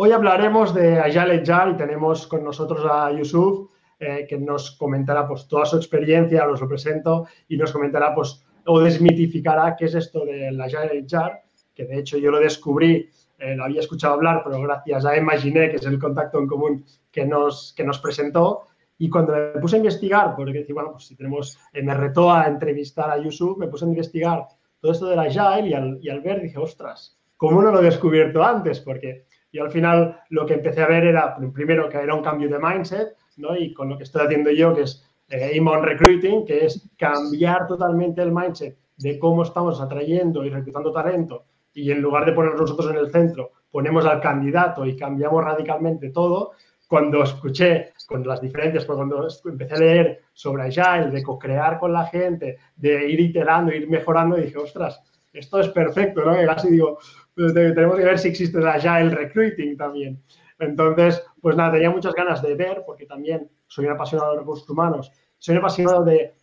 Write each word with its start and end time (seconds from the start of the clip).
Hoy 0.00 0.12
hablaremos 0.12 0.72
de 0.74 1.00
Agile 1.00 1.42
Agile 1.42 1.72
y 1.72 1.76
tenemos 1.76 2.28
con 2.28 2.44
nosotros 2.44 2.86
a 2.88 3.10
Yusuf, 3.10 3.68
eh, 3.98 4.26
que 4.28 4.38
nos 4.38 4.70
comentará 4.76 5.26
pues, 5.26 5.48
toda 5.48 5.64
su 5.64 5.76
experiencia, 5.76 6.48
os 6.48 6.60
lo 6.60 6.68
presento, 6.68 7.26
y 7.48 7.56
nos 7.56 7.72
comentará 7.72 8.14
pues, 8.14 8.46
o 8.66 8.78
desmitificará 8.78 9.74
qué 9.76 9.86
es 9.86 9.96
esto 9.96 10.24
del 10.24 10.60
Agile 10.60 11.04
Agile, 11.04 11.40
que 11.74 11.84
de 11.84 11.98
hecho 11.98 12.16
yo 12.16 12.30
lo 12.30 12.38
descubrí, 12.38 13.10
eh, 13.40 13.56
lo 13.56 13.64
había 13.64 13.80
escuchado 13.80 14.14
hablar, 14.14 14.42
pero 14.44 14.62
gracias 14.62 15.04
a 15.04 15.16
Imaginé, 15.16 15.68
que 15.68 15.76
es 15.78 15.86
el 15.86 15.98
contacto 15.98 16.38
en 16.38 16.46
común 16.46 16.84
que 17.10 17.26
nos, 17.26 17.74
que 17.76 17.82
nos 17.82 17.98
presentó, 17.98 18.68
y 18.98 19.10
cuando 19.10 19.32
me 19.32 19.60
puse 19.60 19.74
a 19.74 19.78
investigar, 19.78 20.36
porque 20.36 20.64
bueno, 20.72 20.92
pues 20.92 21.06
si 21.06 21.16
tenemos, 21.16 21.58
eh, 21.72 21.82
me 21.82 21.94
retó 21.94 22.30
a 22.30 22.46
entrevistar 22.46 23.10
a 23.10 23.18
Yusuf, 23.18 23.58
me 23.58 23.66
puse 23.66 23.84
a 23.84 23.88
investigar 23.88 24.46
todo 24.80 24.92
esto 24.92 25.06
del 25.06 25.18
Agile 25.18 25.68
y 25.68 25.74
al, 25.74 25.98
y 26.00 26.08
al 26.08 26.20
ver 26.20 26.40
dije, 26.40 26.56
ostras, 26.56 27.18
¿cómo 27.36 27.60
no 27.62 27.72
lo 27.72 27.80
he 27.80 27.84
descubierto 27.84 28.44
antes? 28.44 28.78
Porque 28.78 29.26
y 29.58 29.60
al 29.60 29.72
final 29.72 30.20
lo 30.28 30.46
que 30.46 30.54
empecé 30.54 30.82
a 30.82 30.86
ver 30.86 31.04
era, 31.04 31.36
primero, 31.52 31.88
que 31.88 31.98
era 31.98 32.14
un 32.14 32.22
cambio 32.22 32.48
de 32.48 32.60
mindset, 32.60 33.16
¿no? 33.38 33.56
Y 33.56 33.74
con 33.74 33.88
lo 33.88 33.96
que 33.96 34.04
estoy 34.04 34.24
haciendo 34.24 34.52
yo, 34.52 34.72
que 34.72 34.82
es 34.82 35.04
eh, 35.28 35.50
Inbound 35.56 35.84
Recruiting, 35.84 36.46
que 36.46 36.64
es 36.64 36.88
cambiar 36.96 37.66
totalmente 37.66 38.22
el 38.22 38.30
mindset 38.30 38.78
de 38.96 39.18
cómo 39.18 39.42
estamos 39.42 39.80
atrayendo 39.80 40.44
y 40.44 40.50
reclutando 40.50 40.92
talento 40.92 41.44
y 41.74 41.90
en 41.90 42.00
lugar 42.00 42.24
de 42.24 42.32
ponernos 42.32 42.60
nosotros 42.60 42.90
en 42.92 42.98
el 42.98 43.10
centro, 43.10 43.50
ponemos 43.68 44.06
al 44.06 44.20
candidato 44.20 44.86
y 44.86 44.96
cambiamos 44.96 45.44
radicalmente 45.44 46.10
todo. 46.10 46.52
Cuando 46.86 47.24
escuché 47.24 47.92
con 48.06 48.26
las 48.26 48.40
diferencias, 48.40 48.84
pues 48.84 48.96
cuando 48.96 49.26
empecé 49.44 49.74
a 49.74 49.78
leer 49.78 50.20
sobre 50.32 50.62
Agile, 50.62 51.10
de 51.10 51.22
co-crear 51.24 51.80
con 51.80 51.92
la 51.92 52.06
gente, 52.06 52.58
de 52.76 53.10
ir 53.10 53.18
iterando, 53.18 53.72
ir 53.72 53.88
mejorando, 53.88 54.36
dije, 54.36 54.56
ostras, 54.56 55.02
esto 55.32 55.60
es 55.60 55.68
perfecto, 55.68 56.24
¿no? 56.24 56.40
Y 56.40 56.46
casi 56.46 56.70
digo, 56.70 56.98
tenemos 57.34 57.96
que 57.96 58.04
ver 58.04 58.18
si 58.18 58.28
existe 58.28 58.60
ya 58.82 59.00
el 59.00 59.12
recruiting 59.12 59.76
también. 59.76 60.22
Entonces, 60.58 61.22
pues 61.40 61.56
nada, 61.56 61.72
tenía 61.72 61.90
muchas 61.90 62.14
ganas 62.14 62.42
de 62.42 62.54
ver, 62.54 62.82
porque 62.84 63.06
también 63.06 63.48
soy 63.66 63.86
un 63.86 63.92
apasionado 63.92 64.32
de 64.32 64.40
recursos 64.40 64.68
humanos, 64.68 65.12
soy 65.38 65.54
un 65.54 65.58
apasionado 65.60 66.04
de 66.04 66.34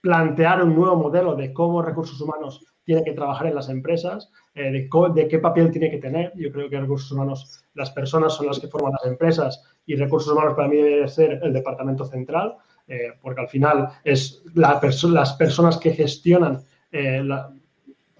plantear 0.00 0.62
un 0.62 0.74
nuevo 0.74 0.96
modelo 0.96 1.34
de 1.34 1.52
cómo 1.52 1.82
recursos 1.82 2.20
humanos 2.20 2.64
tienen 2.84 3.04
que 3.04 3.12
trabajar 3.12 3.46
en 3.46 3.54
las 3.54 3.68
empresas, 3.68 4.32
eh, 4.54 4.70
de, 4.70 4.88
de, 5.14 5.28
qué 5.28 5.38
papel 5.38 5.70
tiene 5.70 5.90
que 5.90 5.98
tener. 5.98 6.32
Yo 6.34 6.50
creo 6.50 6.68
que 6.68 6.80
recursos 6.80 7.12
humanos, 7.12 7.64
las 7.74 7.90
personas 7.90 8.34
son 8.34 8.46
las 8.46 8.58
que 8.58 8.68
forman 8.68 8.92
las 8.92 9.06
empresas 9.06 9.62
y 9.86 9.94
recursos 9.94 10.32
humanos 10.32 10.54
para 10.54 10.68
mí 10.68 10.76
debe 10.76 11.08
ser 11.08 11.40
el 11.42 11.52
departamento 11.52 12.04
central, 12.04 12.56
eh, 12.88 13.12
porque 13.20 13.42
al 13.42 13.48
final 13.48 13.88
es 14.02 14.42
la 14.54 14.80
las 15.10 15.32
personas 15.34 15.78
que 15.78 15.92
gestionan 15.92 16.60
eh, 16.90 17.22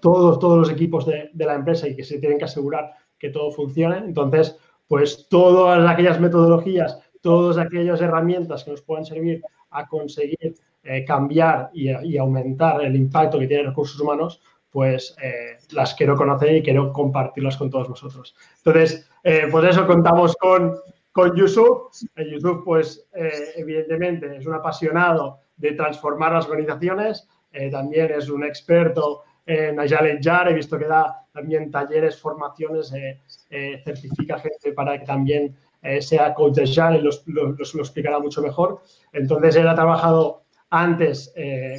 todos, 0.01 0.39
todos 0.39 0.57
los 0.57 0.69
equipos 0.69 1.05
de, 1.05 1.29
la 1.33 1.55
empresa 1.55 1.87
y 1.87 1.95
que 1.95 2.03
se 2.03 2.19
tienen 2.19 2.37
que 2.37 2.45
asegurar 2.45 2.91
que 3.17 3.29
todo 3.29 3.51
funcione. 3.51 3.97
Entonces, 3.99 4.57
pues 4.87 5.27
todas 5.29 5.89
aquellas 5.89 6.19
metodologías, 6.19 6.99
todas 7.21 7.57
aquellas 7.57 8.01
herramientas 8.01 8.63
que 8.63 8.71
nos 8.71 8.81
puedan 8.81 9.05
servir 9.05 9.41
a 9.69 9.87
conseguir 9.87 10.55
eh, 10.83 11.05
cambiar 11.05 11.69
y, 11.73 12.17
aumentar 12.17 12.83
el 12.83 12.95
impacto 12.95 13.39
que 13.39 13.47
tienen 13.47 13.67
recursos 13.67 14.01
humanos, 14.01 14.41
pues 14.69 15.15
eh, 15.21 15.57
las 15.71 15.93
quiero 15.93 16.15
conocer 16.15 16.55
y 16.55 16.63
quiero 16.63 16.91
compartirlas 16.91 17.55
con 17.55 17.69
todos 17.69 17.87
vosotros. 17.87 18.35
Entonces, 18.57 19.07
eh, 19.23 19.47
pues 19.51 19.65
eso 19.65 19.85
contamos 19.85 20.35
con, 20.37 20.75
con 21.11 21.35
Yusuf. 21.35 21.93
Yusuf, 22.17 22.63
pues 22.65 23.07
evidentemente 23.55 24.37
es 24.37 24.45
un 24.47 24.55
apasionado 24.55 25.39
de 25.55 25.73
transformar 25.73 26.33
las 26.33 26.47
organizaciones, 26.47 27.27
también 27.69 28.11
es 28.17 28.29
un 28.29 28.43
experto 28.43 29.23
en 29.45 29.79
Agile 29.79 30.19
Jar, 30.21 30.49
he 30.49 30.53
visto 30.53 30.77
que 30.77 30.85
da 30.85 31.25
también 31.31 31.71
talleres, 31.71 32.19
formaciones, 32.19 32.91
eh, 32.93 33.19
eh, 33.49 33.81
certifica 33.83 34.37
gente 34.39 34.73
para 34.73 34.99
que 34.99 35.05
también 35.05 35.55
eh, 35.81 36.01
sea 36.01 36.33
coach 36.33 36.59
Agile 36.59 36.99
y 36.99 37.01
los, 37.01 37.23
lo, 37.27 37.55
explicará 37.79 38.19
mucho 38.19 38.41
mejor. 38.41 38.81
Entonces, 39.13 39.55
él 39.55 39.67
ha 39.67 39.75
trabajado 39.75 40.43
antes 40.69 41.33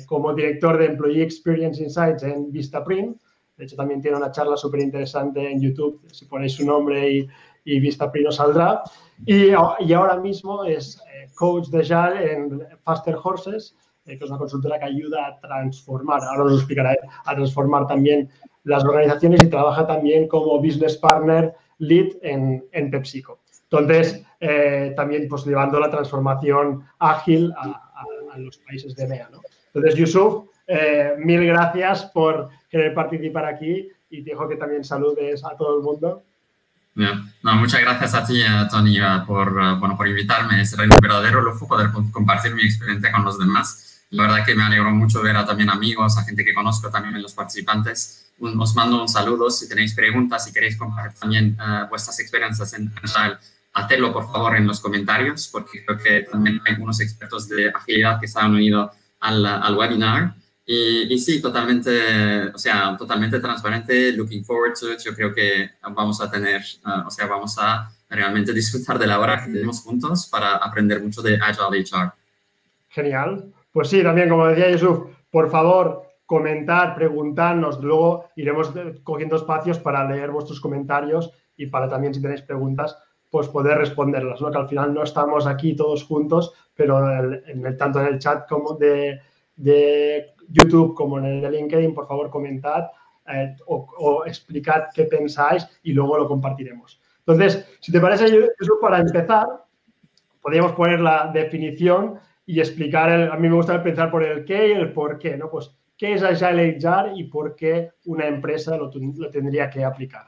como 0.06 0.34
director 0.34 0.76
de 0.76 0.84
Employee 0.84 1.22
Experience 1.22 1.82
Insights 1.82 2.24
en 2.24 2.52
Vistaprint. 2.52 3.16
De 3.56 3.64
hecho, 3.64 3.74
también 3.74 4.02
tiene 4.02 4.18
una 4.18 4.30
charla 4.30 4.54
súper 4.58 4.80
interesante 4.80 5.50
en 5.50 5.62
YouTube. 5.62 6.02
Si 6.12 6.26
ponéis 6.26 6.52
su 6.52 6.66
nombre 6.66 7.10
y, 7.10 7.28
y 7.64 7.80
Vistaprint 7.80 8.28
os 8.28 8.36
saldrá. 8.36 8.82
Y, 9.24 9.46
y, 9.46 9.92
ahora 9.94 10.16
mismo 10.16 10.64
es 10.64 11.02
coach 11.36 11.68
de 11.68 11.80
Agile 11.80 12.32
en 12.32 12.66
Faster 12.82 13.16
Horses 13.22 13.74
eh, 14.04 14.18
que 14.18 14.24
es 14.24 14.30
una 14.30 14.38
consultora 14.38 14.78
que 14.78 14.86
ayuda 14.86 15.26
a 15.26 15.40
transformar, 15.40 16.22
ahora 16.24 16.44
os 16.44 16.58
explicaré, 16.58 16.98
a 17.24 17.34
transformar 17.34 17.86
también 17.86 18.28
las 18.64 18.84
organizaciones 18.84 19.42
y 19.42 19.46
trabaja 19.48 19.86
también 19.86 20.28
como 20.28 20.58
business 20.58 20.96
partner 20.96 21.54
lead 21.78 22.08
en, 22.22 22.64
en 22.72 22.90
PepsiCo. 22.90 23.40
Entonces, 23.70 24.22
eh, 24.38 24.92
también 24.96 25.28
pues 25.28 25.46
llevando 25.46 25.80
la 25.80 25.88
transformación 25.88 26.84
ágil 26.98 27.52
a, 27.56 27.78
los 28.36 28.58
países 28.58 28.94
de 28.96 29.06
MEA. 29.06 29.28
¿no? 29.30 29.40
Entonces, 29.72 29.94
Yusuf, 29.98 30.46
eh, 30.66 31.14
mil 31.18 31.46
gracias 31.46 32.04
por 32.06 32.48
querer 32.70 32.94
participar 32.94 33.44
aquí 33.44 33.88
y 34.10 34.22
te 34.22 34.30
dejo 34.30 34.48
que 34.48 34.56
también 34.56 34.84
saludes 34.84 35.44
a 35.44 35.56
todo 35.56 35.76
el 35.76 35.82
mundo. 35.82 36.22
No, 36.94 37.54
muchas 37.56 37.80
gracias 37.80 38.14
a 38.14 38.26
ti, 38.26 38.42
Tony, 38.70 38.98
por, 39.26 39.52
bueno, 39.78 39.96
por 39.96 40.08
invitarme. 40.08 40.60
Es 40.60 40.72
un 40.74 40.88
verdadero 41.00 41.40
lujo 41.40 41.66
poder 41.66 41.90
compartir 42.10 42.54
mi 42.54 42.62
experiencia 42.62 43.12
con 43.12 43.24
los 43.24 43.38
demás. 43.38 43.91
La 44.12 44.24
verdad 44.24 44.44
que 44.44 44.54
me 44.54 44.62
alegro 44.62 44.90
mucho 44.90 45.22
ver 45.22 45.34
a 45.38 45.46
también 45.46 45.70
amigos, 45.70 46.18
a 46.18 46.22
gente 46.22 46.44
que 46.44 46.52
conozco 46.52 46.90
también 46.90 47.16
en 47.16 47.22
los 47.22 47.32
participantes. 47.32 48.30
os 48.40 48.74
mando 48.74 49.00
un 49.00 49.08
saludo. 49.08 49.48
Si 49.50 49.66
tenéis 49.66 49.94
preguntas, 49.94 50.44
si 50.44 50.52
queréis 50.52 50.76
compartir 50.76 51.18
también 51.18 51.56
uh, 51.58 51.88
vuestras 51.88 52.20
experiencias 52.20 52.74
en 52.74 52.92
Agile, 53.02 53.38
hacedlo 53.72 54.12
por 54.12 54.30
favor 54.30 54.54
en 54.56 54.66
los 54.66 54.80
comentarios, 54.80 55.48
porque 55.48 55.82
creo 55.82 55.96
que 55.96 56.28
también 56.30 56.60
hay 56.66 56.74
algunos 56.74 57.00
expertos 57.00 57.48
de 57.48 57.70
agilidad 57.70 58.20
que 58.20 58.28
se 58.28 58.38
han 58.38 58.50
unido 58.50 58.92
al, 59.20 59.46
al 59.46 59.74
webinar. 59.78 60.34
Y, 60.66 61.10
y, 61.10 61.18
sí, 61.18 61.40
totalmente, 61.40 62.48
o 62.48 62.58
sea, 62.58 62.94
totalmente 62.98 63.40
transparente, 63.40 64.12
looking 64.12 64.44
forward 64.44 64.74
to 64.78 64.92
it. 64.92 64.98
Yo 65.02 65.14
creo 65.14 65.32
que 65.32 65.70
vamos 65.90 66.20
a 66.20 66.30
tener, 66.30 66.60
uh, 66.84 67.06
o 67.06 67.10
sea, 67.10 67.24
vamos 67.24 67.56
a 67.58 67.90
realmente 68.10 68.52
disfrutar 68.60 68.98
de 68.98 69.06
la 69.06 69.18
hora 69.18 69.42
que 69.42 69.52
tenemos 69.52 69.80
juntos 69.80 70.26
para 70.26 70.56
aprender 70.56 71.02
mucho 71.02 71.22
de 71.22 71.36
Agile 71.36 71.82
HR. 71.82 72.12
Genial. 72.90 73.54
Pues 73.72 73.88
sí, 73.88 74.02
también, 74.02 74.28
como 74.28 74.46
decía 74.46 74.70
Yusuf, 74.70 75.06
por 75.30 75.50
favor, 75.50 76.02
comentar, 76.26 76.94
preguntarnos, 76.94 77.80
luego 77.82 78.26
iremos 78.36 78.72
cogiendo 79.02 79.36
espacios 79.36 79.78
para 79.78 80.08
leer 80.08 80.30
vuestros 80.30 80.60
comentarios 80.60 81.32
y 81.56 81.66
para 81.66 81.88
también, 81.88 82.14
si 82.14 82.22
tenéis 82.22 82.42
preguntas, 82.42 82.98
pues 83.30 83.48
poder 83.48 83.78
responderlas, 83.78 84.40
¿no? 84.42 84.50
Que 84.50 84.58
al 84.58 84.68
final 84.68 84.92
no 84.92 85.02
estamos 85.02 85.46
aquí 85.46 85.74
todos 85.74 86.04
juntos, 86.04 86.52
pero 86.74 87.00
en 87.46 87.66
el, 87.66 87.76
tanto 87.78 88.00
en 88.00 88.06
el 88.06 88.18
chat 88.18 88.46
como 88.46 88.74
de, 88.74 89.20
YouTube 90.48 90.94
como 90.94 91.18
en 91.18 91.24
el 91.24 91.40
de 91.40 91.50
LinkedIn, 91.50 91.94
por 91.94 92.06
favor, 92.06 92.28
comentad 92.28 92.90
eh, 93.26 93.56
o, 93.66 94.24
explicad 94.26 94.84
qué 94.94 95.04
pensáis 95.04 95.66
y 95.82 95.92
luego 95.92 96.18
lo 96.18 96.28
compartiremos. 96.28 97.00
Entonces, 97.20 97.76
si 97.80 97.90
te 97.90 98.00
parece, 98.00 98.26
Yusuf, 98.26 98.80
para 98.80 98.98
empezar, 98.98 99.46
podríamos 100.42 100.72
poner 100.72 101.00
la 101.00 101.30
definición 101.32 102.18
y 102.46 102.60
explicar, 102.60 103.10
a 103.10 103.36
mí 103.36 103.48
me 103.48 103.54
gusta 103.54 103.76
empezar 103.76 104.10
por 104.10 104.24
el 104.24 104.44
qué 104.44 104.68
y 104.68 104.72
el 104.72 104.92
por 104.92 105.18
qué, 105.18 105.36
¿no? 105.36 105.50
Pues, 105.50 105.70
¿qué 105.96 106.14
es 106.14 106.22
Agile 106.22 106.78
HR 106.78 107.12
y 107.16 107.24
por 107.24 107.54
qué 107.54 107.92
una 108.04 108.26
empresa 108.26 108.76
lo, 108.76 108.90
tendría 109.30 109.70
que 109.70 109.84
aplicar? 109.84 110.26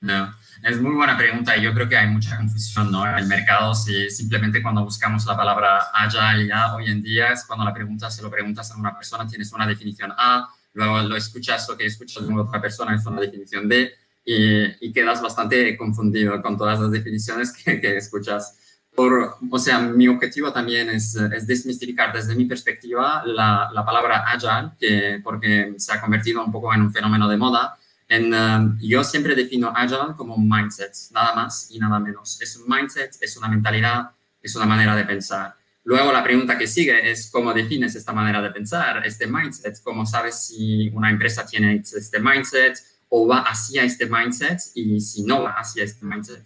No, 0.00 0.34
es 0.62 0.80
muy 0.80 0.94
buena 0.94 1.16
pregunta 1.16 1.56
y 1.56 1.62
yo 1.62 1.72
creo 1.72 1.88
que 1.88 1.96
hay 1.96 2.08
mucha 2.08 2.36
confusión 2.36 2.92
¿no? 2.92 3.08
en 3.08 3.18
el 3.18 3.26
mercado. 3.26 3.74
Si 3.74 4.10
simplemente 4.10 4.62
cuando 4.62 4.84
buscamos 4.84 5.24
la 5.26 5.36
palabra 5.36 5.78
Agile 5.92 6.48
ya 6.48 6.74
hoy 6.74 6.90
en 6.90 7.02
día 7.02 7.32
es 7.32 7.44
cuando 7.44 7.64
la 7.64 7.72
pregunta, 7.72 8.10
se 8.10 8.22
lo 8.22 8.30
preguntas 8.30 8.70
a 8.72 8.76
una 8.76 8.94
persona, 8.94 9.26
tienes 9.26 9.52
una 9.52 9.66
definición 9.66 10.12
A, 10.16 10.48
luego 10.74 11.00
lo 11.00 11.16
escuchas, 11.16 11.66
lo 11.68 11.76
que 11.76 11.86
escuchas 11.86 12.26
de 12.26 12.34
otra 12.34 12.60
persona 12.60 12.94
es 12.94 13.06
una 13.06 13.20
definición 13.20 13.68
B 13.68 13.90
y, 14.24 14.86
y 14.86 14.92
quedas 14.92 15.22
bastante 15.22 15.76
confundido 15.76 16.42
con 16.42 16.58
todas 16.58 16.78
las 16.78 16.90
definiciones 16.90 17.52
que, 17.52 17.80
que 17.80 17.96
escuchas 17.96 18.65
por, 18.96 19.36
o 19.50 19.58
sea, 19.58 19.78
mi 19.78 20.08
objetivo 20.08 20.52
también 20.52 20.88
es, 20.88 21.14
es 21.14 21.46
desmistificar 21.46 22.12
desde 22.12 22.34
mi 22.34 22.46
perspectiva 22.46 23.22
la, 23.26 23.70
la, 23.72 23.84
palabra 23.84 24.24
agile, 24.26 24.72
que, 24.80 25.20
porque 25.22 25.74
se 25.76 25.92
ha 25.92 26.00
convertido 26.00 26.42
un 26.42 26.50
poco 26.50 26.72
en 26.72 26.80
un 26.82 26.92
fenómeno 26.92 27.28
de 27.28 27.36
moda 27.36 27.76
En, 28.08 28.32
um, 28.32 28.78
yo 28.80 29.04
siempre 29.04 29.34
defino 29.34 29.72
Agile 29.74 30.14
como 30.16 30.34
un 30.34 30.48
mindset, 30.48 30.92
nada 31.12 31.34
más 31.34 31.68
y 31.70 31.78
nada 31.78 31.98
menos. 31.98 32.40
Es 32.40 32.56
un 32.56 32.64
mindset, 32.68 33.16
es 33.20 33.36
una 33.36 33.48
mentalidad, 33.48 34.10
es 34.42 34.56
una 34.56 34.66
manera 34.66 34.96
de 34.96 35.04
pensar. 35.04 35.54
Luego 35.84 36.12
la 36.12 36.24
pregunta 36.24 36.56
que 36.56 36.66
sigue 36.66 37.10
es 37.10 37.30
cómo 37.30 37.52
defines 37.52 37.94
esta 37.94 38.12
manera 38.12 38.40
de 38.40 38.50
pensar, 38.50 39.04
este 39.06 39.26
mindset, 39.26 39.80
cómo 39.82 40.06
sabes 40.06 40.46
si 40.46 40.88
una 40.94 41.10
empresa 41.10 41.44
tiene 41.46 41.76
este 41.76 42.18
mindset 42.18 42.78
o 43.08 43.26
va 43.26 43.40
hacia 43.42 43.84
este 43.84 44.06
mindset 44.06 44.58
y 44.74 45.00
si 45.00 45.22
no 45.22 45.42
va 45.42 45.52
hacia 45.52 45.84
este 45.84 46.04
mindset. 46.04 46.44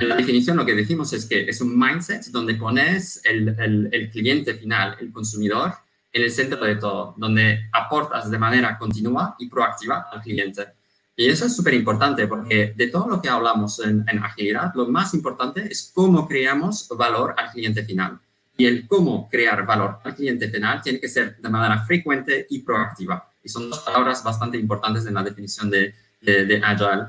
En 0.00 0.08
la 0.08 0.16
definición 0.16 0.56
lo 0.56 0.66
que 0.66 0.74
decimos 0.74 1.12
es 1.12 1.26
que 1.26 1.48
es 1.48 1.60
un 1.60 1.78
mindset 1.78 2.26
donde 2.26 2.54
pones 2.54 3.20
el, 3.24 3.48
el, 3.58 3.88
el 3.92 4.10
cliente 4.10 4.54
final, 4.54 4.96
el 5.00 5.12
consumidor, 5.12 5.72
en 6.12 6.22
el 6.22 6.30
centro 6.30 6.64
de 6.64 6.76
todo, 6.76 7.14
donde 7.16 7.68
aportas 7.72 8.30
de 8.30 8.38
manera 8.38 8.76
continua 8.78 9.36
y 9.38 9.48
proactiva 9.48 10.08
al 10.10 10.20
cliente. 10.20 10.66
Y 11.16 11.28
eso 11.28 11.46
es 11.46 11.54
súper 11.54 11.74
importante 11.74 12.26
porque 12.26 12.72
de 12.74 12.86
todo 12.88 13.06
lo 13.08 13.22
que 13.22 13.28
hablamos 13.28 13.78
en, 13.80 14.04
en, 14.08 14.24
agilidad, 14.24 14.72
lo 14.74 14.88
más 14.88 15.14
importante 15.14 15.66
es 15.70 15.92
cómo 15.94 16.26
creamos 16.26 16.88
valor 16.96 17.34
al 17.36 17.50
cliente 17.50 17.84
final. 17.84 18.18
Y 18.56 18.66
el 18.66 18.86
cómo 18.86 19.28
crear 19.28 19.64
valor 19.64 19.98
al 20.04 20.14
cliente 20.14 20.48
final 20.48 20.82
tiene 20.82 21.00
que 21.00 21.08
ser 21.08 21.36
de 21.36 21.48
manera 21.48 21.84
frecuente 21.84 22.46
y 22.50 22.60
proactiva. 22.60 23.30
Y 23.42 23.48
son 23.48 23.70
dos 23.70 23.80
palabras 23.80 24.22
bastante 24.22 24.58
importantes 24.58 25.06
en 25.06 25.14
la 25.14 25.22
definición 25.22 25.70
de, 25.70 25.94
de, 26.20 26.44
de 26.44 26.62
Agile. 26.62 27.06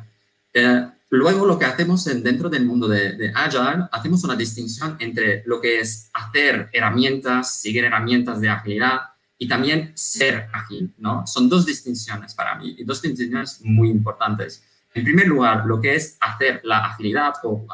Eh, 0.53 0.87
Luego, 1.13 1.45
lo 1.45 1.59
que 1.59 1.65
hacemos 1.65 2.07
en, 2.07 2.23
dentro 2.23 2.49
del 2.49 2.65
mundo 2.65 2.87
de, 2.87 3.11
de, 3.17 3.33
Agile, 3.35 3.85
hacemos 3.91 4.23
una 4.23 4.37
distinción 4.37 4.95
entre 4.99 5.43
lo 5.45 5.59
que 5.59 5.81
es 5.81 6.09
hacer 6.13 6.69
herramientas, 6.71 7.59
seguir 7.59 7.83
herramientas 7.83 8.39
de 8.39 8.47
agilidad 8.47 9.01
y 9.37 9.45
también 9.45 9.91
ser 9.93 10.47
ágil, 10.53 10.93
¿no? 10.99 11.27
Son 11.27 11.49
dos 11.49 11.65
distinciones 11.65 12.33
para 12.33 12.55
mí 12.55 12.75
y 12.77 12.85
dos 12.85 13.01
distinciones 13.01 13.59
muy 13.61 13.89
importantes. 13.89 14.63
En 14.93 15.03
primer 15.03 15.27
lugar, 15.27 15.65
lo 15.65 15.81
que 15.81 15.95
es 15.95 16.15
hacer 16.21 16.61
la 16.63 16.85
agilidad 16.85 17.33
o 17.43 17.67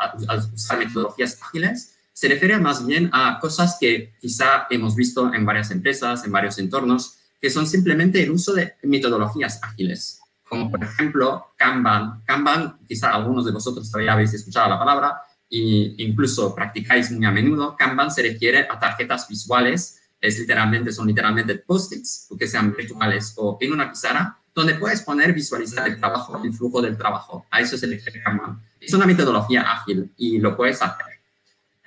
usar 0.55 0.79
metodologías 0.79 1.37
ágiles 1.39 1.95
se 2.13 2.27
refiere 2.29 2.57
más 2.57 2.83
bien 2.87 3.11
a 3.13 3.37
cosas 3.39 3.77
que 3.79 4.15
quizá 4.19 4.65
hemos 4.71 4.95
visto 4.95 5.31
en 5.31 5.45
varias 5.45 5.69
empresas, 5.69 6.25
en 6.25 6.31
varios 6.31 6.57
entornos, 6.57 7.19
que 7.39 7.51
son 7.51 7.67
simplemente 7.67 8.23
el 8.23 8.31
uso 8.31 8.55
de 8.55 8.73
metodologías 8.81 9.59
ágiles 9.61 10.21
como 10.47 10.71
por 10.71 10.83
ejemplo 10.83 11.53
Kanban. 11.57 12.23
Kanban, 12.25 12.79
quizá 12.87 13.11
algunos 13.11 13.45
de 13.45 13.51
vosotros 13.51 13.89
todavía 13.91 14.13
habéis 14.13 14.33
escuchado 14.33 14.69
la 14.69 14.79
palabra 14.79 15.21
e 15.49 15.95
incluso 15.97 16.53
practicáis 16.53 17.11
muy 17.11 17.25
a 17.25 17.31
menudo. 17.31 17.75
Kanban 17.75 18.11
se 18.11 18.21
refiere 18.21 18.67
a 18.69 18.79
tarjetas 18.79 19.27
visuales, 19.27 20.01
es 20.19 20.39
literalmente, 20.39 20.91
son 20.91 21.07
literalmente 21.07 21.55
post-its, 21.55 22.29
que 22.37 22.47
sean 22.47 22.75
virtuales 22.75 23.33
o 23.37 23.57
en 23.61 23.73
una 23.73 23.89
pizarra, 23.89 24.37
donde 24.53 24.73
puedes 24.75 25.01
poner, 25.01 25.33
visualizar 25.33 25.87
el 25.87 25.99
trabajo, 25.99 26.41
el 26.43 26.51
flujo 26.51 26.81
del 26.81 26.97
trabajo. 26.97 27.45
A 27.51 27.61
eso 27.61 27.77
se 27.77 27.87
refiere 27.87 28.21
Kanban. 28.23 28.61
Es 28.79 28.93
una 28.93 29.05
metodología 29.05 29.61
ágil 29.71 30.11
y 30.17 30.39
lo 30.39 30.55
puedes 30.57 30.81
hacer. 30.81 31.05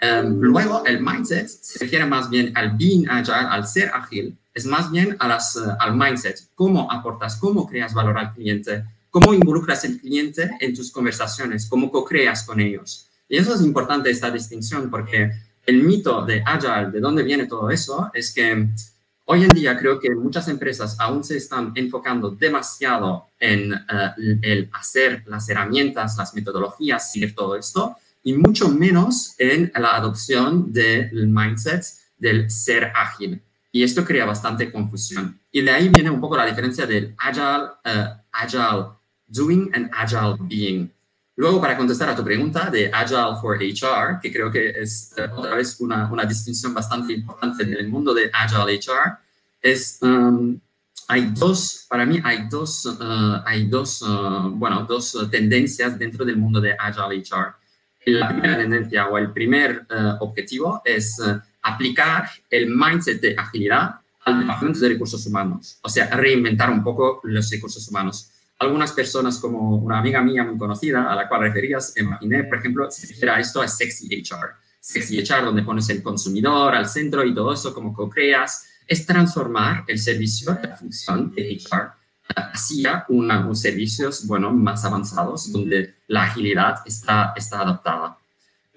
Um, 0.02 0.40
luego, 0.40 0.84
el 0.86 1.02
mindset 1.02 1.46
se 1.46 1.78
refiere 1.78 2.06
más 2.06 2.30
bien 2.30 2.56
al 2.56 2.76
being 2.76 3.06
agile, 3.08 3.34
al 3.34 3.66
ser 3.66 3.90
ágil, 3.92 4.38
es 4.54 4.66
más 4.66 4.90
bien 4.90 5.16
a 5.18 5.28
las, 5.28 5.56
uh, 5.56 5.76
al 5.78 5.96
mindset, 5.96 6.38
cómo 6.54 6.90
aportas, 6.90 7.36
cómo 7.36 7.66
creas 7.66 7.94
valor 7.94 8.18
al 8.18 8.32
cliente, 8.32 8.84
cómo 9.10 9.34
involucras 9.34 9.84
al 9.84 9.98
cliente 9.98 10.50
en 10.60 10.74
tus 10.74 10.90
conversaciones, 10.90 11.68
cómo 11.68 11.90
co-creas 11.90 12.44
con 12.44 12.60
ellos. 12.60 13.08
Y 13.28 13.36
eso 13.36 13.54
es 13.54 13.60
importante, 13.62 14.10
esta 14.10 14.30
distinción, 14.30 14.90
porque 14.90 15.30
el 15.66 15.82
mito 15.82 16.24
de 16.24 16.42
Agile, 16.44 16.90
de 16.90 17.00
dónde 17.00 17.22
viene 17.22 17.46
todo 17.46 17.70
eso, 17.70 18.10
es 18.14 18.32
que 18.32 18.68
hoy 19.26 19.44
en 19.44 19.54
día 19.54 19.78
creo 19.78 20.00
que 20.00 20.10
muchas 20.10 20.48
empresas 20.48 20.96
aún 20.98 21.22
se 21.22 21.36
están 21.36 21.72
enfocando 21.76 22.30
demasiado 22.30 23.26
en 23.38 23.72
uh, 23.72 23.78
el 24.42 24.68
hacer 24.72 25.22
las 25.26 25.48
herramientas, 25.48 26.16
las 26.16 26.34
metodologías, 26.34 27.12
seguir 27.12 27.34
todo 27.34 27.56
esto, 27.56 27.96
y 28.22 28.34
mucho 28.34 28.68
menos 28.68 29.34
en 29.38 29.72
la 29.74 29.96
adopción 29.96 30.72
del 30.72 31.28
mindset 31.28 31.84
del 32.18 32.50
ser 32.50 32.92
ágil. 32.94 33.40
Y 33.72 33.82
esto 33.82 34.04
crea 34.04 34.24
bastante 34.24 34.70
confusión. 34.72 35.40
Y 35.52 35.62
de 35.62 35.70
ahí 35.70 35.88
viene 35.88 36.10
un 36.10 36.20
poco 36.20 36.36
la 36.36 36.46
diferencia 36.46 36.86
del 36.86 37.14
agile, 37.18 37.70
uh, 37.84 38.20
agile 38.32 38.86
doing 39.26 39.70
and 39.74 39.90
agile 39.92 40.36
being. 40.40 40.90
Luego, 41.36 41.60
para 41.60 41.76
contestar 41.76 42.08
a 42.08 42.16
tu 42.16 42.22
pregunta 42.22 42.68
de 42.68 42.90
Agile 42.92 43.36
for 43.40 43.56
HR, 43.56 44.20
que 44.20 44.30
creo 44.30 44.50
que 44.50 44.70
es 44.70 45.14
uh, 45.16 45.38
otra 45.38 45.54
vez 45.54 45.80
una, 45.80 46.10
una, 46.10 46.24
distinción 46.26 46.74
bastante 46.74 47.14
importante 47.14 47.62
en 47.62 47.72
el 47.74 47.88
mundo 47.88 48.12
de 48.12 48.30
Agile 48.32 48.78
HR, 48.78 49.18
es, 49.62 49.98
um, 50.02 50.60
hay 51.08 51.32
dos, 51.34 51.86
para 51.88 52.04
mí 52.04 52.20
hay 52.22 52.46
dos, 52.50 52.84
uh, 52.84 53.40
hay 53.46 53.66
dos, 53.68 54.04
bueno, 54.52 54.84
dos 54.84 55.16
tendencias 55.30 55.98
dentro 55.98 56.24
del 56.24 56.36
mundo 56.36 56.60
de 56.60 56.76
Agile 56.78 57.22
HR. 57.22 57.54
La 58.06 58.28
primera 58.28 58.56
tendencia 58.58 59.08
o 59.08 59.16
el 59.16 59.32
primer 59.32 59.86
objetivo 60.20 60.82
es 60.84 61.20
aplicar 61.62 62.28
el 62.48 62.74
mindset 62.74 63.20
de 63.20 63.34
agilidad 63.36 64.00
al 64.24 64.40
departamento 64.40 64.80
de 64.80 64.88
recursos 64.90 65.26
humanos, 65.26 65.78
o 65.82 65.88
sea, 65.88 66.08
reinventar 66.10 66.70
un 66.70 66.82
poco 66.82 67.20
los 67.24 67.50
recursos 67.50 67.88
humanos. 67.88 68.30
Algunas 68.58 68.92
personas, 68.92 69.38
como 69.38 69.76
una 69.76 69.98
amiga 69.98 70.20
mía 70.20 70.44
muy 70.44 70.58
conocida, 70.58 71.10
a 71.10 71.14
la 71.14 71.28
cual 71.28 71.42
referías, 71.42 71.96
imaginé, 71.96 72.44
por 72.44 72.58
ejemplo, 72.58 72.90
si 72.90 73.06
dijera 73.06 73.40
esto 73.40 73.62
es 73.62 73.76
Sexy 73.76 74.06
HR. 74.14 74.50
Sexy 74.78 75.20
HR, 75.20 75.44
donde 75.46 75.62
pones 75.62 75.88
el 75.88 76.02
consumidor 76.02 76.74
al 76.74 76.86
centro 76.86 77.24
y 77.24 77.34
todo 77.34 77.54
eso, 77.54 77.72
como 77.72 77.94
co-creas, 77.94 78.66
es 78.86 79.06
transformar 79.06 79.84
el 79.88 79.98
servicio, 79.98 80.58
la 80.62 80.76
función 80.76 81.32
de 81.34 81.56
HR 81.56 82.00
hacia 82.36 83.04
unos 83.08 83.60
servicios, 83.60 84.26
bueno, 84.26 84.52
más 84.52 84.84
avanzados, 84.84 85.52
donde 85.52 85.96
la 86.08 86.24
agilidad 86.24 86.76
está, 86.86 87.32
está 87.36 87.60
adaptada. 87.60 88.18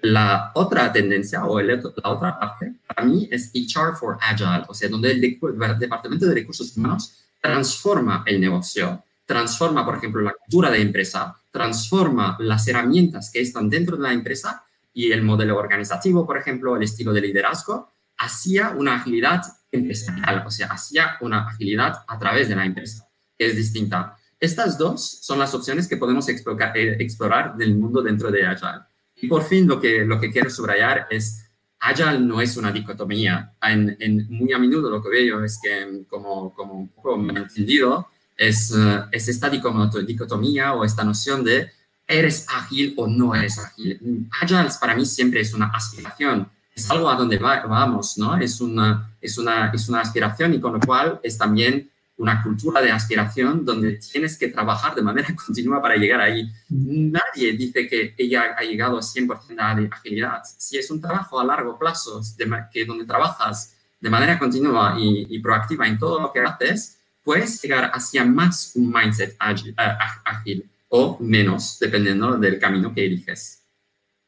La 0.04 0.50
otra 0.52 0.92
tendencia 0.92 1.46
o 1.46 1.58
la 1.62 1.80
otra 2.04 2.38
parte 2.38 2.74
para 2.86 3.06
mí 3.06 3.26
es 3.30 3.50
HR 3.54 3.96
for 3.96 4.18
Agile, 4.20 4.64
o 4.68 4.74
sea, 4.74 4.90
donde 4.90 5.12
el, 5.12 5.38
Departamento 5.78 6.26
de 6.26 6.34
Recursos 6.34 6.76
Humanos 6.76 7.24
transforma 7.40 8.22
el 8.26 8.38
negocio, 8.38 9.02
transforma, 9.24 9.82
por 9.82 9.96
ejemplo, 9.96 10.20
la 10.20 10.34
cultura 10.34 10.70
de 10.70 10.82
empresa, 10.82 11.34
transforma 11.50 12.36
las 12.38 12.68
herramientas 12.68 13.30
que 13.32 13.40
están 13.40 13.70
dentro 13.70 13.96
de 13.96 14.02
la 14.02 14.12
empresa 14.12 14.62
y 14.92 15.10
el 15.10 15.22
modelo 15.22 15.56
organizativo, 15.56 16.26
por 16.26 16.36
ejemplo, 16.36 16.76
el 16.76 16.82
estilo 16.82 17.14
de 17.14 17.22
liderazgo, 17.22 17.90
hacia 18.18 18.72
una 18.72 18.96
agilidad 18.96 19.42
empresarial, 19.72 20.44
o 20.46 20.50
sea, 20.50 20.66
hacia 20.66 21.16
una 21.22 21.48
agilidad 21.48 22.04
a 22.06 22.18
través 22.18 22.50
de 22.50 22.56
la 22.56 22.66
empresa, 22.66 23.08
que 23.38 23.46
es 23.46 23.56
distinta. 23.56 24.18
Estas 24.38 24.76
dos 24.76 25.20
son 25.22 25.38
las 25.38 25.54
opciones 25.54 25.88
que 25.88 25.96
podemos 25.96 26.28
explorar, 26.28 26.76
eh, 26.76 26.98
explorar 27.00 27.56
del 27.56 27.74
mundo 27.74 28.02
dentro 28.02 28.30
de 28.30 28.44
Agile. 28.46 28.82
Y 29.16 29.26
por 29.26 29.42
fin 29.44 29.66
lo 29.66 29.80
que, 29.80 30.04
lo 30.04 30.20
que 30.20 30.30
quiero 30.30 30.50
subrayar 30.50 31.06
es, 31.10 31.48
Agile 31.80 32.18
no 32.18 32.40
es 32.40 32.56
una 32.56 32.72
dicotomía. 32.72 33.54
En, 33.62 33.96
en, 34.00 34.26
muy 34.30 34.52
a 34.52 34.58
menudo 34.58 34.90
lo 34.90 35.02
que 35.02 35.08
veo 35.08 35.44
es 35.44 35.58
que, 35.62 36.04
como, 36.08 36.54
como 36.54 36.74
un 36.74 36.88
poco 36.88 37.16
entendido, 37.16 38.08
es, 38.36 38.70
uh, 38.72 39.04
es 39.12 39.28
esta 39.28 39.48
dicotomía 39.48 40.74
o 40.74 40.84
esta 40.84 41.04
noción 41.04 41.44
de 41.44 41.70
eres 42.06 42.46
ágil 42.48 42.94
o 42.96 43.06
no 43.06 43.34
eres 43.34 43.58
ágil. 43.58 44.28
Agile 44.40 44.68
para 44.80 44.94
mí 44.94 45.06
siempre 45.06 45.40
es 45.40 45.54
una 45.54 45.66
aspiración, 45.66 46.48
es 46.74 46.90
algo 46.90 47.08
a 47.08 47.14
donde 47.14 47.38
va, 47.38 47.64
vamos, 47.66 48.18
¿no? 48.18 48.36
Es 48.36 48.60
una, 48.60 49.14
es, 49.20 49.38
una, 49.38 49.70
es 49.72 49.88
una 49.88 50.00
aspiración 50.00 50.54
y 50.54 50.60
con 50.60 50.74
lo 50.74 50.80
cual 50.80 51.20
es 51.22 51.38
también 51.38 51.90
una 52.16 52.42
cultura 52.42 52.80
de 52.80 52.92
aspiración 52.92 53.64
donde 53.64 53.98
tienes 53.98 54.38
que 54.38 54.48
trabajar 54.48 54.94
de 54.94 55.02
manera 55.02 55.28
continua 55.46 55.82
para 55.82 55.96
llegar 55.96 56.20
ahí. 56.20 56.48
Nadie 56.68 57.52
dice 57.52 57.88
que 57.88 58.14
ella 58.16 58.54
ha 58.56 58.62
llegado 58.62 58.98
a 58.98 59.02
100% 59.02 59.76
de 59.76 59.88
agilidad. 59.90 60.42
Si 60.44 60.78
es 60.78 60.90
un 60.90 61.00
trabajo 61.00 61.40
a 61.40 61.44
largo 61.44 61.78
plazo, 61.78 62.20
de, 62.36 62.50
que 62.72 62.84
donde 62.84 63.04
trabajas 63.04 63.76
de 64.00 64.10
manera 64.10 64.38
continua 64.38 64.96
y, 64.98 65.26
y, 65.28 65.38
proactiva 65.38 65.88
en 65.88 65.98
todo 65.98 66.20
lo 66.20 66.32
que 66.32 66.40
haces, 66.40 67.00
puedes 67.22 67.60
llegar 67.62 67.90
hacia 67.94 68.24
más 68.24 68.72
un 68.76 68.92
mindset 68.92 69.34
ágil, 69.38 69.74
ágil 69.76 70.70
o 70.90 71.16
menos, 71.20 71.78
dependiendo 71.80 72.36
del 72.36 72.58
camino 72.58 72.92
que 72.92 73.06
eliges. 73.06 73.66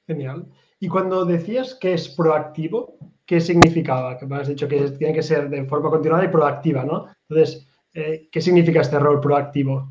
Genial. 0.06 0.46
Y 0.80 0.88
cuando 0.88 1.24
decías 1.24 1.74
que 1.74 1.92
es 1.92 2.08
proactivo, 2.08 2.98
¿qué 3.24 3.40
significaba? 3.40 4.18
Que 4.18 4.26
me 4.26 4.36
has 4.36 4.48
dicho 4.48 4.66
que 4.66 4.90
tiene 4.92 5.14
que 5.14 5.22
ser 5.22 5.48
de 5.50 5.64
forma 5.64 5.90
continuada 5.90 6.24
y 6.24 6.28
proactiva, 6.28 6.84
¿no? 6.84 7.06
Entonces, 7.28 7.65
eh, 7.96 8.28
¿Qué 8.30 8.40
significa 8.42 8.82
este 8.82 8.98
rol 8.98 9.20
proactivo? 9.20 9.90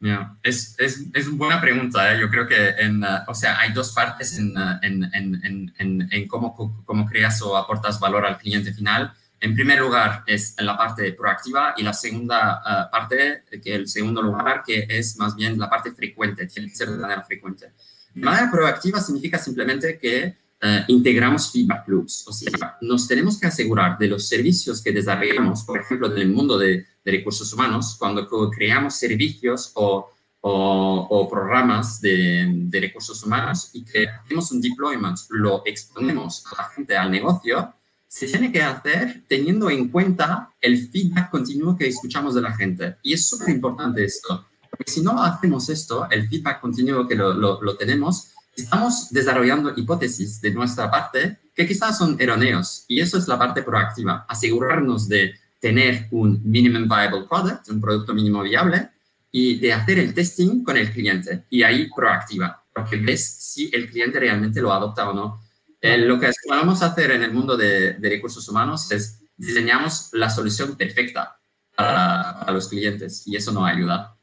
Yeah. 0.00 0.36
Es, 0.42 0.74
es, 0.78 1.06
es, 1.14 1.30
buena 1.30 1.60
pregunta. 1.60 2.12
¿eh? 2.12 2.20
Yo 2.20 2.28
creo 2.28 2.46
que, 2.46 2.70
en, 2.70 3.02
uh, 3.02 3.24
o 3.28 3.34
sea, 3.34 3.58
hay 3.60 3.72
dos 3.72 3.92
partes 3.92 4.36
en, 4.36 4.48
uh, 4.56 4.78
en, 4.82 5.04
en, 5.14 6.08
en 6.10 6.28
cómo, 6.28 6.54
cómo 6.84 7.06
creas 7.06 7.40
o 7.42 7.56
aportas 7.56 7.98
valor 7.98 8.26
al 8.26 8.36
cliente 8.36 8.74
final. 8.74 9.12
En 9.40 9.54
primer 9.54 9.78
lugar 9.78 10.24
es 10.26 10.54
la 10.58 10.76
parte 10.76 11.12
proactiva 11.12 11.74
y 11.76 11.82
la 11.82 11.92
segunda 11.92 12.60
uh, 12.60 12.90
parte, 12.90 13.44
que 13.62 13.74
el 13.74 13.88
segundo 13.88 14.20
lugar, 14.22 14.62
que 14.66 14.86
es 14.88 15.16
más 15.16 15.36
bien 15.36 15.58
la 15.58 15.70
parte 15.70 15.92
frecuente, 15.92 16.46
tiene 16.46 16.68
que 16.68 16.74
ser 16.74 16.90
de 16.90 16.98
manera 16.98 17.22
frecuente. 17.22 17.72
De 18.12 18.22
manera 18.22 18.50
proactiva 18.50 19.00
significa 19.00 19.38
simplemente 19.38 19.98
que 19.98 20.44
Uh, 20.56 20.90
integramos 20.90 21.52
feedback 21.52 21.86
loops. 21.86 22.24
O 22.26 22.32
sea, 22.32 22.78
nos 22.80 23.06
tenemos 23.06 23.38
que 23.38 23.46
asegurar 23.46 23.98
de 23.98 24.08
los 24.08 24.26
servicios 24.26 24.82
que 24.82 24.90
desarrollamos, 24.90 25.64
por 25.64 25.78
ejemplo, 25.78 26.10
en 26.10 26.22
el 26.22 26.28
mundo 26.30 26.56
de, 26.56 26.86
de 27.06 27.12
recursos 27.12 27.52
humanos, 27.52 27.94
cuando 27.96 28.28
creamos 28.50 28.96
servicios 28.96 29.70
o, 29.74 30.10
o, 30.40 31.28
programas 31.30 32.00
de, 32.00 32.46
de, 32.52 32.80
recursos 32.80 33.22
humanos 33.22 33.70
y 33.74 33.84
que 33.84 34.08
hacemos 34.08 34.50
un 34.50 34.60
deployment, 34.60 35.16
lo 35.30 35.62
exponemos 35.64 36.44
a 36.46 36.62
la 36.62 36.68
gente, 36.70 36.96
al 36.96 37.12
negocio, 37.12 37.72
se 38.08 38.26
tiene 38.26 38.50
que 38.50 38.60
hacer 38.60 39.22
teniendo 39.28 39.70
en 39.70 39.88
cuenta 39.88 40.52
el 40.60 40.88
feedback 40.88 41.30
continuo 41.30 41.76
que 41.76 41.86
escuchamos 41.86 42.34
de 42.34 42.42
la 42.42 42.52
gente. 42.52 42.96
Y 43.04 43.12
es 43.12 43.28
súper 43.28 43.50
importante 43.50 44.04
esto, 44.04 44.44
porque 44.68 44.90
si 44.90 45.00
no 45.00 45.22
hacemos 45.22 45.68
esto, 45.68 46.08
el 46.10 46.28
feedback 46.28 46.60
continuo 46.60 47.06
que 47.06 47.14
lo, 47.14 47.32
lo, 47.34 47.62
lo 47.62 47.76
tenemos, 47.76 48.32
estamos 48.56 49.10
desarrollando 49.10 49.72
hipótesis 49.76 50.40
de 50.40 50.50
nuestra 50.50 50.90
parte 50.90 51.38
que 51.54 51.68
quizás 51.68 51.98
son 51.98 52.16
erróneos. 52.18 52.84
Y 52.88 53.00
eso 53.00 53.16
es 53.16 53.28
la 53.28 53.38
parte 53.38 53.62
proactiva, 53.62 54.26
asegurarnos 54.28 55.08
de 55.08 55.34
tener 55.58 56.08
un 56.10 56.40
minimum 56.44 56.88
viable 56.88 57.26
product, 57.28 57.68
un 57.70 57.80
producto 57.80 58.14
mínimo 58.14 58.42
viable, 58.42 58.90
y 59.30 59.58
de 59.58 59.72
hacer 59.72 59.98
el 59.98 60.14
testing 60.14 60.62
con 60.62 60.76
el 60.76 60.90
cliente. 60.90 61.44
Y 61.50 61.62
ahí 61.62 61.88
proactiva, 61.94 62.64
porque 62.72 62.96
ves 62.96 63.26
si 63.26 63.70
el 63.72 63.90
cliente 63.90 64.20
realmente 64.20 64.60
lo 64.60 64.72
adopta 64.72 65.08
o 65.08 65.14
no. 65.14 65.40
Eh, 65.80 65.98
lo 65.98 66.18
que 66.18 66.30
vamos 66.48 66.82
a 66.82 66.86
hacer 66.86 67.10
en 67.10 67.22
el 67.22 67.32
mundo 67.32 67.56
de, 67.56 67.94
de, 67.94 68.08
recursos 68.08 68.48
humanos 68.48 68.90
es 68.90 69.22
diseñamos 69.36 70.10
la 70.12 70.30
solución 70.30 70.76
perfecta 70.76 71.38
para, 71.76 72.40
para 72.40 72.52
los 72.52 72.68
clientes 72.68 73.26
y 73.26 73.36
eso 73.36 73.52
no 73.52 73.64
ayuda. 73.64 74.16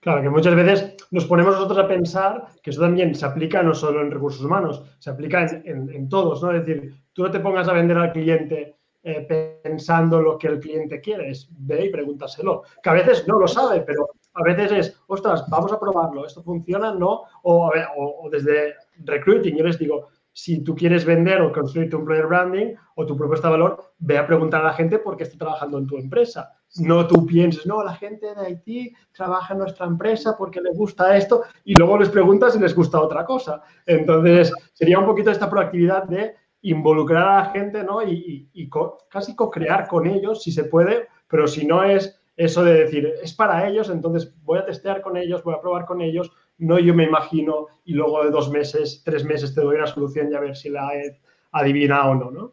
Claro, 0.00 0.22
que 0.22 0.30
muchas 0.30 0.54
veces 0.54 0.94
nos 1.10 1.24
ponemos 1.24 1.54
nosotros 1.54 1.78
a 1.78 1.88
pensar 1.88 2.46
que 2.62 2.70
eso 2.70 2.80
también 2.80 3.14
se 3.14 3.26
aplica 3.26 3.62
no 3.62 3.74
solo 3.74 4.02
en 4.02 4.10
recursos 4.10 4.44
humanos, 4.44 4.82
se 5.00 5.10
aplica 5.10 5.44
en, 5.64 5.90
en, 5.92 6.08
todos, 6.08 6.42
¿no? 6.42 6.52
Es 6.52 6.64
decir, 6.64 6.94
tú 7.12 7.24
no 7.24 7.30
te 7.32 7.40
pongas 7.40 7.66
a 7.66 7.72
vender 7.72 7.98
al 7.98 8.12
cliente 8.12 8.75
eh, 9.08 9.60
pensando 9.62 10.20
lo 10.20 10.36
que 10.36 10.48
el 10.48 10.58
cliente 10.58 11.00
quiere, 11.00 11.30
es 11.30 11.48
ve 11.50 11.84
y 11.84 11.90
pregúntaselo, 11.90 12.64
que 12.82 12.90
a 12.90 12.94
veces 12.94 13.24
no 13.28 13.38
lo 13.38 13.46
sabe, 13.46 13.82
pero 13.82 14.08
a 14.34 14.42
veces 14.42 14.72
es, 14.72 15.00
ostras, 15.06 15.44
vamos 15.48 15.72
a 15.72 15.78
probarlo, 15.78 16.26
esto 16.26 16.42
funciona, 16.42 16.92
¿no? 16.92 17.22
O, 17.44 17.70
o, 17.70 18.26
o 18.26 18.30
desde 18.30 18.74
recruiting, 19.04 19.56
yo 19.56 19.62
les 19.62 19.78
digo, 19.78 20.08
si 20.32 20.64
tú 20.64 20.74
quieres 20.74 21.04
vender 21.04 21.40
o 21.40 21.52
construir 21.52 21.88
tu 21.88 21.98
employer 21.98 22.26
branding 22.26 22.74
o 22.96 23.06
tu 23.06 23.16
propuesta 23.16 23.46
de 23.46 23.52
valor, 23.52 23.94
ve 23.98 24.18
a 24.18 24.26
preguntar 24.26 24.62
a 24.62 24.64
la 24.64 24.72
gente 24.72 24.98
por 24.98 25.16
qué 25.16 25.22
está 25.22 25.38
trabajando 25.38 25.78
en 25.78 25.86
tu 25.86 25.96
empresa. 25.96 26.52
No 26.80 27.06
tú 27.06 27.24
pienses, 27.24 27.64
no, 27.64 27.84
la 27.84 27.94
gente 27.94 28.34
de 28.34 28.40
Haití 28.40 28.92
trabaja 29.12 29.54
en 29.54 29.60
nuestra 29.60 29.86
empresa 29.86 30.36
porque 30.36 30.60
le 30.60 30.72
gusta 30.72 31.16
esto 31.16 31.44
y 31.64 31.74
luego 31.74 31.96
les 31.96 32.08
preguntas 32.08 32.54
si 32.54 32.58
les 32.58 32.74
gusta 32.74 33.00
otra 33.00 33.24
cosa. 33.24 33.62
Entonces, 33.86 34.52
sería 34.74 34.98
un 34.98 35.06
poquito 35.06 35.30
esta 35.30 35.48
proactividad 35.48 36.02
de 36.04 36.34
involucrar 36.70 37.28
a 37.28 37.36
la 37.42 37.50
gente 37.50 37.84
¿no? 37.84 38.02
y, 38.02 38.68
co 38.68 38.98
casi 39.08 39.36
co-crear 39.36 39.86
con 39.86 40.06
ellos, 40.06 40.42
si 40.42 40.50
se 40.50 40.64
puede, 40.64 41.08
pero 41.28 41.46
si 41.46 41.64
no 41.64 41.84
es 41.84 42.18
eso 42.36 42.64
de 42.64 42.84
decir, 42.84 43.08
es 43.22 43.32
para 43.32 43.68
ellos, 43.68 43.88
entonces 43.88 44.34
voy 44.42 44.58
a 44.58 44.66
testear 44.66 45.00
con 45.00 45.16
ellos, 45.16 45.42
voy 45.42 45.54
a 45.54 45.60
probar 45.60 45.86
con 45.86 46.00
ellos, 46.02 46.30
no 46.58 46.78
yo 46.78 46.94
me 46.94 47.04
imagino 47.04 47.66
y 47.84 47.94
luego 47.94 48.24
de 48.24 48.30
dos 48.30 48.50
meses, 48.50 49.02
tres 49.04 49.24
meses 49.24 49.54
te 49.54 49.60
doy 49.60 49.76
una 49.76 49.86
solución 49.86 50.30
y 50.30 50.34
a 50.34 50.40
ver 50.40 50.56
si 50.56 50.68
la 50.68 50.94
he 50.94 51.20
adivinado 51.52 52.10
o 52.10 52.14
no, 52.14 52.30
¿no? 52.30 52.52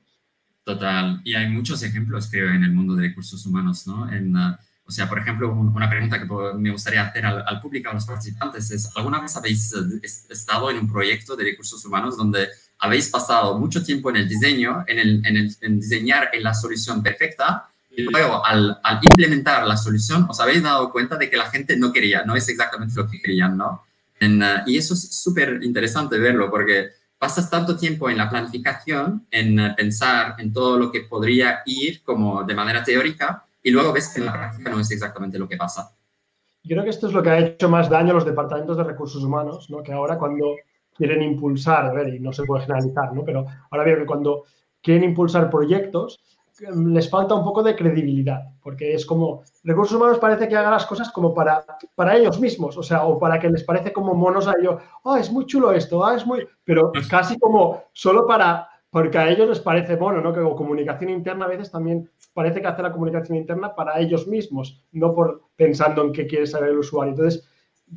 Total. 0.64 1.20
Y 1.26 1.34
hay 1.34 1.50
muchos 1.50 1.84
ejemplos, 1.84 2.30
creo, 2.32 2.50
en 2.50 2.64
el 2.64 2.72
mundo 2.72 2.96
de 2.96 3.08
recursos 3.10 3.46
humanos, 3.46 3.86
¿no? 3.86 4.10
En, 4.12 4.36
uh, 4.36 4.56
o 4.86 4.92
sea, 4.92 5.10
por 5.10 5.20
ejemplo, 5.20 5.52
una 5.52 5.90
pregunta 5.90 6.20
que 6.20 6.28
me 6.58 6.72
gustaría 6.72 7.08
hacer 7.08 7.26
al, 7.26 7.44
al, 7.46 7.60
público, 7.60 7.90
a 7.90 7.94
los 7.94 8.06
participantes, 8.06 8.70
es, 8.72 8.96
¿alguna 8.96 9.20
vez 9.22 9.36
habéis 9.36 9.74
estado 10.30 10.70
en 10.70 10.78
un 10.78 10.88
proyecto 10.88 11.36
de 11.36 11.46
recursos 11.46 11.84
humanos 11.84 12.16
donde 12.16 12.48
habéis 12.84 13.10
pasado 13.10 13.58
mucho 13.58 13.82
tiempo 13.82 14.10
en 14.10 14.18
el 14.18 14.28
diseño, 14.28 14.84
en, 14.88 15.00
el, 15.00 15.26
en, 15.26 15.38
el, 15.38 15.56
en 15.62 15.80
diseñar 15.80 16.30
en 16.34 16.44
la 16.44 16.54
solución 16.54 17.02
perfecta, 17.02 17.70
y 17.96 18.02
luego 18.02 18.46
al, 18.46 18.78
al, 18.84 19.00
implementar 19.02 19.66
la 19.66 19.78
solución 19.78 20.26
os 20.30 20.38
habéis 20.42 20.62
dado 20.62 20.92
cuenta 20.92 21.16
de 21.16 21.30
que 21.30 21.38
la 21.38 21.50
gente 21.50 21.78
no 21.78 21.94
quería, 21.94 22.26
no 22.26 22.36
es 22.36 22.50
exactamente 22.50 22.96
lo 22.98 23.10
que 23.10 23.22
querían, 23.22 23.56
¿no? 23.56 23.84
En, 24.20 24.44
uh, 24.44 24.64
y 24.66 24.78
eso 24.78 24.96
es 24.96 25.16
súper 25.16 25.64
interesante 25.64 26.20
verlo 26.20 26.52
porque 26.52 26.90
pasas 27.18 27.50
tanto 27.50 27.78
tiempo 27.78 28.10
en 28.10 28.18
la 28.18 28.30
planificación, 28.30 29.28
en 29.32 29.60
uh, 29.62 29.76
pensar 29.78 30.36
en 30.40 30.52
todo 30.52 30.78
lo 30.78 30.92
que 30.92 31.02
podría 31.02 31.62
ir 31.66 32.04
como 32.04 32.44
de 32.44 32.54
manera 32.54 32.84
teórica 32.84 33.46
y 33.64 33.72
luego 33.72 33.94
ves 33.94 34.10
que 34.10 34.20
en 34.20 34.26
la 34.26 34.34
práctica 34.34 34.70
no 34.70 34.82
es 34.82 34.92
exactamente 34.92 35.40
lo 35.40 35.48
que 35.48 35.56
pasa. 35.56 35.90
Yo 36.64 36.76
creo 36.76 36.84
que 36.84 36.90
esto 36.90 37.08
es 37.08 37.14
lo 37.14 37.24
que 37.24 37.30
ha 37.30 37.40
hecho 37.40 37.70
más 37.70 37.90
daño 37.90 38.12
a 38.12 38.16
los 38.16 38.26
departamentos 38.26 38.76
de 38.76 38.84
recursos 38.84 39.24
humanos, 39.24 39.70
¿no? 39.70 39.82
que 39.82 39.94
ahora 39.94 40.18
cuando 40.18 40.58
quieren 40.96 41.22
impulsar, 41.22 41.86
a 41.86 41.94
ver, 41.94 42.14
y 42.14 42.20
no 42.20 42.32
se 42.32 42.44
puede 42.44 42.64
generalizar, 42.64 43.14
¿no? 43.14 43.24
pero 43.24 43.46
ahora 43.72 43.84
veo 43.84 43.98
que 43.98 44.06
cuando 44.06 44.44
quieren 44.82 45.04
impulsar 45.04 45.50
proyectos, 45.50 46.20
les 46.60 47.10
falta 47.10 47.34
un 47.34 47.44
poco 47.44 47.64
de 47.64 47.76
credibilidad, 47.76 48.44
porque 48.62 48.94
es 48.94 49.06
como, 49.06 49.42
recursos 49.64 49.98
humanos 49.98 50.20
parece 50.20 50.48
que 50.48 50.56
haga 50.56 50.70
las 50.70 50.86
cosas 50.86 51.10
como 51.12 51.34
para, 51.34 51.66
para 51.96 52.16
ellos 52.16 52.40
mismos, 52.40 52.78
o 52.78 52.84
sea, 52.84 53.06
o 53.06 53.18
para 53.18 53.40
que 53.40 53.50
les 53.50 53.64
parece 53.64 53.92
como 53.92 54.14
monos 54.14 54.48
a 54.48 54.54
ellos, 54.60 54.82
oh, 55.04 55.16
es 55.16 55.32
muy 55.32 55.46
chulo 55.46 55.72
esto, 55.72 56.06
ah, 56.06 56.16
es 56.16 56.26
muy, 56.26 56.48
pero 56.64 56.92
casi 57.10 57.40
como 57.40 57.84
solo 57.92 58.28
para, 58.28 58.70
porque 58.90 59.18
a 59.18 59.30
ellos 59.30 59.50
les 59.50 59.60
parece 59.60 59.98
mono, 59.98 60.22
¿no? 60.22 60.32
Que 60.32 60.42
comunicación 60.42 61.10
interna 61.10 61.46
a 61.46 61.50
veces 61.50 61.72
también 61.72 62.08
parece 62.34 62.62
que 62.62 62.68
hace 62.68 62.84
la 62.84 62.92
comunicación 62.92 63.38
interna 63.38 63.74
para 63.74 64.00
ellos 64.00 64.28
mismos, 64.28 64.84
no 64.92 65.14
por 65.16 65.42
pensando 65.56 66.04
en 66.04 66.12
qué 66.14 66.28
quiere 66.28 66.46
saber 66.46 66.70
el 66.70 66.78
usuario. 66.78 67.14
Entonces, 67.14 67.50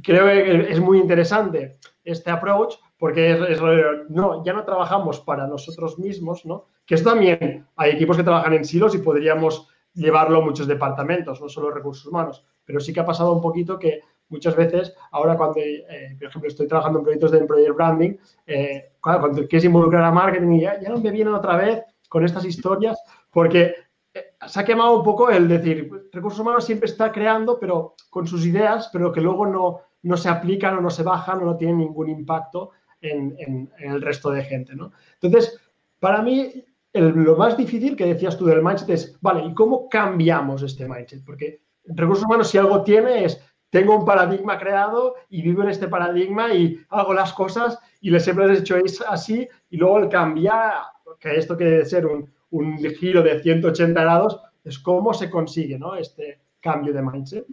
creo 0.02 0.26
que 0.26 0.72
es 0.72 0.80
muy 0.80 0.98
interesante 0.98 1.76
este 2.02 2.30
approach 2.30 2.76
porque 2.98 3.32
es, 3.32 3.40
es, 3.50 3.60
no, 4.08 4.44
ya 4.44 4.52
no 4.52 4.64
trabajamos 4.64 5.20
para 5.20 5.46
nosotros 5.46 5.98
mismos, 5.98 6.44
¿no? 6.46 6.66
Que 6.84 6.94
esto 6.94 7.10
también 7.10 7.66
hay 7.76 7.92
equipos 7.92 8.16
que 8.16 8.22
trabajan 8.22 8.54
en 8.54 8.64
silos 8.64 8.94
y 8.94 8.98
podríamos 8.98 9.68
llevarlo 9.94 10.38
a 10.38 10.44
muchos 10.44 10.66
departamentos, 10.66 11.40
no 11.40 11.48
solo 11.48 11.70
recursos 11.70 12.06
humanos, 12.06 12.44
pero 12.64 12.80
sí 12.80 12.92
que 12.92 13.00
ha 13.00 13.06
pasado 13.06 13.32
un 13.32 13.40
poquito 13.40 13.78
que 13.78 14.00
muchas 14.28 14.56
veces, 14.56 14.94
ahora 15.12 15.36
cuando, 15.36 15.60
eh, 15.60 16.16
por 16.18 16.28
ejemplo, 16.28 16.48
estoy 16.48 16.66
trabajando 16.66 16.98
en 16.98 17.04
proyectos 17.04 17.30
de 17.30 17.38
employer 17.38 17.72
branding, 17.72 18.16
eh, 18.46 18.92
cuando 19.00 19.46
quieres 19.46 19.64
involucrar 19.64 20.04
a 20.04 20.10
marketing, 20.10 20.60
ya, 20.60 20.80
ya 20.80 20.88
no 20.88 20.98
me 20.98 21.10
vienen 21.10 21.34
otra 21.34 21.56
vez 21.56 21.82
con 22.08 22.24
estas 22.24 22.44
historias, 22.44 22.98
porque 23.30 23.74
eh, 24.12 24.34
se 24.46 24.60
ha 24.60 24.64
quemado 24.64 24.98
un 24.98 25.04
poco 25.04 25.30
el 25.30 25.48
decir, 25.48 25.90
recursos 26.12 26.40
humanos 26.40 26.64
siempre 26.64 26.88
está 26.88 27.12
creando, 27.12 27.58
pero 27.58 27.94
con 28.10 28.26
sus 28.26 28.44
ideas, 28.46 28.90
pero 28.92 29.12
que 29.12 29.20
luego 29.20 29.46
no, 29.46 29.80
no 30.02 30.16
se 30.16 30.28
aplican 30.28 30.76
o 30.76 30.80
no 30.80 30.90
se 30.90 31.02
bajan 31.02 31.40
o 31.42 31.44
no 31.44 31.56
tienen 31.56 31.78
ningún 31.78 32.08
impacto 32.08 32.72
en, 33.00 33.34
en, 33.38 33.70
en 33.78 33.92
el 33.92 34.02
resto 34.02 34.30
de 34.30 34.44
gente. 34.44 34.74
¿no? 34.74 34.92
Entonces, 35.20 35.58
para 35.98 36.22
mí, 36.22 36.64
el, 36.92 37.08
lo 37.08 37.36
más 37.36 37.56
difícil 37.56 37.96
que 37.96 38.06
decías 38.06 38.36
tú 38.36 38.46
del 38.46 38.62
mindset 38.62 38.90
es, 38.90 39.18
vale, 39.20 39.46
¿y 39.46 39.54
cómo 39.54 39.88
cambiamos 39.88 40.62
este 40.62 40.88
mindset? 40.88 41.24
Porque 41.24 41.60
recursos 41.84 42.24
humanos, 42.24 42.48
si 42.48 42.58
algo 42.58 42.82
tiene, 42.82 43.24
es 43.24 43.40
tengo 43.70 43.96
un 43.96 44.04
paradigma 44.04 44.58
creado 44.58 45.16
y 45.28 45.42
vivo 45.42 45.62
en 45.62 45.70
este 45.70 45.88
paradigma 45.88 46.54
y 46.54 46.80
hago 46.88 47.12
las 47.12 47.32
cosas 47.32 47.78
y 48.00 48.10
les 48.10 48.24
siempre 48.24 48.46
les 48.46 48.58
he 48.58 48.60
hecho 48.62 48.76
así 49.08 49.48
y 49.70 49.76
luego 49.76 49.98
el 49.98 50.08
cambiar, 50.08 50.74
que 51.18 51.36
esto 51.36 51.56
quiere 51.56 51.84
ser 51.84 52.06
un, 52.06 52.30
un 52.50 52.78
giro 52.78 53.22
de 53.22 53.40
180 53.42 54.00
grados, 54.00 54.40
es 54.64 54.78
cómo 54.78 55.12
se 55.12 55.28
consigue 55.28 55.78
¿no? 55.78 55.94
este 55.94 56.40
cambio 56.60 56.92
de 56.92 57.02
mindset. 57.02 57.46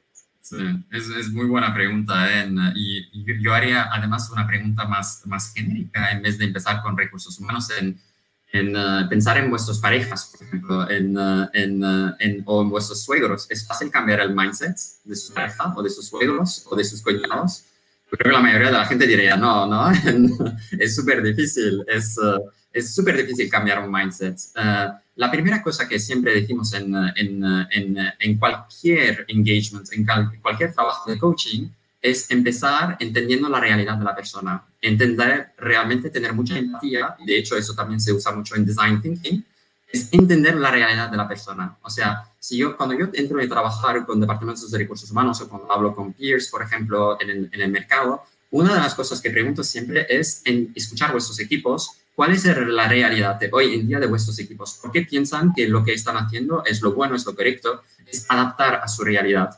Sí, 0.43 0.57
es, 0.91 1.07
es, 1.07 1.29
muy 1.29 1.45
buena 1.45 1.73
pregunta. 1.73 2.27
¿eh? 2.29 2.49
Y, 2.75 2.97
y, 3.13 3.41
yo 3.41 3.53
haría 3.53 3.87
además 3.93 4.29
una 4.29 4.45
pregunta 4.45 4.85
más, 4.85 5.25
más 5.25 5.53
genérica 5.53 6.11
en 6.11 6.21
vez 6.21 6.37
de 6.37 6.43
empezar 6.43 6.81
con 6.81 6.97
recursos 6.97 7.39
humanos 7.39 7.69
en, 7.79 7.97
en 8.51 8.75
uh, 8.75 9.07
pensar 9.07 9.37
en 9.37 9.49
vuestras 9.49 9.79
parejas, 9.79 10.33
por 10.33 10.45
ejemplo, 10.45 10.89
en, 10.89 11.17
uh, 11.17 11.47
en, 11.53 11.81
uh, 11.81 12.15
en, 12.19 12.43
o 12.45 12.61
en 12.61 12.69
vuestros 12.69 13.01
suegros. 13.03 13.47
¿Es 13.49 13.65
fácil 13.65 13.89
cambiar 13.89 14.19
el 14.19 14.35
mindset 14.35 14.75
de 15.05 15.15
su 15.15 15.33
pareja 15.33 15.73
o 15.77 15.81
de 15.81 15.89
sus 15.89 16.09
suegros 16.09 16.67
o 16.69 16.75
de 16.75 16.83
sus 16.83 17.01
cuñados? 17.01 17.63
Creo 18.09 18.31
que 18.31 18.37
la 18.37 18.43
mayoría 18.43 18.67
de 18.67 18.73
la 18.73 18.85
gente 18.85 19.07
diría, 19.07 19.37
no, 19.37 19.65
no, 19.65 19.89
es 20.77 20.93
súper 20.93 21.23
difícil, 21.23 21.85
es 21.87 22.19
es 22.73 22.93
súper 22.93 23.15
difícil 23.15 23.49
cambiar 23.49 23.79
un 23.79 23.91
mindset. 23.91 24.37
la 25.15 25.31
primera 25.31 25.61
cosa 25.61 25.87
que 25.87 25.99
siempre 25.99 26.33
decimos 26.33 26.73
en, 26.73 26.93
en, 27.15 27.43
en, 27.71 27.97
en 28.19 28.37
cualquier 28.37 29.25
engagement, 29.27 29.87
en 29.93 30.05
cualquier 30.41 30.73
trabajo 30.73 31.09
de 31.09 31.19
coaching, 31.19 31.69
es 32.01 32.29
empezar 32.31 32.97
entendiendo 32.99 33.47
la 33.47 33.61
realidad 33.61 33.95
de 33.97 34.03
la 34.03 34.13
persona, 34.13 34.61
entender 34.81 35.53
realmente, 35.57 36.09
tener 36.09 36.33
mucha 36.33 36.57
empatía, 36.57 37.15
de 37.25 37.37
hecho 37.37 37.55
eso 37.55 37.73
también 37.73 38.01
se 38.01 38.11
usa 38.11 38.33
mucho 38.33 38.55
en 38.55 38.65
design 38.65 39.01
thinking, 39.01 39.45
es 39.87 40.11
entender 40.11 40.55
la 40.55 40.71
realidad 40.71 41.09
de 41.09 41.15
la 41.15 41.27
persona. 41.27 41.77
O 41.81 41.89
sea, 41.89 42.27
si 42.39 42.57
yo, 42.57 42.75
cuando 42.75 42.97
yo 42.97 43.07
entro 43.13 43.39
a 43.39 43.47
trabajar 43.47 44.05
con 44.05 44.19
departamentos 44.19 44.69
de 44.69 44.77
recursos 44.79 45.09
humanos 45.11 45.39
o 45.39 45.47
cuando 45.47 45.71
hablo 45.71 45.95
con 45.95 46.11
peers, 46.11 46.49
por 46.49 46.61
ejemplo, 46.61 47.17
en 47.21 47.29
el, 47.29 47.49
en 47.53 47.61
el 47.61 47.71
mercado, 47.71 48.23
una 48.51 48.73
de 48.73 48.79
las 48.81 48.95
cosas 48.95 49.21
que 49.21 49.29
pregunto 49.29 49.63
siempre 49.63 50.05
es 50.09 50.41
en 50.45 50.73
escuchar 50.75 51.11
vuestros 51.11 51.39
equipos 51.39 52.02
¿Cuál 52.15 52.31
es 52.31 52.45
la 52.45 52.87
realidad 52.87 53.39
de 53.39 53.49
hoy 53.51 53.73
en 53.73 53.87
día 53.87 53.99
de 53.99 54.05
vuestros 54.05 54.37
equipos? 54.37 54.79
¿Por 54.81 54.91
qué 54.91 55.01
piensan 55.01 55.51
que 55.53 55.67
lo 55.67 55.83
que 55.83 55.93
están 55.93 56.15
haciendo 56.15 56.63
es 56.63 56.81
lo 56.81 56.93
bueno, 56.93 57.15
es 57.15 57.25
lo 57.25 57.35
correcto? 57.35 57.81
Es 58.05 58.25
adaptar 58.29 58.75
a 58.75 58.87
su 58.87 59.03
realidad. 59.03 59.49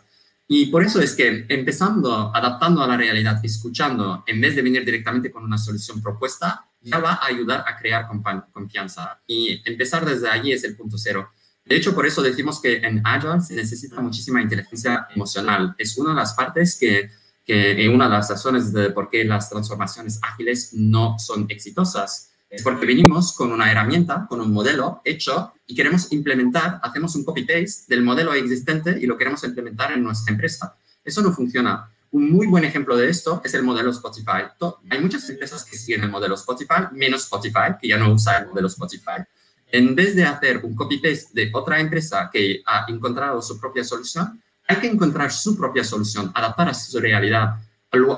Y 0.47 0.67
por 0.67 0.83
eso 0.83 1.01
es 1.01 1.15
que 1.15 1.45
empezando, 1.49 2.33
adaptando 2.33 2.81
a 2.81 2.87
la 2.87 2.95
realidad, 2.95 3.39
escuchando, 3.43 4.23
en 4.25 4.39
vez 4.39 4.55
de 4.55 4.61
venir 4.61 4.85
directamente 4.85 5.31
con 5.31 5.43
una 5.43 5.57
solución 5.57 6.01
propuesta, 6.01 6.65
ya 6.81 6.99
va 6.99 7.13
a 7.13 7.25
ayudar 7.25 7.65
a 7.67 7.77
crear 7.77 8.07
confianza. 8.53 9.19
Y 9.27 9.61
empezar 9.69 10.05
desde 10.05 10.29
allí 10.29 10.53
es 10.53 10.63
el 10.63 10.77
punto 10.77 10.97
cero. 10.97 11.31
De 11.65 11.75
hecho, 11.75 11.93
por 11.93 12.05
eso 12.05 12.21
decimos 12.21 12.61
que 12.61 12.77
en 12.77 13.01
Agile 13.05 13.41
se 13.41 13.55
necesita 13.55 13.99
muchísima 13.99 14.41
inteligencia 14.41 15.07
emocional. 15.13 15.75
Es 15.77 15.97
una 15.97 16.11
de 16.11 16.15
las 16.15 16.33
partes 16.35 16.77
que 16.79 17.09
que 17.45 17.87
una 17.89 18.05
de 18.05 18.11
las 18.11 18.29
razones 18.29 18.73
de 18.73 18.89
por 18.89 19.09
qué 19.09 19.23
las 19.23 19.49
transformaciones 19.49 20.19
ágiles 20.23 20.73
no 20.73 21.19
son 21.19 21.45
exitosas 21.49 22.31
es 22.49 22.61
porque 22.63 22.85
venimos 22.85 23.33
con 23.33 23.51
una 23.51 23.71
herramienta, 23.71 24.25
con 24.29 24.39
un 24.39 24.53
modelo 24.53 25.01
hecho 25.03 25.53
y 25.67 25.75
queremos 25.75 26.11
implementar, 26.11 26.79
hacemos 26.83 27.15
un 27.15 27.25
copy-paste 27.25 27.85
del 27.87 28.03
modelo 28.03 28.33
existente 28.33 28.97
y 29.01 29.05
lo 29.05 29.17
queremos 29.17 29.43
implementar 29.43 29.91
en 29.91 30.03
nuestra 30.03 30.31
empresa. 30.31 30.75
Eso 31.03 31.21
no 31.21 31.31
funciona. 31.31 31.89
Un 32.11 32.31
muy 32.31 32.47
buen 32.47 32.63
ejemplo 32.63 32.95
de 32.95 33.09
esto 33.09 33.41
es 33.43 33.53
el 33.55 33.63
modelo 33.63 33.89
Spotify. 33.91 34.43
Hay 34.89 35.01
muchas 35.01 35.29
empresas 35.29 35.65
que 35.65 35.77
siguen 35.77 36.03
el 36.03 36.09
modelo 36.09 36.35
Spotify, 36.35 36.87
menos 36.93 37.23
Spotify, 37.23 37.75
que 37.81 37.89
ya 37.89 37.97
no 37.97 38.13
usa 38.13 38.37
el 38.37 38.47
modelo 38.47 38.67
Spotify. 38.67 39.23
En 39.67 39.95
vez 39.95 40.15
de 40.15 40.23
hacer 40.23 40.63
un 40.63 40.75
copy-paste 40.75 41.29
de 41.33 41.51
otra 41.53 41.79
empresa 41.79 42.29
que 42.31 42.61
ha 42.65 42.85
encontrado 42.87 43.41
su 43.41 43.59
propia 43.59 43.83
solución, 43.83 44.41
hay 44.67 44.77
que 44.77 44.87
encontrar 44.87 45.31
su 45.31 45.57
propia 45.57 45.83
solución, 45.83 46.31
adaptar 46.33 46.69
a 46.69 46.73
su 46.73 46.99
realidad. 46.99 47.55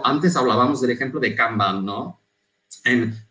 Antes 0.03 0.35
hablábamos 0.35 0.81
del 0.81 0.91
ejemplo 0.91 1.19
de 1.19 1.33
Kanban, 1.33 1.83
¿no? 1.83 2.21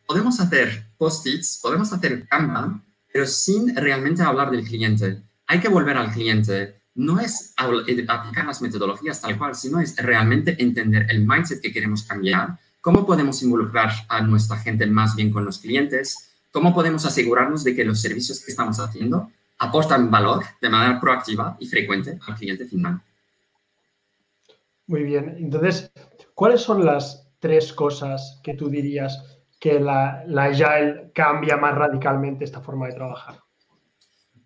Podemos 0.06 0.40
hacer 0.40 0.86
post-its, 0.96 1.58
podemos 1.62 1.92
hacer 1.92 2.26
Kanban, 2.28 2.82
pero 3.12 3.26
sin 3.26 3.74
realmente 3.74 4.22
hablar 4.22 4.50
del 4.50 4.64
cliente. 4.64 5.22
Hay 5.46 5.60
que 5.60 5.68
volver 5.68 5.96
al 5.96 6.12
cliente. 6.12 6.80
No 6.94 7.20
es 7.20 7.54
eh, 7.88 8.04
aplicar 8.08 8.46
las 8.46 8.62
metodologías 8.62 9.20
tal 9.20 9.36
cual, 9.36 9.54
sino 9.54 9.80
es 9.80 9.96
realmente 9.96 10.56
entender 10.62 11.06
el 11.10 11.26
mindset 11.26 11.60
que 11.60 11.72
queremos 11.72 12.04
cambiar, 12.04 12.58
cómo 12.80 13.04
podemos 13.04 13.42
involucrar 13.42 13.90
a 14.08 14.20
nuestra 14.22 14.56
gente 14.58 14.86
más 14.86 15.14
bien 15.14 15.30
con 15.30 15.44
los 15.44 15.58
clientes, 15.58 16.30
cómo 16.52 16.74
podemos 16.74 17.04
asegurarnos 17.04 17.64
de 17.64 17.74
que 17.74 17.84
los 17.84 18.00
servicios 18.00 18.40
que 18.40 18.50
estamos 18.50 18.78
haciendo 18.80 19.30
aportan 19.58 20.10
valor 20.10 20.44
de 20.60 20.68
manera 20.68 21.00
proactiva 21.00 21.56
y 21.58 21.66
frecuente 21.66 22.18
al 22.26 22.34
cliente 22.34 22.66
final. 22.66 23.00
Muy 24.86 25.02
bien. 25.02 25.36
Entonces, 25.38 25.90
¿cuáles 26.34 26.60
son 26.60 26.84
las 26.84 27.26
tres 27.40 27.72
cosas 27.72 28.40
que 28.42 28.54
tú 28.54 28.68
dirías 28.68 29.35
que 29.66 29.80
la, 29.80 30.22
la 30.28 30.44
Agile 30.44 31.10
cambia 31.12 31.56
más 31.56 31.74
radicalmente 31.74 32.44
esta 32.44 32.60
forma 32.60 32.86
de 32.86 32.92
trabajar? 32.92 33.40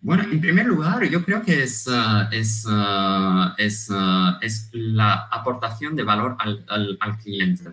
Bueno, 0.00 0.22
en 0.22 0.40
primer 0.40 0.64
lugar, 0.64 1.04
yo 1.04 1.22
creo 1.22 1.42
que 1.42 1.62
es, 1.62 1.86
uh, 1.86 2.32
es, 2.32 2.64
uh, 2.64 3.52
uh, 3.90 4.38
es, 4.40 4.70
la 4.72 5.28
aportación 5.30 5.94
de 5.94 6.04
valor 6.04 6.36
al, 6.38 6.64
al, 6.98 7.18
cliente. 7.18 7.64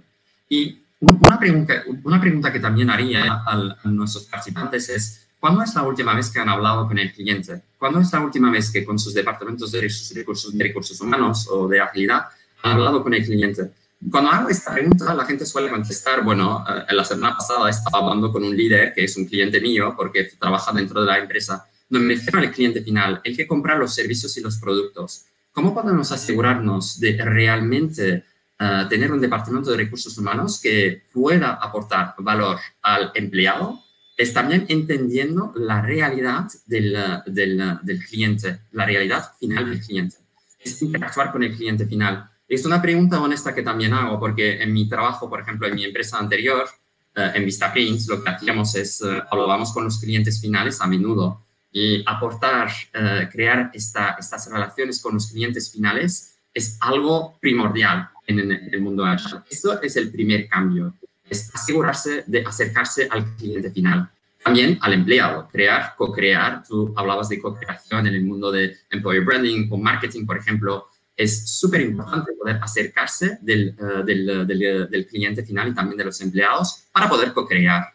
Y 0.50 0.82
una 1.00 1.40
pregunta, 1.40 1.74
una 2.04 2.20
pregunta 2.20 2.52
que 2.52 2.60
también 2.60 2.90
haría 2.90 3.44
a 3.46 3.78
nuestros 3.86 4.26
participantes 4.26 4.90
es, 4.90 5.24
¿Cuándo 5.40 5.62
es 5.62 5.76
la 5.76 5.84
última 5.84 6.16
vez 6.16 6.32
que 6.32 6.40
han 6.40 6.50
hablado 6.50 6.88
con 6.88 6.98
el 6.98 7.14
cliente? 7.14 7.62
¿Cuándo 7.78 8.00
es 8.00 8.12
la 8.12 8.22
última 8.22 8.50
vez 8.50 8.72
que 8.72 8.84
con 8.84 8.98
sus 8.98 9.14
departamentos 9.14 9.72
de 9.72 9.82
recursos, 10.16 10.58
de 10.58 10.64
recursos 10.64 11.00
humanos 11.00 11.48
o 11.48 11.68
de 11.68 11.80
agilidad 11.80 12.26
han 12.64 12.72
hablado 12.72 13.04
con 13.04 13.14
el 13.14 13.24
cliente? 13.24 13.72
Cuando 14.12 14.30
hago 14.30 14.50
esta 14.50 14.74
pregunta, 14.74 15.14
la 15.14 15.26
gente 15.26 15.46
suele 15.46 15.70
contestar, 15.70 16.24
bueno, 16.24 16.64
eh, 16.68 16.94
la 16.94 17.04
semana 17.04 17.36
pasada 17.36 17.70
estaba 17.70 18.00
hablando 18.00 18.32
con 18.32 18.44
un 18.44 18.56
líder 18.56 18.94
que 18.94 19.04
es 19.04 19.18
un 19.18 19.26
cliente 19.26 19.60
mío 19.60 19.96
porque 19.98 20.26
trabaja 20.40 20.72
dentro 20.72 21.02
de 21.02 21.08
la 21.08 21.18
empresa. 21.18 21.68
No 21.90 22.00
me 22.00 22.14
refiero 22.14 22.40
al 22.40 22.52
cliente 22.52 22.82
final, 22.82 23.22
el 23.24 23.36
que 23.36 23.48
compra 23.48 23.76
los 23.76 23.94
servicios 23.94 24.38
y 24.38 24.42
los 24.42 24.58
productos. 24.58 25.26
¿Cómo 25.52 25.74
podemos 25.74 26.12
asegurarnos 26.12 27.00
de 27.00 27.18
realmente 27.24 28.24
eh, 28.60 28.86
tener 28.88 29.12
un 29.12 29.20
departamento 29.20 29.72
de 29.72 29.78
recursos 29.78 30.16
humanos 30.18 30.60
que 30.62 31.04
pueda 31.12 31.54
aportar 31.54 32.14
valor 32.20 32.60
al 32.84 33.12
empleado? 33.16 33.80
Es 34.16 34.32
también 34.32 34.66
entendiendo 34.70 35.54
la 35.56 35.82
realidad 35.82 36.46
del, 36.68 36.96
del, 37.26 37.80
del 37.82 38.06
cliente, 38.06 38.60
la 38.72 38.86
realidad 38.86 39.32
final 39.40 39.70
del 39.70 39.82
cliente. 39.82 40.18
Es 40.60 40.82
interactuar 40.82 41.32
con 41.32 41.44
el 41.44 41.56
cliente 41.56 41.86
final 41.88 42.30
es 42.48 42.66
una 42.66 42.82
pregunta 42.82 43.22
honesta 43.22 43.54
que 43.54 43.62
también 43.62 43.94
hago, 43.94 44.20
porque 44.20 44.62
en 44.62 44.72
mi 44.74 44.88
trabajo, 44.88 45.30
por 45.30 45.42
ejemplo, 45.42 45.68
en 45.68 45.76
mi 45.76 45.84
empresa 45.84 46.18
anterior, 46.18 46.68
eh, 47.16 47.32
en 47.36 47.46
Vistaprints, 47.46 48.08
lo 48.08 48.24
que 48.24 48.30
hacíamos 48.30 48.76
es, 48.76 49.02
uh, 49.02 49.22
hablábamos 49.30 49.74
con 49.74 49.84
los 49.84 50.00
clientes 50.00 50.40
finales 50.40 50.80
a 50.80 50.88
menudo 50.88 51.42
y 51.72 52.04
aportar, 52.06 52.72
eh, 52.94 53.28
crear 53.32 53.72
esta, 53.74 54.16
estas 54.20 54.50
relaciones 54.50 55.02
con 55.02 55.16
los 55.16 55.28
clientes 55.32 55.72
finales 55.72 56.36
es 56.54 56.78
algo 56.80 57.38
primordial 57.40 58.10
en, 58.26 58.52
el 58.52 58.82
mundo 58.82 59.04
agile. 59.04 59.42
Esto 59.50 59.82
es 59.82 59.96
el 59.98 60.12
primer 60.12 60.48
cambio, 60.48 60.94
es 61.30 61.54
asegurarse 61.54 62.24
de 62.28 62.44
acercarse 62.46 63.08
al 63.12 63.36
cliente 63.36 63.72
final. 63.72 64.10
También 64.44 64.80
al 64.82 64.94
empleado, 64.94 65.50
crear, 65.52 65.96
co-crear. 65.98 66.64
Tú 66.64 66.94
hablabas 66.96 67.28
de 67.30 67.40
co-creación 67.40 68.08
en 68.08 68.16
el 68.16 68.24
mundo 68.24 68.52
de 68.52 68.78
employer 68.90 69.26
branding 69.26 69.68
o 69.70 69.78
marketing, 69.78 70.26
por 70.26 70.38
ejemplo 70.38 70.88
es 71.18 71.50
súper 71.50 71.82
importante 71.82 72.32
poder 72.34 72.60
acercarse 72.62 73.40
del, 73.42 73.70
eh, 73.70 74.04
del, 74.06 74.88
del, 74.90 75.08
cliente 75.08 75.44
final 75.44 75.70
y 75.70 75.74
también 75.74 75.98
de 75.98 76.06
los 76.06 76.22
empleados 76.22 76.84
para 76.92 77.10
poder 77.10 77.34
co-crear. 77.34 77.86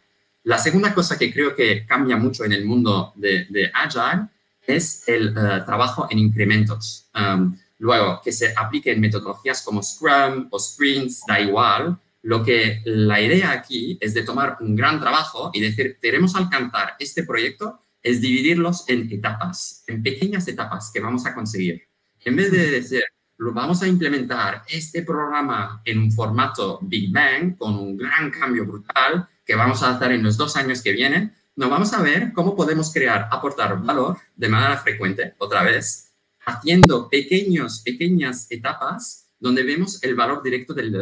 La 0.43 0.59
segunda 0.59 0.93
cosa 0.93 1.17
que 1.17 1.33
creo 1.33 1.55
que 1.55 1.87
cambia 1.87 2.17
mucho 2.17 2.45
en 2.45 2.53
el 2.53 2.65
mundo 2.65 3.13
de, 3.15 3.71
Agile 3.73 4.27
es 4.67 5.09
el 5.09 5.29
eh, 5.29 5.63
trabajo 5.65 6.09
en 6.11 6.19
incrementos. 6.19 7.09
Um, 7.15 7.57
luego, 7.79 8.21
que 8.25 8.33
se 8.33 8.53
apliquen 8.57 9.01
metodologías 9.01 9.63
como 9.63 9.83
Scrum 9.83 10.49
o 10.51 10.59
Sprints, 10.59 11.23
da 11.29 11.41
igual. 11.41 11.97
Lo 12.23 12.43
que 12.43 12.83
la 12.85 13.21
idea 13.21 13.53
aquí 13.53 13.99
es 14.01 14.15
de 14.15 14.23
tomar 14.23 14.57
un 14.61 14.75
gran 14.75 15.01
trabajo 15.01 15.51
y 15.53 15.61
decir, 15.61 15.99
queremos 16.03 16.35
alcanzar 16.35 16.95
este 16.99 17.23
proyecto, 17.23 17.81
es 18.03 18.21
dividirlos 18.21 18.89
en 18.89 19.13
etapas, 19.13 19.85
en 19.87 20.03
pequeñas 20.03 20.49
etapas 20.49 20.91
que 20.93 21.01
vamos 21.01 21.25
a 21.25 21.35
conseguir. 21.35 21.92
En 22.25 22.37
vez 22.37 22.53
de 22.53 22.71
decir, 22.71 23.03
vamos 23.39 23.83
a 23.83 23.89
implementar 23.89 24.63
este 24.69 25.03
programa 25.03 25.83
en 25.85 25.99
un 25.99 26.13
formato 26.13 26.79
Big 26.83 27.13
Bang 27.13 27.57
con 27.57 27.75
un 27.77 27.97
gran 27.97 28.31
cambio 28.31 28.65
brutal 28.65 29.29
que 29.45 29.57
vamos 29.57 29.83
a 29.83 29.91
hacer 29.91 30.13
en 30.13 30.23
los 30.23 30.37
dos 30.37 30.57
años 30.57 30.83
que 30.83 30.93
vienen, 30.93 31.35
nos 31.57 31.69
vamos 31.69 31.93
a 31.93 32.01
ver 32.01 32.33
cómo 32.33 32.55
podemos 32.55 32.93
crear, 32.93 33.29
aportar 33.31 33.83
valor 33.83 34.17
de 34.37 34.49
manera 34.49 34.79
frecuente, 34.79 35.35
otra 35.39 35.63
vez, 35.65 36.13
haciendo 36.47 37.09
pequeños, 37.09 37.81
pequeñas 37.81 38.47
etapas 38.51 39.33
donde 39.39 39.65
vemos 39.65 40.03
el 40.05 40.15
valor 40.15 40.43
directo 40.43 40.73
del, 40.73 40.97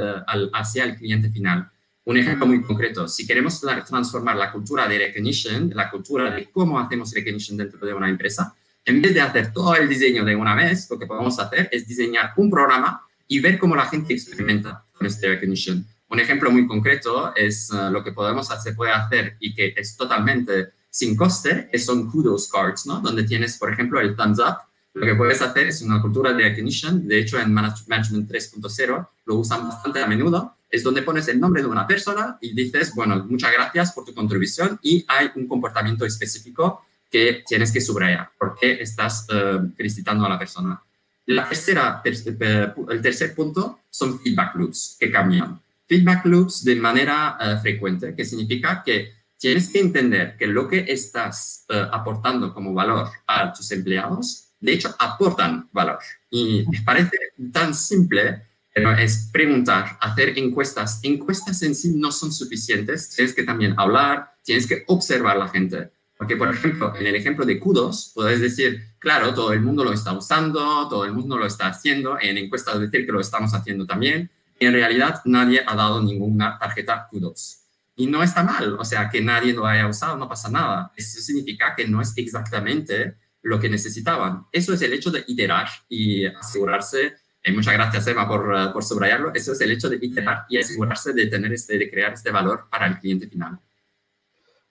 hacia 0.55 0.85
el 0.85 0.97
cliente 0.97 1.31
final. 1.31 1.71
Un 2.05 2.17
ejemplo 2.17 2.47
muy 2.47 2.63
concreto, 2.63 3.07
si 3.07 3.27
queremos 3.27 3.61
transformar 3.61 4.37
la 4.37 4.51
cultura 4.51 4.89
de 4.89 4.99
recognition, 4.99 5.71
la 5.75 5.91
cultura 5.91 6.31
de 6.31 6.51
cómo 6.51 6.81
hacemos 6.81 7.13
recognition 7.13 7.59
dentro 7.59 7.87
de 7.87 7.93
una 7.93 8.09
empresa, 8.09 8.57
en 8.85 9.03
vez 9.03 9.15
de 9.15 9.21
hacer 9.21 9.53
todo 9.53 9.75
el 9.75 9.89
diseño 9.89 10.25
de 10.25 10.35
una 10.35 10.55
vez, 10.55 10.89
lo 10.91 10.99
que 10.99 11.07
podemos 11.07 11.39
hacer 11.39 11.69
es 11.73 11.87
diseñar 11.87 12.33
un 12.37 12.51
programa 12.51 13.03
y 13.29 13.41
ver 13.41 13.59
cómo 13.59 13.77
la 13.77 13.87
gente 13.87 14.13
experimenta 14.13 14.85
con 14.93 15.07
este 15.07 15.29
recognition. 15.29 15.87
Un 16.09 16.19
ejemplo 16.19 16.51
muy 16.51 16.67
concreto 16.67 17.33
es 17.37 17.71
uh, 17.71 17.91
lo 17.91 18.03
que 18.03 18.13
podemos 18.13 18.51
hacer, 18.51 18.75
puede 18.75 18.93
hacer 18.93 19.37
y 19.39 19.55
que 19.55 19.75
es 19.77 19.97
totalmente 19.97 20.71
sin 20.91 21.17
coste, 21.17 21.69
es 21.73 21.87
son 21.87 22.11
kudos 22.11 22.49
cards, 22.51 22.87
¿no? 22.87 23.01
Donde 23.01 23.23
tienes, 23.23 23.57
por 23.57 23.73
ejemplo, 23.73 24.01
el 24.01 24.17
thumbs 24.17 24.41
up. 24.41 24.57
Lo 24.93 25.07
que 25.07 25.15
puedes 25.15 25.41
hacer 25.41 25.69
es 25.69 25.83
una 25.83 26.03
cultura 26.03 26.33
de 26.33 26.43
recognition. 26.43 27.07
De 27.07 27.21
hecho, 27.21 27.39
en 27.39 27.55
Management 27.55 28.29
3.0 28.29 29.09
lo 29.27 29.35
usan 29.37 29.69
bastante 29.69 30.03
a 30.03 30.07
menudo. 30.09 30.57
Es 30.69 30.83
donde 30.83 31.03
pones 31.03 31.29
el 31.29 31.39
nombre 31.39 31.63
de 31.63 31.69
una 31.69 31.87
persona 31.87 32.39
y 32.41 32.55
dices, 32.55 32.93
bueno, 32.97 33.25
muchas 33.29 33.53
gracias 33.53 33.93
por 33.93 34.05
tu 34.05 34.13
contribución 34.13 34.81
y 34.83 35.05
hay 35.07 35.31
un 35.37 35.47
comportamiento 35.47 36.05
específico 36.05 36.85
que 37.11 37.43
tienes 37.47 37.73
que 37.73 37.81
subrayar 37.81 38.31
porque 38.39 38.81
estás 38.81 39.27
uh, 39.31 39.69
felicitando 39.77 40.25
a 40.25 40.29
la 40.29 40.39
persona. 40.39 40.81
La 41.27 41.49
tercera, 41.49 42.03
eh, 42.05 42.73
el 42.89 43.03
tercer 43.03 43.35
punto 43.35 43.81
son 43.91 44.21
feedback 44.21 44.55
loops 44.55 44.97
que 44.99 45.11
cambian. 45.11 45.61
Feedback 45.87 46.25
loops 46.27 46.65
de 46.65 46.77
manera 46.77 47.37
uh, 47.37 47.61
frecuente, 47.61 48.15
que 48.15 48.25
significa 48.25 48.83
que 48.85 49.13
tienes 49.39 49.69
que 49.69 49.81
entender 49.81 50.37
que 50.37 50.47
lo 50.47 50.69
que 50.69 50.85
estás 50.87 51.65
aportando 51.93 52.53
como 52.53 52.75
valor 52.75 53.09
a 53.27 53.51
tus 53.55 53.73
empleados, 53.73 54.51
de 54.61 54.75
hecho, 54.75 54.95
aportan 54.99 55.67
valor. 55.73 55.99
Y 56.31 56.67
me 56.71 56.83
parece 56.83 57.17
tan 57.51 57.75
simple, 57.75 58.43
pero 58.75 58.93
es 58.93 59.31
preguntar, 59.33 59.97
hacer 59.99 60.39
encuestas. 60.39 61.01
Encuestas 61.03 61.63
en 61.63 61.75
sí 61.75 61.95
no 61.97 62.13
son 62.13 62.31
suficientes, 62.35 63.09
tienes 63.09 63.35
que 63.35 63.43
también 63.43 63.75
hablar, 63.79 64.35
tienes 64.45 64.67
que 64.67 64.85
observar 64.89 65.37
a 65.37 65.41
la 65.41 65.49
gente 65.49 65.91
porque, 66.21 66.37
por 66.37 66.51
ejemplo, 66.51 66.95
en 66.95 67.07
el 67.07 67.15
ejemplo 67.15 67.47
de 67.47 67.59
kudos, 67.59 68.13
puedes 68.15 68.43
decir, 68.43 68.89
claro, 68.99 69.33
todo 69.33 69.55
el 69.55 69.63
mundo 69.63 69.83
lo 69.83 69.95
está 69.95 70.13
usando, 70.13 70.87
todo 70.87 71.07
el 71.07 71.15
mundo 71.15 71.39
lo 71.39 71.47
está 71.47 71.69
haciendo, 71.69 72.19
en 72.21 72.37
encuestas 72.37 72.79
decir 72.79 73.07
que 73.07 73.13
lo 73.13 73.21
estamos 73.21 73.55
haciendo 73.55 73.87
también, 73.87 74.31
y 74.59 74.67
en 74.67 74.75
realidad 74.75 75.23
nadie 75.25 75.65
ha 75.67 75.75
dado 75.75 76.03
ninguna 76.03 76.59
tarjeta 76.59 77.09
kudos. 77.11 77.61
Y 77.97 78.07
no 78.07 78.23
está 78.23 78.43
mal, 78.43 78.77
o 78.79 78.85
sea, 78.85 79.09
que 79.09 79.23
nadie 79.23 79.55
lo 79.55 79.67
haya 79.67 79.87
usado, 79.87 80.19
no 80.19 80.29
pasa 80.29 80.51
nada. 80.51 80.93
Eso 80.95 81.23
significa 81.23 81.75
que 81.75 81.89
no 81.89 82.03
es 82.03 82.13
exactamente 82.15 83.15
lo 83.41 83.59
que 83.59 83.71
necesitaban. 83.71 84.45
Eso 84.53 84.75
es 84.75 84.83
el 84.83 84.93
hecho 84.93 85.11
de 85.11 85.25
iterar 85.27 85.69
y 85.89 86.27
asegurarse, 86.27 87.15
y 87.43 87.51
muchas 87.53 87.73
gracias 87.73 88.07
Emma 88.09 88.29
por, 88.29 88.75
por 88.75 88.85
subrayarlo, 88.85 89.33
eso 89.33 89.53
es 89.55 89.61
el 89.63 89.71
hecho 89.71 89.89
de 89.89 89.97
iterar 90.03 90.45
y 90.51 90.59
asegurarse 90.59 91.15
de, 91.15 91.29
tener 91.29 91.51
este, 91.55 91.79
de 91.79 91.91
crear 91.91 92.13
este 92.13 92.31
valor 92.31 92.67
para 92.71 92.89
el 92.89 92.99
cliente 92.99 93.27
final. 93.27 93.59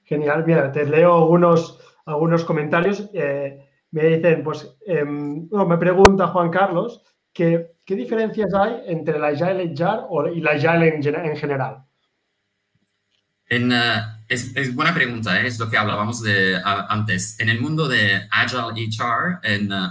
Genial, 0.10 0.44
mira, 0.44 0.72
te 0.72 0.86
leo 0.86 1.16
algunos, 1.16 1.78
algunos 2.04 2.44
comentarios. 2.44 3.08
Eh, 3.14 3.64
me 3.92 4.06
dicen, 4.06 4.44
pues, 4.44 4.76
em, 4.88 5.48
me 5.52 5.78
pregunta 5.78 6.26
Juan 6.30 6.50
Carlos, 6.50 7.04
¿qué, 7.32 7.74
¿qué 7.86 7.96
diferencias 7.96 8.52
hay 8.56 8.82
entre 8.88 9.20
la 9.20 9.28
Agile 9.28 9.72
HR 9.72 10.34
y 10.34 10.42
la 10.42 10.52
Agile 10.54 10.96
en, 10.96 11.38
general? 11.38 11.86
En, 13.50 13.72
es, 14.28 14.74
buena 14.74 14.96
pregunta, 14.96 15.40
¿eh? 15.40 15.46
es 15.46 15.60
lo 15.60 15.70
que 15.70 15.78
hablábamos 15.78 16.24
de 16.24 16.60
antes. 16.66 17.40
En 17.40 17.50
el 17.50 17.62
mundo 17.62 17.88
de 17.88 18.28
Agile 18.32 18.90
HR 18.90 19.42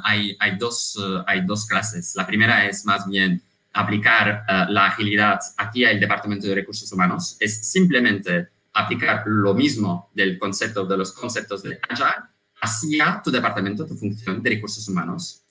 hay, 0.02 0.36
hay, 0.40 0.58
dos, 0.58 0.98
hay 1.28 1.42
dos 1.42 1.64
clases. 1.64 2.16
La 2.16 2.26
primera 2.26 2.66
es 2.66 2.84
más 2.84 3.06
bien 3.08 3.40
aplicar 3.72 4.44
la 4.68 4.86
agilidad 4.86 5.38
aquí 5.58 5.84
al 5.84 6.00
Departamento 6.00 6.48
de 6.48 6.56
Recursos 6.56 6.90
Humanos. 6.90 7.36
Es 7.38 7.70
simplemente 7.70 8.48
aplicar 8.78 9.24
lo 9.26 9.54
mismo 9.54 10.10
del 10.14 10.38
concepto, 10.38 10.86
de 10.86 10.96
los 10.96 11.12
conceptos 11.12 11.62
de 11.62 11.78
Agile 11.88 12.28
hacia 12.60 13.20
tu 13.22 13.30
departamento, 13.30 13.86
tu 13.86 13.96
función 13.96 14.42
de 14.42 14.50
recursos 14.50 14.88
humanos. 14.88 15.42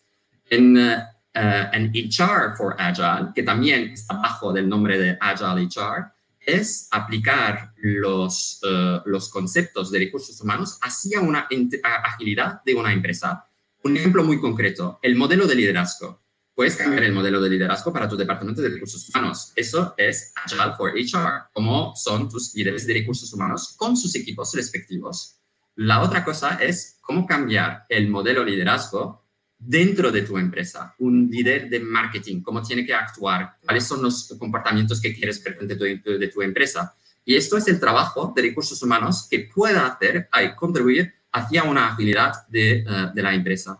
En, 0.49 0.77
uh, 0.77 1.03
en 1.33 1.91
HR 1.93 2.55
for 2.57 2.75
Agile, 2.79 3.31
que 3.35 3.43
también 3.43 3.91
está 3.91 4.15
bajo 4.15 4.53
del 4.53 4.67
nombre 4.67 4.97
de 4.97 5.17
Agile 5.19 5.67
HR, 5.67 6.11
es 6.39 6.87
aplicar 6.91 7.73
los, 7.77 8.61
uh, 8.63 9.01
los 9.05 9.29
conceptos 9.29 9.91
de 9.91 9.99
recursos 9.99 10.39
humanos 10.39 10.79
hacia 10.81 11.19
una 11.19 11.47
agilidad 11.83 12.63
de 12.63 12.75
una 12.75 12.93
empresa. 12.93 13.45
Un 13.83 13.97
ejemplo 13.97 14.23
muy 14.23 14.39
concreto, 14.39 14.99
el 15.01 15.15
modelo 15.15 15.45
de 15.45 15.55
liderazgo. 15.55 16.21
Puedes 16.57 16.75
cambiar 16.75 17.03
el 17.03 17.13
modelo 17.13 17.39
de 17.39 17.51
liderazgo 17.51 17.93
para 17.93 18.09
tu 18.09 18.17
departamento 18.17 18.63
de 18.63 18.69
recursos 18.69 19.07
humanos. 19.09 19.53
Eso 19.55 19.93
es 19.95 20.33
Agile 20.43 20.73
for 20.75 20.91
HR, 20.91 21.51
como 21.53 21.95
son 21.95 22.27
tus 22.27 22.55
líderes 22.55 22.87
de 22.87 22.95
recursos 22.95 23.31
humanos 23.31 23.75
con 23.77 23.95
sus 23.95 24.15
equipos 24.15 24.55
respectivos. 24.55 25.37
La 25.75 26.01
otra 26.01 26.25
cosa 26.25 26.55
es 26.55 26.97
cómo 27.01 27.27
cambiar 27.27 27.85
el 27.89 28.09
modelo 28.09 28.43
de 28.43 28.49
liderazgo 28.49 29.23
dentro 29.55 30.11
de 30.11 30.23
tu 30.23 30.39
empresa. 30.39 30.95
Un 30.97 31.29
líder 31.29 31.69
de 31.69 31.79
marketing, 31.79 32.41
cómo 32.41 32.63
tiene 32.63 32.83
que 32.83 32.95
actuar, 32.95 33.57
cuáles 33.63 33.83
son 33.83 34.01
los 34.01 34.35
comportamientos 34.39 34.99
que 34.99 35.13
quieres 35.13 35.43
ver 35.43 35.59
dentro 35.59 36.17
de 36.17 36.27
tu, 36.27 36.41
empresa. 36.41 36.95
Y 37.23 37.35
esto 37.35 37.57
es 37.57 37.67
el 37.67 37.79
trabajo 37.79 38.33
de 38.35 38.41
recursos 38.41 38.81
humanos 38.81 39.27
que 39.29 39.47
pueda 39.53 39.85
hacer 39.85 40.27
y 40.43 40.55
contribuir 40.55 41.13
hacia 41.31 41.65
una 41.65 41.89
agilidad 41.89 42.47
de, 42.47 42.77
eh, 42.79 42.85
de, 43.13 43.21
la 43.21 43.35
empresa. 43.35 43.79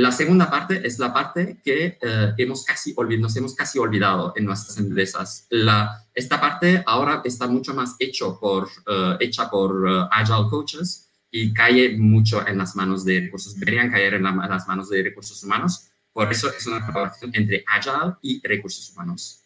La 0.00 0.12
segunda 0.12 0.48
parte 0.48 0.86
es 0.86 0.98
la 0.98 1.12
parte 1.12 1.60
que 1.64 1.98
eh, 2.00 2.32
hemos 2.36 2.64
casi 2.64 2.94
nos 3.18 3.36
hemos 3.36 3.54
casi 3.54 3.78
olvidado 3.78 4.32
en 4.36 4.44
nuestras 4.44 4.78
empresas. 4.78 5.46
La, 5.50 6.06
esta 6.14 6.40
parte 6.40 6.82
ahora 6.86 7.20
está 7.24 7.46
mucho 7.48 7.74
más 7.74 7.96
hecho 7.98 8.38
por, 8.40 8.68
eh, 8.86 9.16
hecha 9.20 9.50
por 9.50 10.08
Agile 10.10 10.48
Coaches, 10.50 11.08
y 11.30 11.52
cae 11.52 11.96
mucho 11.96 12.46
en 12.46 12.58
las 12.58 12.74
manos 12.76 13.04
de 13.04 13.20
recursos, 13.20 13.58
deberían 13.58 13.90
caer 13.90 14.14
en, 14.14 14.22
las 14.22 14.66
manos 14.66 14.88
de 14.88 15.02
recursos 15.02 15.42
humanos. 15.44 15.90
Por 16.12 16.30
eso 16.30 16.48
es 16.48 16.66
una 16.66 16.84
colaboración 16.84 17.30
entre 17.34 17.64
Agile 17.66 18.14
y 18.22 18.46
recursos 18.46 18.90
humanos. 18.92 19.44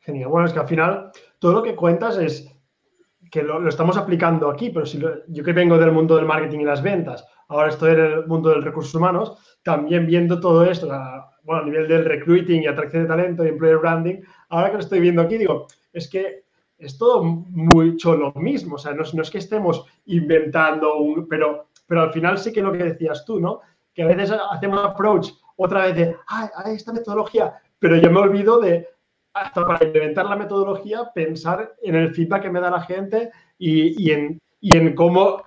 Genial. 0.00 0.28
Bueno, 0.28 0.46
es 0.46 0.52
que 0.52 0.58
al 0.58 0.68
final 0.68 1.12
todo 1.38 1.52
lo 1.52 1.62
que 1.62 1.74
cuentas 1.74 2.18
es 2.18 2.50
que 3.30 3.42
lo, 3.42 3.66
estamos 3.68 3.96
aplicando 3.96 4.50
aquí, 4.50 4.70
pero 4.70 4.86
si 4.86 4.98
yo 4.98 5.44
que 5.44 5.52
vengo 5.52 5.78
del 5.78 5.92
mundo 5.92 6.16
del 6.16 6.26
marketing 6.26 6.60
y 6.60 6.64
las 6.64 6.82
ventas, 6.82 7.24
ahora 7.48 7.68
estoy 7.68 7.92
en 7.92 8.00
el 8.00 8.26
mundo 8.26 8.50
del 8.50 8.62
recursos 8.62 8.94
humanos, 8.94 9.58
también 9.62 10.06
viendo 10.06 10.40
todo 10.40 10.64
esto, 10.64 10.88
bueno, 11.42 11.62
a 11.62 11.64
nivel 11.64 11.88
del 11.88 12.04
recruiting 12.04 12.62
y 12.62 12.66
atracción 12.66 13.02
de 13.02 13.08
talento 13.08 13.44
y 13.44 13.48
employer 13.48 13.78
branding, 13.78 14.22
ahora 14.48 14.68
que 14.68 14.74
lo 14.74 14.80
estoy 14.80 15.00
viendo 15.00 15.22
aquí, 15.22 15.38
digo, 15.38 15.66
es 15.92 16.08
que 16.08 16.44
es 16.78 16.98
todo 16.98 17.22
mucho 17.22 18.16
lo 18.16 18.32
mismo. 18.34 18.76
O 18.76 18.78
sea, 18.78 18.92
no, 18.92 19.02
es 19.02 19.30
que 19.30 19.38
estemos 19.38 19.84
inventando 20.06 20.98
un. 20.98 21.28
Pero, 21.28 21.68
pero 21.86 22.02
al 22.02 22.12
final 22.12 22.38
sí 22.38 22.52
que 22.52 22.62
lo 22.62 22.72
que 22.72 22.84
decías 22.84 23.24
tú, 23.24 23.40
¿no? 23.40 23.60
Que 23.94 24.02
a 24.02 24.06
veces 24.06 24.32
hacemos 24.50 24.80
un 24.80 24.86
approach 24.86 25.30
otra 25.56 25.86
vez 25.86 25.96
de, 25.96 26.16
ay, 26.26 26.74
esta 26.74 26.92
metodología, 26.92 27.54
pero 27.78 27.96
yo 27.96 28.10
me 28.10 28.18
olvido 28.18 28.58
de, 28.58 28.88
hasta 29.34 29.64
para 29.64 29.84
implementar 29.84 30.26
la 30.26 30.36
metodología, 30.36 31.12
pensar 31.14 31.74
en 31.82 31.94
el 31.94 32.12
feedback 32.12 32.42
que 32.42 32.50
me 32.50 32.60
da 32.60 32.70
la 32.70 32.80
gente 32.80 33.30
y, 33.56 34.10
en, 34.10 34.40
en 34.62 34.94
cómo 34.96 35.44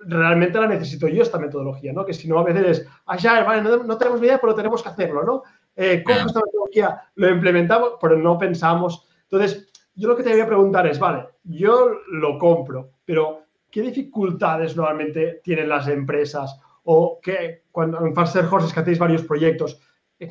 realmente 0.00 0.58
la 0.58 0.66
necesito 0.66 1.08
yo 1.08 1.22
esta 1.22 1.38
metodología, 1.38 1.92
¿no? 1.92 2.04
Que 2.04 2.14
si 2.14 2.28
no 2.28 2.38
a 2.38 2.44
veces 2.44 2.80
es, 2.80 2.88
ah, 3.06 3.16
ya, 3.16 3.42
vale, 3.44 3.62
no, 3.62 3.98
tenemos 3.98 4.20
ni 4.20 4.26
idea, 4.26 4.40
pero 4.40 4.54
tenemos 4.54 4.82
que 4.82 4.88
hacerlo, 4.88 5.24
¿no? 5.24 5.42
Eh, 5.76 6.02
¿Cómo 6.04 6.18
esta 6.18 6.40
metodología? 6.44 7.02
Lo 7.14 7.28
implementamos, 7.28 7.92
pero 8.00 8.16
no 8.16 8.38
pensamos. 8.38 9.06
Entonces, 9.22 9.70
yo 9.94 10.08
lo 10.08 10.16
que 10.16 10.22
te 10.22 10.30
voy 10.30 10.40
a 10.40 10.46
preguntar 10.46 10.86
es, 10.86 10.98
vale, 10.98 11.28
yo 11.44 11.90
lo 12.12 12.38
compro, 12.38 12.92
pero 13.04 13.42
¿qué 13.70 13.82
dificultades 13.82 14.76
normalmente 14.76 15.40
tienen 15.44 15.68
las 15.68 15.88
empresas? 15.88 16.58
O 16.84 17.20
qué, 17.22 17.64
cuando 17.70 18.04
en 18.04 18.14
Faster 18.14 18.46
Horses 18.50 18.72
que 18.72 18.80
hacéis 18.80 18.98
varios 18.98 19.22
proyectos, 19.22 19.80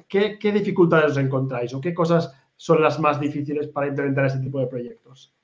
¿qué, 0.08 0.40
¿qué, 0.40 0.52
dificultades 0.52 1.12
os 1.12 1.18
encontráis? 1.18 1.74
¿O 1.74 1.82
qué 1.82 1.94
cosas 1.94 2.34
son 2.56 2.82
las 2.82 3.00
más 3.00 3.20
difíciles 3.20 3.68
para 3.68 3.88
implementar 3.88 4.26
este 4.26 4.40
tipo 4.40 4.60
de 4.60 4.68
proyectos? 4.68 5.37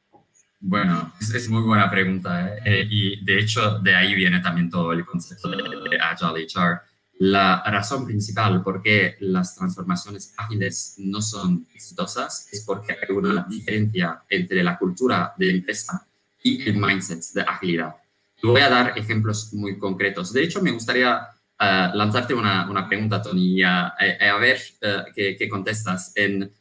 Bueno, 0.65 1.13
es, 1.19 1.49
muy 1.49 1.61
buena 1.61 1.89
pregunta. 1.89 2.47
¿eh? 2.47 2.61
Eh, 2.65 2.87
y 2.89 3.23
de 3.23 3.39
hecho, 3.39 3.79
de 3.79 3.95
ahí 3.95 4.15
viene 4.15 4.39
también 4.39 4.69
todo 4.69 4.93
el 4.93 5.05
concepto 5.05 5.49
de, 5.49 5.57
de 5.57 5.99
Agile 5.99 6.47
HR 6.47 6.81
la 7.19 7.63
razón 7.63 8.05
principal 8.05 8.63
por 8.63 8.81
qué 8.81 9.15
las 9.19 9.55
transformaciones 9.55 10.33
ágiles 10.35 10.95
no 10.97 11.21
son 11.21 11.67
exitosas 11.73 12.49
es 12.51 12.65
porque 12.65 12.93
hay 12.93 13.15
una 13.15 13.45
diferencia 13.47 14.23
entre 14.29 14.63
la 14.63 14.77
cultura 14.77 15.33
de 15.37 15.51
empresa 15.51 16.07
y 16.41 16.67
el 16.67 16.75
mindset 16.75 17.23
de 17.33 17.41
agilidad. 17.41 17.95
voy 18.41 18.61
a 18.61 18.69
dar 18.69 18.97
ejemplos 18.97 19.53
muy 19.53 19.77
concretos. 19.77 20.33
De 20.33 20.43
hecho, 20.43 20.61
me 20.61 20.71
gustaría 20.71 21.27
eh, 21.59 21.89
lanzarte 21.93 22.33
una, 22.33 22.69
una, 22.69 22.89
pregunta, 22.89 23.21
Tony, 23.21 23.59
y 23.59 23.63
a, 23.63 23.95
ver 24.39 24.59
eh, 24.81 25.37
qué, 25.37 25.47
contestas. 25.47 26.11
En, 26.15 26.51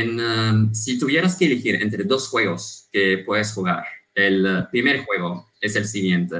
en 0.00 0.20
um, 0.20 0.74
si 0.74 0.98
tuvieras 0.98 1.36
que 1.36 1.46
elegir 1.46 1.74
entre 1.76 2.04
dos 2.04 2.28
juegos 2.28 2.88
que 2.92 3.22
puedes 3.26 3.52
jugar, 3.52 3.84
el 4.14 4.66
primer 4.70 5.04
juego 5.04 5.50
es 5.60 5.76
el 5.76 5.86
siguiente. 5.86 6.36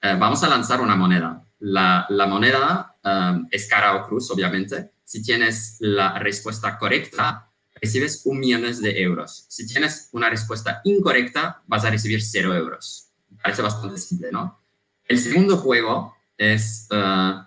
Eh, 0.00 0.16
vamos 0.18 0.42
a 0.42 0.48
lanzar 0.48 0.80
una 0.80 0.96
moneda. 0.96 1.44
La, 1.60 2.06
la 2.08 2.26
moneda 2.26 2.94
Um, 3.04 3.46
es 3.50 3.68
cara 3.68 3.96
o 3.96 4.06
cruz, 4.06 4.30
obviamente. 4.30 4.92
Si 5.04 5.22
tienes 5.22 5.76
la 5.80 6.18
respuesta 6.18 6.78
correcta, 6.78 7.50
recibes 7.74 8.22
un 8.24 8.40
millón 8.40 8.62
de 8.62 9.02
euros. 9.02 9.44
Si 9.48 9.66
tienes 9.66 10.08
una 10.12 10.30
respuesta 10.30 10.80
incorrecta, 10.84 11.62
vas 11.66 11.84
a 11.84 11.90
recibir 11.90 12.22
cero 12.22 12.54
euros. 12.54 13.10
Parece 13.42 13.60
bastante 13.60 13.98
simple, 13.98 14.32
¿no? 14.32 14.58
El 15.04 15.18
segundo 15.18 15.58
juego 15.58 16.16
es 16.38 16.88
uh, 16.90 17.42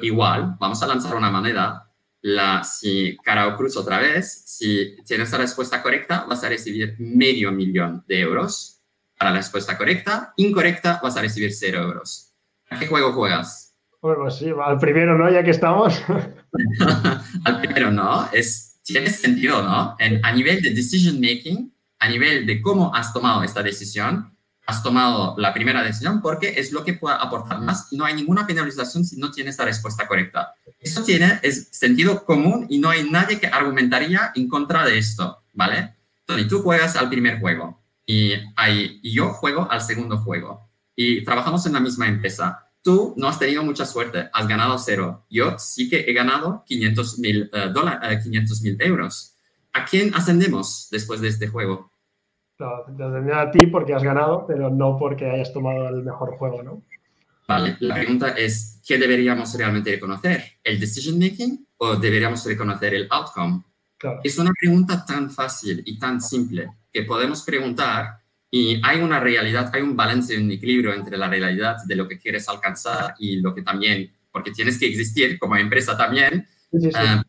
igual. 0.00 0.54
Vamos 0.60 0.80
a 0.80 0.86
lanzar 0.86 1.16
una 1.16 1.28
moneda. 1.28 1.89
La, 2.22 2.62
si 2.64 3.16
cara 3.22 3.48
o 3.48 3.56
cruz 3.56 3.76
otra 3.76 3.98
vez, 3.98 4.42
si 4.46 4.96
tienes 5.06 5.30
la 5.32 5.38
respuesta 5.38 5.82
correcta, 5.82 6.26
vas 6.28 6.44
a 6.44 6.48
recibir 6.48 6.96
medio 6.98 7.50
millón 7.52 8.04
de 8.06 8.20
euros. 8.20 8.82
Para 9.18 9.30
la 9.32 9.38
respuesta 9.38 9.76
correcta, 9.76 10.32
incorrecta, 10.36 11.00
vas 11.02 11.16
a 11.16 11.22
recibir 11.22 11.52
cero 11.52 11.82
euros. 11.82 12.34
¿A 12.70 12.78
qué 12.78 12.86
juego 12.86 13.12
juegas? 13.12 13.74
Bueno, 14.00 14.30
sí, 14.30 14.50
al 14.64 14.78
primero, 14.78 15.18
¿no? 15.18 15.30
Ya 15.30 15.42
que 15.42 15.50
estamos. 15.50 16.02
al 17.44 17.60
primero, 17.60 17.90
¿no? 17.90 18.28
Es, 18.32 18.80
tiene 18.82 19.10
sentido, 19.10 19.62
¿no? 19.62 19.96
En, 19.98 20.24
a 20.24 20.32
nivel 20.32 20.62
de 20.62 20.70
decision 20.70 21.20
making, 21.20 21.74
a 21.98 22.08
nivel 22.08 22.46
de 22.46 22.62
cómo 22.62 22.94
has 22.94 23.12
tomado 23.12 23.42
esta 23.42 23.62
decisión, 23.62 24.34
has 24.66 24.82
tomado 24.82 25.34
la 25.38 25.52
primera 25.52 25.82
decisión 25.82 26.20
porque 26.20 26.54
es 26.56 26.72
lo 26.72 26.84
que 26.84 26.94
puede 26.94 27.16
aportar 27.18 27.60
más 27.60 27.88
y 27.90 27.96
no 27.96 28.04
hay 28.04 28.14
ninguna 28.14 28.46
penalización 28.46 29.04
si 29.04 29.16
no 29.16 29.30
tienes 29.30 29.58
la 29.58 29.64
respuesta 29.64 30.06
correcta. 30.06 30.54
Eso 30.78 31.02
tiene 31.02 31.40
es 31.42 31.68
sentido 31.72 32.24
común 32.24 32.66
y 32.68 32.78
no 32.78 32.90
hay 32.90 33.08
nadie 33.10 33.40
que 33.40 33.48
argumentaría 33.48 34.32
en 34.34 34.48
contra 34.48 34.84
de 34.84 34.98
esto, 34.98 35.42
¿vale? 35.52 35.96
Tony, 36.24 36.46
tú 36.46 36.62
juegas 36.62 36.96
al 36.96 37.08
primer 37.08 37.40
juego 37.40 37.82
y, 38.06 38.32
y 39.02 39.12
yo 39.12 39.30
juego 39.30 39.70
al 39.70 39.82
segundo 39.82 40.18
juego 40.18 40.68
y 40.94 41.24
trabajamos 41.24 41.66
en 41.66 41.72
la 41.72 41.80
misma 41.80 42.06
empresa 42.06 42.70
tú 42.82 43.14
no 43.16 43.28
has 43.28 43.38
tenido 43.38 43.62
mucha 43.62 43.86
suerte, 43.86 44.28
has 44.32 44.48
ganado 44.48 44.78
cero. 44.78 45.26
Yo 45.30 45.58
sí 45.58 45.88
que 45.88 46.00
he 46.00 46.12
ganado 46.12 46.64
500 46.66 47.18
mil 47.18 47.50
uh, 47.52 48.84
euros. 48.84 49.34
¿A 49.72 49.84
quién 49.84 50.14
ascendemos 50.14 50.88
después 50.90 51.20
de 51.20 51.28
este 51.28 51.46
juego? 51.46 51.89
No, 52.60 52.84
te 53.24 53.32
a 53.32 53.50
ti 53.50 53.66
porque 53.68 53.94
has 53.94 54.02
ganado, 54.02 54.44
pero 54.46 54.68
no 54.68 54.98
porque 54.98 55.30
hayas 55.30 55.52
tomado 55.52 55.88
el 55.88 56.02
mejor 56.02 56.36
juego, 56.36 56.62
¿no? 56.62 56.82
Vale, 57.48 57.76
la 57.80 57.94
pregunta 57.94 58.28
es, 58.36 58.80
¿qué 58.86 58.98
deberíamos 58.98 59.56
realmente 59.56 59.90
reconocer? 59.90 60.44
¿El 60.62 60.78
decision 60.78 61.18
making 61.18 61.66
o 61.78 61.96
deberíamos 61.96 62.44
reconocer 62.44 62.94
el 62.94 63.08
outcome? 63.10 63.62
Es 64.22 64.38
una 64.38 64.52
pregunta 64.52 65.04
tan 65.04 65.30
fácil 65.30 65.82
y 65.84 65.98
tan 65.98 66.20
simple 66.20 66.70
que 66.92 67.02
podemos 67.04 67.42
preguntar 67.42 68.20
y 68.50 68.80
hay 68.84 69.00
una 69.00 69.20
realidad, 69.20 69.70
hay 69.72 69.82
un 69.82 69.96
balance, 69.96 70.36
un 70.36 70.50
equilibrio 70.50 70.92
entre 70.92 71.16
la 71.16 71.28
realidad 71.28 71.78
de 71.86 71.96
lo 71.96 72.06
que 72.06 72.18
quieres 72.18 72.48
alcanzar 72.48 73.14
y 73.18 73.40
lo 73.40 73.54
que 73.54 73.62
también, 73.62 74.12
porque 74.30 74.50
tienes 74.50 74.78
que 74.78 74.86
existir 74.86 75.38
como 75.38 75.56
empresa 75.56 75.96
también. 75.96 76.46
Ah, 76.94 77.22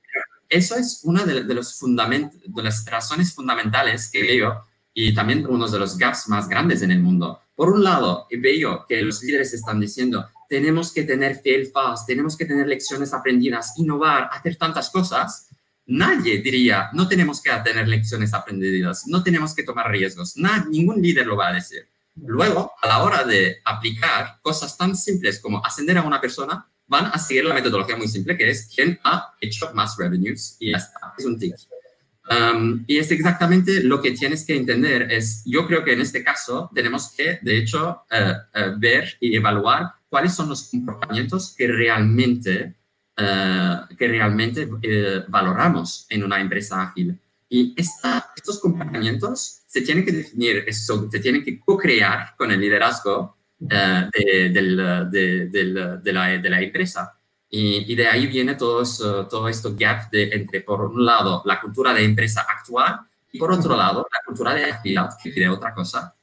eso 0.50 0.76
es 0.76 1.02
una 1.04 1.24
de, 1.24 1.54
los 1.54 1.80
de 1.80 2.63
las 2.63 2.86
razones 2.86 3.34
fundamentales 3.34 4.10
que 4.12 4.24
veo 4.24 4.70
y 4.93 5.13
también 5.13 5.45
uno 5.47 5.67
de 5.67 5.80
los 5.80 5.97
gaps 5.97 6.27
más 6.27 6.47
grandes 6.47 6.82
en 6.82 6.91
el 6.91 6.99
mundo. 6.99 7.41
Por 7.56 7.69
un 7.69 7.84
lado, 7.84 8.27
veo 8.32 8.86
que 8.88 9.01
los 9.01 9.21
líderes 9.23 9.54
están 9.54 9.80
diciendo, 9.80 10.27
tenemos 10.49 10.91
que 10.91 11.04
tener 11.04 11.41
fail 11.41 11.67
fast, 11.67 12.08
tenemos 12.08 12.36
que 12.36 12.45
tener 12.45 12.67
lecciones 12.67 13.13
aprendidas, 13.13 13.73
innovar, 13.77 14.30
hacer 14.32 14.56
tantas 14.56 14.89
cosas. 14.89 15.47
nadie 15.86 16.41
diría, 16.41 16.89
no 16.93 17.08
tenemos 17.08 17.41
que 17.41 17.51
tener 17.63 17.88
lecciones 17.88 18.34
aprendidas, 18.34 19.08
no 19.08 19.23
tenemos 19.23 19.54
que 19.54 19.63
tomar 19.63 19.89
riesgos, 19.89 20.36
ningún 20.69 21.01
líder 21.01 21.27
lo 21.27 21.36
va 21.36 21.49
a 21.49 21.54
decir. 21.54 21.88
Luego, 22.15 22.73
a 22.82 22.88
la 22.88 23.04
hora 23.04 23.23
de 23.23 23.58
aplicar 23.65 24.39
cosas 24.41 24.77
tan 24.77 24.95
simples 24.95 25.39
como 25.39 25.65
ascender 25.65 25.97
a 25.97 26.04
una 26.04 26.19
persona, 26.19 26.65
van 26.88 27.06
a 27.06 27.17
seguir 27.17 27.45
la 27.45 27.54
metodología 27.54 27.95
muy 27.95 28.08
simple 28.08 28.38
que 28.38 28.49
es 28.49 28.69
quién 28.75 28.99
ha 29.06 29.34
hecho 29.39 29.71
más 29.73 29.95
revenues 29.97 30.58
y 30.60 30.71
ya 30.71 30.77
está, 30.77 31.13
es 31.17 31.25
un 31.25 31.39
tick. 31.39 31.56
Um, 32.29 32.84
y 32.88 32.99
es 32.99 33.12
exactamente 33.12 33.84
lo 33.84 34.01
que 34.01 34.12
tienes 34.12 34.45
que 34.45 34.55
entender. 34.55 35.12
Es, 35.12 35.43
yo 35.45 35.65
creo 35.65 35.84
que 35.84 35.93
en 35.93 36.01
este 36.01 36.23
caso 36.23 36.69
tenemos 36.73 37.13
que, 37.15 37.39
de 37.41 37.57
hecho, 37.57 38.03
eh, 38.12 38.34
eh, 38.53 38.73
ver 38.77 39.17
y 39.19 39.36
evaluar 39.36 39.88
cuáles 40.07 40.34
son 40.34 40.49
los 40.49 40.69
comportamientos 40.69 41.55
que 41.57 41.67
realmente, 41.67 42.75
eh, 43.17 43.75
que 43.97 44.07
realmente 44.07 44.69
valoramos 45.27 46.05
en 46.10 46.23
una 46.23 46.39
empresa 46.39 46.81
ágil. 46.84 47.19
Y 47.49 47.75
estos 47.75 48.60
comportamientos 48.62 49.63
se 49.67 49.81
tienen 49.81 50.05
que 50.05 50.13
definir, 50.13 50.63
se 50.71 51.19
tienen 51.19 51.43
que 51.43 51.60
co-crear 51.60 52.34
con 52.38 52.49
el 52.49 52.62
liderazgo 52.62 53.36
de, 53.60 54.10
de, 54.13 54.49
de, 56.01 56.13
la, 56.13 56.29
de 56.38 56.49
la 56.49 56.62
empresa. 56.62 57.13
Y, 57.53 57.95
de 57.95 58.07
ahí 58.07 58.27
viene 58.27 58.55
todo, 58.55 58.81
esto 58.81 59.75
gap 59.77 60.07
entre, 60.13 60.61
por 60.61 60.81
un 60.85 61.05
lado, 61.05 61.41
la 61.43 61.59
cultura 61.59 61.93
de 61.93 62.05
empresa 62.05 62.45
actual 62.49 63.01
y 63.29 63.37
por 63.37 63.51
otro 63.51 63.75
lado, 63.75 64.07
la 64.09 64.19
cultura 64.25 64.53
de 64.53 64.71
actividad 64.71 65.09
que 65.21 65.31
pide 65.31 65.49
otra 65.49 65.73
cosa. 65.73 66.15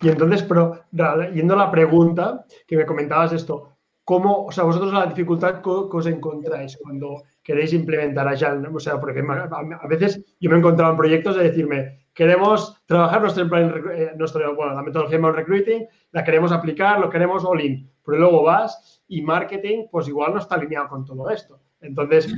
Y 0.00 0.08
entonces, 0.08 0.42
pero 0.42 0.86
yendo 1.32 1.54
a 1.54 1.58
la 1.58 1.70
pregunta 1.70 2.44
que 2.66 2.76
me 2.76 2.84
comentabas 2.84 3.32
esto, 3.32 3.76
¿cómo, 4.02 4.46
o 4.46 4.50
sea, 4.50 4.64
vosotros 4.64 4.92
la 4.92 5.06
dificultad 5.06 5.62
que 5.62 5.70
os 5.70 6.06
encontráis 6.06 6.76
cuando 6.82 7.22
queréis 7.44 7.72
implementar 7.72 8.26
Agile? 8.26 8.68
O 8.74 8.80
sea, 8.80 8.98
porque 9.00 9.20
a 9.20 9.86
veces 9.86 10.20
yo 10.40 10.50
me 10.50 10.56
he 10.56 10.58
encontrado 10.58 10.90
en 10.90 10.98
proyectos 10.98 11.36
de 11.36 11.44
decirme, 11.44 12.06
queremos 12.20 12.76
trabajar 12.84 13.22
nuestro, 13.22 13.46
eh, 13.92 14.12
nuestro 14.14 14.54
bueno, 14.54 14.74
la 14.74 14.82
metodología 14.82 15.18
de 15.18 15.32
recruiting, 15.32 15.86
la 16.12 16.22
queremos 16.22 16.52
aplicar, 16.52 17.00
lo 17.00 17.08
queremos 17.08 17.46
all 17.46 17.62
in, 17.62 17.90
pero 18.04 18.18
luego 18.18 18.42
vas 18.42 19.02
y 19.08 19.22
marketing, 19.22 19.86
pues 19.90 20.06
igual 20.06 20.34
no 20.34 20.38
está 20.38 20.56
alineado 20.56 20.90
con 20.90 21.06
todo 21.06 21.30
esto. 21.30 21.58
Entonces, 21.80 22.30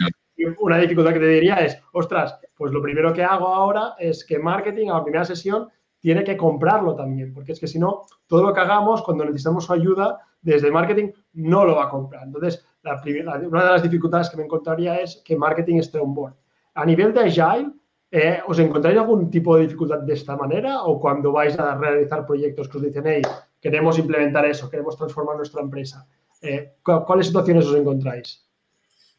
una 0.61 0.79
dificultad 0.79 1.15
que 1.15 1.19
te 1.19 1.27
diría 1.27 1.57
es, 1.57 1.83
ostras, 1.95 2.39
pues 2.57 2.73
lo 2.73 2.81
primero 2.81 3.13
que 3.13 3.25
hago 3.25 3.49
ahora 3.49 3.97
es 3.99 4.25
que 4.25 4.39
marketing 4.39 4.91
a 4.91 4.99
la 4.99 5.03
primera 5.03 5.25
sesión 5.25 5.69
tiene 5.99 6.23
que 6.23 6.37
comprarlo 6.37 6.95
también, 6.95 7.35
porque 7.35 7.51
es 7.51 7.59
que 7.59 7.67
si 7.67 7.81
no, 7.81 8.03
todo 8.29 8.45
lo 8.45 8.55
que 8.55 8.61
hagamos 8.61 9.03
cuando 9.03 9.25
necesitamos 9.25 9.65
su 9.65 9.73
ayuda 9.73 10.21
desde 10.43 10.71
marketing 10.71 11.09
no 11.33 11.65
lo 11.65 11.75
va 11.75 11.87
a 11.87 11.89
comprar. 11.89 12.23
Entonces, 12.23 12.65
la 12.85 13.03
una 13.49 13.65
de 13.65 13.71
las 13.73 13.83
dificultades 13.83 14.31
que 14.31 14.37
me 14.37 14.45
encontraría 14.45 15.01
es 15.01 15.21
que 15.25 15.37
marketing 15.37 15.79
esté 15.79 15.99
on 15.99 16.15
board. 16.15 16.35
A 16.75 16.87
nivel 16.87 17.13
de 17.13 17.23
Agile, 17.23 17.73
eh, 18.13 18.41
¿os 18.47 18.59
encontráis 18.59 18.99
algún 18.99 19.31
tipo 19.31 19.57
de 19.57 19.63
dificultad 19.63 20.01
de 20.01 20.13
esta 20.13 20.37
manera 20.37 20.83
o 20.83 21.01
cuando 21.01 21.33
vais 21.33 21.59
a 21.59 21.75
realizar 21.75 22.27
proyectos 22.27 22.69
que 22.69 22.77
os 22.77 22.85
dicen, 22.85 23.05
hey, 23.07 23.23
queremos 23.59 23.99
implementar 23.99 24.45
eso, 24.45 24.69
queremos 24.69 24.97
transformar 24.99 25.37
nuestra 25.37 25.63
empresa? 25.63 26.07
Eh, 26.43 26.75
¿cuáles 26.83 27.27
situaciones 27.27 27.65
os 27.67 27.75
encontráis? 27.75 28.45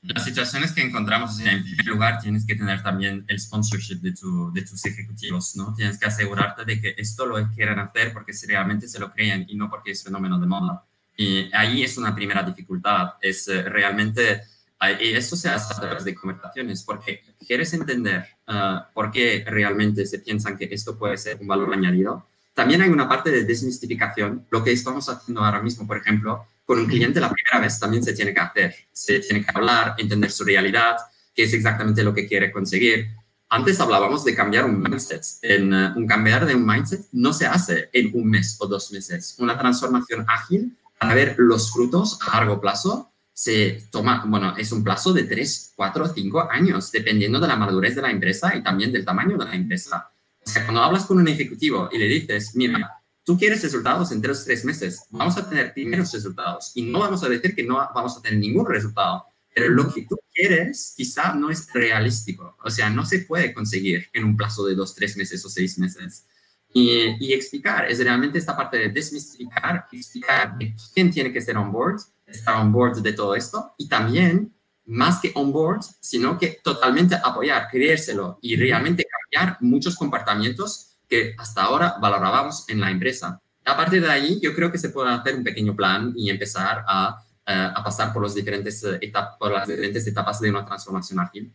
Las 0.03 0.25
situaciones 0.25 0.73
que 0.73 0.81
encontramos, 0.81 1.39
en 1.39 1.63
primer 1.63 1.85
lugar, 1.87 2.19
tienes 2.19 2.45
que 2.45 2.55
tener 2.55 2.83
también 2.83 3.25
el 3.27 3.39
sponsorship 3.39 4.01
de, 4.01 4.11
de 4.11 4.61
tus 4.61 4.85
ejecutivos, 4.85 5.55
¿no? 5.55 5.73
Tienes 5.73 5.97
que 5.97 6.05
asegurarte 6.05 6.65
de 6.65 6.79
que 6.79 6.93
esto 6.97 7.25
lo 7.25 7.35
quieren 7.51 7.79
hacer 7.79 8.13
porque 8.13 8.33
si 8.33 8.45
realmente 8.45 8.87
se 8.87 8.99
lo 8.99 9.11
creen 9.11 9.45
y 9.47 9.55
no 9.55 9.69
porque 9.69 9.91
es 9.91 10.03
fenómeno 10.03 10.37
de 10.39 10.45
moda. 10.45 10.85
Y 11.15 11.49
ahí 11.53 11.83
es 11.83 11.97
una 11.97 12.13
primera 12.13 12.43
dificultad, 12.43 13.13
es 13.21 13.47
eh, 13.47 13.63
realmente, 13.63 14.41
y 14.91 15.13
eso 15.13 15.35
se 15.35 15.49
hace 15.49 15.73
a 15.73 15.79
través 15.79 16.03
de 16.03 16.15
conversaciones, 16.15 16.83
porque 16.83 17.23
quieres 17.45 17.73
entender 17.73 18.25
ah, 18.47 18.89
por 18.93 19.11
qué 19.11 19.43
realmente 19.47 20.05
se 20.05 20.19
piensan 20.19 20.57
que 20.57 20.67
esto 20.71 20.97
puede 20.97 21.17
ser 21.17 21.37
un 21.39 21.47
valor 21.47 21.73
añadido. 21.73 22.27
También 22.53 22.81
hay 22.81 22.89
una 22.89 23.09
parte 23.09 23.31
de 23.31 23.45
desmistificación, 23.45 24.45
lo 24.49 24.63
que 24.63 24.71
estamos 24.71 25.09
haciendo 25.09 25.43
ahora 25.43 25.61
mismo, 25.61 25.87
por 25.87 25.97
ejemplo, 25.97 26.45
con 26.65 26.79
un 26.79 26.85
cliente 26.85 27.19
la 27.19 27.31
primera 27.31 27.59
vez 27.59 27.79
también 27.79 28.03
se 28.03 28.13
tiene 28.13 28.33
que 28.33 28.39
hacer. 28.39 28.75
Se 28.91 29.19
tiene 29.19 29.43
que 29.43 29.51
hablar, 29.53 29.95
entender 29.97 30.31
su 30.31 30.43
realidad, 30.43 30.97
qué 31.35 31.43
es 31.43 31.53
exactamente 31.53 32.03
lo 32.03 32.13
que 32.13 32.27
quiere 32.27 32.51
conseguir. 32.51 33.09
Antes 33.49 33.79
hablábamos 33.79 34.23
de 34.23 34.35
cambiar 34.35 34.65
un 34.65 34.81
mindset. 34.81 35.23
En, 35.41 35.73
eh, 35.73 35.93
un 35.95 36.07
cambiar 36.07 36.45
de 36.45 36.55
un 36.55 36.65
mindset 36.65 37.05
no 37.11 37.33
se 37.33 37.45
hace 37.45 37.89
en 37.93 38.11
un 38.13 38.29
mes 38.29 38.55
o 38.59 38.67
dos 38.67 38.91
meses. 38.91 39.35
Una 39.39 39.57
transformación 39.57 40.25
ágil 40.27 40.75
para 40.97 41.13
ver 41.13 41.35
los 41.37 41.71
frutos 41.71 42.17
a 42.27 42.37
largo 42.37 42.61
plazo 42.61 43.12
se 43.33 43.87
toma, 43.91 44.23
bueno, 44.27 44.55
es 44.57 44.71
un 44.71 44.83
plazo 44.83 45.11
de 45.11 45.23
tres, 45.23 45.73
cuatro, 45.75 46.07
cinco 46.07 46.47
años, 46.49 46.91
dependiendo 46.91 47.39
de 47.39 47.47
la 47.47 47.55
madurez 47.55 47.95
de 47.95 48.03
la 48.03 48.11
empresa 48.11 48.55
y 48.55 48.61
también 48.61 48.91
del 48.91 49.03
tamaño 49.03 49.37
de 49.37 49.45
la 49.45 49.55
empresa. 49.55 50.11
O 50.45 50.49
sea, 50.49 50.63
cuando 50.65 50.83
hablas 50.83 51.05
con 51.05 51.17
un 51.17 51.27
ejecutivo 51.27 51.89
y 51.91 51.97
le 51.97 52.05
dices, 52.05 52.55
mira, 52.55 53.01
tú 53.23 53.37
quieres 53.37 53.63
resultados 53.63 54.11
en 54.11 54.21
tres, 54.21 54.43
tres 54.45 54.63
meses, 54.65 55.05
vamos 55.09 55.35
a 55.37 55.49
tener 55.49 55.73
primeros 55.73 56.11
resultados 56.11 56.71
y 56.75 56.83
no 56.83 56.99
vamos 56.99 57.23
a 57.23 57.29
decir 57.29 57.55
que 57.55 57.63
no 57.63 57.75
vamos 57.93 58.17
a 58.17 58.21
tener 58.21 58.39
ningún 58.39 58.67
resultado, 58.67 59.25
pero 59.55 59.69
lo 59.69 59.91
que 59.91 60.05
tú 60.07 60.19
quieres 60.33 60.93
quizá 60.95 61.33
no 61.33 61.49
es 61.49 61.71
realístico, 61.73 62.57
o 62.63 62.69
sea, 62.69 62.89
no 62.89 63.05
se 63.05 63.19
puede 63.19 63.53
conseguir 63.53 64.09
en 64.13 64.25
un 64.25 64.37
plazo 64.37 64.65
de 64.65 64.75
dos, 64.75 64.93
tres 64.93 65.17
meses 65.17 65.43
o 65.45 65.49
seis 65.49 65.77
meses. 65.79 66.25
Y, 66.75 67.15
y 67.19 67.33
explicar, 67.33 67.85
es 67.89 67.99
realmente 67.99 68.39
esta 68.39 68.57
parte 68.57 68.77
de 68.77 68.89
desmistificar, 68.89 69.85
explicar 69.91 70.57
quién 70.93 71.11
tiene 71.11 71.31
que 71.31 71.39
ser 71.39 71.55
on 71.55 71.71
board, 71.71 72.01
estar 72.37 72.59
on 72.59 72.71
board 72.71 73.01
de 73.01 73.13
todo 73.13 73.35
esto 73.35 73.73
y 73.77 73.87
también 73.87 74.53
más 74.85 75.19
que 75.19 75.31
on 75.35 75.51
board, 75.51 75.81
sino 75.99 76.37
que 76.37 76.59
totalmente 76.63 77.15
apoyar, 77.15 77.67
creérselo 77.69 78.37
y 78.41 78.55
realmente 78.55 79.05
cambiar 79.05 79.57
muchos 79.61 79.95
comportamientos 79.95 80.97
que 81.07 81.35
hasta 81.37 81.63
ahora 81.63 81.95
valorábamos 82.01 82.67
en 82.69 82.81
la 82.81 82.91
empresa. 82.91 83.39
A 83.65 83.77
partir 83.77 84.01
de 84.01 84.11
ahí, 84.11 84.39
yo 84.41 84.53
creo 84.53 84.71
que 84.71 84.77
se 84.77 84.89
puede 84.89 85.09
hacer 85.09 85.35
un 85.35 85.43
pequeño 85.43 85.75
plan 85.75 86.13
y 86.15 86.29
empezar 86.29 86.83
a, 86.85 87.23
eh, 87.45 87.71
a 87.75 87.83
pasar 87.83 88.11
por, 88.11 88.21
los 88.21 88.35
diferentes 88.35 88.83
eh, 88.83 88.97
etapas, 89.01 89.37
por 89.37 89.51
las 89.51 89.67
diferentes 89.67 90.05
etapas 90.05 90.41
de 90.41 90.49
una 90.49 90.65
transformación 90.65 91.19
ágil. 91.19 91.53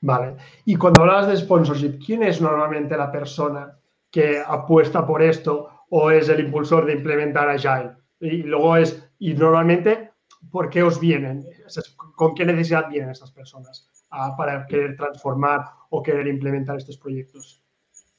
Vale. 0.00 0.36
Y 0.64 0.76
cuando 0.76 1.02
hablas 1.02 1.28
de 1.28 1.36
sponsorship, 1.36 1.98
¿quién 2.04 2.22
es 2.22 2.40
normalmente 2.40 2.96
la 2.96 3.12
persona 3.12 3.78
que 4.10 4.42
apuesta 4.44 5.06
por 5.06 5.22
esto 5.22 5.70
o 5.90 6.10
es 6.10 6.28
el 6.28 6.40
impulsor 6.40 6.86
de 6.86 6.94
implementar 6.94 7.48
Agile? 7.48 7.92
Y 8.20 8.42
luego 8.42 8.76
es, 8.76 9.02
y 9.18 9.34
normalmente, 9.34 10.01
¿por 10.52 10.70
qué 10.70 10.82
os 10.82 11.00
vienen? 11.00 11.44
¿Con 12.14 12.34
qué 12.34 12.44
necesidad 12.44 12.88
vienen 12.88 13.10
estas 13.10 13.32
personas 13.32 13.88
para 14.36 14.66
querer 14.66 14.96
transformar 14.96 15.64
o 15.90 16.02
querer 16.02 16.28
implementar 16.28 16.76
estos 16.76 16.98
proyectos? 16.98 17.62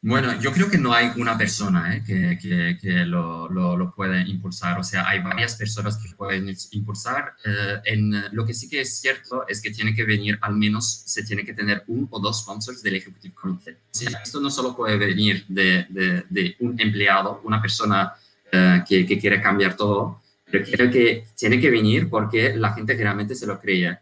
Bueno, 0.05 0.37
yo 0.41 0.51
creo 0.51 0.69
que 0.69 0.77
no 0.77 0.93
hay 0.93 1.11
una 1.15 1.37
persona 1.37 1.95
¿eh? 1.95 2.03
que, 2.05 2.37
que, 2.37 2.77
que 2.81 3.05
lo, 3.05 3.47
lo, 3.47 3.77
lo, 3.77 3.95
puede 3.95 4.21
impulsar, 4.27 4.77
o 4.77 4.83
sea, 4.83 5.07
hay 5.07 5.21
varias 5.21 5.55
personas 5.55 5.95
que 5.95 6.13
pueden 6.13 6.53
impulsar. 6.71 7.35
Eh, 7.45 7.79
en, 7.85 8.13
lo 8.33 8.45
que 8.45 8.53
sí 8.53 8.67
que 8.67 8.81
es 8.81 8.99
cierto 8.99 9.47
es 9.47 9.61
que 9.61 9.71
tiene 9.71 9.95
que 9.95 10.03
venir, 10.03 10.37
al 10.41 10.57
menos 10.57 11.03
se 11.05 11.23
tiene 11.23 11.45
que 11.45 11.53
tener 11.53 11.85
un 11.87 12.05
o 12.11 12.19
dos 12.19 12.41
sponsors 12.41 12.83
del 12.83 12.95
Executive 12.95 13.33
Committee. 13.33 13.77
Sí, 13.91 14.07
esto 14.21 14.41
no 14.41 14.49
solo 14.49 14.75
puede 14.75 14.97
venir 14.97 15.45
de, 15.47 15.85
de, 15.89 16.25
de 16.29 16.57
un 16.59 16.77
empleado, 16.81 17.39
una 17.45 17.61
persona 17.61 18.13
eh, 18.51 18.83
que, 18.85 19.05
que, 19.05 19.17
quiere 19.17 19.41
cambiar 19.41 19.77
todo, 19.77 20.21
pero 20.53 20.65
creo 20.71 20.91
que 20.91 21.25
tiene 21.35 21.59
que 21.59 21.71
venir 21.71 22.09
porque 22.11 22.55
la 22.55 22.73
gente 22.73 22.93
realmente 22.93 23.33
se 23.33 23.47
lo 23.47 23.59
cree 23.59 23.97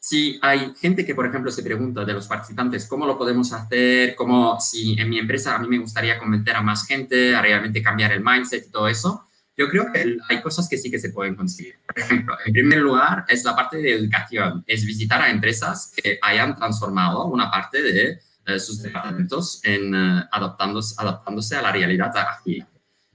si 0.00 0.38
hay 0.42 0.72
gente 0.80 1.04
que, 1.04 1.14
por 1.14 1.26
ejemplo, 1.26 1.50
se 1.50 1.62
pregunta 1.62 2.04
de 2.04 2.12
los 2.12 2.28
participantes, 2.28 2.86
¿cómo 2.86 3.04
lo 3.04 3.18
podemos 3.18 3.52
hacer? 3.52 4.14
¿Cómo, 4.14 4.60
si 4.60 4.98
en 4.98 5.10
mi 5.10 5.18
empresa 5.18 5.56
a 5.56 5.58
mí 5.58 5.68
me 5.68 5.78
gustaría 5.78 6.18
convencer 6.18 6.56
a 6.56 6.62
más 6.62 6.86
gente 6.86 7.34
a 7.34 7.42
realmente 7.42 7.82
cambiar 7.82 8.12
el 8.12 8.22
mindset 8.24 8.68
y 8.68 8.70
todo 8.70 8.88
eso? 8.88 9.24
Yo 9.56 9.68
creo 9.68 9.92
que 9.92 10.16
hay 10.28 10.40
cosas 10.40 10.68
que 10.68 10.78
sí 10.78 10.88
que 10.88 11.00
se 11.00 11.10
pueden 11.10 11.34
conseguir. 11.34 11.74
Por 11.84 11.98
ejemplo, 11.98 12.36
en 12.46 12.52
primer 12.52 12.78
lugar, 12.78 13.24
es 13.28 13.42
la 13.44 13.56
parte 13.56 13.78
de 13.78 13.92
educación, 13.92 14.62
es 14.68 14.86
visitar 14.86 15.20
a 15.20 15.30
empresas 15.30 15.92
que 15.96 16.18
hayan 16.22 16.54
transformado 16.54 17.26
una 17.26 17.50
parte 17.50 17.82
de 17.82 18.20
eh, 18.46 18.60
sus 18.60 18.80
departamentos 18.80 19.60
en 19.64 19.94
uh, 19.94 20.22
adaptándose, 20.30 20.94
adaptándose 20.96 21.56
a 21.56 21.62
la 21.62 21.72
realidad 21.72 22.16
ágil. 22.16 22.64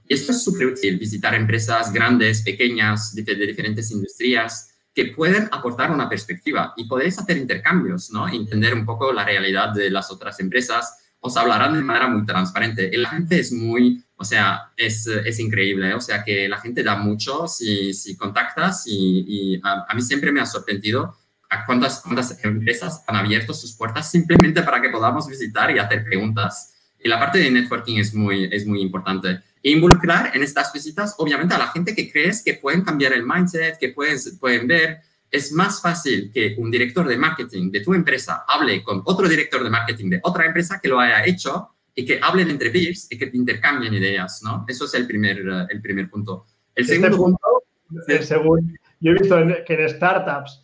Y 0.06 0.14
esto 0.14 0.32
es 0.32 0.42
súper 0.42 0.66
útil, 0.68 0.98
visitar 0.98 1.34
empresas 1.34 1.92
grandes, 1.92 2.42
pequeñas, 2.42 3.14
de, 3.14 3.22
de 3.22 3.46
diferentes 3.46 3.90
industrias, 3.90 4.74
que 4.94 5.06
pueden 5.06 5.48
aportar 5.50 5.90
una 5.90 6.08
perspectiva 6.08 6.72
y 6.76 6.86
podéis 6.86 7.18
hacer 7.18 7.36
intercambios, 7.36 8.10
¿no? 8.10 8.28
Entender 8.28 8.74
un 8.74 8.86
poco 8.86 9.12
la 9.12 9.24
realidad 9.24 9.72
de 9.72 9.90
las 9.90 10.10
otras 10.10 10.38
empresas, 10.38 10.98
os 11.18 11.36
hablarán 11.36 11.74
de 11.74 11.82
manera 11.82 12.06
muy 12.06 12.24
transparente. 12.24 12.90
Y 12.92 12.98
la 12.98 13.08
gente 13.08 13.40
es 13.40 13.50
muy, 13.50 14.04
o 14.16 14.24
sea, 14.24 14.72
es, 14.76 15.06
es 15.06 15.40
increíble, 15.40 15.94
o 15.94 16.00
sea, 16.00 16.22
que 16.22 16.48
la 16.48 16.58
gente 16.58 16.82
da 16.82 16.96
mucho 16.96 17.48
si, 17.48 17.92
si 17.92 18.14
contactas 18.16 18.86
y, 18.86 19.24
y 19.26 19.60
a, 19.64 19.86
a, 19.88 19.94
mí 19.94 20.02
siempre 20.02 20.30
me 20.30 20.40
ha 20.40 20.46
sorprendido 20.46 21.16
a 21.50 21.64
cuántas, 21.64 22.00
cuántas 22.00 22.44
empresas 22.44 23.02
han 23.06 23.16
abierto 23.16 23.52
sus 23.54 23.74
puertas 23.74 24.10
simplemente 24.10 24.62
para 24.62 24.80
que 24.80 24.90
podamos 24.90 25.26
visitar 25.26 25.74
y 25.74 25.78
hacer 25.78 26.04
preguntas. 26.04 26.73
Y 27.04 27.08
la 27.08 27.20
parte 27.20 27.38
de 27.38 27.50
networking 27.50 27.98
es 27.98 28.14
muy, 28.14 28.48
es 28.50 28.66
muy 28.66 28.80
importante. 28.80 29.40
E 29.62 29.70
involucrar 29.70 30.34
en 30.34 30.42
estas 30.42 30.72
visitas, 30.72 31.14
obviamente, 31.18 31.54
a 31.54 31.58
la 31.58 31.68
gente 31.68 31.94
que 31.94 32.10
crees 32.10 32.42
que 32.42 32.54
pueden 32.54 32.82
cambiar 32.82 33.12
el 33.12 33.24
mindset, 33.24 33.78
que 33.78 33.90
pueden, 33.90 34.18
pueden 34.40 34.66
ver 34.66 35.00
es 35.30 35.52
más 35.52 35.82
fácil 35.82 36.30
que 36.32 36.54
un 36.58 36.70
director 36.70 37.06
de 37.06 37.16
marketing 37.16 37.70
de 37.70 37.80
tu 37.80 37.92
empresa 37.92 38.44
hable 38.46 38.82
con 38.84 39.02
otro 39.04 39.28
director 39.28 39.64
de 39.64 39.70
marketing 39.70 40.10
de 40.10 40.20
otra 40.22 40.46
empresa 40.46 40.78
que 40.80 40.88
lo 40.88 41.00
haya 41.00 41.24
hecho 41.26 41.70
y 41.94 42.06
que 42.06 42.20
hablen 42.22 42.50
entre 42.50 42.70
peers 42.70 43.08
y 43.10 43.18
que 43.18 43.30
intercambien 43.32 43.92
ideas, 43.94 44.42
¿no? 44.44 44.64
Eso 44.68 44.84
es 44.84 44.94
el 44.94 45.06
primer, 45.06 45.38
eh, 45.38 45.66
el 45.70 45.82
primer 45.82 46.08
punto. 46.08 46.46
El 46.74 46.84
este 46.84 46.94
segundo 46.96 47.16
punto, 47.16 47.64
según 48.22 48.78
yo 49.00 49.10
he 49.10 49.14
visto 49.14 49.36
que 49.66 49.74
en 49.74 49.88
startups, 49.88 50.62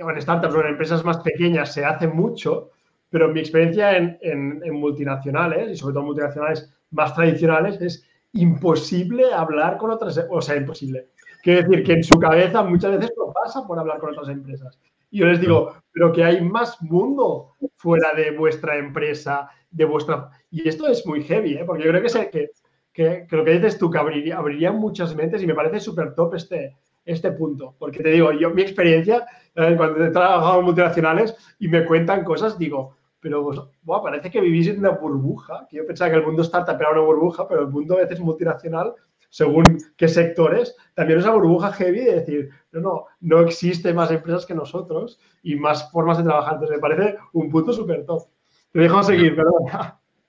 o 0.00 0.10
en 0.10 0.22
startups 0.22 0.54
o 0.54 0.60
en 0.60 0.66
empresas 0.68 1.04
más 1.04 1.18
pequeñas 1.18 1.74
se 1.74 1.84
hace 1.84 2.06
mucho, 2.06 2.70
pero 3.12 3.28
mi 3.28 3.40
experiencia 3.40 3.94
en, 3.94 4.18
en, 4.22 4.62
en 4.64 4.74
multinacionales, 4.74 5.70
y 5.70 5.76
sobre 5.76 5.92
todo 5.92 6.04
multinacionales 6.04 6.74
más 6.90 7.14
tradicionales, 7.14 7.78
es 7.82 8.08
imposible 8.32 9.32
hablar 9.34 9.76
con 9.76 9.90
otras, 9.90 10.18
o 10.30 10.40
sea, 10.40 10.56
imposible. 10.56 11.10
Quiero 11.42 11.62
decir 11.62 11.84
que 11.84 11.92
en 11.92 12.04
su 12.04 12.18
cabeza 12.18 12.62
muchas 12.62 12.92
veces 12.92 13.12
no 13.18 13.30
pasa 13.30 13.66
por 13.66 13.78
hablar 13.78 13.98
con 13.98 14.12
otras 14.12 14.30
empresas. 14.30 14.80
Y 15.10 15.18
yo 15.18 15.26
les 15.26 15.40
digo, 15.40 15.74
pero 15.92 16.10
que 16.10 16.24
hay 16.24 16.40
más 16.40 16.80
mundo 16.80 17.50
fuera 17.76 18.14
de 18.14 18.30
vuestra 18.30 18.78
empresa, 18.78 19.50
de 19.70 19.84
vuestra... 19.84 20.30
Y 20.50 20.66
esto 20.66 20.88
es 20.88 21.04
muy 21.06 21.22
heavy, 21.22 21.54
¿eh? 21.54 21.64
porque 21.66 21.84
yo 21.84 21.90
creo 21.90 22.00
que, 22.02 22.08
sé 22.08 22.30
que, 22.30 22.48
que, 22.94 23.26
lo 23.30 23.44
que 23.44 23.50
dices 23.50 23.76
tú, 23.76 23.90
que 23.90 23.98
abriría, 23.98 24.38
abriría 24.38 24.72
muchas 24.72 25.14
mentes 25.14 25.42
y 25.42 25.46
me 25.46 25.54
parece 25.54 25.80
súper 25.80 26.14
top 26.14 26.36
este, 26.36 26.76
este 27.04 27.30
punto. 27.32 27.74
Porque 27.78 28.02
te 28.02 28.08
digo, 28.08 28.32
yo 28.32 28.48
mi 28.50 28.62
experiencia, 28.62 29.26
eh, 29.54 29.74
cuando 29.76 30.02
he 30.02 30.10
trabajado 30.10 30.60
en 30.60 30.64
multinacionales 30.64 31.36
y 31.58 31.68
me 31.68 31.84
cuentan 31.84 32.24
cosas, 32.24 32.58
digo, 32.58 32.96
pero 33.22 33.42
pues, 33.42 33.58
parece 34.02 34.30
que 34.30 34.40
vivís 34.42 34.66
en 34.66 34.80
una 34.80 34.90
burbuja, 34.90 35.66
que 35.70 35.78
yo 35.78 35.86
pensaba 35.86 36.10
que 36.10 36.18
el 36.18 36.26
mundo 36.26 36.42
startup 36.42 36.76
era 36.78 36.90
una 36.90 37.00
burbuja, 37.00 37.48
pero 37.48 37.62
el 37.62 37.68
mundo 37.68 37.94
a 37.94 38.02
veces 38.02 38.20
multinacional 38.20 38.92
según 39.32 39.78
qué 39.96 40.08
sectores, 40.08 40.76
también 40.94 41.18
es 41.18 41.24
una 41.24 41.32
burbuja 41.32 41.72
heavy 41.72 42.00
de 42.00 42.16
decir, 42.16 42.50
no, 42.70 42.80
no, 42.80 43.04
no 43.20 43.40
existe 43.40 43.94
más 43.94 44.10
empresas 44.10 44.44
que 44.44 44.54
nosotros 44.54 45.18
y 45.42 45.56
más 45.56 45.90
formas 45.90 46.18
de 46.18 46.24
trabajar. 46.24 46.54
Entonces, 46.54 46.76
me 46.76 46.80
parece 46.82 47.16
un 47.32 47.48
punto 47.48 47.72
súper 47.72 48.04
top. 48.04 48.28
Te 48.72 48.80
dejo 48.80 49.02
seguir, 49.02 49.34
perdón. 49.34 49.62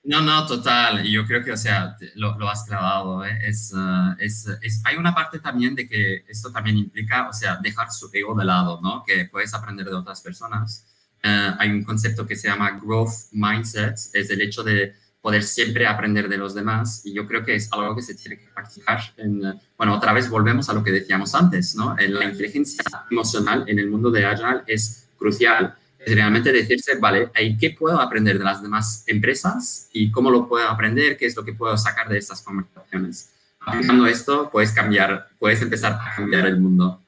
No, 0.04 0.22
no, 0.22 0.46
total. 0.46 1.02
Yo 1.04 1.26
creo 1.26 1.44
que, 1.44 1.52
o 1.52 1.56
sea, 1.56 1.96
lo, 2.14 2.38
lo 2.38 2.48
has 2.48 2.64
clavado. 2.64 3.24
¿eh? 3.24 3.38
Es, 3.42 3.74
uh, 3.74 4.14
es, 4.18 4.46
es, 4.62 4.82
hay 4.84 4.96
una 4.96 5.14
parte 5.14 5.38
también 5.38 5.74
de 5.74 5.86
que 5.86 6.24
esto 6.26 6.50
también 6.50 6.78
implica, 6.78 7.28
o 7.28 7.32
sea, 7.32 7.56
dejar 7.56 7.90
su 7.90 8.08
ego 8.12 8.34
de 8.34 8.44
lado, 8.44 8.80
¿no? 8.82 9.02
Que 9.02 9.26
puedes 9.30 9.52
aprender 9.52 9.86
de 9.86 9.94
otras 9.94 10.22
personas. 10.22 10.93
Uh, 11.24 11.56
hay 11.58 11.70
un 11.70 11.82
concepto 11.82 12.26
que 12.26 12.36
se 12.36 12.48
llama 12.48 12.78
growth 12.82 13.32
mindset, 13.32 13.96
es 14.12 14.28
el 14.28 14.42
hecho 14.42 14.62
de 14.62 14.94
poder 15.22 15.42
siempre 15.42 15.86
aprender 15.86 16.28
de 16.28 16.36
los 16.36 16.54
demás 16.54 17.00
y 17.06 17.14
yo 17.14 17.26
creo 17.26 17.42
que 17.42 17.54
es 17.54 17.72
algo 17.72 17.96
que 17.96 18.02
se 18.02 18.14
tiene 18.14 18.36
que 18.36 18.46
practicar. 18.54 19.00
En, 19.16 19.40
bueno, 19.78 19.94
otra 19.94 20.12
vez 20.12 20.28
volvemos 20.28 20.68
a 20.68 20.74
lo 20.74 20.84
que 20.84 20.92
decíamos 20.92 21.34
antes, 21.34 21.74
¿no? 21.76 21.96
La 21.96 22.26
inteligencia 22.26 22.84
emocional 23.10 23.64
en 23.66 23.78
el 23.78 23.88
mundo 23.88 24.10
de 24.10 24.26
Agile 24.26 24.64
es 24.66 25.08
crucial. 25.16 25.74
Es 25.98 26.14
realmente 26.14 26.52
decirse, 26.52 26.98
vale, 26.98 27.30
¿qué 27.58 27.70
puedo 27.70 27.98
aprender 27.98 28.36
de 28.36 28.44
las 28.44 28.62
demás 28.62 29.04
empresas 29.06 29.88
y 29.94 30.10
cómo 30.10 30.30
lo 30.30 30.46
puedo 30.46 30.68
aprender? 30.68 31.16
¿Qué 31.16 31.24
es 31.24 31.34
lo 31.34 31.42
que 31.42 31.54
puedo 31.54 31.78
sacar 31.78 32.06
de 32.10 32.18
estas 32.18 32.42
conversaciones? 32.42 33.30
Aplicando 33.60 34.06
esto, 34.06 34.50
puedes 34.50 34.72
cambiar, 34.72 35.28
puedes 35.38 35.62
empezar 35.62 35.94
a 35.94 36.16
cambiar 36.16 36.46
el 36.48 36.60
mundo. 36.60 37.00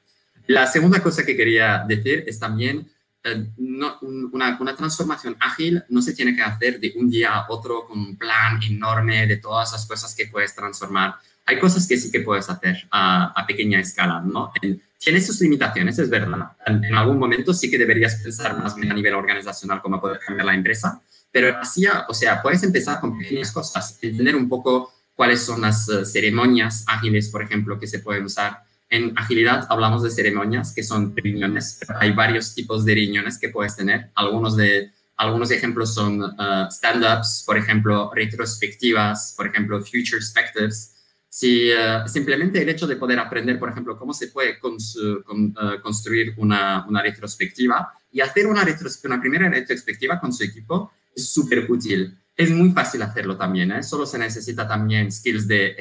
La 0.47 0.65
segunda 0.65 1.03
cosa 1.03 1.23
que 1.23 1.37
quería 1.37 1.85
decir 1.87 2.23
es 2.25 2.39
también 2.39 2.89
eh, 3.27 3.45
no, 3.57 3.97
una, 4.01 4.75
transformación 4.75 5.35
ágil 5.39 5.83
no 5.89 6.01
se 6.01 6.13
tiene 6.13 6.35
que 6.35 6.41
hacer 6.41 6.79
de 6.79 6.93
un 6.95 7.09
día 7.09 7.35
a 7.35 7.45
otro 7.49 7.85
con 7.87 7.99
un 7.99 8.17
plan 8.17 8.61
enorme 8.63 9.27
de 9.27 9.37
todas 9.37 9.71
las 9.71 9.85
cosas 9.85 10.15
que 10.15 10.27
puedes 10.27 10.55
transformar. 10.55 11.15
Hay 11.45 11.59
cosas 11.59 11.87
que 11.87 11.97
sí 11.97 12.11
que 12.11 12.21
puedes 12.21 12.49
hacer 12.49 12.87
a, 12.91 13.45
pequeña 13.47 13.79
escala, 13.79 14.21
¿no? 14.21 14.51
tiene 14.99 15.21
sus 15.21 15.39
limitaciones, 15.41 15.99
es 15.99 16.09
verdad. 16.09 16.51
En, 16.65 16.83
en, 16.83 16.95
algún 16.95 17.19
momento 17.19 17.53
sí 17.53 17.69
que 17.69 17.77
deberías 17.77 18.15
pensar 18.15 18.57
más 18.57 18.75
a 18.75 18.93
nivel 18.93 19.13
organizacional 19.13 19.81
cómo 19.81 20.01
poder 20.01 20.19
cambiar 20.19 20.47
la 20.47 20.55
empresa, 20.55 21.01
pero 21.31 21.57
así, 21.57 21.85
o 22.07 22.13
sea, 22.13 22.41
puedes 22.41 22.63
empezar 22.63 22.99
con 22.99 23.17
pequeñas 23.17 23.51
cosas, 23.51 23.99
entender 24.01 24.35
un 24.35 24.49
poco 24.49 24.91
cuáles 25.15 25.43
son 25.43 25.61
las 25.61 25.89
uh, 25.89 26.05
ceremonias 26.05 26.85
ágiles, 26.87 27.29
por 27.29 27.43
ejemplo, 27.43 27.79
que 27.79 27.87
se 27.87 27.99
pueden 27.99 28.25
usar 28.25 28.63
en 28.89 29.17
agilidad 29.17 29.67
hablamos 29.69 30.03
de 30.03 30.11
ceremonias 30.11 30.73
que 30.73 30.83
son 30.83 31.15
reuniones. 31.15 31.79
Hay 31.99 32.13
varios 32.13 32.53
tipos 32.53 32.85
de 32.85 32.95
reuniones 32.95 33.37
que 33.37 33.49
puedes 33.49 33.75
tener. 33.75 34.11
Algunos, 34.15 34.55
de, 34.55 34.91
algunos 35.17 35.51
ejemplos 35.51 35.93
son 35.93 36.21
uh, 36.21 36.67
stand-ups, 36.69 37.43
por 37.45 37.57
ejemplo, 37.57 38.11
retrospectivas, 38.13 39.33
por 39.35 39.47
ejemplo, 39.47 39.79
future 39.79 40.17
perspectives. 40.17 40.93
Si 41.29 41.69
uh, 41.71 42.07
simplemente 42.07 42.61
el 42.61 42.69
hecho 42.69 42.87
de 42.87 42.95
poder 42.95 43.19
aprender, 43.19 43.59
por 43.59 43.69
ejemplo, 43.69 43.97
cómo 43.97 44.13
se 44.13 44.27
puede 44.27 44.57
con, 44.59 44.75
uh, 44.75 45.81
construir 45.81 46.33
una, 46.37 46.85
una, 46.87 47.01
retrospectiva 47.01 47.91
y 48.11 48.21
hacer 48.21 48.47
una, 48.47 48.65
una 49.03 49.19
primera 49.21 49.49
retrospectiva 49.49 50.19
con 50.19 50.31
su 50.31 50.45
equipo 50.45 50.93
es 51.13 51.29
súper 51.29 51.69
útil. 51.69 52.17
Es 52.35 52.51
muy 52.51 52.71
fácil 52.71 53.01
hacerlo 53.01 53.35
también, 53.35 53.71
¿eh? 53.71 53.83
solo 53.83 54.05
se 54.05 54.19
necesita 54.19 54.67
también 54.67 55.11
skills 55.11 55.47
de, 55.47 55.75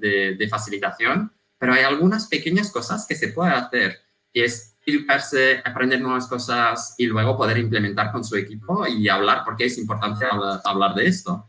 de, 0.00 0.34
de 0.34 0.48
facilitación 0.48 1.30
pero 1.60 1.74
hay 1.74 1.84
algunas 1.84 2.26
pequeñas 2.26 2.72
cosas 2.72 3.06
que 3.06 3.14
se 3.14 3.28
puede 3.28 3.52
hacer 3.52 3.98
y 4.32 4.40
es 4.42 4.78
educarse, 4.86 5.60
aprender 5.62 6.00
nuevas 6.00 6.26
cosas 6.26 6.94
y 6.96 7.06
luego 7.06 7.36
poder 7.36 7.58
implementar 7.58 8.10
con 8.10 8.24
su 8.24 8.34
equipo 8.34 8.86
y 8.86 9.08
hablar 9.10 9.42
porque 9.44 9.66
es 9.66 9.76
importante 9.76 10.24
hablar 10.64 10.94
de 10.94 11.06
esto. 11.06 11.46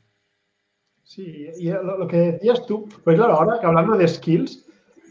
Sí, 1.01 1.49
y 1.57 1.71
lo, 1.71 2.05
que 2.07 2.17
decías 2.33 2.65
tú, 2.65 2.87
pues 3.03 3.15
claro, 3.15 3.33
ahora 3.33 3.59
que 3.59 3.65
hablando 3.65 3.97
de 3.97 4.07
skills, 4.07 4.65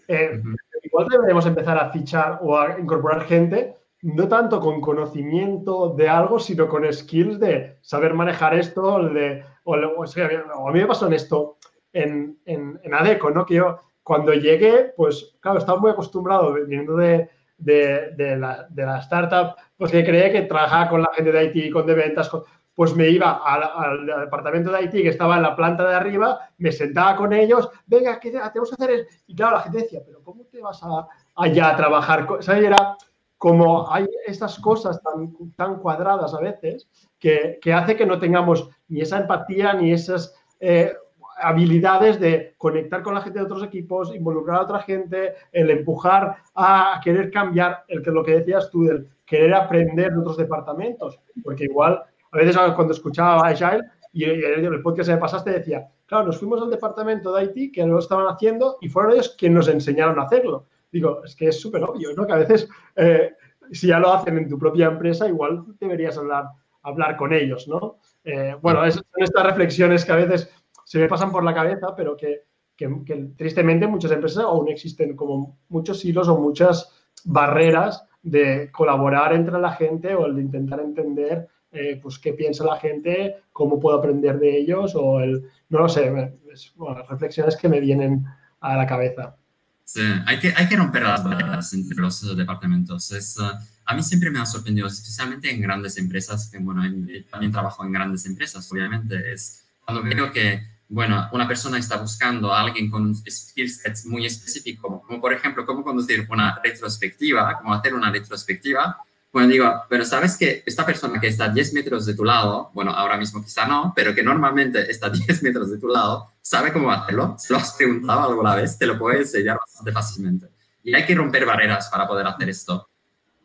eh, 0.06 0.42
igual 0.82 1.08
deberíamos 1.10 1.46
empezar 1.46 1.78
a 1.78 1.90
fichar 1.90 2.38
o 2.42 2.58
a 2.58 2.78
incorporar 2.78 3.24
gente 3.24 3.74
no 4.02 4.28
tanto 4.28 4.60
con 4.60 4.80
conocimiento 4.80 5.94
de 5.94 6.08
algo, 6.08 6.38
sino 6.38 6.68
con 6.68 6.90
skills 6.90 7.38
de 7.38 7.78
saber 7.80 8.14
manejar 8.14 8.54
esto, 8.58 9.02
de, 9.08 9.44
o, 9.64 9.74
a 9.74 10.72
mí 10.72 10.80
me 10.80 10.86
pasó 10.86 11.06
en 11.06 11.12
esto, 11.14 11.58
en, 11.92 12.38
en, 12.46 12.80
en 12.82 12.94
ADECO, 12.94 13.30
¿no? 13.30 13.44
Que 13.44 13.56
yo 13.56 13.78
cuando 14.10 14.34
llegué, 14.34 14.92
pues 14.96 15.36
claro, 15.38 15.60
estaba 15.60 15.78
muy 15.78 15.92
acostumbrado, 15.92 16.52
viniendo 16.52 16.96
de, 16.96 17.30
de, 17.58 18.36
la, 18.36 18.98
startup, 18.98 19.54
pues 19.76 19.92
que 19.92 20.04
creía 20.04 20.32
que 20.32 20.42
trabajaba 20.42 20.90
con 20.90 21.02
la 21.02 21.10
gente 21.14 21.30
de 21.30 21.44
IT, 21.44 21.72
con 21.72 21.86
de 21.86 21.94
ventas, 21.94 22.28
pues 22.74 22.96
me 22.96 23.08
iba 23.08 23.40
al, 23.44 24.04
departamento 24.04 24.72
de 24.72 24.82
IT 24.82 24.90
que 24.90 25.10
estaba 25.10 25.36
en 25.36 25.44
la 25.44 25.54
planta 25.54 25.88
de 25.88 25.94
arriba, 25.94 26.40
me 26.58 26.72
sentaba 26.72 27.14
con 27.14 27.32
ellos, 27.32 27.70
venga, 27.86 28.18
¿qué 28.18 28.32
tenemos 28.32 28.70
que 28.70 28.82
hacer? 28.82 29.06
Y 29.28 29.36
claro, 29.36 29.58
la 29.58 29.62
gente 29.62 29.78
decía, 29.78 30.00
pero 30.04 30.24
¿cómo 30.24 30.42
te 30.46 30.60
vas 30.60 30.82
a, 30.82 31.06
allá 31.36 31.68
a 31.70 31.76
trabajar? 31.76 32.26
¿Sabes? 32.40 32.64
Era 32.64 32.96
como 33.38 33.88
hay 33.92 34.08
estas 34.26 34.58
cosas 34.58 35.00
tan, 35.04 35.54
tan 35.54 35.78
cuadradas 35.78 36.34
a 36.34 36.40
veces 36.40 36.88
que, 37.16 37.60
que 37.62 37.72
hace 37.72 37.94
que 37.94 38.06
no 38.06 38.18
tengamos 38.18 38.70
ni 38.88 39.02
esa 39.02 39.18
empatía 39.20 39.72
ni 39.74 39.92
esas... 39.92 40.34
Eh, 40.58 40.94
habilidades 41.40 42.20
de 42.20 42.54
conectar 42.58 43.02
con 43.02 43.14
la 43.14 43.22
gente 43.22 43.38
de 43.38 43.44
otros 43.44 43.64
equipos, 43.64 44.14
involucrar 44.14 44.58
a 44.58 44.62
otra 44.62 44.80
gente, 44.80 45.34
el 45.52 45.70
empujar 45.70 46.36
a 46.54 47.00
querer 47.02 47.30
cambiar, 47.30 47.84
el 47.88 48.02
que 48.02 48.10
lo 48.10 48.24
que 48.24 48.38
decías 48.38 48.70
tú, 48.70 48.88
el 48.88 49.08
querer 49.26 49.54
aprender 49.54 50.12
de 50.12 50.18
otros 50.18 50.36
departamentos, 50.36 51.18
porque 51.42 51.64
igual 51.64 52.02
a 52.32 52.36
veces 52.36 52.56
cuando 52.74 52.92
escuchaba 52.92 53.46
a 53.46 53.50
Agile 53.50 53.84
y 54.12 54.24
en 54.24 54.64
el 54.64 54.82
podcast 54.82 55.08
que 55.08 55.14
me 55.14 55.20
pasaste 55.20 55.50
decía, 55.50 55.88
claro, 56.06 56.26
nos 56.26 56.38
fuimos 56.38 56.60
al 56.60 56.70
departamento 56.70 57.32
de 57.32 57.44
IT 57.44 57.74
que 57.74 57.86
lo 57.86 57.98
estaban 57.98 58.26
haciendo 58.26 58.78
y 58.80 58.88
fueron 58.88 59.12
ellos 59.12 59.34
quienes 59.38 59.56
nos 59.56 59.68
enseñaron 59.68 60.18
a 60.18 60.24
hacerlo. 60.24 60.66
Digo, 60.90 61.22
es 61.24 61.36
que 61.36 61.48
es 61.48 61.60
súper 61.60 61.84
obvio, 61.84 62.12
¿no? 62.16 62.26
Que 62.26 62.32
a 62.32 62.36
veces, 62.38 62.68
eh, 62.96 63.34
si 63.70 63.86
ya 63.86 64.00
lo 64.00 64.12
hacen 64.12 64.36
en 64.36 64.48
tu 64.48 64.58
propia 64.58 64.86
empresa, 64.86 65.28
igual 65.28 65.64
deberías 65.78 66.18
hablar, 66.18 66.46
hablar 66.82 67.16
con 67.16 67.32
ellos, 67.32 67.68
¿no? 67.68 67.98
Eh, 68.24 68.56
bueno, 68.60 68.90
son 68.90 69.04
estas 69.16 69.46
reflexiones 69.46 70.04
que 70.04 70.12
a 70.12 70.16
veces 70.16 70.52
se 70.90 70.98
me 70.98 71.06
pasan 71.06 71.30
por 71.30 71.44
la 71.44 71.54
cabeza, 71.54 71.94
pero 71.96 72.16
que, 72.16 72.46
que, 72.76 73.04
que 73.06 73.28
tristemente 73.36 73.86
muchas 73.86 74.10
empresas 74.10 74.42
aún 74.42 74.68
existen 74.68 75.14
como 75.14 75.56
muchos 75.68 76.04
hilos 76.04 76.26
o 76.26 76.36
muchas 76.36 76.90
barreras 77.22 78.02
de 78.24 78.72
colaborar 78.72 79.32
entre 79.32 79.60
la 79.60 79.70
gente 79.70 80.16
o 80.16 80.26
el 80.26 80.34
de 80.34 80.42
intentar 80.42 80.80
entender 80.80 81.46
eh, 81.70 82.00
pues 82.02 82.18
qué 82.18 82.32
piensa 82.32 82.64
la 82.64 82.76
gente, 82.80 83.36
cómo 83.52 83.78
puedo 83.78 83.98
aprender 83.98 84.40
de 84.40 84.58
ellos 84.58 84.96
o 84.96 85.20
el, 85.20 85.48
no 85.68 85.78
lo 85.78 85.88
sé, 85.88 86.32
es, 86.52 86.72
bueno, 86.74 87.06
reflexiones 87.08 87.56
que 87.56 87.68
me 87.68 87.78
vienen 87.78 88.24
a 88.58 88.76
la 88.76 88.84
cabeza. 88.84 89.36
Sí, 89.84 90.00
hay 90.26 90.40
que, 90.40 90.52
hay 90.56 90.68
que 90.68 90.74
romper 90.76 91.04
las 91.04 91.22
barreras 91.22 91.72
entre 91.72 91.98
los 91.98 92.36
departamentos. 92.36 93.12
Es, 93.12 93.38
uh, 93.38 93.52
a 93.84 93.94
mí 93.94 94.02
siempre 94.02 94.28
me 94.32 94.40
ha 94.40 94.46
sorprendido, 94.46 94.88
especialmente 94.88 95.52
en 95.52 95.60
grandes 95.60 95.96
empresas, 95.98 96.50
que 96.50 96.58
bueno, 96.58 96.84
en, 96.84 97.26
también 97.30 97.52
trabajo 97.52 97.84
en 97.84 97.92
grandes 97.92 98.26
empresas, 98.26 98.68
obviamente, 98.72 99.32
es 99.32 99.68
cuando 99.84 100.02
veo 100.02 100.32
que 100.32 100.69
bueno, 100.90 101.28
una 101.32 101.48
persona 101.48 101.78
está 101.78 101.96
buscando 101.96 102.52
a 102.52 102.60
alguien 102.60 102.90
con 102.90 103.02
un 103.02 103.14
skill 103.14 103.70
muy 104.06 104.26
específico, 104.26 105.02
como 105.06 105.20
por 105.20 105.32
ejemplo, 105.32 105.64
cómo 105.64 105.82
conducir 105.82 106.26
una 106.30 106.60
retrospectiva, 106.62 107.56
cómo 107.58 107.72
hacer 107.72 107.94
una 107.94 108.10
retrospectiva, 108.10 108.98
bueno, 109.32 109.48
digo, 109.48 109.82
pero 109.88 110.04
sabes 110.04 110.36
que 110.36 110.64
esta 110.66 110.84
persona 110.84 111.20
que 111.20 111.28
está 111.28 111.44
a 111.44 111.48
10 111.50 111.74
metros 111.74 112.04
de 112.04 112.14
tu 112.14 112.24
lado, 112.24 112.70
bueno, 112.74 112.90
ahora 112.90 113.16
mismo 113.16 113.40
quizá 113.40 113.64
no, 113.64 113.92
pero 113.94 114.12
que 114.12 114.24
normalmente 114.24 114.90
está 114.90 115.06
a 115.06 115.10
10 115.10 115.42
metros 115.44 115.70
de 115.70 115.78
tu 115.78 115.86
lado, 115.86 116.32
sabe 116.40 116.72
cómo 116.72 116.90
hacerlo, 116.90 117.36
se 117.38 117.52
lo 117.52 117.60
has 117.60 117.72
preguntado 117.74 118.28
alguna 118.28 118.56
vez, 118.56 118.76
te 118.76 118.86
lo 118.86 118.98
puede 118.98 119.18
enseñar 119.18 119.58
bastante 119.58 119.92
fácilmente. 119.92 120.48
Y 120.82 120.94
hay 120.94 121.06
que 121.06 121.14
romper 121.14 121.46
barreras 121.46 121.88
para 121.90 122.08
poder 122.08 122.26
hacer 122.26 122.48
esto. 122.48 122.88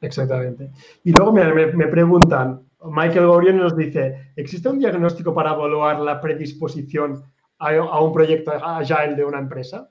Exactamente. 0.02 0.72
Y 1.04 1.12
luego 1.12 1.32
me, 1.32 1.88
preguntan, 1.88 2.62
Michael 2.84 3.28
Gorion 3.28 3.58
nos 3.58 3.76
dice, 3.76 4.32
¿existe 4.36 4.70
un 4.70 4.80
diagnóstico 4.80 5.34
para 5.36 5.54
evaluar 5.54 6.00
la 6.00 6.20
predisposición 6.20 7.24
a, 7.60 8.02
un 8.02 8.14
proyecto 8.14 8.52
agile 8.52 9.16
de 9.16 9.26
una 9.26 9.40
empresa? 9.40 9.90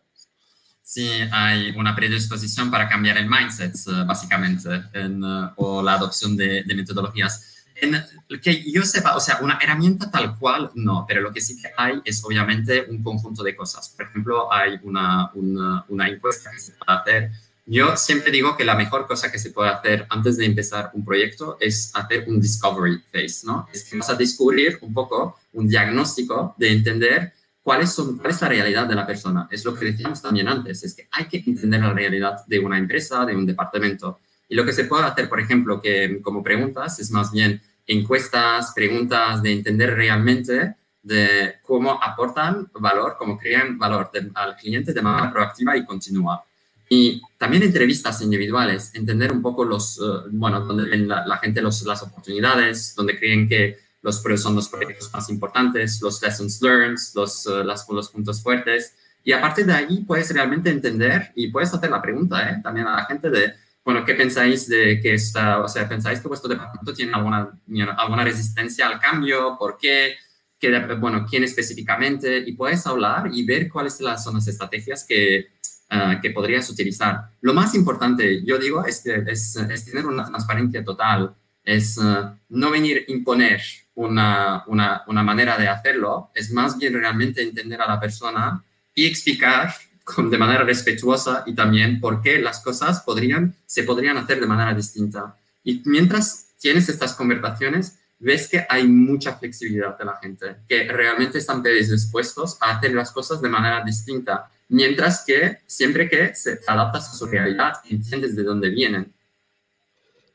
Sí, 0.82 1.08
hay 1.32 1.70
una 1.76 1.96
predisposición 1.96 2.70
para 2.70 2.88
cambiar 2.88 3.16
el 3.16 3.28
mindset, 3.28 3.74
eh, 3.74 4.04
básicamente, 4.06 4.68
en, 4.92 5.22
eh, 5.24 5.50
o 5.56 5.82
la 5.82 5.94
adopción 5.94 6.36
de, 6.36 6.64
metodologías. 6.74 7.64
En 7.76 8.04
que 8.40 8.70
yo 8.70 8.82
sepa, 8.82 9.16
o 9.16 9.20
sea, 9.20 9.38
una 9.40 9.58
herramienta 9.60 10.10
tal 10.10 10.38
cual, 10.38 10.70
no, 10.74 11.04
pero 11.08 11.20
lo 11.20 11.32
que 11.32 11.40
sí 11.40 11.60
que 11.60 11.70
hay 11.76 12.00
es 12.04 12.22
obviamente 12.24 12.86
un 12.88 13.02
conjunto 13.02 13.42
de 13.42 13.56
cosas. 13.56 13.88
Por 13.88 14.06
ejemplo, 14.06 14.52
hay 14.52 14.78
una, 14.82 15.30
una, 15.34 15.84
una 15.88 16.08
encuesta 16.08 16.50
que 16.50 16.60
se 16.60 16.72
puede 16.72 16.98
hacer 16.98 17.30
yo 17.66 17.96
siempre 17.96 18.30
digo 18.30 18.56
que 18.56 18.64
la 18.64 18.74
mejor 18.74 19.06
cosa 19.06 19.32
que 19.32 19.38
se 19.38 19.50
puede 19.50 19.70
hacer 19.70 20.06
antes 20.10 20.36
de 20.36 20.44
empezar 20.44 20.90
un 20.92 21.04
proyecto 21.04 21.56
es 21.60 21.90
hacer 21.94 22.24
un 22.28 22.38
discovery 22.38 23.02
phase, 23.10 23.46
¿no? 23.46 23.66
Es 23.72 23.84
que 23.84 23.96
vas 23.96 24.10
a 24.10 24.14
descubrir 24.14 24.78
un 24.82 24.92
poco 24.92 25.38
un 25.54 25.66
diagnóstico 25.66 26.54
de 26.58 26.72
entender 26.72 27.32
cuál 27.64 27.80
es, 27.80 27.94
cuál 27.94 28.30
es 28.30 28.40
la 28.42 28.48
realidad 28.48 28.86
de 28.86 28.94
la 28.94 29.06
persona. 29.06 29.48
Es 29.50 29.64
lo 29.64 29.74
que 29.74 29.86
decíamos 29.86 30.20
también 30.22 30.46
antes, 30.46 30.84
es 30.84 30.94
que 30.94 31.08
hay 31.10 31.24
que 31.24 31.38
entender 31.38 31.80
la 31.80 31.92
realidad 31.92 32.46
de 32.46 32.58
una 32.60 32.78
empresa, 32.78 33.24
de 33.24 33.34
un 33.34 33.46
departamento. 33.46 34.20
Y 34.48 34.54
lo 34.54 34.64
que 34.64 34.72
se 34.74 34.84
puede 34.84 35.04
hacer, 35.04 35.28
por 35.28 35.40
ejemplo, 35.40 35.80
que 35.80 36.20
como 36.22 36.42
preguntas, 36.42 37.00
es 37.00 37.10
más 37.10 37.32
bien 37.32 37.60
encuestas, 37.86 38.72
preguntas 38.74 39.42
de 39.42 39.52
entender 39.52 39.94
realmente 39.94 40.74
de 41.02 41.56
cómo 41.62 42.02
aportan 42.02 42.70
valor, 42.78 43.16
cómo 43.18 43.38
crean 43.38 43.78
valor 43.78 44.10
al 44.34 44.56
cliente 44.56 44.92
de 44.92 45.02
manera 45.02 45.32
proactiva 45.32 45.76
y 45.76 45.86
continua. 45.86 46.44
Y 46.88 47.22
también 47.38 47.62
entrevistas 47.62 48.20
individuales, 48.20 48.94
entender 48.94 49.32
un 49.32 49.40
poco 49.40 49.64
los, 49.64 49.98
eh, 49.98 50.28
bueno, 50.32 50.60
donde 50.60 50.84
ven 50.84 51.08
la, 51.08 51.38
gente 51.38 51.62
los, 51.62 51.82
las 51.82 52.02
oportunidades, 52.02 52.94
donde 52.94 53.18
creen 53.18 53.48
que 53.48 53.83
los 54.04 54.22
son 54.40 54.54
los 54.54 54.68
proyectos 54.68 55.12
más 55.12 55.28
importantes, 55.28 56.00
los 56.00 56.22
lessons 56.22 56.62
learned, 56.62 56.98
los, 57.16 57.46
uh, 57.46 57.64
los 57.64 58.08
puntos 58.10 58.40
fuertes. 58.40 58.94
Y 59.24 59.32
a 59.32 59.40
partir 59.40 59.66
de 59.66 59.72
ahí 59.72 60.04
puedes 60.06 60.32
realmente 60.32 60.70
entender 60.70 61.32
y 61.34 61.48
puedes 61.48 61.74
hacer 61.74 61.90
la 61.90 62.00
pregunta 62.00 62.50
¿eh? 62.50 62.60
también 62.62 62.86
a 62.86 62.96
la 62.96 63.04
gente 63.06 63.28
de, 63.30 63.54
bueno, 63.84 64.04
¿qué 64.04 64.14
pensáis 64.14 64.68
de 64.68 65.00
que 65.00 65.14
esta, 65.14 65.60
o 65.60 65.68
sea, 65.68 65.88
pensáis 65.88 66.20
que 66.20 66.28
vuestro 66.28 66.48
departamento 66.48 66.94
tiene 66.94 67.12
alguna, 67.14 67.50
alguna 67.96 68.22
resistencia 68.22 68.86
al 68.86 69.00
cambio? 69.00 69.56
¿Por 69.58 69.76
qué? 69.76 70.14
¿Qué, 70.58 70.70
bueno, 71.00 71.26
quién 71.28 71.42
específicamente? 71.42 72.38
Y 72.46 72.52
puedes 72.52 72.86
hablar 72.86 73.30
y 73.32 73.44
ver 73.44 73.68
cuáles 73.68 73.96
son 73.96 74.34
las 74.34 74.46
estrategias 74.46 75.04
que, 75.04 75.48
Ah, 75.90 76.18
que 76.20 76.30
podrías 76.30 76.68
utilizar. 76.70 77.30
Lo 77.42 77.54
más 77.54 77.74
importante, 77.74 78.42
yo 78.44 78.58
digo, 78.58 78.84
es, 78.84 79.04
es, 79.06 79.54
es 79.54 79.84
tener 79.84 80.06
una 80.06 80.24
transparencia 80.24 80.82
total, 80.82 81.36
es 81.64 81.98
ah, 81.98 82.36
no 82.48 82.70
venir 82.70 83.04
a 83.08 83.12
imponer 83.12 83.62
una, 83.94 84.64
una, 84.66 85.02
una, 85.06 85.22
manera 85.22 85.56
de 85.56 85.68
hacerlo, 85.68 86.30
es 86.34 86.50
más 86.50 86.76
bien 86.78 86.94
realmente 86.94 87.42
entender 87.42 87.80
a 87.80 87.88
la 87.88 88.00
persona 88.00 88.62
y 88.94 89.06
explicar 89.06 89.72
con, 90.04 90.30
de 90.30 90.38
manera 90.38 90.64
respetuosa 90.64 91.44
y 91.46 91.54
también 91.54 92.00
por 92.00 92.20
qué 92.20 92.38
las 92.38 92.60
cosas 92.60 93.00
podrían, 93.00 93.54
se 93.66 93.84
podrían 93.84 94.16
hacer 94.18 94.40
de 94.40 94.46
manera 94.46 94.74
distinta. 94.74 95.36
Y 95.62 95.82
mientras 95.84 96.48
tienes 96.58 96.88
estas 96.88 97.14
conversaciones, 97.14 97.98
ves 98.18 98.48
que 98.48 98.66
hay 98.68 98.86
mucha 98.86 99.36
flexibilidad 99.36 99.96
de 99.96 100.04
la 100.04 100.16
gente, 100.16 100.56
que 100.68 100.84
realmente 100.84 101.38
están 101.38 101.62
dispuestos 101.62 102.58
a 102.60 102.72
hacer 102.72 102.92
las 102.92 103.10
cosas 103.10 103.40
de 103.40 103.48
manera 103.48 103.82
distinta 103.84 104.50
mientras 104.68 105.24
que 105.24 105.58
siempre 105.66 106.08
que 106.08 106.34
se 106.34 106.60
adaptas 106.66 107.10
a 107.10 107.14
su 107.14 107.26
realidad, 107.26 107.74
entiendes 107.88 108.34
de 108.36 108.42
dónde 108.42 108.70
vienen. 108.70 109.13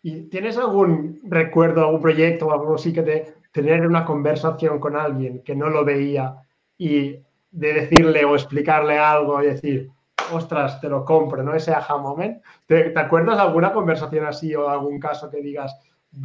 ¿Y 0.01 0.29
tienes 0.29 0.57
algún 0.57 1.19
recuerdo, 1.23 1.81
algún 1.81 2.01
proyecto 2.01 2.47
o 2.47 2.51
algo 2.51 2.75
así 2.75 2.93
que 2.93 3.01
de 3.01 3.33
tener 3.51 3.85
una 3.85 4.05
conversación 4.05 4.79
con 4.79 4.95
alguien 4.95 5.43
que 5.43 5.55
no 5.55 5.69
lo 5.69 5.83
veía 5.83 6.35
y 6.77 7.17
de 7.51 7.73
decirle 7.73 8.23
o 8.23 8.35
explicarle 8.35 8.97
algo 8.97 9.41
y 9.43 9.47
decir, 9.47 9.89
ostras, 10.31 10.79
te 10.79 10.87
lo 10.87 11.03
compro, 11.03 11.43
¿no? 11.43 11.53
Ese 11.53 11.73
aha 11.73 11.97
moment. 11.97 12.41
¿Te, 12.65 12.93
acuerdas 12.97 13.39
alguna 13.39 13.73
conversación 13.73 14.25
así 14.25 14.53
o 14.55 14.69
algún 14.69 14.99
caso 14.99 15.29
que 15.29 15.41
digas, 15.41 15.75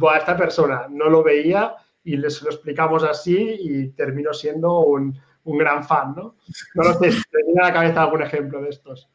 a 0.09 0.17
esta 0.17 0.37
persona 0.37 0.87
no 0.89 1.09
lo 1.09 1.23
veía 1.23 1.75
y 2.03 2.17
les 2.17 2.41
lo 2.41 2.51
explicamos 2.51 3.03
así 3.03 3.57
y 3.59 3.87
terminó 3.89 4.33
siendo 4.33 4.79
un, 4.81 5.19
un 5.43 5.57
gran 5.57 5.83
fan, 5.83 6.13
¿no? 6.15 6.35
No 6.75 6.83
lo 6.83 6.93
sé, 6.93 7.09
¿te 7.09 7.43
viene 7.45 7.61
a 7.61 7.67
la 7.67 7.73
cabeza 7.73 8.03
algún 8.03 8.21
ejemplo 8.21 8.61
de 8.61 8.69
estos? 8.69 9.09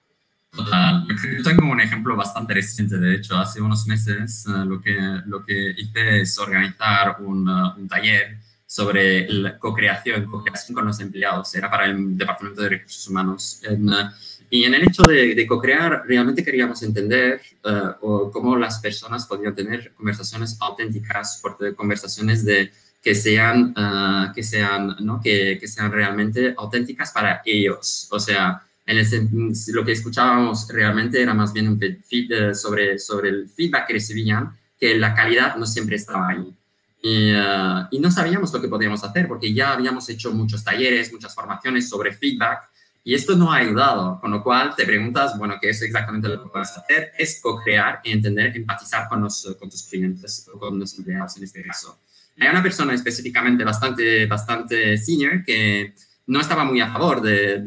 Yo 0.53 1.43
tengo 1.45 1.71
un 1.71 1.81
ejemplo 1.81 2.17
bastante 2.17 2.55
reciente, 2.55 2.99
de 2.99 3.15
hecho, 3.15 3.37
hace 3.37 3.61
unos 3.61 3.87
meses 3.87 4.45
eh, 4.47 4.65
lo, 4.65 4.81
que, 4.81 4.97
lo 5.27 5.45
que 5.45 5.75
hice 5.77 6.23
es 6.23 6.39
organizar 6.39 7.17
un, 7.21 7.49
uh, 7.49 7.75
un 7.77 7.89
taller 7.89 8.39
sobre 8.67 9.29
la 9.29 9.59
co-creación, 9.59 10.27
co-creación 10.27 10.75
con 10.75 10.87
los 10.87 11.01
empleados, 11.01 11.55
era 11.55 11.71
para 11.71 11.87
el 11.87 12.17
Departamento 12.17 12.63
de 12.63 12.69
Recursos 12.69 13.09
Humanos. 13.09 13.63
Uh, 13.69 14.11
y 14.51 14.65
en 14.65 14.75
el 14.75 14.83
hecho 14.83 15.05
de, 15.05 15.35
de 15.35 15.47
co-crear, 15.47 16.03
realmente 16.07 16.45
queríamos 16.45 16.83
entender 16.83 17.41
cómo 18.01 18.57
las 18.57 18.81
personas 18.81 19.25
podían 19.25 19.55
tener 19.55 19.93
conversaciones 19.95 20.57
auténticas, 20.61 21.41
conversaciones 21.77 22.45
de 22.45 22.73
que 23.01 23.15
sean, 23.15 23.73
que 24.35 24.43
sean, 24.43 24.97
¿no? 24.99 25.21
que, 25.21 25.57
que, 25.61 25.69
sean 25.69 25.93
realmente 25.93 26.53
auténticas 26.59 27.13
para 27.13 27.43
ellos. 27.45 28.09
O 28.11 28.19
sea, 28.19 28.61
en 28.91 28.99
ese, 28.99 29.29
lo 29.73 29.85
que 29.85 29.93
escuchábamos 29.93 30.67
realmente 30.69 31.23
era 31.23 31.33
más 31.33 31.53
bien 31.53 31.69
un 31.69 31.79
feed, 31.79 32.33
eh, 32.33 32.55
sobre, 32.55 32.99
sobre 32.99 33.29
el 33.29 33.49
feedback 33.49 33.87
que 33.87 33.93
recibían, 33.95 34.59
que 34.79 34.99
la 34.99 35.15
calidad 35.15 35.55
no 35.57 35.65
siempre 35.65 35.95
estaba 35.95 36.29
ahí. 36.29 36.53
Y, 37.01 37.33
ah, 37.37 37.89
y, 37.93 38.01
no 38.01 38.11
sabíamos 38.11 38.53
lo 38.53 38.61
que 38.61 38.69
podíamos 38.69 39.05
hacer 39.05 39.29
porque 39.29 39.55
ya 39.55 39.73
habíamos 39.73 40.09
hecho 40.09 40.33
muchos 40.33 40.65
talleres, 40.65 41.13
muchas 41.13 41.35
formaciones 41.35 41.89
sobre 41.89 42.13
feedback 42.13 42.69
y 43.05 43.15
esto 43.15 43.37
no 43.37 43.53
ha 43.53 43.57
ayudado, 43.59 44.21
con 44.21 44.33
lo 44.33 44.43
cual 44.43 44.75
te 44.77 44.85
preguntas, 44.85 45.39
bueno, 45.39 45.55
¿qué 45.61 45.71
es 45.71 45.81
exactamente 45.83 46.29
lo 46.29 46.43
que 46.43 46.51
puedes 46.51 46.77
hacer? 46.77 47.13
Es 47.17 47.41
co-crear 47.41 48.01
y 48.03 48.11
entender, 48.11 48.55
empatizar 48.57 49.09
con, 49.09 49.23
los, 49.23 49.57
con 49.59 49.71
tus 49.71 49.85
clientes 49.85 50.51
o 50.53 50.59
con 50.59 50.79
los 50.79 50.99
empleados 50.99 51.37
en 51.37 51.45
este 51.45 51.63
caso. 51.63 52.01
Hay 52.39 52.49
una 52.49 52.63
persona 52.63 52.93
específicamente 52.93 53.63
bastante, 53.65 54.27
bastante 54.27 54.99
senior 54.99 55.45
que 55.45 55.95
no 56.31 56.41
estaba 56.41 56.63
muy 56.63 56.81
a 56.81 56.93
favor 56.93 57.21
de, 57.21 57.59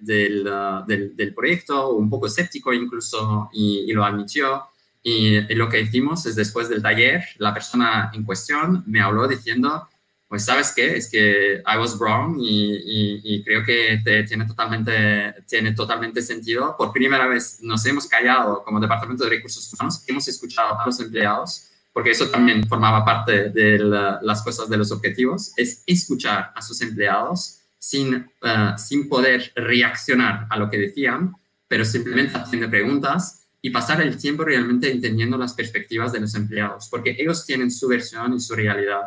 del, 0.00 0.48
uh, 0.48 0.86
del, 0.86 1.14
del, 1.14 1.34
proyecto, 1.34 1.90
un 1.90 2.08
poco 2.08 2.28
escéptico 2.28 2.72
incluso, 2.72 3.50
y, 3.52 3.92
lo 3.92 4.06
admitió. 4.06 4.64
Y, 5.02 5.54
lo 5.54 5.68
que 5.68 5.82
hicimos 5.82 6.24
es 6.24 6.34
después 6.34 6.70
del 6.70 6.80
taller, 6.80 7.22
la 7.36 7.52
persona 7.52 8.10
en 8.14 8.24
cuestión 8.24 8.82
me 8.86 9.02
habló 9.02 9.28
diciendo, 9.28 9.86
pues 10.28 10.46
sabes 10.46 10.72
qué, 10.74 10.96
es 10.96 11.10
que 11.10 11.56
I 11.56 11.78
was 11.78 11.98
wrong 11.98 12.38
y, 12.40 13.20
y 13.22 13.44
creo 13.44 13.62
que 13.62 14.00
te, 14.02 14.22
tiene, 14.24 14.46
totalmente, 14.46 15.34
tiene 15.46 15.72
totalmente 15.72 16.22
sentido. 16.22 16.74
Por 16.74 16.92
primera 16.92 17.26
vez 17.26 17.58
nos 17.60 17.84
hemos 17.84 18.06
callado 18.06 18.64
como 18.64 18.80
Departamento 18.80 19.24
de 19.24 19.30
Recursos 19.30 19.70
Humanos, 19.74 20.02
hemos 20.06 20.26
escuchado 20.26 20.80
a 20.80 20.86
los 20.86 20.98
empleados 21.00 21.68
porque 21.92 22.12
eso 22.12 22.28
también 22.28 22.66
formaba 22.66 23.04
parte 23.04 23.50
de 23.50 23.78
las 23.78 24.42
cosas 24.42 24.70
de 24.70 24.78
los 24.78 24.90
objetivos, 24.90 25.52
es 25.56 25.82
escuchar 25.86 26.52
a 26.54 26.62
sus 26.62 26.80
empleados 26.80 27.62
sin, 27.86 28.14
eh, 28.42 28.74
sin 28.78 29.08
poder 29.08 29.52
reaccionar 29.54 30.48
a 30.50 30.58
lo 30.58 30.68
que 30.68 30.76
decían, 30.76 31.34
pero 31.68 31.84
simplemente 31.84 32.36
haciendo 32.36 32.68
preguntas 32.68 33.46
y 33.62 33.70
pasar 33.70 34.02
el 34.02 34.16
tiempo 34.16 34.44
realmente 34.44 34.90
entendiendo 34.90 35.38
las 35.38 35.54
perspectivas 35.54 36.12
de 36.12 36.18
los 36.18 36.34
empleados, 36.34 36.88
porque 36.90 37.16
ellos 37.16 37.46
tienen 37.46 37.70
su 37.70 37.86
versión 37.86 38.34
y 38.34 38.40
su 38.40 38.56
realidad. 38.56 39.02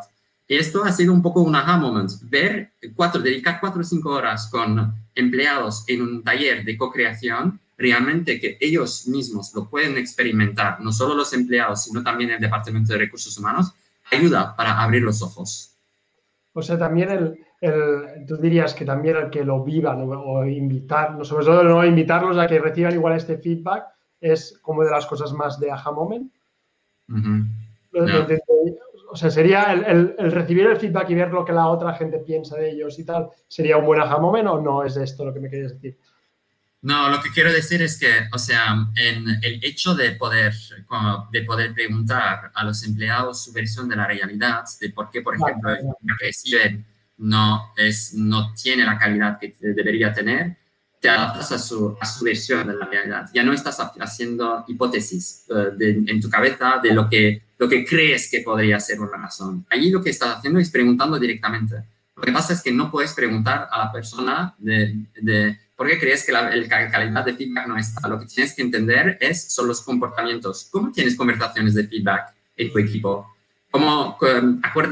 Y 0.48 0.56
esto 0.56 0.86
ha 0.86 0.94
sido 0.94 1.12
un 1.12 1.22
poco 1.22 1.42
un 1.42 1.56
aha 1.56 1.76
moment, 1.78 2.10
ver 2.24 2.72
cuatro, 2.96 3.22
dedicar 3.22 3.60
cuatro 3.60 3.82
o 3.82 3.84
cinco 3.84 4.12
horas 4.12 4.48
con 4.50 4.94
empleados 5.14 5.84
en 5.88 6.02
un 6.02 6.24
taller 6.24 6.64
de 6.64 6.78
co-creación 6.78 7.60
realmente 7.78 8.40
que 8.40 8.58
ellos 8.62 9.08
mismos 9.08 9.54
lo 9.54 9.70
pueden 9.70 9.98
experimentar, 9.98 10.80
no 10.80 10.94
solo 10.94 11.16
los 11.16 11.34
empleados, 11.34 11.84
sino 11.84 12.02
también 12.02 12.30
el 12.30 12.40
Departamento 12.40 12.94
de 12.94 13.00
Recursos 13.00 13.38
Humanos, 13.38 13.74
ayuda 14.10 14.56
para 14.56 14.82
abrir 14.82 15.02
los 15.02 15.22
ojos. 15.22 15.72
O 16.54 16.62
sea, 16.62 16.78
también 16.78 17.10
el, 17.10 17.40
el 17.62 18.26
tú 18.28 18.38
dirías 18.38 18.74
que 18.74 18.86
también 18.86 19.18
el 19.18 19.30
que 19.30 19.44
lo 19.44 19.64
vivan 19.64 20.02
o, 20.02 20.46
invitarlos, 20.46 21.28
sobre 21.28 21.46
todo 21.46 21.64
no 21.64 21.86
invitarlos 21.86 22.38
a 22.38 22.48
que 22.48 22.60
reciban 22.60 22.94
igual 22.94 23.16
este 23.16 23.38
feedback, 23.38 23.86
es 24.22 24.58
como 24.62 24.84
de 24.84 24.92
las 24.92 25.06
cosas 25.06 25.34
más 25.34 25.60
de 25.60 25.72
aha 25.72 25.92
moment. 25.92 26.32
o 29.12 29.16
sea, 29.16 29.30
sería 29.30 29.74
el, 29.74 30.16
el, 30.18 30.32
recibir 30.32 30.68
el 30.68 30.78
feedback 30.78 31.10
y 31.10 31.16
ver 31.16 31.32
lo 31.32 31.44
que 31.44 31.52
la 31.52 31.68
otra 31.68 31.94
gente 31.94 32.20
piensa 32.20 32.56
de 32.56 32.72
ellos 32.72 32.98
y 33.00 33.04
tal, 33.04 33.30
¿sería 33.48 33.78
un 33.78 33.86
buen 33.86 34.00
aha 34.00 34.20
moment 34.20 34.48
o 34.48 34.62
no 34.62 34.84
es 34.84 34.96
esto 34.96 35.26
lo 35.26 35.34
que 35.34 35.40
me 35.40 35.50
querías 35.50 35.74
decir? 35.74 35.98
No, 36.82 37.10
lo 37.10 37.22
que 37.22 37.30
quiero 37.32 37.52
decir 37.52 37.82
es 37.82 38.00
que, 38.00 38.30
o 38.32 38.38
sea, 38.38 38.90
en 38.96 39.28
el 39.42 39.60
hecho 39.66 39.96
de 39.96 40.12
poder, 40.12 40.54
de 41.30 41.42
poder 41.44 41.74
preguntar 41.74 42.52
a 42.54 42.64
los 42.64 42.86
empleados 42.86 43.44
su 43.44 43.52
versión 43.52 43.90
de 43.90 43.98
la 43.98 44.08
realidad, 44.08 44.64
de 44.80 44.90
por 44.92 45.10
qué, 45.10 45.22
por 45.22 45.36
ejemplo, 45.36 45.72
lo 45.72 46.18
que 46.18 46.26
reciben 46.26 46.86
no, 47.20 47.74
es, 47.78 48.14
no 48.14 48.54
tiene 48.54 48.84
la 48.84 48.98
calidad 48.98 49.40
que 49.40 49.54
debería 49.60 50.12
tener, 50.14 50.58
te 51.00 51.10
adaptas 51.10 51.52
a 51.52 51.60
su, 51.60 51.98
a 52.00 52.06
su 52.06 52.26
versión 52.26 52.68
de 52.68 52.74
la 52.74 52.86
realidad. 52.86 53.30
Ya 53.34 53.44
no 53.44 53.54
estás 53.54 53.80
haciendo 54.00 54.66
hipótesis 54.68 55.46
eh, 55.50 56.04
en 56.08 56.20
tu 56.20 56.30
cabeza 56.30 56.80
de 56.82 56.94
lo 56.94 57.08
que, 57.10 57.42
lo 57.58 57.70
que 57.70 57.86
crees 57.86 58.30
que 58.30 58.42
podría 58.42 58.80
ser 58.80 59.00
una 59.00 59.18
razón. 59.18 59.66
Allí 59.70 59.92
lo 59.92 60.02
que 60.02 60.10
estás 60.10 60.38
haciendo 60.38 60.60
es 60.60 60.70
preguntando 60.70 61.18
directamente. 61.18 61.76
Lo 62.16 62.24
que 62.24 62.32
pasa 62.34 62.54
es 62.54 62.62
que 62.62 62.72
no 62.72 62.92
puedes 62.92 63.14
preguntar 63.14 63.70
a 63.72 63.86
la 63.86 63.92
persona 63.92 64.54
de, 64.58 65.06
de 65.22 65.58
por 65.78 65.88
qué 65.88 65.98
crees 65.98 66.26
que 66.26 66.34
la, 66.34 66.50
calidad 66.68 67.24
de 67.24 67.34
feedback 67.34 67.68
no 67.68 67.78
está. 67.78 68.06
Lo 68.10 68.20
que 68.20 68.26
tienes 68.26 68.54
que 68.54 68.62
entender 68.62 69.18
es, 69.22 69.54
son 69.54 69.68
los 69.70 69.80
comportamientos. 69.82 70.68
¿Cómo 70.70 70.92
tienes 70.92 71.16
conversaciones 71.16 71.74
de 71.74 71.88
feedback 71.88 72.34
en 72.58 72.74
tu 72.74 72.80
equipo? 72.80 73.34
¿Cómo, 73.72 74.18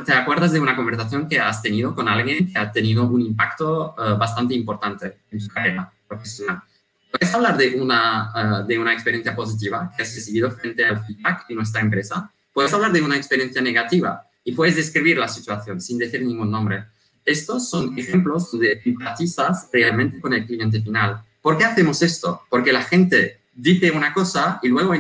¿Te 0.06 0.14
acuerdas 0.14 0.52
de 0.52 0.60
una 0.60 0.76
conversación 0.76 1.28
que 1.28 1.40
has 1.40 1.62
tenido 1.64 1.96
con 1.96 2.08
alguien 2.08 2.52
que 2.52 2.60
ha 2.60 2.72
tenido 2.72 3.06
un 3.06 3.22
impacto 3.22 3.96
eh, 3.98 4.16
bastante 4.18 4.54
importante 4.54 5.18
en 5.32 5.40
tu 5.40 5.48
carrera 5.48 5.92
profesional? 6.08 6.62
¿Puedes 7.10 7.34
hablar 7.34 7.58
de 7.58 7.82
una, 7.82 8.32
eh, 8.36 8.68
de 8.68 8.78
una 8.78 8.94
experiencia 8.94 9.36
positiva 9.36 9.92
que 9.96 10.04
has 10.04 10.14
recibido 10.14 10.52
frente 10.52 10.86
al 10.86 11.04
feedback 11.04 11.46
en 11.50 11.56
nuestra 11.56 11.82
empresa? 11.82 12.32
Puedes 12.54 12.72
hablar 12.72 12.92
de 12.92 13.02
una 13.02 13.18
experiencia 13.18 13.62
negativa 13.62 14.24
y 14.44 14.52
puedes 14.52 14.76
describir 14.76 15.18
la 15.18 15.28
situación 15.28 15.82
sin 15.82 15.98
decir 15.98 16.22
ningún 16.22 16.52
nombre. 16.52 16.86
Estos 17.26 17.70
son 17.70 17.98
ejemplos 17.98 18.52
donde 18.52 18.82
empatizas 18.86 19.70
realmente 19.74 20.22
con 20.22 20.34
el 20.34 20.46
cliente 20.46 20.82
final. 20.82 21.24
¿Por 21.42 21.58
qué 21.58 21.66
hacemos 21.66 22.02
esto? 22.04 22.44
Porque 22.50 22.72
la 22.72 22.84
gente 22.84 23.42
dice 23.54 23.90
una 23.90 24.14
cosa 24.14 24.60
y 24.62 24.68
luego 24.68 24.94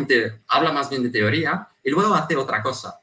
habla 0.47 0.71
más 0.71 0.89
bien 0.89 1.03
de 1.03 1.09
teoría 1.09 1.67
y 1.83 1.91
luego 1.91 2.15
hace 2.15 2.35
otra 2.35 2.63
cosa. 2.63 2.99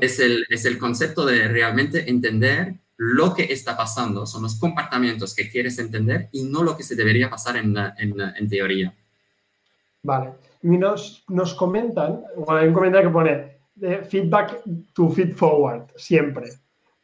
Es, 0.00 0.20
el, 0.20 0.44
es 0.50 0.64
el 0.64 0.78
concepto 0.78 1.24
de 1.24 1.48
realmente 1.48 2.10
entender 2.10 2.74
lo 2.96 3.32
que 3.32 3.44
está 3.44 3.76
pasando, 3.76 4.26
son 4.26 4.42
los 4.42 4.58
comportamientos 4.58 5.34
que 5.34 5.48
quieres 5.48 5.78
entender 5.78 6.28
y 6.32 6.44
no 6.44 6.62
lo 6.62 6.76
que 6.76 6.82
se 6.82 6.96
debería 6.96 7.30
pasar 7.30 7.56
en, 7.56 7.76
en, 7.76 8.14
en 8.20 8.48
teoría. 8.48 8.92
Vale. 10.02 10.32
Y 10.62 10.76
nos, 10.76 11.24
nos 11.28 11.54
comentan, 11.54 12.22
bueno, 12.36 12.60
hay 12.60 12.68
un 12.68 12.74
comentario 12.74 13.08
que 13.08 13.12
pone 13.12 13.58
de 13.76 13.98
feedback 14.02 14.62
to 14.92 15.08
feed 15.10 15.32
forward, 15.34 15.86
siempre. 15.96 16.48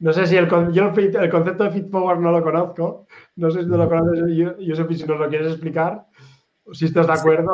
No 0.00 0.12
sé 0.12 0.26
si 0.26 0.36
el, 0.36 0.48
yo 0.72 0.92
el, 0.92 1.30
concepto 1.30 1.64
de 1.64 1.70
feed 1.70 1.90
forward 1.90 2.18
no 2.18 2.32
lo 2.32 2.42
conozco. 2.42 3.06
No 3.36 3.50
sé 3.50 3.62
si 3.62 3.68
tú 3.68 3.76
lo 3.76 3.88
conoces, 3.88 4.20
Josep, 4.58 4.92
si 4.92 5.04
nos 5.04 5.18
lo 5.18 5.28
quieres 5.28 5.52
explicar, 5.52 6.06
si 6.72 6.86
estás 6.86 7.06
de 7.06 7.12
acuerdo. 7.12 7.52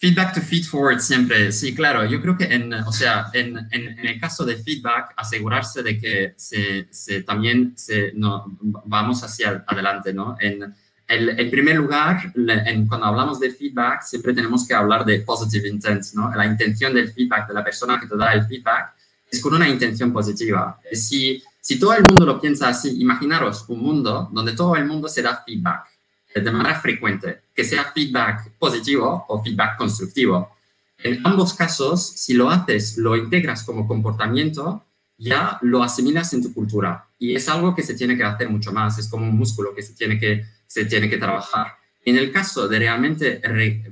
Feedback 0.00 0.32
to 0.32 0.40
feed 0.40 0.64
forward 0.64 1.00
siempre, 1.00 1.50
sí, 1.50 1.74
claro. 1.74 2.04
Yo 2.04 2.22
creo 2.22 2.38
que 2.38 2.44
en, 2.44 2.72
o 2.72 2.92
sea, 2.92 3.30
en, 3.32 3.58
en, 3.72 3.98
el 3.98 4.20
caso 4.20 4.44
de 4.44 4.54
feedback, 4.54 5.12
asegurarse 5.16 5.82
de 5.82 5.98
que 5.98 6.34
se, 6.36 6.86
se 6.92 7.24
también 7.24 7.72
se, 7.76 8.12
no, 8.14 8.44
vamos 8.84 9.24
hacia 9.24 9.64
adelante, 9.66 10.14
¿no? 10.14 10.36
En, 10.38 10.72
el, 11.08 11.50
primer 11.50 11.76
lugar, 11.76 12.32
en, 12.36 12.86
cuando 12.86 13.06
hablamos 13.06 13.40
de 13.40 13.50
feedback, 13.50 14.02
siempre 14.02 14.34
tenemos 14.34 14.68
que 14.68 14.74
hablar 14.74 15.04
de 15.04 15.20
positive 15.20 15.66
intent, 15.66 16.04
¿no? 16.14 16.32
La 16.32 16.46
intención 16.46 16.94
del 16.94 17.10
feedback, 17.10 17.48
de 17.48 17.54
la 17.54 17.64
persona 17.64 17.98
que 17.98 18.06
te 18.06 18.16
da 18.16 18.34
el 18.34 18.46
feedback, 18.46 18.94
es 19.28 19.40
con 19.40 19.54
una 19.54 19.68
intención 19.68 20.12
positiva. 20.12 20.78
Si, 20.92 21.42
si 21.60 21.76
todo 21.76 21.94
el 21.94 22.04
mundo 22.04 22.24
lo 22.24 22.40
piensa 22.40 22.68
así, 22.68 23.00
imaginaros 23.00 23.64
un 23.68 23.82
mundo 23.82 24.28
donde 24.32 24.52
todo 24.52 24.76
el 24.76 24.84
mundo 24.84 25.08
se 25.08 25.22
da 25.22 25.42
feedback 25.44 25.97
de 26.34 26.50
manera 26.50 26.78
frecuente, 26.80 27.42
que 27.54 27.64
sea 27.64 27.92
feedback 27.92 28.52
positivo 28.58 29.24
o 29.28 29.42
feedback 29.42 29.76
constructivo. 29.76 30.56
En 30.98 31.20
ambos 31.24 31.54
casos, 31.54 32.06
si 32.06 32.34
lo 32.34 32.50
haces, 32.50 32.96
lo 32.98 33.16
integras 33.16 33.62
como 33.62 33.86
comportamiento, 33.86 34.84
ya 35.16 35.58
lo 35.62 35.82
asimilas 35.82 36.32
en 36.32 36.42
tu 36.42 36.52
cultura. 36.52 37.08
Y 37.18 37.34
es 37.34 37.48
algo 37.48 37.74
que 37.74 37.82
se 37.82 37.94
tiene 37.94 38.16
que 38.16 38.24
hacer 38.24 38.48
mucho 38.48 38.72
más, 38.72 38.98
es 38.98 39.08
como 39.08 39.26
un 39.26 39.36
músculo 39.36 39.74
que 39.74 39.82
se 39.82 39.94
tiene 39.94 40.18
que, 40.18 40.44
se 40.66 40.84
tiene 40.84 41.08
que 41.08 41.18
trabajar. 41.18 41.76
En 42.04 42.16
el 42.16 42.32
caso 42.32 42.68
de 42.68 42.78
realmente 42.78 43.42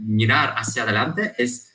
mirar 0.00 0.54
hacia 0.56 0.84
adelante, 0.84 1.34
es 1.38 1.72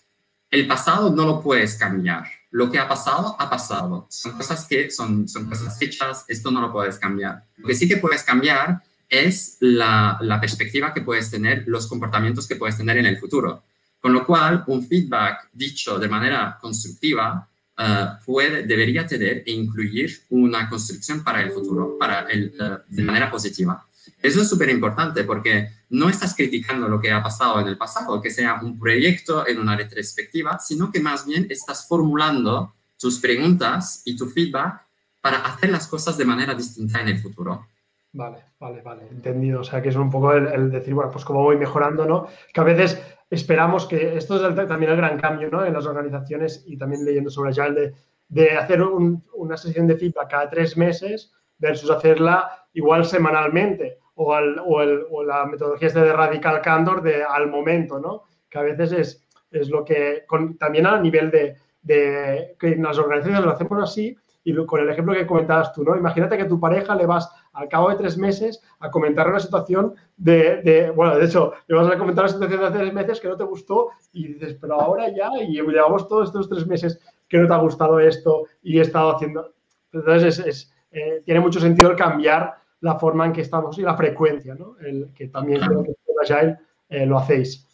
el 0.50 0.68
pasado 0.68 1.14
no 1.16 1.26
lo 1.26 1.42
puedes 1.42 1.76
cambiar. 1.76 2.26
Lo 2.52 2.70
que 2.70 2.80
ha 2.80 2.88
pasado, 2.88 3.36
ha 3.40 3.50
pasado. 3.50 4.08
Son 4.10 4.34
cosas 4.34 4.66
que 4.66 4.92
son, 4.92 5.28
son 5.28 5.48
cosas 5.48 5.82
hechas, 5.82 6.26
esto 6.28 6.52
no 6.52 6.60
lo 6.60 6.72
puedes 6.72 7.00
cambiar. 7.00 7.46
Lo 7.58 7.68
que 7.68 7.76
sí 7.76 7.88
que 7.88 7.98
puedes 7.98 8.24
cambiar 8.24 8.82
es 9.12 9.58
la, 9.60 10.18
perspectiva 10.40 10.94
que 10.94 11.02
puedes 11.02 11.30
tener, 11.30 11.66
los 11.68 11.86
comportamientos 11.86 12.48
que 12.48 12.56
puedes 12.56 12.78
tener 12.78 12.98
en 12.98 13.06
el 13.06 13.18
futuro. 13.18 13.64
Con 14.00 14.14
lo 14.14 14.26
cual, 14.26 14.64
un 14.68 14.88
feedback 14.88 15.50
dicho 15.52 16.00
de 16.00 16.08
manera 16.08 16.58
constructiva 16.60 17.48
eh, 17.78 18.06
puede, 18.26 18.64
debería 18.64 19.06
tener 19.06 19.44
e 19.46 19.52
incluir 19.52 20.22
una 20.30 20.68
construcción 20.70 21.24
para 21.24 21.42
el 21.42 21.52
futuro, 21.52 21.98
para 22.00 22.22
el, 22.22 22.54
eh, 22.60 22.78
de 22.88 23.04
manera 23.04 23.30
positiva. 23.30 23.86
Eso 24.24 24.42
es 24.42 24.50
súper 24.50 24.70
importante 24.70 25.24
porque 25.26 25.70
no 25.90 26.10
estás 26.10 26.34
criticando 26.34 26.88
lo 26.88 27.02
que 27.02 27.12
ha 27.12 27.22
pasado 27.22 27.60
en 27.60 27.68
el 27.68 27.78
pasado, 27.78 28.22
que 28.22 28.32
sea 28.32 28.62
un 28.62 28.80
proyecto 28.80 29.46
en 29.46 29.60
una 29.60 29.76
retrospectiva, 29.76 30.58
sino 30.58 30.90
que 30.90 31.02
más 31.02 31.26
bien 31.26 31.48
estás 31.50 31.86
formulando 31.88 32.74
tus 32.98 33.20
preguntas 33.20 34.04
y 34.06 34.16
tu 34.16 34.28
feedback 34.28 34.82
para 35.20 35.40
hacer 35.40 35.70
las 35.70 35.88
cosas 35.88 36.18
de 36.18 36.26
manera 36.26 36.56
distinta 36.56 37.02
en 37.02 37.10
el 37.10 37.20
futuro. 37.20 37.68
Vale, 38.14 38.44
vale, 38.60 38.82
vale, 38.82 39.08
entendido. 39.10 39.62
O 39.62 39.64
sea, 39.64 39.82
que 39.82 39.90
es 39.90 39.96
un 39.96 40.10
poco 40.10 40.34
el, 40.34 40.70
decir, 40.70 40.94
bueno, 40.94 41.12
pues 41.12 41.24
cómo 41.24 41.44
voy 41.44 41.58
mejorando, 41.58 42.06
¿no? 42.06 42.28
Que 42.54 42.62
a 42.62 42.66
veces 42.66 43.02
esperamos 43.30 43.86
que, 43.86 44.18
esto 44.18 44.36
es 44.36 44.68
también 44.68 44.92
el 44.92 44.98
gran 44.98 45.18
cambio, 45.18 45.50
¿no? 45.50 45.66
En 45.66 45.74
las 45.74 45.86
organizaciones 45.86 46.64
y 46.68 46.78
también 46.78 47.06
leyendo 47.06 47.30
sobre 47.30 47.52
Agile, 47.52 47.80
de, 47.80 47.94
de 48.28 48.52
hacer 48.58 48.82
una 48.82 49.56
sesión 49.56 49.88
de 49.88 49.96
feedback 49.96 50.30
cada 50.30 50.50
tres 50.50 50.76
meses 50.76 51.32
versus 51.58 51.90
hacerla 51.90 52.66
igual 52.74 53.06
semanalmente 53.06 54.00
o, 54.16 54.38
el, 54.38 54.60
o 54.60 55.24
la 55.24 55.46
metodología 55.46 55.88
este 55.88 56.02
de 56.02 56.14
radical 56.14 56.62
candor 56.62 57.02
de 57.02 57.24
al 57.24 57.50
momento, 57.50 58.00
¿no? 58.00 58.24
Que 58.50 58.60
a 58.60 58.64
veces 58.64 58.92
es, 58.92 59.28
es 59.52 59.70
lo 59.70 59.86
que, 59.86 60.26
también 60.60 60.86
a 60.86 61.00
nivel 61.00 61.32
de, 61.32 61.56
de 61.82 62.56
que 62.60 62.74
en 62.74 62.84
las 62.84 62.98
organizaciones 62.98 63.46
lo 63.46 63.52
hacemos 63.52 63.82
así 63.82 64.18
y 64.44 64.56
con 64.66 64.80
el 64.80 64.90
ejemplo 64.90 65.14
que 65.14 65.28
comentabas 65.28 65.72
tú, 65.74 65.84
¿no? 65.84 65.96
Imagínate 65.96 66.38
que 66.38 66.46
tu 66.46 66.60
pareja 66.60 66.96
le 66.96 67.06
vas 67.06 67.30
al 67.54 67.68
cabo 67.68 67.90
de 67.90 67.96
tres 67.96 68.18
meses 68.18 68.62
a 68.80 68.90
comentar 68.90 69.28
una 69.28 69.40
situación 69.40 69.94
de, 70.18 70.92
bueno, 70.96 71.18
de 71.18 71.26
hecho, 71.26 71.54
le 71.68 71.76
vas 71.76 71.88
a 71.88 71.98
comentar 71.98 72.26
una 72.26 72.34
situación 72.34 72.60
de 72.62 72.68
hace 72.68 72.78
tres 72.80 72.94
meses 72.94 73.20
que 73.20 73.28
no 73.28 73.38
te 73.38 73.44
gustó 73.44 73.90
y 74.14 74.34
dices, 74.34 74.58
pero 74.60 74.82
ahora 74.82 75.10
ya, 75.10 75.30
y 75.42 75.52
llevamos 75.52 76.08
todos 76.08 76.30
estos 76.30 76.50
tres 76.50 76.66
meses 76.66 77.00
que 77.28 77.38
no 77.38 77.48
te 77.48 77.54
ha 77.54 77.58
gustado 77.58 78.00
esto 78.00 78.46
y 78.64 78.80
he 78.80 78.82
estado 78.82 79.16
haciendo. 79.16 79.54
Entonces, 79.92 80.40
es, 80.40 80.74
eh, 80.92 81.22
tiene 81.24 81.40
mucho 81.40 81.60
sentido 81.60 81.92
el 81.92 81.98
cambiar 81.98 82.56
la 82.82 82.98
forma 82.98 83.26
en 83.26 83.34
que 83.34 83.42
estamos 83.42 83.78
y 83.78 83.84
la 83.84 83.96
frecuencia, 83.96 84.56
¿no? 84.56 84.76
El, 84.80 85.14
que 85.14 85.28
también 85.28 85.62
creo 85.62 85.84
que 85.84 85.92
en 85.92 85.96
Agile 86.22 86.58
eh, 86.90 87.06
lo 87.06 87.18
hacéis. 87.18 87.68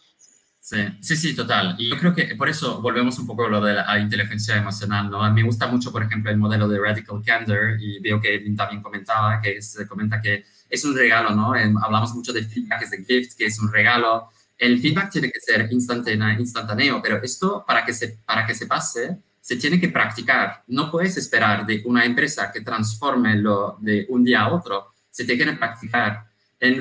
Sí, 0.69 0.75
sí, 0.99 1.15
sí, 1.15 1.33
total. 1.33 1.75
Y 1.79 1.89
yo 1.89 1.97
creo 1.97 2.13
que 2.13 2.35
por 2.35 2.49
eso 2.49 2.81
volvemos 2.81 3.17
un 3.19 3.25
poco 3.25 3.45
a 3.45 3.49
lo 3.49 3.61
de 3.61 3.73
la 3.73 3.99
inteligencia 3.99 4.57
emocional, 4.57 5.09
¿no? 5.09 5.23
A 5.23 5.29
mí 5.29 5.41
me 5.41 5.47
gusta 5.47 5.65
mucho, 5.67 5.93
por 5.93 6.03
ejemplo, 6.03 6.29
el 6.29 6.35
modelo 6.35 6.67
de 6.67 6.77
Radical 6.77 7.23
Candor 7.25 7.77
y 7.79 8.01
veo 8.01 8.19
que 8.19 8.35
Edwin 8.35 8.57
también 8.57 8.81
comentaba, 8.81 9.39
que 9.39 9.61
se 9.61 9.87
comenta 9.87 10.21
que 10.21 10.43
es 10.69 10.83
un 10.83 10.93
regalo, 10.93 11.29
¿no? 11.29 11.53
hablamos 11.81 12.13
mucho 12.13 12.33
de 12.33 12.43
feedback 12.43 12.81
es 12.81 12.91
de 12.91 13.05
gift, 13.05 13.37
que 13.37 13.45
es 13.45 13.57
un 13.59 13.71
regalo. 13.71 14.29
El 14.57 14.81
feedback 14.81 15.09
tiene 15.09 15.31
que 15.31 15.39
ser 15.39 15.71
instantáneo, 15.71 16.37
instantáneo 16.37 17.01
pero 17.01 17.23
esto 17.23 17.63
para 17.65 17.85
que, 17.85 17.93
se, 17.93 18.19
para 18.25 18.45
que 18.45 18.53
se 18.53 18.67
pase 18.67 19.19
se 19.39 19.55
tiene 19.55 19.79
que 19.79 19.87
practicar. 19.87 20.65
No 20.67 20.91
puedes 20.91 21.15
esperar 21.15 21.65
de 21.65 21.81
una 21.85 22.03
empresa 22.03 22.51
que 22.51 22.59
transforme 22.59 23.37
lo 23.37 23.77
de 23.79 24.05
un 24.09 24.25
día 24.25 24.41
a 24.41 24.53
otro. 24.53 24.95
Se 25.09 25.23
tiene 25.23 25.45
que 25.45 25.53
practicar 25.53 26.26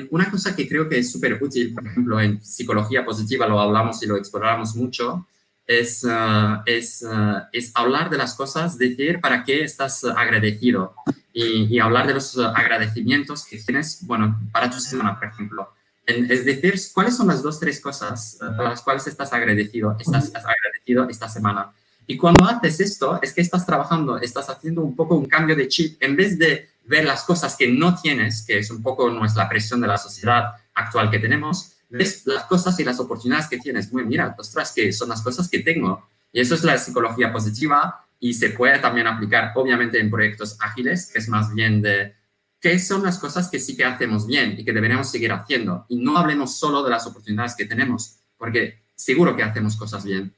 una 0.09 0.31
cosa 0.31 0.55
que 0.55 0.67
creo 0.67 0.89
que 0.89 0.99
es 0.99 1.11
súper 1.11 1.41
útil, 1.41 1.73
por 1.73 1.85
ejemplo, 1.85 2.19
en 2.19 2.43
psicología 2.43 3.05
positiva 3.05 3.47
lo 3.47 3.59
hablamos 3.59 4.01
y 4.01 4.07
lo 4.07 4.17
exploramos 4.17 4.75
mucho, 4.75 5.27
es, 5.67 6.03
uh, 6.05 6.61
es, 6.65 7.03
uh, 7.03 7.41
es 7.51 7.71
hablar 7.75 8.09
de 8.09 8.17
las 8.17 8.33
cosas, 8.33 8.77
decir 8.77 9.19
para 9.19 9.43
qué 9.43 9.63
estás 9.63 10.03
agradecido 10.05 10.95
y, 11.33 11.77
hablar 11.79 12.07
de 12.07 12.15
los 12.15 12.37
agradecimientos 12.37 13.45
que 13.45 13.57
tienes, 13.57 13.99
bueno, 14.07 14.39
para 14.51 14.69
tu 14.69 14.79
semana, 14.79 15.19
por 15.19 15.27
ejemplo. 15.27 15.69
es 16.05 16.45
decir, 16.45 16.75
cuáles 16.93 17.15
son 17.15 17.27
las 17.27 17.43
dos, 17.43 17.59
tres 17.59 17.79
cosas 17.79 18.37
uh, 18.41 18.55
para 18.55 18.69
las 18.69 18.81
cuales 18.81 19.05
estás 19.05 19.31
agradecido, 19.33 19.95
estás 19.99 20.31
agradecido 20.33 21.07
esta 21.09 21.29
semana. 21.29 21.71
Y 22.07 22.15
cuando 22.15 22.45
haces 22.45 22.79
esto, 22.79 23.19
es 23.21 23.33
que 23.33 23.41
estás 23.41 23.65
trabajando, 23.65 24.17
estás 24.17 24.49
haciendo 24.49 24.81
un 24.81 24.95
poco 24.95 25.15
un 25.15 25.25
cambio 25.25 25.55
de 25.55 25.67
chip. 25.67 26.01
En 26.01 26.15
vez 26.15 26.39
de 26.39 26.66
ver 26.87 27.05
las 27.05 27.23
cosas 27.23 27.55
que 27.55 27.67
no 27.67 27.95
tienes, 27.99 28.43
que 28.43 28.59
es 28.59 28.71
un 28.71 28.81
poco 28.81 29.09
nuestra 29.09 29.47
presión 29.47 29.81
de 29.81 29.87
la 29.87 29.97
sociedad 29.97 30.53
actual 30.73 31.11
que 31.11 31.19
tenemos, 31.19 31.73
ves 31.89 32.23
las 32.25 32.45
cosas 32.45 32.79
y 32.79 32.83
las 32.83 32.99
oportunidades 32.99 33.47
que 33.47 33.57
tienes. 33.57 33.91
Muy, 33.91 34.05
mira, 34.05 34.35
ostras, 34.37 34.71
que 34.73 34.91
son 34.91 35.09
las 35.09 35.21
cosas 35.21 35.49
que 35.49 35.59
tengo. 35.59 36.07
Y 36.31 36.39
eso 36.39 36.55
es 36.55 36.63
la 36.63 36.77
psicología 36.77 37.31
positiva 37.31 38.05
y 38.19 38.33
se 38.33 38.51
puede 38.51 38.79
también 38.79 39.07
aplicar, 39.07 39.51
obviamente, 39.55 39.99
en 39.99 40.09
proyectos 40.09 40.57
ágiles, 40.59 41.11
que 41.11 41.19
es 41.19 41.29
más 41.29 41.53
bien 41.53 41.81
de 41.81 42.15
qué 42.59 42.79
son 42.79 43.03
las 43.03 43.19
cosas 43.19 43.49
que 43.49 43.59
sí 43.59 43.75
que 43.77 43.85
hacemos 43.85 44.25
bien 44.25 44.55
y 44.57 44.65
que 44.65 44.73
deberíamos 44.73 45.09
seguir 45.11 45.31
haciendo. 45.31 45.85
Y 45.89 45.97
no 45.97 46.17
hablemos 46.17 46.57
solo 46.57 46.83
de 46.83 46.89
las 46.89 47.05
oportunidades 47.05 47.55
que 47.55 47.65
tenemos, 47.65 48.17
porque 48.37 48.83
seguro 48.95 49.35
que 49.35 49.43
hacemos 49.43 49.75
cosas 49.75 50.03
bien. 50.03 50.33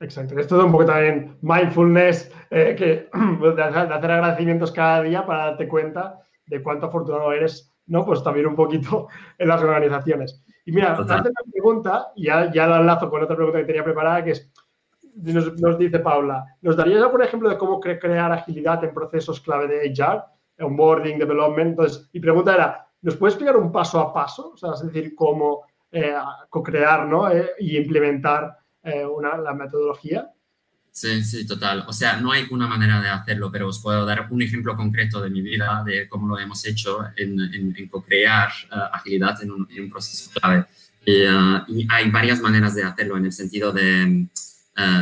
Exacto, 0.00 0.38
es 0.38 0.46
todo 0.48 0.66
un 0.66 0.72
poco 0.72 0.86
también 0.86 1.38
mindfulness, 1.40 2.30
eh, 2.50 2.74
que, 2.76 3.08
de 3.56 3.62
hacer 3.62 4.10
agradecimientos 4.10 4.72
cada 4.72 5.02
día 5.02 5.24
para 5.24 5.46
darte 5.46 5.68
cuenta 5.68 6.20
de 6.46 6.62
cuánto 6.62 6.86
afortunado 6.86 7.32
eres 7.32 7.74
¿no? 7.86 8.04
Pues 8.04 8.22
también 8.22 8.46
un 8.46 8.56
poquito 8.56 9.08
en 9.38 9.48
las 9.48 9.62
organizaciones. 9.62 10.42
Y 10.64 10.72
mira, 10.72 10.92
hace 10.92 11.02
una 11.02 11.30
pregunta, 11.52 12.12
y 12.16 12.26
ya, 12.26 12.50
ya 12.52 12.66
la 12.66 12.80
enlazo 12.80 13.10
con 13.10 13.22
otra 13.22 13.36
pregunta 13.36 13.58
que 13.60 13.66
tenía 13.66 13.84
preparada, 13.84 14.24
que 14.24 14.30
es, 14.30 14.50
nos, 15.16 15.78
dice 15.78 15.98
Paula, 16.00 16.44
¿nos 16.62 16.76
darías 16.76 17.02
algún 17.02 17.22
ejemplo 17.22 17.48
de 17.48 17.58
cómo 17.58 17.78
crear 17.78 18.32
agilidad 18.32 18.82
en 18.82 18.94
procesos 18.94 19.40
clave 19.40 19.68
de 19.68 19.92
HR, 19.92 20.24
onboarding, 20.60 21.18
development? 21.18 21.70
Entonces, 21.70 22.08
mi 22.12 22.20
pregunta 22.20 22.54
era, 22.54 22.88
¿nos 23.02 23.16
puedes 23.16 23.34
explicar 23.34 23.56
un 23.56 23.70
paso 23.70 24.00
a 24.00 24.12
paso? 24.12 24.52
O 24.54 24.56
sea, 24.56 24.72
es 24.72 24.84
decir, 24.84 25.14
cómo 25.14 25.66
eh, 25.92 26.14
co-crear 26.48 27.06
¿no? 27.06 27.30
Eh, 27.30 27.50
y 27.58 27.76
implementar 27.76 28.56
eh, 28.84 29.04
una, 29.04 29.36
la 29.36 29.54
metodología. 29.54 30.30
Sí, 30.90 31.24
sí, 31.24 31.44
total. 31.44 31.84
O 31.88 31.92
sea, 31.92 32.18
no 32.18 32.30
hay 32.30 32.46
una 32.50 32.68
manera 32.68 33.00
de 33.00 33.08
hacerlo, 33.08 33.50
pero 33.50 33.68
os 33.68 33.82
puedo 33.82 34.06
dar 34.06 34.28
un 34.30 34.42
ejemplo 34.42 34.76
concreto 34.76 35.20
de 35.20 35.30
mi 35.30 35.42
vida, 35.42 35.82
de 35.84 36.08
cómo 36.08 36.28
lo 36.28 36.38
hemos 36.38 36.64
hecho 36.66 37.04
en, 37.16 37.40
en, 37.40 37.88
co-crear 37.88 38.50
agilidad 38.92 39.42
en 39.42 39.50
un, 39.50 39.68
en 39.70 39.90
proceso 39.90 40.30
clave. 40.30 40.66
y 41.04 41.86
hay 41.90 42.10
varias 42.12 42.40
maneras 42.40 42.76
de 42.76 42.84
hacerlo 42.84 43.16
en 43.16 43.24
el 43.24 43.32
sentido 43.32 43.72
de, 43.72 44.28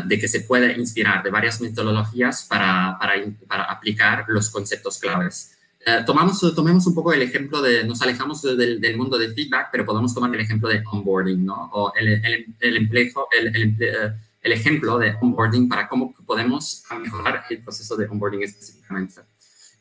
de 0.06 0.18
que 0.18 0.28
se 0.28 0.40
puede 0.40 0.72
inspirar 0.78 1.22
de 1.22 1.30
varias 1.30 1.60
metodologías 1.60 2.46
para, 2.48 2.98
para 3.46 3.64
aplicar 3.64 4.24
los 4.28 4.48
conceptos 4.48 4.98
claves. 4.98 5.58
Eh, 5.84 6.02
tomamos, 6.06 6.40
tomemos 6.54 6.86
un 6.86 6.94
poco 6.94 7.12
el 7.12 7.22
ejemplo 7.22 7.60
de, 7.60 7.82
nos 7.82 8.00
alejamos 8.02 8.40
del, 8.42 8.80
del, 8.80 8.96
mundo 8.96 9.18
del 9.18 9.34
feedback, 9.34 9.68
pero 9.72 9.84
podemos 9.84 10.14
tomar 10.14 10.32
el 10.32 10.40
ejemplo 10.40 10.68
de 10.68 10.82
onboarding, 10.86 11.44
¿no? 11.44 11.70
O 11.72 11.92
el, 11.96 12.08
el, 12.24 12.46
el, 12.60 12.76
empleo, 12.76 13.28
el, 13.36 13.76
eh, 13.80 14.12
el, 14.42 14.52
ejemplo 14.52 14.98
de 14.98 15.16
onboarding 15.20 15.68
para 15.68 15.88
cómo 15.88 16.14
podemos 16.24 16.84
mejorar 17.00 17.44
el 17.50 17.62
proceso 17.62 17.96
de 17.96 18.06
onboarding 18.06 18.44
específicamente. 18.44 19.22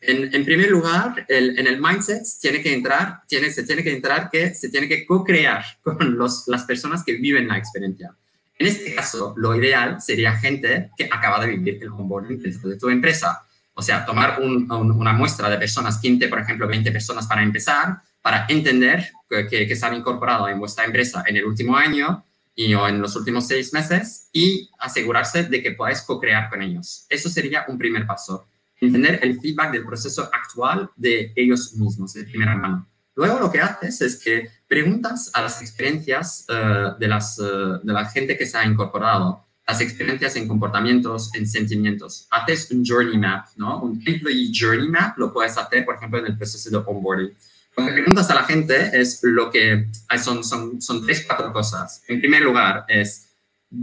En, 0.02 0.34
en 0.34 0.44
primer 0.44 0.72
lugar, 0.72 1.24
en 1.28 1.68
el 1.68 1.80
mindset 1.80 2.24
tiene 2.42 2.64
que 2.64 2.74
entrar, 2.74 3.22
tiene, 3.28 3.52
se 3.52 3.62
tiene 3.62 3.84
que 3.84 3.94
entrar 3.94 4.32
que 4.32 4.56
se 4.56 4.70
tiene 4.70 4.88
que 4.88 5.06
co-crear 5.06 5.64
con 5.84 6.18
los, 6.18 6.48
las 6.48 6.64
personas 6.64 7.04
que 7.04 7.14
viven 7.14 7.48
la 7.48 7.60
experiencia. 7.60 8.12
En 8.58 8.66
este 8.66 8.96
caso, 8.96 9.36
lo 9.38 9.56
ideal 9.56 10.02
sería 10.02 10.34
gente 10.34 10.90
que 10.98 11.06
acaba 11.06 11.40
de 11.46 11.52
vivir 11.52 11.78
el 11.84 11.90
onboarding 11.90 12.42
dentro 12.42 12.70
de 12.70 12.78
tu 12.78 12.90
empresa 12.90 13.44
o 13.74 13.82
sea, 13.82 14.06
tomar 14.06 14.40
una 14.42 15.14
muestra 15.14 15.50
de 15.50 15.58
personas, 15.58 16.00
15, 16.00 16.28
por 16.28 16.40
ejemplo, 16.40 16.68
20 16.68 16.92
personas 16.92 17.28
para 17.28 17.42
empezar, 17.44 18.02
para 18.22 18.46
entender 18.50 19.12
que, 19.30 19.48
que, 19.68 19.76
se 19.76 19.86
han 19.86 19.96
incorporado 19.96 20.48
en 20.50 20.60
vuestra 20.60 20.86
empresa 20.86 21.24
en 21.26 21.38
el 21.38 21.46
último 21.46 21.76
año 21.76 22.24
y, 22.56 22.74
o 22.74 22.88
en 22.88 23.02
los 23.02 23.16
últimos 23.16 23.48
seis 23.48 23.74
meses 23.74 24.30
y 24.34 24.70
asegurarse 24.78 25.44
de 25.44 25.64
que 25.64 25.72
podáis 25.72 26.02
co-crear 26.02 26.50
con 26.50 26.62
ellos. 26.62 27.06
Eso 27.10 27.30
sería 27.30 27.66
un 27.68 27.78
primer 27.78 28.06
paso. 28.06 28.48
Entender 28.80 29.20
el 29.22 29.40
feedback 29.40 29.72
del 29.72 29.86
proceso 29.86 30.30
actual 30.34 30.90
de 30.96 31.32
ellos 31.36 31.74
mismos, 31.74 32.14
de 32.14 32.24
primera 32.24 32.56
mano. 32.56 32.88
Luego 33.16 33.40
lo 33.40 33.52
que 33.52 33.62
haces 33.62 34.02
es 34.02 34.24
que 34.24 34.50
preguntas 34.68 35.30
a 35.34 35.42
las 35.42 35.62
experiencias 35.62 36.46
uh, 36.50 36.98
de, 36.98 37.08
las, 37.08 37.38
uh, 37.40 37.80
de 37.84 37.94
la 37.94 38.06
gente 38.06 38.38
que 38.38 38.46
se 38.46 38.58
ha 38.58 38.66
incorporado 38.66 39.46
las 39.68 39.82
experiencias 39.82 40.36
en 40.36 40.48
comportamientos, 40.48 41.34
en 41.36 41.48
sentimientos. 41.48 42.28
Haces 42.32 42.70
un 42.72 42.84
journey 42.86 43.18
map, 43.18 43.48
¿no? 43.56 43.82
Un 43.82 44.02
employee 44.06 44.52
journey 44.54 44.90
map 44.90 45.18
lo 45.18 45.32
puedes 45.32 45.58
hacer, 45.58 45.86
por 45.86 45.96
ejemplo, 45.96 46.20
en 46.20 46.28
el 46.28 46.38
proceso 46.38 46.70
de 46.70 46.78
onboarding. 46.78 47.34
Lo 47.78 47.86
que 47.86 47.94
preguntas 47.94 48.30
a 48.30 48.36
la 48.36 48.44
gente 48.44 48.92
es 48.94 49.20
lo 49.24 49.50
que 49.50 49.88
son, 50.22 50.44
son, 50.44 50.82
son 50.82 51.06
tres, 51.06 51.24
cuatro 51.26 51.54
cosas. 51.54 52.04
En 52.08 52.20
primer 52.20 52.42
lugar, 52.42 52.86
es 52.88 53.30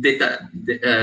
eh, 0.04 0.18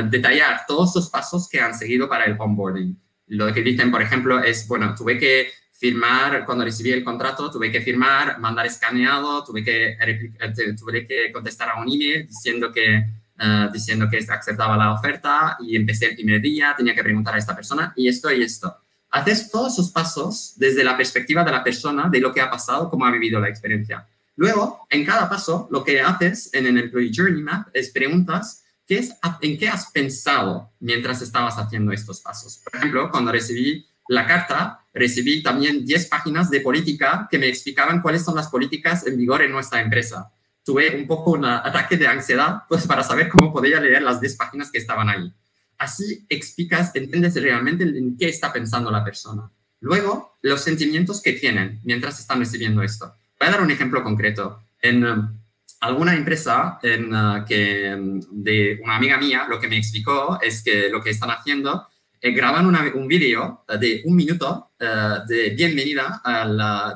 detallar 0.08 0.66
todos 0.68 0.96
los 0.96 1.10
pasos 1.10 1.50
que 1.50 1.60
han 1.60 1.74
seguido 1.74 2.08
para 2.08 2.26
el 2.26 2.36
onboarding. 2.38 2.96
Lo 3.28 3.52
que 3.52 3.62
dicen, 3.62 3.90
por 3.90 4.04
ejemplo, 4.04 4.40
es, 4.44 4.68
bueno, 4.68 4.94
tuve 4.94 5.18
que 5.18 5.50
firmar, 5.72 6.46
cuando 6.46 6.64
recibí 6.64 6.92
el 6.92 7.04
contrato, 7.04 7.50
tuve 7.50 7.72
que 7.72 7.82
firmar, 7.82 8.40
mandar 8.40 8.68
escaneado, 8.68 9.44
tuve 9.44 9.64
que, 9.64 9.98
eh, 10.00 10.76
tuve 10.80 11.08
que 11.08 11.32
contestar 11.32 11.70
a 11.70 11.82
un 11.82 11.92
email 11.92 12.28
diciendo 12.28 12.72
que 12.72 13.04
eh, 13.38 13.70
diciendo 13.74 14.08
que 14.10 14.18
aceptaba 14.18 14.78
la 14.78 14.94
oferta 14.94 15.58
y 15.60 15.76
empecé 15.76 16.06
el 16.06 16.16
primer 16.16 16.42
día, 16.42 16.74
tenía 16.78 16.96
que 16.96 17.04
preguntar 17.04 17.36
a 17.36 17.38
esta 17.38 17.56
persona 17.56 17.94
y 17.96 18.08
esto 18.08 18.32
y 18.32 18.42
esto. 18.42 18.78
Haces 19.12 19.52
todos 19.52 19.74
esos 19.74 19.92
pasos 19.92 20.54
desde 20.56 20.84
la 20.84 20.96
perspectiva 20.96 21.44
de 21.44 21.52
la 21.52 21.64
persona, 21.64 22.08
de 22.10 22.20
lo 22.20 22.34
que 22.34 22.42
ha 22.42 22.50
pasado, 22.50 22.90
cómo 22.90 23.06
ha 23.06 23.12
vivido 23.12 23.40
la 23.40 23.50
experiencia. 23.50 24.08
Luego, 24.38 24.86
en 24.90 25.06
cada 25.06 25.28
paso, 25.30 25.68
lo 25.70 25.84
que 25.84 26.02
haces 26.02 26.50
en 26.54 26.66
el 26.66 26.78
Employee 26.78 27.12
Journey 27.14 27.42
Map 27.42 27.68
es 27.74 27.90
preguntas 27.90 28.64
¿qué 28.88 29.00
es, 29.00 29.14
en 29.42 29.58
qué 29.58 29.68
has 29.68 29.92
pensado 29.92 30.72
mientras 30.80 31.22
estabas 31.22 31.58
haciendo 31.58 31.92
estos 31.92 32.22
pasos. 32.22 32.62
Por 32.64 32.76
ejemplo, 32.76 33.10
cuando 33.12 33.32
recibí 33.32 33.86
la 34.08 34.28
carta, 34.28 34.80
recibí 34.94 35.42
también 35.42 35.86
10 35.86 36.08
páginas 36.08 36.50
de 36.50 36.62
política 36.62 37.28
que 37.30 37.40
me 37.40 37.48
explicaban 37.48 38.02
cuáles 38.02 38.24
son 38.24 38.36
las 38.36 38.48
políticas 38.48 39.06
en 39.08 39.18
vigor 39.18 39.42
en 39.42 39.52
nuestra 39.52 39.82
empresa 39.82 40.32
tuve 40.66 40.95
un 40.95 41.05
poco 41.05 41.32
un 41.32 41.45
ataque 41.45 41.95
de 41.95 42.07
ansiedad 42.07 42.63
pues, 42.68 42.88
para 42.88 43.03
saber 43.03 43.30
cómo 43.30 43.53
podía 43.53 43.80
leer 43.80 44.01
las 44.01 44.20
10 44.20 44.36
páginas 44.36 44.72
que 44.72 44.80
estaban 44.80 45.07
ahí. 45.09 45.32
Así 45.78 46.26
explicas, 46.28 46.91
entiendes 46.95 47.36
realmente 47.36 47.84
en 47.84 48.18
qué 48.18 48.28
está 48.28 48.51
pensando 48.51 48.89
la 48.89 49.03
persona. 49.03 49.49
Luego, 49.80 50.38
los 50.41 50.61
sentimientos 50.61 51.22
que 51.22 51.34
tienen 51.34 51.80
mientras 51.84 52.20
están 52.20 52.39
recibiendo 52.39 52.82
esto. 52.82 53.13
Voy 53.39 53.47
a 53.47 53.51
dar 53.51 53.61
un 53.61 53.70
ejemplo 53.70 54.03
concreto. 54.03 54.63
En 54.82 55.05
um, 55.05 55.39
alguna 55.82 56.16
empresa 56.16 56.80
en, 56.82 57.13
uh, 57.13 57.45
que, 57.45 57.93
um, 57.93 58.20
de 58.32 58.80
una 58.84 58.95
amiga 58.95 59.18
mía, 59.18 59.45
lo 59.47 59.59
que 59.59 59.68
me 59.68 59.78
explicó 59.78 60.39
es 60.41 60.63
que 60.63 60.89
lo 60.89 61.03
que 61.03 61.11
están 61.11 61.30
haciendo 61.30 61.88
eh, 62.26 62.32
graban 62.32 62.66
un 62.96 63.08
vídeo 63.08 63.66
eh, 63.68 63.78
de 63.78 64.02
un 64.06 64.16
minuto 64.16 64.72
eh, 64.80 65.20
de 65.28 65.52
bienvenida 65.52 66.24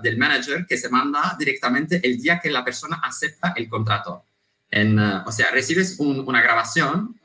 del 0.02 0.18
manager 0.18 0.66
que 0.66 0.76
se 0.76 0.90
manda 0.90 1.36
directamente 1.38 2.02
el 2.04 2.20
día 2.20 2.40
que 2.40 2.50
la 2.50 2.66
persona 2.66 3.00
acepta 3.04 3.54
el 3.56 3.70
contrato. 3.70 4.24
En, 4.72 4.98
o 4.98 5.32
sea, 5.32 5.52
recibes 5.52 6.00
una 6.00 6.42
grabación 6.42 7.16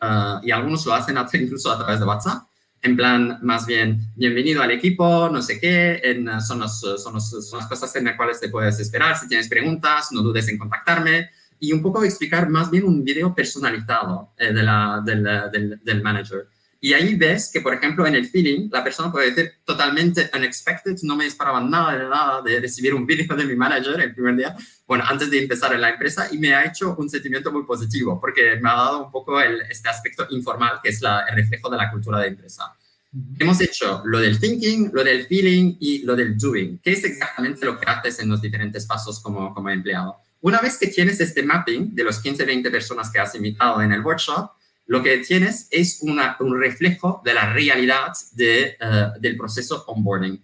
y 0.42 0.50
algunos 0.50 0.84
lo 0.84 0.92
hacen 0.92 1.16
incluso 1.32 1.72
a 1.72 1.78
través 1.78 1.98
de 1.98 2.04
WhatsApp, 2.04 2.46
en 2.82 2.94
plan, 2.94 3.38
más 3.40 3.64
bien, 3.64 4.12
bienvenido 4.16 4.62
al 4.62 4.72
equipo, 4.72 5.30
no 5.32 5.40
sé 5.40 5.58
qué, 5.58 6.02
en, 6.04 6.42
son, 6.42 6.58
los, 6.58 6.80
son, 6.80 7.18
son, 7.18 7.58
las 7.58 7.68
cosas 7.68 7.96
en 7.96 8.04
las 8.04 8.16
cuales 8.16 8.38
te 8.38 8.50
puedes 8.50 8.78
esperar. 8.80 9.16
Si 9.16 9.28
tienes 9.28 9.48
preguntas, 9.48 10.12
no 10.12 10.20
dudes 10.20 10.46
en 10.48 10.58
contactarme. 10.58 11.30
Y 11.58 11.72
un 11.72 11.80
poco 11.80 12.04
explicar 12.04 12.50
más 12.50 12.70
bien 12.70 12.84
un 12.84 13.02
video 13.02 13.34
personalizado 13.34 14.32
de 14.36 14.52
la, 14.52 15.00
del, 15.02 15.24
del, 15.50 15.80
del 15.82 16.02
manager. 16.02 16.48
Y 16.84 16.92
ahí 16.92 17.14
ves 17.14 17.50
que, 17.50 17.62
por 17.62 17.72
ejemplo, 17.72 18.06
en 18.06 18.14
el 18.14 18.26
feeling, 18.26 18.68
la 18.70 18.84
persona 18.84 19.10
puede 19.10 19.30
decir 19.30 19.54
totalmente 19.64 20.30
unexpected, 20.36 20.98
no 21.04 21.16
me 21.16 21.24
esperaba 21.24 21.58
nada 21.58 21.96
de 21.96 22.04
nada 22.06 22.42
de 22.42 22.60
recibir 22.60 22.92
un 22.92 23.06
vídeo 23.06 23.34
de 23.34 23.46
mi 23.46 23.56
manager 23.56 23.98
el 24.02 24.12
primer 24.12 24.36
día, 24.36 24.54
bueno, 24.86 25.02
antes 25.08 25.30
de 25.30 25.38
empezar 25.38 25.72
en 25.72 25.80
la 25.80 25.88
empresa, 25.88 26.28
y 26.30 26.36
me 26.36 26.52
ha 26.52 26.66
hecho 26.66 26.94
un 26.98 27.08
sentimiento 27.08 27.50
muy 27.50 27.62
positivo, 27.64 28.20
porque 28.20 28.56
me 28.60 28.68
ha 28.68 28.74
dado 28.74 29.06
un 29.06 29.10
poco 29.10 29.40
el, 29.40 29.62
este 29.62 29.88
aspecto 29.88 30.26
informal, 30.28 30.80
que 30.82 30.90
es 30.90 31.00
la, 31.00 31.20
el 31.20 31.36
reflejo 31.36 31.70
de 31.70 31.78
la 31.78 31.90
cultura 31.90 32.18
de 32.18 32.28
empresa. 32.28 32.76
Hemos 33.38 33.62
hecho 33.62 34.02
lo 34.04 34.18
del 34.18 34.38
thinking, 34.38 34.90
lo 34.92 35.02
del 35.02 35.24
feeling 35.24 35.78
y 35.80 36.02
lo 36.02 36.14
del 36.14 36.36
doing, 36.36 36.80
que 36.80 36.92
es 36.92 37.02
exactamente 37.02 37.64
lo 37.64 37.80
que 37.80 37.86
haces 37.88 38.18
en 38.18 38.28
los 38.28 38.42
diferentes 38.42 38.84
pasos 38.84 39.20
como, 39.20 39.54
como 39.54 39.70
empleado. 39.70 40.18
Una 40.42 40.60
vez 40.60 40.76
que 40.76 40.88
tienes 40.88 41.18
este 41.18 41.44
mapping 41.44 41.94
de 41.94 42.04
los 42.04 42.20
15, 42.20 42.44
20 42.44 42.70
personas 42.70 43.10
que 43.10 43.20
has 43.20 43.34
invitado 43.34 43.80
en 43.80 43.90
el 43.90 44.02
workshop, 44.02 44.50
lo 44.86 45.02
que 45.02 45.18
tienes 45.18 45.68
es 45.70 45.98
una, 46.02 46.36
un 46.40 46.58
reflejo 46.58 47.22
de 47.24 47.34
la 47.34 47.52
realidad 47.52 48.12
de, 48.32 48.76
eh, 48.80 49.06
del 49.18 49.36
proceso 49.36 49.84
onboarding. 49.86 50.42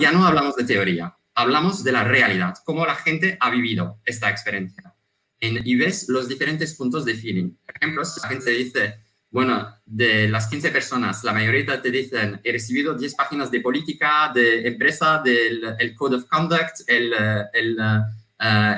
ya 0.00 0.12
no 0.12 0.26
hablamos 0.26 0.56
de 0.56 0.64
teoría, 0.64 1.16
hablamos 1.34 1.82
de 1.82 1.92
la 1.92 2.04
realidad, 2.04 2.54
cómo 2.64 2.86
la 2.86 2.94
gente 2.94 3.36
ha 3.40 3.50
vivido 3.50 4.00
esta 4.04 4.30
experiencia. 4.30 4.94
y 5.40 5.76
ves 5.76 6.08
los 6.08 6.26
diferentes 6.26 6.74
puntos 6.74 7.04
de 7.04 7.14
feeling. 7.14 7.50
Por 7.66 7.76
ejemplo, 7.76 8.04
si 8.04 8.18
la 8.20 8.28
gente 8.28 8.50
dice, 8.50 8.94
bueno, 9.30 9.74
de 9.84 10.28
las 10.28 10.46
15 10.46 10.70
personas, 10.70 11.22
la 11.22 11.34
mayoría 11.34 11.82
te 11.82 11.90
dicen, 11.90 12.40
he 12.42 12.52
recibido 12.52 12.94
10 12.94 13.14
páginas 13.14 13.50
de 13.50 13.60
política, 13.60 14.30
de 14.32 14.66
empresa, 14.66 15.20
del 15.22 15.74
el 15.78 15.94
Code 15.94 16.16
of 16.16 16.24
Conduct, 16.26 16.82
el, 16.86 17.12
el 17.52 17.76
eh, 17.78 18.00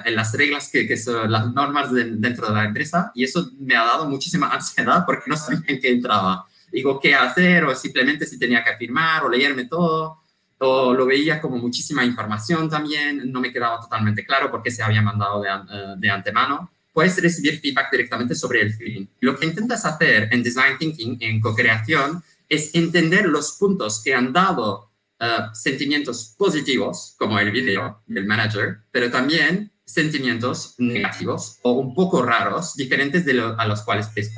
en 0.04 0.14
las 0.14 0.32
reglas 0.32 0.68
que, 0.70 0.86
que, 0.86 0.96
son 0.96 1.30
las 1.30 1.52
normas 1.52 1.92
dentro 1.92 2.48
de 2.48 2.54
la 2.54 2.64
empresa 2.64 3.10
y 3.14 3.24
eso 3.24 3.50
me 3.58 3.74
ha 3.74 3.84
dado 3.84 4.06
muchísima 4.06 4.48
ansiedad 4.52 5.04
porque 5.04 5.24
no 5.28 5.36
sabía 5.36 5.62
en 5.66 5.80
qué 5.80 5.90
entraba. 5.90 6.46
Digo, 6.70 7.00
¿qué 7.00 7.14
hacer? 7.14 7.64
O 7.64 7.74
simplemente 7.74 8.26
si 8.26 8.38
tenía 8.38 8.62
que 8.62 8.76
firmar 8.76 9.24
o 9.24 9.28
leerme 9.28 9.64
todo. 9.64 10.22
O 10.58 10.94
lo 10.94 11.04
veía 11.04 11.40
como 11.40 11.58
muchísima 11.58 12.04
información 12.04 12.68
también, 12.70 13.30
no 13.30 13.40
me 13.40 13.52
quedaba 13.52 13.80
totalmente 13.80 14.24
claro 14.24 14.50
por 14.50 14.62
qué 14.62 14.70
se 14.70 14.82
había 14.82 15.02
mandado 15.02 15.42
de, 15.42 15.48
eh, 15.48 15.94
de 15.98 16.10
antemano. 16.10 16.70
Puedes 16.92 17.20
recibir 17.20 17.60
feedback 17.60 17.90
directamente 17.90 18.34
sobre 18.34 18.62
el 18.62 18.72
feeling. 18.72 19.06
Lo 19.20 19.36
que 19.36 19.46
intentas 19.46 19.84
hacer 19.84 20.28
en 20.32 20.42
Design 20.42 20.78
Thinking, 20.78 21.18
en 21.20 21.40
co-creación, 21.40 22.22
es 22.48 22.74
entender 22.74 23.26
los 23.26 23.52
puntos 23.52 24.02
que 24.02 24.14
han 24.14 24.32
dado 24.32 24.90
Uh, 25.18 25.54
sentimientos 25.54 26.34
positivos, 26.36 27.14
como 27.18 27.38
el 27.38 27.50
video 27.50 28.02
del 28.06 28.26
manager, 28.26 28.80
pero 28.90 29.10
también 29.10 29.72
sentimientos 29.84 30.74
negativos 30.76 31.58
o 31.62 31.72
un 31.72 31.94
poco 31.94 32.22
raros, 32.22 32.74
diferentes 32.74 33.24
de 33.24 33.54
a 33.56 33.66
los 33.66 33.80
cuales 33.82 34.12
te. 34.12 34.28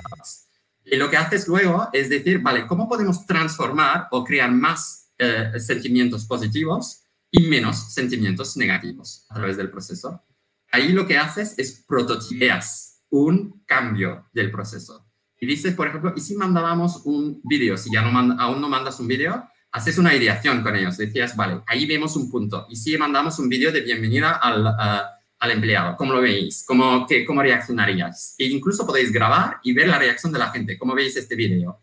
Y 0.84 0.96
lo 0.96 1.10
que 1.10 1.16
haces 1.16 1.48
luego 1.48 1.88
es 1.92 2.08
decir, 2.08 2.38
vale, 2.38 2.66
¿cómo 2.66 2.88
podemos 2.88 3.26
transformar 3.26 4.06
o 4.12 4.22
crear 4.22 4.52
más 4.52 5.10
uh, 5.20 5.58
sentimientos 5.58 6.26
positivos 6.26 7.02
y 7.30 7.46
menos 7.46 7.92
sentimientos 7.92 8.56
negativos 8.56 9.26
a 9.28 9.34
través 9.34 9.56
del 9.56 9.70
proceso. 9.70 10.24
Ahí 10.70 10.92
lo 10.92 11.06
que 11.06 11.18
haces 11.18 11.54
es 11.58 11.84
prototipeas 11.86 13.02
un 13.10 13.62
cambio 13.66 14.28
del 14.32 14.50
proceso. 14.50 15.06
Y 15.40 15.46
dices, 15.46 15.74
por 15.74 15.88
ejemplo, 15.88 16.12
¿y 16.16 16.20
si 16.20 16.34
mandábamos 16.34 17.02
un 17.04 17.40
vídeo? 17.44 17.76
Si 17.76 17.90
ya 17.92 18.02
no 18.02 18.18
aún 18.40 18.60
no 18.60 18.68
mandas 18.68 18.98
un 19.00 19.06
vídeo, 19.06 19.48
haces 19.72 19.98
una 19.98 20.14
ideación 20.14 20.62
con 20.62 20.76
ellos. 20.76 20.96
Decías, 20.96 21.36
vale, 21.36 21.60
ahí 21.66 21.86
vemos 21.86 22.16
un 22.16 22.30
punto. 22.30 22.66
¿Y 22.68 22.76
si 22.76 22.96
mandamos 22.96 23.38
un 23.38 23.48
vídeo 23.48 23.72
de 23.72 23.80
bienvenida 23.80 24.32
al, 24.32 24.66
al 24.66 25.50
empleado? 25.50 25.96
¿Cómo 25.96 26.12
lo 26.12 26.20
veis? 26.20 26.64
¿Cómo, 26.66 27.06
qué, 27.06 27.24
¿Cómo 27.24 27.42
reaccionaríais? 27.42 28.34
E 28.38 28.46
incluso 28.46 28.86
podéis 28.86 29.12
grabar 29.12 29.58
y 29.62 29.72
ver 29.72 29.88
la 29.88 29.98
reacción 29.98 30.32
de 30.32 30.38
la 30.38 30.50
gente. 30.50 30.78
¿Cómo 30.78 30.94
veis 30.94 31.16
este 31.16 31.34
vídeo? 31.34 31.80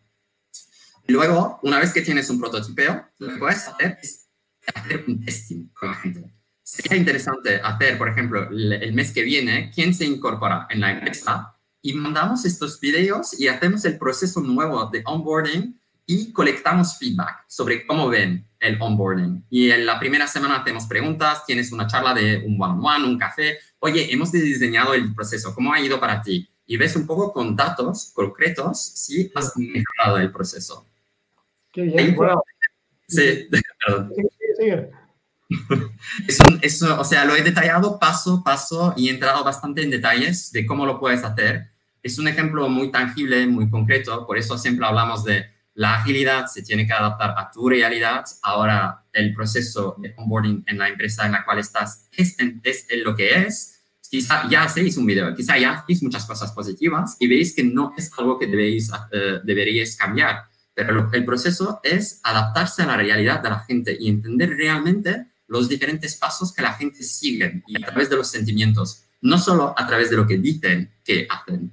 Luego, 1.07 1.59
una 1.63 1.79
vez 1.79 1.93
que 1.93 2.01
tienes 2.01 2.29
un 2.29 2.39
prototipeo, 2.39 3.05
lo 3.19 3.27
que 3.27 3.38
puedes 3.38 3.67
hacer 3.67 3.97
es 4.01 4.27
hacer 4.73 5.05
un 5.07 5.23
testing 5.23 5.67
con 5.69 5.89
la 5.89 5.95
gente. 5.95 6.33
Sería 6.63 6.97
interesante 6.97 7.61
hacer, 7.63 7.97
por 7.97 8.09
ejemplo, 8.09 8.49
el 8.49 8.91
mes 8.93 9.11
que 9.11 9.21
viene, 9.21 9.71
quién 9.73 9.93
se 9.93 10.05
incorpora 10.05 10.65
en 10.71 10.79
la 10.79 10.93
empresa 10.93 11.55
y 11.79 11.93
mandamos 11.93 12.43
estos 12.45 12.79
videos 12.79 13.39
y 13.39 13.47
hacemos 13.47 13.86
el 13.86 13.99
proceso 13.99 14.41
nuevo 14.41 14.88
de 14.88 15.03
onboarding 15.05 15.79
y 16.06 16.32
colectamos 16.32 16.97
feedback 16.97 17.45
sobre 17.47 17.86
cómo 17.86 18.10
ven 18.10 18.47
el 18.60 18.82
onboarding. 18.82 19.45
Y 19.49 19.72
en 19.72 19.86
la 19.86 19.99
primera 19.99 20.28
semana 20.28 20.58
hacemos 20.58 20.86
preguntas, 20.86 21.45
tienes 21.45 21.72
una 21.72 21.88
charla 21.88 22.14
de 22.14 22.43
un 22.45 22.62
one-on-one, 22.62 23.06
un 23.06 23.18
café. 23.18 23.58
Oye, 23.80 24.12
hemos 24.14 24.32
diseñado 24.32 24.93
el 24.93 25.14
proceso, 25.14 25.53
¿cómo 25.53 25.74
ha 25.74 25.80
ido 25.80 25.99
para 25.99 26.22
ti? 26.22 26.49
Y 26.68 26.78
ves 26.78 26.95
un 26.95 27.06
poco 27.06 27.32
con 27.32 27.56
datos 27.56 28.12
concretos 28.14 28.82
si 28.82 29.32
has 29.36 29.56
mejorado 29.58 30.18
el 30.18 30.32
proceso. 30.32 30.88
Qué 31.72 31.84
bien, 31.84 32.16
bueno. 32.16 32.41
Sí, 33.08 33.47
perdón. 33.86 34.14
Sí, 34.58 34.66
es 36.28 36.39
un, 36.39 36.60
eso, 36.62 36.99
o 36.99 37.03
sea, 37.03 37.26
lo 37.26 37.36
he 37.36 37.43
detallado 37.43 37.99
paso 37.99 38.38
a 38.38 38.43
paso 38.43 38.93
y 38.97 39.10
he 39.10 39.12
entrado 39.12 39.43
bastante 39.43 39.84
en 39.84 39.91
detalles 39.91 40.51
de 40.51 40.66
cómo 40.66 40.86
lo 40.86 40.99
puedes 40.99 41.24
hacer. 41.24 41.68
Es 42.01 42.18
un 42.18 42.28
ejemplo 42.28 42.68
muy 42.70 42.91
tangible, 42.91 43.45
muy 43.47 43.70
concreto, 43.70 44.26
por 44.26 44.38
eso 44.38 44.58
siempre 44.58 44.86
hablamos 44.86 45.24
de 45.24 45.55
la 45.76 45.95
agilidad, 45.95 46.47
se 46.47 46.63
tiene 46.63 46.88
que 46.88 46.93
adaptar 46.93 47.36
a 47.38 47.51
tu 47.51 47.69
realidad. 47.69 48.26
Ahora, 48.41 49.03
el 49.13 49.34
proceso 49.34 49.95
de 49.99 50.13
onboarding 50.17 50.63
en 50.67 50.78
la 50.78 50.89
empresa 50.89 51.26
en 51.26 51.34
la 51.34 51.45
cual 51.45 51.59
estás 51.59 52.07
es, 52.11 52.36
es 52.63 52.88
lo 53.03 53.15
que 53.15 53.43
es. 53.43 53.82
Quizá 54.09 54.47
ya 54.49 54.63
hacéis 54.63 54.97
un 54.97 55.05
video, 55.05 55.36
quizá 55.36 55.57
ya 55.57 55.73
hacéis 55.73 56.01
muchas 56.03 56.26
cosas 56.26 56.51
positivas 56.51 57.17
y 57.19 57.28
veis 57.28 57.53
que 57.55 57.63
no 57.63 57.93
es 57.97 58.11
algo 58.17 58.39
que 58.39 58.47
debéis, 58.47 58.89
uh, 58.89 59.43
deberíais 59.43 59.95
cambiar 59.97 60.45
pero 60.76 61.09
el 61.13 61.26
proceso 61.26 61.80
es 61.82 62.19
adaptarse 62.21 62.84
a 62.84 62.88
la 62.88 62.97
realidad 62.97 63.41
de 63.41 63.49
la 63.49 63.59
gente 63.59 63.95
y 63.97 64.09
entender 64.09 64.49
realmente 64.49 65.28
los 65.47 65.69
diferentes 65.69 66.15
pasos 66.15 66.53
que 66.53 66.61
la 66.61 66.73
gente 66.73 67.01
sigue 67.01 67.63
y 67.65 67.82
a 67.82 67.86
través 67.88 68.09
de 68.09 68.17
los 68.17 68.28
sentimientos, 68.28 69.05
no 69.21 69.38
solo 69.38 69.73
a 69.76 69.88
través 69.88 70.09
de 70.09 70.17
lo 70.17 70.28
que 70.28 70.38
dicen 70.38 70.91
que 71.03 71.28
hacen. 71.30 71.71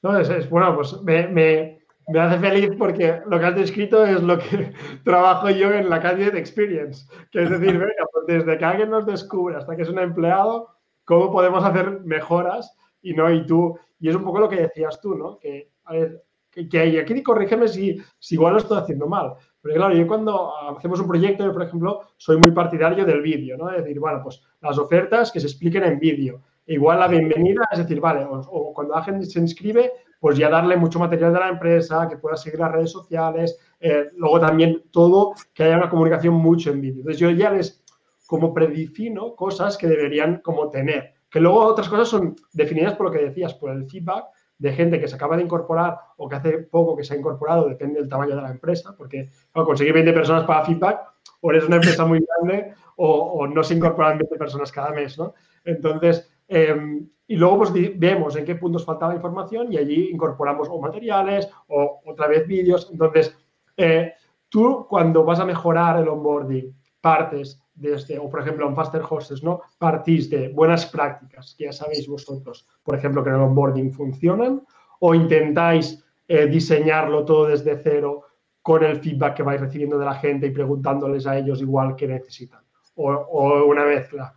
No, 0.00 0.18
es, 0.18 0.48
bueno, 0.48 0.76
pues 0.76 0.94
me, 1.02 1.81
me, 2.08 2.20
hace 2.20 2.38
feliz 2.38 2.70
porque 2.78 3.20
lo 3.26 3.38
que 3.38 3.46
has 3.46 3.54
descrito 3.54 4.04
es 4.04 4.22
lo 4.22 4.38
que 4.38 4.72
trabajo 5.04 5.50
yo 5.50 5.72
en 5.72 5.88
la 5.88 6.00
Candidate 6.00 6.38
Experience, 6.38 7.06
que 7.30 7.42
es 7.42 7.50
decir, 7.50 7.72
venga, 7.78 8.06
pues 8.12 8.26
desde 8.26 8.58
que 8.58 8.64
alguien 8.64 8.90
nos 8.90 9.06
descubre 9.06 9.56
hasta 9.56 9.76
que 9.76 9.82
es 9.82 9.88
un 9.88 9.98
empleado, 9.98 10.68
¿cómo 11.04 11.30
podemos 11.30 11.64
hacer 11.64 12.00
mejoras? 12.00 12.76
Y 13.02 13.14
no, 13.14 13.30
y 13.30 13.46
tú, 13.46 13.78
y 13.98 14.08
es 14.08 14.14
un 14.14 14.24
poco 14.24 14.40
lo 14.40 14.48
que 14.48 14.62
decías 14.62 15.00
tú, 15.00 15.14
¿no? 15.14 15.38
Que, 15.38 15.72
a 15.84 15.92
ver, 15.92 16.22
que, 16.50 16.78
hay 16.78 16.98
aquí 16.98 17.22
corrígeme 17.22 17.66
si, 17.68 18.00
si 18.18 18.34
igual 18.34 18.54
lo 18.54 18.58
estoy 18.58 18.78
haciendo 18.78 19.06
mal. 19.06 19.34
Porque 19.60 19.76
claro, 19.76 19.94
yo 19.94 20.06
cuando 20.06 20.52
hacemos 20.76 21.00
un 21.00 21.08
proyecto, 21.08 21.44
yo 21.44 21.52
por 21.52 21.62
ejemplo, 21.62 22.00
soy 22.16 22.36
muy 22.36 22.50
partidario 22.50 23.04
del 23.04 23.22
vídeo, 23.22 23.56
¿no? 23.56 23.70
Es 23.70 23.84
decir, 23.84 23.98
bueno, 24.00 24.20
pues 24.22 24.42
las 24.60 24.76
ofertas 24.76 25.30
que 25.30 25.40
se 25.40 25.46
expliquen 25.46 25.84
en 25.84 25.98
vídeo. 25.98 26.42
Igual 26.66 27.00
la 27.00 27.08
bienvenida, 27.08 27.62
es 27.72 27.78
decir, 27.78 28.00
vale, 28.00 28.26
o, 28.28 28.72
cuando 28.74 28.94
la 28.94 29.02
gente 29.02 29.26
se 29.26 29.40
inscribe, 29.40 29.92
pues 30.22 30.38
ya 30.38 30.48
darle 30.48 30.76
mucho 30.76 31.00
material 31.00 31.32
de 31.32 31.40
la 31.40 31.48
empresa, 31.48 32.08
que 32.08 32.16
pueda 32.16 32.36
seguir 32.36 32.60
las 32.60 32.70
redes 32.70 32.92
sociales, 32.92 33.58
eh, 33.80 34.10
luego 34.14 34.38
también 34.38 34.84
todo, 34.92 35.34
que 35.52 35.64
haya 35.64 35.76
una 35.76 35.90
comunicación 35.90 36.34
mucho 36.34 36.70
en 36.70 36.80
vídeo. 36.80 36.98
Entonces 36.98 37.18
yo 37.18 37.28
ya 37.30 37.50
les 37.50 37.82
como 38.24 38.54
predefino 38.54 39.34
cosas 39.34 39.76
que 39.76 39.88
deberían 39.88 40.36
como 40.36 40.70
tener, 40.70 41.14
que 41.28 41.40
luego 41.40 41.64
otras 41.64 41.88
cosas 41.88 42.06
son 42.06 42.36
definidas 42.52 42.94
por 42.94 43.06
lo 43.06 43.12
que 43.12 43.18
decías, 43.18 43.52
por 43.54 43.72
el 43.72 43.90
feedback, 43.90 44.26
de 44.58 44.72
gente 44.72 45.00
que 45.00 45.08
se 45.08 45.16
acaba 45.16 45.36
de 45.36 45.42
incorporar 45.42 45.98
o 46.18 46.28
que 46.28 46.36
hace 46.36 46.58
poco 46.58 46.96
que 46.96 47.02
se 47.02 47.14
ha 47.14 47.16
incorporado, 47.16 47.68
depende 47.68 47.98
del 47.98 48.08
tamaño 48.08 48.36
de 48.36 48.42
la 48.42 48.50
empresa, 48.52 48.94
porque 48.96 49.28
conseguir 49.52 49.92
20 49.92 50.12
personas 50.12 50.44
para 50.44 50.64
feedback, 50.64 51.00
o 51.40 51.50
eres 51.50 51.64
una 51.64 51.76
empresa 51.76 52.06
muy 52.06 52.24
grande 52.24 52.74
o, 52.94 53.44
no 53.48 53.64
se 53.64 53.74
incorporan 53.74 54.18
20 54.18 54.36
personas 54.36 54.70
cada 54.70 54.92
mes, 54.92 55.18
¿no? 55.18 55.34
Entonces, 55.64 56.30
em, 56.46 57.08
y 57.32 57.36
luego 57.36 57.58
pues 57.58 57.72
vemos 57.98 58.36
en 58.36 58.44
qué 58.44 58.56
puntos 58.56 58.84
faltaba 58.84 59.14
información 59.14 59.72
y 59.72 59.78
allí 59.78 60.10
incorporamos 60.10 60.68
o 60.70 60.78
materiales 60.78 61.48
o 61.68 62.02
otra 62.04 62.26
vez 62.26 62.46
vídeos. 62.46 62.90
Entonces, 62.92 63.34
eh, 63.74 64.12
tú 64.50 64.86
cuando 64.86 65.24
vas 65.24 65.40
a 65.40 65.46
mejorar 65.46 65.98
el 65.98 66.08
onboarding, 66.08 66.76
partes 67.00 67.58
este, 67.82 68.18
o 68.18 68.28
por 68.28 68.40
ejemplo 68.40 68.68
en 68.68 68.76
Faster 68.76 69.00
Horses, 69.08 69.42
¿no? 69.42 69.62
Partís 69.78 70.28
de 70.28 70.50
buenas 70.50 70.84
prácticas 70.84 71.54
que 71.56 71.64
ya 71.64 71.72
sabéis 71.72 72.06
vosotros, 72.06 72.68
por 72.82 72.96
ejemplo, 72.96 73.24
que 73.24 73.30
en 73.30 73.36
el 73.36 73.42
onboarding 73.42 73.90
funcionan, 73.92 74.62
o 75.00 75.14
intentáis 75.14 76.04
eh, 76.28 76.46
diseñarlo 76.46 77.24
todo 77.24 77.46
desde 77.46 77.78
cero 77.78 78.24
con 78.60 78.84
el 78.84 79.00
feedback 79.00 79.36
que 79.36 79.42
vais 79.42 79.60
recibiendo 79.60 79.98
de 79.98 80.04
la 80.04 80.16
gente 80.16 80.48
y 80.48 80.50
preguntándoles 80.50 81.26
a 81.26 81.38
ellos 81.38 81.62
igual 81.62 81.96
que 81.96 82.06
necesitan, 82.06 82.60
o, 82.96 83.64
una 83.64 83.86
mezcla. 83.86 84.34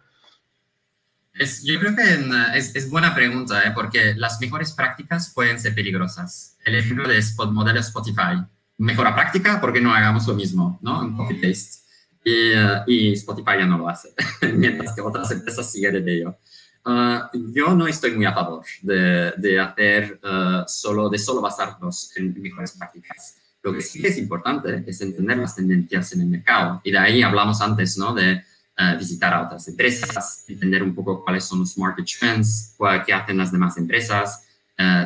Yo 1.64 1.80
creo 1.80 1.96
que 1.96 2.58
es, 2.58 2.76
es, 2.76 2.90
buena 2.90 3.14
pregunta, 3.14 3.62
¿eh? 3.68 3.72
porque 3.76 4.14
las 4.16 4.40
mejores 4.40 4.72
prácticas 4.72 5.32
pueden 5.34 5.60
ser 5.60 5.76
peligrosas. 5.76 6.58
El 6.64 6.76
ejemplo 6.76 7.08
de 7.08 7.18
spot, 7.18 7.52
modelo 7.52 7.80
Spotify. 7.80 8.42
Mejora 8.78 9.14
práctica 9.14 9.60
porque 9.60 9.82
no 9.82 9.94
hagamos 9.94 10.28
lo 10.28 10.34
mismo, 10.34 10.80
¿no? 10.82 11.04
En 11.04 11.16
copy-paste 11.16 11.86
eh, 12.26 12.82
y, 12.88 13.14
Spotify 13.14 13.60
ya 13.60 13.66
no 13.66 13.78
lo 13.78 13.88
hace, 13.88 14.14
mientras 14.54 14.94
que 14.94 15.02
otras 15.02 15.30
empresas 15.32 15.72
siguen 15.72 16.04
de 16.04 16.18
ello. 16.18 16.38
Uh, 16.86 17.52
yo 17.54 17.74
no 17.74 17.88
estoy 17.88 18.12
muy 18.12 18.26
a 18.26 18.34
favor 18.34 18.64
de, 18.82 19.34
de 19.38 19.60
hacer 19.60 20.20
uh, 20.24 20.64
solo, 20.68 21.10
de 21.10 21.18
solo 21.18 21.42
basarnos 21.42 22.12
en 22.16 22.40
mejores 22.42 22.74
prácticas. 22.74 23.38
Lo 23.64 23.74
que 23.74 23.82
sí 23.82 24.06
es 24.06 24.18
importante 24.18 24.84
es 24.86 25.02
entender 25.02 25.38
las 25.38 25.56
tendencias 25.56 26.14
en 26.14 26.22
el 26.22 26.28
mercado. 26.28 26.82
Y 26.84 26.92
de 26.92 27.00
ahí 27.00 27.24
hablamos 27.24 27.62
antes, 27.62 27.98
¿no? 27.98 28.14
De 28.14 28.44
uh, 28.80 28.98
visitar 28.98 29.34
a 29.34 29.44
otras 29.44 29.68
empresas, 29.68 30.46
entender 30.48 30.84
un 30.84 30.94
poco 30.94 31.24
cuáles 31.24 31.44
son 31.44 31.60
los 31.60 31.78
market 31.78 32.06
trends, 32.20 32.76
qué 33.06 33.14
hacen 33.14 33.38
las 33.38 33.52
demás 33.52 33.78
empresas, 33.78 34.44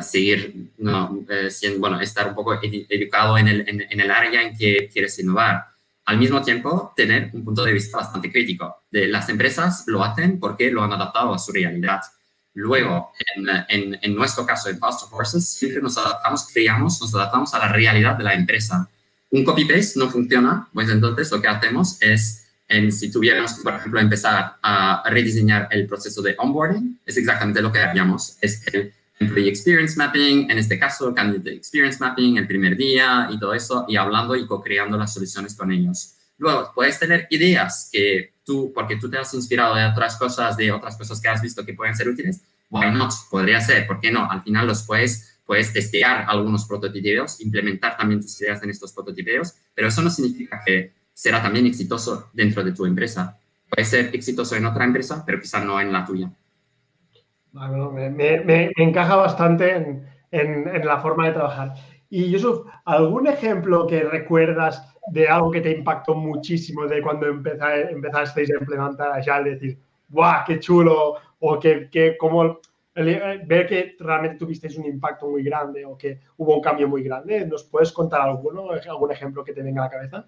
seguir, 0.02 0.72
no, 0.78 1.24
siendo, 1.48 1.78
bueno, 1.78 2.00
estar 2.00 2.28
un 2.28 2.34
poco 2.34 2.58
educado 2.60 3.38
en 3.38 3.46
el, 3.46 3.68
en, 3.68 3.86
en 3.88 4.00
el 4.00 4.10
área 4.10 4.42
en 4.42 4.56
que 4.56 4.90
quieres 4.92 5.16
innovar 5.20 5.70
al 6.10 6.18
mismo 6.18 6.42
tiempo 6.42 6.92
tener 6.96 7.30
un 7.32 7.44
punto 7.44 7.64
de 7.64 7.72
vista 7.72 7.98
bastante 7.98 8.32
crítico. 8.32 8.82
De 8.90 9.06
las 9.06 9.28
empresas 9.28 9.84
lo 9.86 10.02
hacen 10.02 10.40
porque 10.40 10.70
lo 10.70 10.82
han 10.82 10.92
adaptado 10.92 11.32
a 11.32 11.38
su 11.38 11.52
realidad. 11.52 12.00
Luego, 12.54 13.12
en, 13.68 13.96
en, 14.02 14.14
nuestro 14.16 14.44
caso, 14.44 14.68
en 14.68 14.78
Fast 14.78 15.06
Horses, 15.12 15.48
siempre 15.48 15.80
nos 15.80 15.96
adaptamos, 15.96 16.48
creamos, 16.52 17.00
nos 17.00 17.14
adaptamos 17.14 17.54
a 17.54 17.60
la 17.60 17.68
realidad 17.68 18.16
de 18.16 18.24
la 18.24 18.34
empresa. 18.34 18.88
Un 19.30 19.44
copy-paste 19.44 20.00
no 20.00 20.10
funciona, 20.10 20.68
pues 20.74 20.90
entonces 20.90 21.30
lo 21.30 21.40
que 21.40 21.46
hacemos 21.46 22.02
es, 22.02 22.48
en, 22.70 22.92
si 22.92 23.10
tuviéramos, 23.10 23.54
por 23.64 23.74
ejemplo, 23.74 23.98
empezar 24.00 24.56
a 24.62 25.02
rediseñar 25.10 25.66
el 25.72 25.88
proceso 25.88 26.22
de 26.22 26.36
onboarding, 26.38 27.00
es 27.04 27.16
exactamente 27.16 27.60
lo 27.60 27.72
que 27.72 27.80
haríamos. 27.80 28.38
Es 28.40 28.64
el 28.68 28.92
Employee 29.18 29.50
Experience 29.50 29.96
Mapping, 29.96 30.48
en 30.48 30.56
este 30.56 30.78
caso 30.78 31.12
Candidate 31.12 31.56
Experience 31.56 31.98
Mapping, 31.98 32.36
el 32.36 32.46
primer 32.46 32.76
día 32.76 33.28
y 33.30 33.40
todo 33.40 33.54
eso, 33.54 33.84
y 33.88 33.96
hablando 33.96 34.36
y 34.36 34.46
co-creando 34.46 34.96
las 34.96 35.12
soluciones 35.12 35.56
con 35.56 35.72
ellos. 35.72 36.14
Luego, 36.38 36.70
puedes 36.72 36.96
tener 36.98 37.26
ideas 37.30 37.90
que 37.92 38.34
tú, 38.44 38.72
porque 38.72 38.96
tú 38.96 39.10
te 39.10 39.18
has 39.18 39.34
inspirado 39.34 39.74
de 39.74 39.84
otras 39.84 40.16
cosas, 40.16 40.56
de 40.56 40.70
otras 40.70 40.96
cosas 40.96 41.20
que 41.20 41.28
has 41.28 41.42
visto 41.42 41.66
que 41.66 41.74
pueden 41.74 41.96
ser 41.96 42.08
útiles, 42.08 42.40
why 42.70 42.88
not? 42.92 43.12
Podría 43.28 43.60
ser, 43.60 43.84
¿por 43.88 44.00
qué 44.00 44.12
no? 44.12 44.30
Al 44.30 44.44
final 44.44 44.68
los 44.68 44.84
puedes, 44.84 45.40
puedes 45.44 45.72
testear 45.72 46.24
algunos 46.28 46.66
prototipos, 46.66 47.40
implementar 47.40 47.96
también 47.96 48.20
tus 48.20 48.40
ideas 48.40 48.62
en 48.62 48.70
estos 48.70 48.92
prototipos, 48.92 49.54
pero 49.74 49.88
eso 49.88 50.02
no 50.02 50.08
significa 50.08 50.62
que 50.64 50.99
será 51.20 51.42
también 51.42 51.66
exitoso 51.66 52.30
dentro 52.32 52.64
de 52.64 52.72
tu 52.72 52.86
empresa. 52.86 53.38
Puede 53.68 53.84
ser 53.84 54.14
exitoso 54.14 54.56
en 54.56 54.64
otra 54.64 54.84
empresa, 54.86 55.22
pero 55.26 55.38
quizá 55.38 55.62
no 55.62 55.78
en 55.78 55.92
la 55.92 56.02
tuya. 56.02 56.30
Bueno, 57.52 57.90
me, 57.90 58.70
encaja 58.78 59.16
bastante 59.16 60.00
en, 60.30 60.86
la 60.86 60.98
forma 60.98 61.26
de 61.26 61.34
trabajar. 61.34 61.74
Y 62.08 62.30
Yusuf, 62.30 62.66
¿algún 62.86 63.26
ejemplo 63.26 63.86
que 63.86 64.02
recuerdas 64.02 64.94
de 65.08 65.28
algo 65.28 65.50
que 65.50 65.60
te 65.60 65.72
impactó 65.72 66.14
muchísimo 66.14 66.86
de 66.86 67.02
cuando 67.02 67.26
empezasteis 67.26 68.50
a 68.52 68.58
implementar 68.58 69.12
Agile? 69.12 69.50
Decir, 69.50 69.78
¡guau, 70.08 70.42
qué 70.46 70.58
chulo! 70.58 71.16
O 71.38 71.58
que, 71.58 71.90
que 71.90 72.16
como 72.16 72.60
ver 72.94 73.66
que 73.66 73.94
realmente 74.00 74.38
tuvisteis 74.38 74.74
un 74.78 74.86
impacto 74.86 75.28
muy 75.28 75.42
grande 75.42 75.84
o 75.84 75.98
que 75.98 76.18
hubo 76.38 76.56
un 76.56 76.62
cambio 76.62 76.88
muy 76.88 77.02
grande. 77.02 77.44
¿Nos 77.44 77.64
puedes 77.64 77.92
contar 77.92 78.22
alguno, 78.22 78.70
algún 78.70 79.12
ejemplo 79.12 79.44
que 79.44 79.52
te 79.52 79.62
venga 79.62 79.82
a 79.82 79.84
la 79.84 79.90
cabeza? 79.90 80.26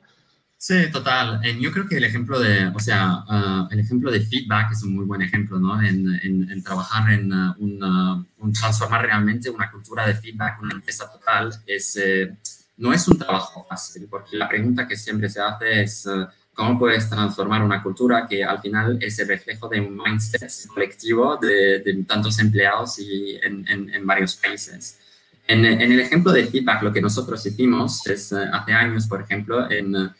Sí, 0.64 0.92
total. 0.92 1.40
Yo 1.58 1.72
creo 1.72 1.88
que 1.88 1.96
el 1.96 2.04
ejemplo 2.04 2.38
de, 2.38 2.68
o 2.68 2.78
sea, 2.78 3.24
ah, 3.28 3.66
el 3.72 3.80
ejemplo 3.80 4.12
de 4.12 4.20
feedback 4.20 4.70
es 4.70 4.84
un 4.84 4.94
muy 4.94 5.04
buen 5.04 5.20
ejemplo, 5.20 5.58
¿no? 5.58 5.82
En, 5.82 6.06
en, 6.22 6.62
trabajar 6.62 7.12
en 7.12 7.32
uh, 7.32 7.56
un, 7.58 8.52
transformar 8.52 9.02
realmente 9.02 9.50
una 9.50 9.68
cultura 9.72 10.06
de 10.06 10.14
feedback, 10.14 10.62
una 10.62 10.74
empresa 10.74 11.10
total, 11.10 11.52
es, 11.66 11.96
eh, 11.96 12.36
no 12.76 12.92
es 12.92 13.08
un 13.08 13.18
trabajo 13.18 13.66
fácil, 13.68 14.06
porque 14.08 14.36
la 14.36 14.48
pregunta 14.48 14.86
que 14.86 14.94
siempre 14.96 15.28
se 15.28 15.40
hace 15.40 15.82
es, 15.82 16.06
uh, 16.06 16.28
¿cómo 16.54 16.78
puedes 16.78 17.10
transformar 17.10 17.64
una 17.64 17.82
cultura 17.82 18.24
que 18.28 18.44
al 18.44 18.60
final 18.60 18.98
es 19.00 19.18
el 19.18 19.26
reflejo 19.26 19.68
de 19.68 19.80
un 19.80 19.96
mindset 19.96 20.48
colectivo 20.68 21.38
de, 21.38 21.80
de 21.80 22.04
tantos 22.04 22.38
empleados 22.38 23.00
y 23.00 23.36
en, 23.42 23.66
en 23.68 24.06
varios 24.06 24.36
países? 24.36 24.96
En, 25.48 25.64
el 25.64 25.98
ejemplo 25.98 26.30
de 26.30 26.46
feedback, 26.46 26.82
lo 26.82 26.92
que 26.92 27.02
nosotros 27.02 27.44
hicimos 27.44 28.06
es, 28.06 28.30
uh, 28.30 28.44
hace 28.52 28.72
años, 28.72 29.08
por 29.08 29.22
ejemplo, 29.22 29.68
en 29.68 30.12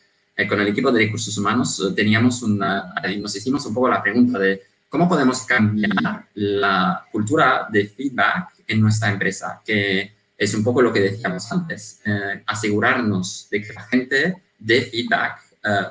eh, 0.43 0.47
con 0.49 0.61
el 0.61 0.69
equipo 0.69 0.91
de 0.91 1.05
recursos 1.05 1.37
humanos 1.39 1.81
eh, 1.81 1.93
teníamos 1.95 2.43
una, 2.43 2.93
nos 3.19 3.37
hicimos 3.37 3.65
un 3.67 3.75
poco 3.75 3.89
la 3.89 4.03
pregunta 4.03 4.39
de 4.39 4.63
cómo 4.89 5.09
podemos 5.09 5.43
cambiar 5.43 6.27
la 6.35 7.07
cultura 7.13 7.69
de 7.71 7.87
feedback 7.87 8.55
en 8.67 8.81
nuestra 8.81 9.11
empresa, 9.11 9.61
que 9.65 10.13
es 10.37 10.55
un 10.55 10.65
poco 10.65 10.83
lo 10.83 10.93
que 10.93 11.01
decíamos 11.01 11.51
antes, 11.53 12.01
eh, 12.05 12.43
asegurarnos 12.47 13.47
de 13.51 13.63
que 13.63 13.73
la 13.73 13.83
gente 13.83 14.43
dé 14.59 14.83
feedback 14.83 15.39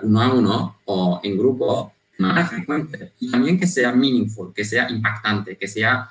uno 0.02 0.22
a 0.22 0.34
uno 0.34 0.78
o 0.84 1.22
en 1.24 1.38
grupo 1.38 1.94
más 2.18 2.50
frecuente 2.50 3.14
y 3.22 3.32
también 3.32 3.58
que 3.58 3.66
sea 3.66 3.94
meaningful, 3.94 4.54
que 4.54 4.66
sea 4.66 4.90
impactante, 4.90 5.56
que 5.56 5.68
sea 5.68 6.10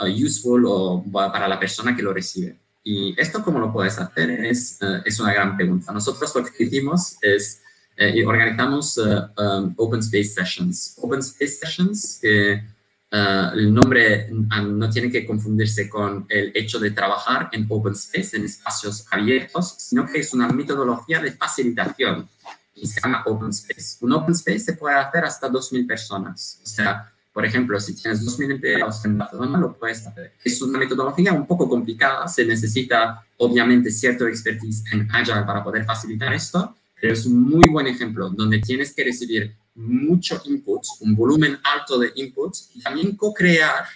useful 0.00 0.64
o 0.66 1.04
para 1.12 1.46
la 1.46 1.60
persona 1.60 1.94
que 1.94 2.02
lo 2.02 2.12
recibe. 2.12 2.56
Y 2.84 3.14
esto, 3.20 3.42
¿cómo 3.42 3.60
lo 3.60 3.72
puedes 3.72 3.98
hacer? 3.98 4.30
Es, 4.44 4.78
eh, 4.82 5.02
es 5.04 5.20
una 5.20 5.32
gran 5.32 5.56
pregunta. 5.56 5.92
Nosotros 5.92 6.34
lo 6.34 6.44
que 6.44 6.64
hicimos 6.64 7.16
es, 7.20 7.62
eh, 7.96 8.24
organizamos 8.26 8.98
eh, 8.98 9.02
um, 9.38 9.74
Open 9.76 10.00
Space 10.00 10.30
Sessions. 10.34 10.96
Open 11.00 11.20
Space 11.20 11.58
Sessions, 11.60 12.18
que 12.20 12.72
el 13.14 13.74
nombre 13.74 14.30
no 14.30 14.88
tiene 14.88 15.10
que 15.10 15.26
confundirse 15.26 15.86
con 15.86 16.24
el 16.30 16.50
hecho 16.54 16.78
de 16.78 16.92
trabajar 16.92 17.50
en 17.52 17.66
Open 17.68 17.92
Space, 17.92 18.34
en 18.38 18.46
espacios 18.46 19.04
abiertos, 19.10 19.74
sino 19.76 20.06
que 20.06 20.20
es 20.20 20.32
una 20.32 20.48
metodología 20.48 21.20
de 21.20 21.32
facilitación 21.32 22.26
y 22.74 22.86
se 22.86 23.02
llama 23.02 23.22
Open 23.26 23.50
Space. 23.50 23.98
Un 24.00 24.12
Open 24.12 24.32
Space 24.32 24.60
se 24.60 24.72
puede 24.72 24.96
hacer 24.96 25.24
hasta 25.24 25.50
2.000 25.50 25.86
personas. 25.86 26.58
O 26.62 26.66
sea, 26.66 27.12
por 27.32 27.46
ejemplo, 27.46 27.80
si 27.80 27.94
tienes 27.94 28.24
2.000 28.26 28.52
empleados 28.52 29.04
en 29.04 29.16
Barcelona, 29.16 29.58
lo 29.58 29.72
puedes 29.78 30.06
hacer. 30.06 30.34
Es 30.44 30.60
una 30.60 30.78
metodología 30.78 31.32
un 31.32 31.46
poco 31.46 31.68
complicada, 31.68 32.28
se 32.28 32.44
necesita 32.44 33.24
obviamente 33.38 33.90
cierto 33.90 34.26
expertise 34.26 34.84
en 34.92 35.08
Agile 35.10 35.42
para 35.46 35.64
poder 35.64 35.84
facilitar 35.84 36.32
esto, 36.34 36.76
pero 37.00 37.14
es 37.14 37.24
un 37.24 37.42
muy 37.42 37.68
buen 37.68 37.86
ejemplo 37.86 38.28
donde 38.28 38.58
tienes 38.58 38.94
que 38.94 39.04
recibir 39.04 39.56
mucho 39.74 40.42
input, 40.44 40.82
un 41.00 41.16
volumen 41.16 41.58
alto 41.62 41.98
de 41.98 42.12
input 42.16 42.54
y 42.74 42.82
también 42.82 43.16
co-crear 43.16 43.86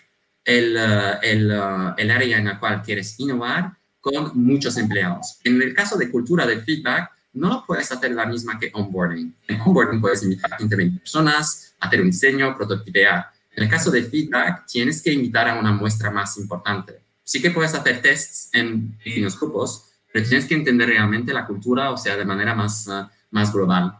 el, 0.44 0.76
eh, 0.76 1.18
el, 1.22 1.50
eh, 1.50 1.92
el 1.98 2.10
área 2.10 2.38
en 2.38 2.46
la 2.46 2.58
cual 2.58 2.82
quieres 2.82 3.20
innovar 3.20 3.76
con 4.00 4.32
muchos 4.34 4.76
empleados. 4.78 5.38
En 5.44 5.60
el 5.60 5.74
caso 5.74 5.98
de 5.98 6.10
cultura 6.10 6.46
de 6.46 6.60
feedback, 6.62 7.10
no 7.34 7.48
lo 7.48 7.66
puedes 7.66 7.90
hacer 7.92 8.12
la 8.12 8.24
misma 8.24 8.58
que 8.58 8.70
onboarding. 8.72 9.34
En 9.48 9.60
onboarding 9.60 10.00
puedes 10.00 10.22
invitar 10.22 10.54
a 10.54 10.56
20 10.58 11.00
personas, 11.00 11.65
hacer 11.80 12.00
un 12.00 12.06
diseño, 12.06 12.56
prototipear. 12.56 13.26
En 13.54 13.64
el 13.64 13.70
caso 13.70 13.90
de 13.90 14.02
feedback, 14.02 14.66
tienes 14.66 15.02
que 15.02 15.12
invitar 15.12 15.48
a 15.48 15.58
una 15.58 15.72
muestra 15.72 16.10
más 16.10 16.36
importante. 16.36 17.00
Sí 17.24 17.40
que 17.40 17.50
puedes 17.50 17.74
hacer 17.74 18.02
tests 18.02 18.50
en 18.52 18.92
pequeños 18.98 19.38
grupos, 19.38 19.90
pero 20.12 20.26
tienes 20.26 20.46
que 20.46 20.54
entender 20.54 20.88
realmente 20.88 21.32
la 21.32 21.46
cultura, 21.46 21.90
o 21.90 21.96
sea, 21.96 22.16
de 22.16 22.24
manera 22.24 22.54
más, 22.54 22.86
uh, 22.86 23.06
más 23.30 23.52
global. 23.52 23.98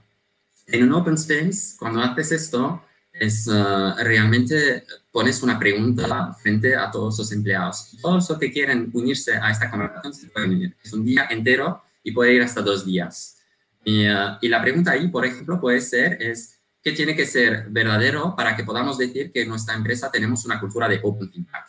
En 0.66 0.84
un 0.84 0.92
open 0.92 1.14
space, 1.14 1.76
cuando 1.78 2.02
haces 2.02 2.32
esto, 2.32 2.82
es 3.12 3.46
uh, 3.46 3.94
realmente 4.02 4.84
pones 5.10 5.42
una 5.42 5.58
pregunta 5.58 6.34
frente 6.34 6.76
a 6.76 6.90
todos 6.90 7.18
los 7.18 7.32
empleados. 7.32 7.96
Todos 8.02 8.28
los 8.28 8.38
que 8.38 8.52
quieren 8.52 8.90
unirse 8.92 9.36
a 9.36 9.50
esta 9.50 9.70
conversación 9.70 10.12
se 10.14 10.26
pueden 10.28 10.50
unir. 10.50 10.76
Es 10.82 10.92
un 10.92 11.04
día 11.04 11.26
entero 11.30 11.82
y 12.02 12.12
puede 12.12 12.34
ir 12.34 12.42
hasta 12.42 12.60
dos 12.60 12.84
días. 12.84 13.38
Y, 13.84 14.08
uh, 14.08 14.36
y 14.40 14.48
la 14.48 14.60
pregunta 14.60 14.92
ahí, 14.92 15.08
por 15.08 15.24
ejemplo, 15.24 15.60
puede 15.60 15.80
ser, 15.80 16.20
es, 16.20 16.55
¿qué 16.86 16.92
tiene 16.92 17.16
que 17.16 17.26
ser 17.26 17.66
verdadero 17.68 18.36
para 18.36 18.54
que 18.54 18.62
podamos 18.62 18.96
decir 18.96 19.32
que 19.32 19.42
en 19.42 19.48
nuestra 19.48 19.74
empresa 19.74 20.08
tenemos 20.08 20.44
una 20.44 20.60
cultura 20.60 20.88
de 20.88 21.00
open 21.02 21.32
feedback? 21.32 21.66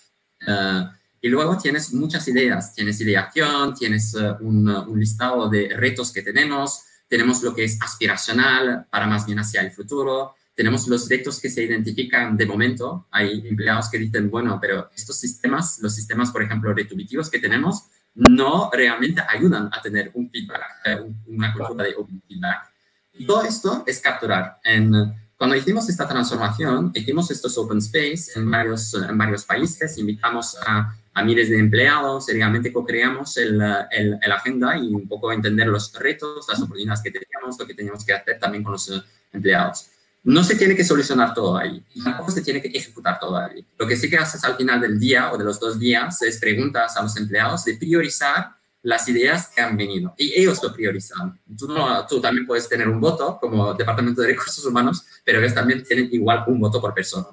Uh, 0.48 0.96
y 1.20 1.28
luego 1.30 1.58
tienes 1.58 1.92
muchas 1.92 2.28
ideas, 2.28 2.72
tienes 2.76 3.02
ideación, 3.02 3.74
tienes 3.74 4.14
uh, 4.14 4.38
un, 4.42 4.70
un, 4.70 5.00
listado 5.00 5.50
de 5.50 5.70
retos 5.76 6.14
que 6.14 6.22
tenemos, 6.22 6.84
tenemos 7.08 7.42
lo 7.42 7.56
que 7.56 7.64
es 7.64 7.82
aspiracional 7.82 8.86
para 8.92 9.08
más 9.08 9.26
bien 9.26 9.40
hacia 9.40 9.62
el 9.62 9.72
futuro, 9.72 10.36
tenemos 10.54 10.88
los 10.88 11.10
retos 11.10 11.42
que 11.42 11.50
se 11.50 11.64
identifican 11.64 12.38
de 12.38 12.46
momento, 12.46 13.08
hay 13.10 13.42
empleados 13.48 13.90
que 13.90 13.98
dicen, 13.98 14.30
bueno, 14.30 14.60
pero 14.62 14.92
estos 14.96 15.18
sistemas, 15.18 15.80
los 15.82 15.96
sistemas, 15.96 16.30
por 16.30 16.44
ejemplo, 16.44 16.72
retributivos 16.76 17.32
que 17.32 17.40
tenemos, 17.40 17.86
no 18.14 18.70
realmente 18.72 19.24
ayudan 19.28 19.68
a 19.74 19.82
tener 19.82 20.12
un 20.14 20.30
feedback, 20.30 20.62
eh, 20.86 21.00
una 21.26 21.52
cultura 21.54 21.86
de 21.86 21.96
open 21.96 22.22
feedback. 22.28 22.77
Y 23.18 23.26
todo 23.26 23.44
esto 23.44 23.84
es 23.86 24.00
capturar. 24.00 24.60
En, 24.64 24.94
cuando 25.38 25.56
hicimos 25.56 25.88
esta 25.88 26.08
transformación, 26.08 26.92
hicimos 26.96 27.30
estos 27.30 27.58
open 27.58 27.78
space 27.78 28.32
en 28.36 28.50
varios, 28.50 28.94
en 28.96 29.18
varios 29.18 29.46
países, 29.46 29.98
invitamos 30.00 30.58
a, 30.66 30.96
a 31.14 31.24
miles 31.24 31.50
de 31.50 31.60
empleados, 31.60 32.28
realmente 32.28 32.74
co-creamos 32.74 33.38
el, 33.38 33.62
el, 33.92 34.20
el, 34.22 34.32
agenda 34.32 34.76
y 34.78 34.88
un 34.88 35.08
poco 35.08 35.32
entender 35.32 35.68
los 35.68 35.94
retos, 35.94 36.48
las 36.48 36.60
oportunidades 36.60 37.02
que 37.02 37.12
teníamos, 37.12 37.60
lo 37.60 37.68
que 37.68 37.76
teníamos 37.76 38.04
que 38.04 38.14
hacer 38.14 38.40
también 38.40 38.64
con 38.64 38.74
los 38.74 38.92
empleados. 39.32 39.88
No 40.24 40.44
se 40.44 40.56
tiene 40.56 40.76
que 40.76 40.84
solucionar 40.84 41.34
todo 41.34 41.56
ahí, 41.56 41.84
tampoco 42.04 42.32
se 42.32 42.42
tiene 42.42 42.62
que 42.62 42.70
ejecutar 42.70 43.20
todo 43.20 43.38
ahí. 43.38 43.66
Lo 43.78 43.88
que 43.88 43.96
sí 43.96 44.10
que 44.10 44.18
haces 44.18 44.44
al 44.44 44.58
final 44.58 44.82
del 44.82 45.00
día 45.00 45.32
o 45.32 45.38
de 45.38 45.44
los 45.44 45.60
dos 45.60 45.80
días 45.80 46.22
es 46.24 46.40
preguntas 46.40 46.98
a 46.98 47.04
los 47.04 47.16
empleados 47.16 47.64
de 47.64 47.78
priorizar 47.78 48.57
las 48.84 49.08
ideas 49.10 49.50
que 49.50 49.62
han 49.62 49.76
venido 49.76 50.14
y 50.18 50.40
ellos 50.40 50.62
lo 50.64 50.74
priorizan. 50.74 51.40
Tú, 51.58 51.68
no, 51.68 52.06
tú 52.06 52.22
también 52.22 52.46
puedes 52.46 52.70
tener 52.70 52.88
un 52.88 53.00
voto 53.00 53.38
como 53.40 53.74
Departamento 53.74 54.22
de 54.22 54.30
Recursos 54.30 54.66
Humanos, 54.66 55.06
pero 55.26 55.40
ellos 55.40 55.54
también 55.54 55.84
tienen 55.84 56.10
igual 56.12 56.44
un 56.48 56.60
voto 56.60 56.80
por 56.80 56.94
persona. 56.94 57.28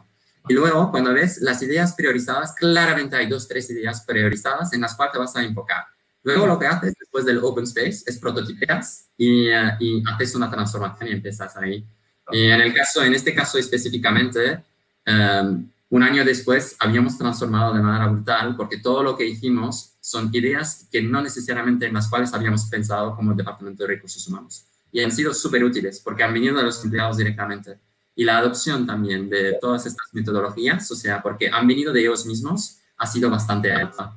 Y 0.49 0.55
luego, 0.55 0.91
cuando 0.91 1.15
ves 1.15 1.41
las 1.41 1.63
ideas 1.63 1.95
priorizadas, 1.95 2.55
claramente 2.55 3.17
hay 3.17 3.27
dos, 3.27 3.49
tres 3.49 3.71
ideas 3.71 4.05
priorizadas 4.05 4.73
en 4.75 4.83
las 4.83 4.95
cuales 4.95 5.13
te 5.13 5.19
vas 5.19 5.37
a 5.37 5.43
enfocar. 5.43 5.85
Luego 6.23 6.47
lo 6.47 6.59
que 6.59 6.67
haces 6.67 6.95
después 6.99 7.25
del 7.25 7.39
open 7.39 7.65
space 7.65 8.03
es 8.07 8.19
prototipeas 8.19 9.09
y, 9.17 9.49
eh, 9.49 9.77
y 9.81 10.03
haces 10.11 10.35
una 10.35 10.51
transformación 10.51 11.09
y 11.09 11.13
empiezas 11.13 11.57
ahí. 11.57 11.87
Y 12.33 12.51
en 12.51 12.61
el 12.61 12.75
caso, 12.75 13.03
en 13.03 13.15
este 13.15 13.35
caso 13.35 13.59
específicamente, 13.59 14.63
um, 15.07 15.69
un 15.91 16.03
año 16.03 16.25
después 16.25 16.77
habíamos 16.79 17.19
transformado 17.19 17.75
de 17.75 17.83
manera 17.83 18.09
brutal 18.09 18.57
porque 18.57 18.79
todo 18.79 19.03
lo 19.03 19.17
que 19.17 19.27
hicimos 19.27 19.94
son 20.05 20.29
ideas 20.35 20.87
que 20.93 21.01
no 21.01 21.23
necesariamente 21.23 21.87
en 21.87 21.95
las 21.95 22.09
cuales 22.11 22.35
habíamos 22.35 22.67
pensado 22.67 23.17
como 23.17 23.33
Departamento 23.33 23.85
de 23.85 23.95
Recursos 23.95 24.29
Humanos. 24.29 24.67
Y 24.93 25.01
han 25.01 25.11
sido 25.11 25.33
súper 25.33 25.65
útiles 25.65 25.99
porque 25.99 26.23
han 26.23 26.35
venido 26.35 26.55
de 26.55 26.63
los 26.63 26.85
empleados 26.85 27.17
directamente. 27.17 27.79
Y 28.15 28.23
la 28.23 28.37
adopción 28.37 28.87
también 28.87 29.31
de 29.31 29.57
todas 29.59 29.87
estas 29.87 30.13
metodologías, 30.13 30.91
o 30.91 30.95
sea, 30.95 31.23
porque 31.23 31.49
han 31.49 31.67
venido 31.67 31.91
de 31.91 32.03
ellos 32.03 32.27
mismos, 32.27 32.83
ha 32.99 33.07
sido 33.07 33.31
bastante 33.31 33.73
alta. 33.73 34.15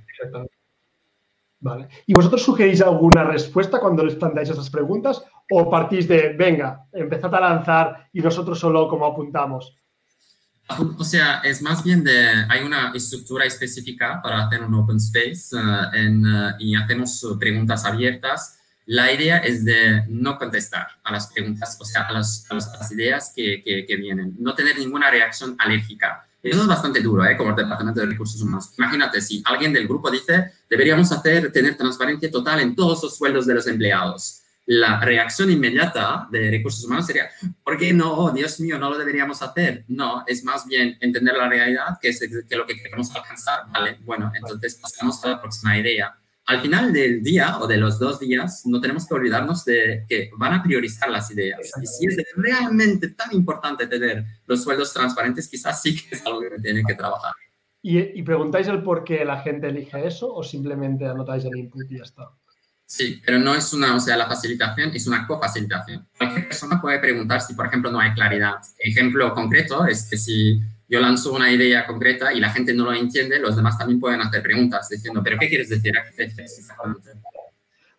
Vale. 1.62 1.88
¿Y 2.06 2.14
vosotros 2.14 2.44
sugerís 2.44 2.82
alguna 2.82 3.24
respuesta 3.24 3.80
cuando 3.80 4.04
les 4.04 4.16
planteáis 4.16 4.50
estas 4.50 4.70
preguntas? 4.70 5.24
¿O 5.50 5.70
partís 5.70 6.06
de, 6.06 6.36
venga, 6.38 6.86
empezad 6.92 7.34
a 7.34 7.40
lanzar 7.40 8.10
y 8.12 8.20
nosotros 8.20 8.60
solo 8.60 8.90
como 8.90 9.06
apuntamos? 9.06 9.74
O 10.98 11.04
sea, 11.04 11.40
es 11.46 11.62
más 11.62 11.84
bien 11.84 12.04
de, 12.04 12.28
hay 12.50 12.64
una 12.64 12.92
estructura 12.94 13.46
específica 13.46 14.22
para 14.22 14.46
hacer 14.46 14.62
un 14.62 14.74
open 14.74 14.98
space 14.98 15.56
uh, 15.56 15.96
en, 15.96 16.26
uh, 16.26 16.56
y 16.60 16.76
hacemos 16.76 17.26
preguntas 17.40 17.86
abiertas. 17.86 18.60
La 18.86 19.12
idea 19.12 19.38
es 19.38 19.64
de 19.64 20.04
no 20.10 20.38
contestar 20.38 20.88
a 21.04 21.12
las 21.12 21.28
preguntas, 21.28 21.78
o 21.80 21.86
sea, 21.86 22.04
a, 22.04 22.12
las, 22.12 22.46
a 22.50 22.56
las 22.56 22.92
ideas 22.92 23.32
que, 23.36 23.64
que, 23.64 23.86
que, 23.86 23.96
vienen, 23.96 24.36
no 24.40 24.56
tener 24.56 24.78
ninguna 24.78 25.10
reacción 25.10 25.56
alérgica. 25.58 26.26
Eso 26.44 26.62
es 26.62 26.68
bastante 26.68 27.02
duro, 27.02 27.26
¿eh? 27.26 27.36
como 27.36 27.50
el 27.50 27.56
Departamento 27.56 28.00
de 28.00 28.08
Recursos 28.08 28.42
Humanos. 28.42 28.74
Imagínate, 28.78 29.20
si 29.22 29.42
alguien 29.46 29.74
del 29.74 29.88
grupo 29.88 30.12
dice, 30.12 30.52
deberíamos 30.70 31.12
hacer, 31.12 31.52
tener 31.52 31.76
transparencia 31.76 32.30
total 32.30 32.60
en 32.60 32.76
todos 32.76 33.04
los 33.04 33.18
sueldos 33.18 33.46
de 33.46 33.56
los 33.56 33.68
empleados 33.68 34.44
la 34.68 35.00
reacción 35.00 35.50
inmediata 35.50 36.28
de 36.30 36.52
recursos 36.52 36.84
humanos 36.84 37.06
sería, 37.06 37.30
¿por 37.64 37.78
qué 37.78 37.94
no? 37.94 38.14
Oh, 38.14 38.32
Dios 38.32 38.60
mío, 38.60 38.78
no 38.78 38.90
lo 38.90 38.98
deberíamos 38.98 39.42
hacer. 39.42 39.86
No, 39.88 40.26
es 40.28 40.44
más 40.44 40.68
bien 40.68 40.98
entender 41.00 41.36
la 41.36 41.48
realidad, 41.48 41.98
que 42.02 42.10
es 42.10 42.20
que 42.20 42.56
lo 42.56 42.66
que 42.66 42.76
queremos 42.76 43.16
alcanzar. 43.16 43.62
Vale, 43.72 43.98
bueno, 44.04 44.30
entonces 44.36 44.76
pasamos 44.76 45.24
a 45.24 45.30
la 45.30 45.42
próxima 45.42 45.78
idea. 45.78 46.14
Al 46.48 46.62
final 46.62 46.92
del 46.92 47.24
día 47.24 47.60
o 47.60 47.68
de 47.68 47.78
los 47.78 47.98
dos 47.98 48.20
días, 48.20 48.64
no 48.66 48.82
tenemos 48.82 49.08
que 49.08 49.14
olvidarnos 49.14 49.64
de 49.64 50.06
que 50.08 50.32
van 50.38 50.54
a 50.54 50.64
priorizar 50.64 51.10
las 51.10 51.32
ideas. 51.32 51.72
Y 51.82 51.88
si 51.88 52.06
es 52.08 52.18
realmente 52.36 53.10
tan 53.10 53.34
importante 53.34 53.88
tener 53.88 54.26
los 54.48 54.64
sueldos 54.64 54.94
transparentes, 54.94 55.48
quizás 55.48 55.82
sí 55.82 55.96
que 55.96 56.16
es 56.16 56.26
algo 56.26 56.42
que 56.42 56.60
tienen 56.62 56.86
que 56.86 56.96
trabajar. 56.96 57.32
¿Y, 57.82 58.00
¿Y, 58.00 58.24
preguntáis 58.24 58.68
el 58.68 58.84
por 58.84 59.06
qué 59.06 59.24
la 59.24 59.40
gente 59.40 59.68
elige 59.68 60.06
eso 60.06 60.34
o 60.34 60.44
simplemente 60.44 61.06
anotáis 61.06 61.46
el 61.46 61.56
input 61.56 61.90
y 61.90 62.00
ya 62.00 62.04
está? 62.04 62.32
Sí, 62.88 63.22
pero 63.26 63.38
no 63.38 63.54
es 63.54 63.74
una, 63.74 63.98
o 63.98 64.00
sea, 64.00 64.16
la 64.16 64.28
facilitación 64.28 64.92
es 64.94 65.06
una 65.08 65.28
cofacilitación. 65.28 66.08
Cualquier 66.18 66.48
persona 66.48 66.80
puede 66.82 67.00
preguntar 67.00 67.42
si, 67.42 67.54
por 67.54 67.68
ejemplo, 67.68 67.92
no 67.92 68.00
hay 68.00 68.14
claridad. 68.14 68.56
Ejemplo 68.80 69.34
concreto 69.34 69.86
es 69.86 70.10
que 70.10 70.16
si 70.16 70.62
yo 70.88 71.02
lanzo 71.02 71.34
una 71.34 71.52
idea 71.52 71.86
concreta 71.86 72.32
y 72.32 72.40
la 72.40 72.50
gente 72.50 72.74
no 72.74 72.86
lo 72.86 72.94
entiende, 72.94 73.40
los 73.40 73.58
demás 73.58 73.78
también 73.78 74.00
pueden 74.00 74.22
hacer 74.22 74.42
preguntas 74.42 74.88
diciendo, 74.88 75.22
¿pero 75.22 75.38
qué 75.38 75.50
quieres 75.50 75.68
decir? 75.68 75.94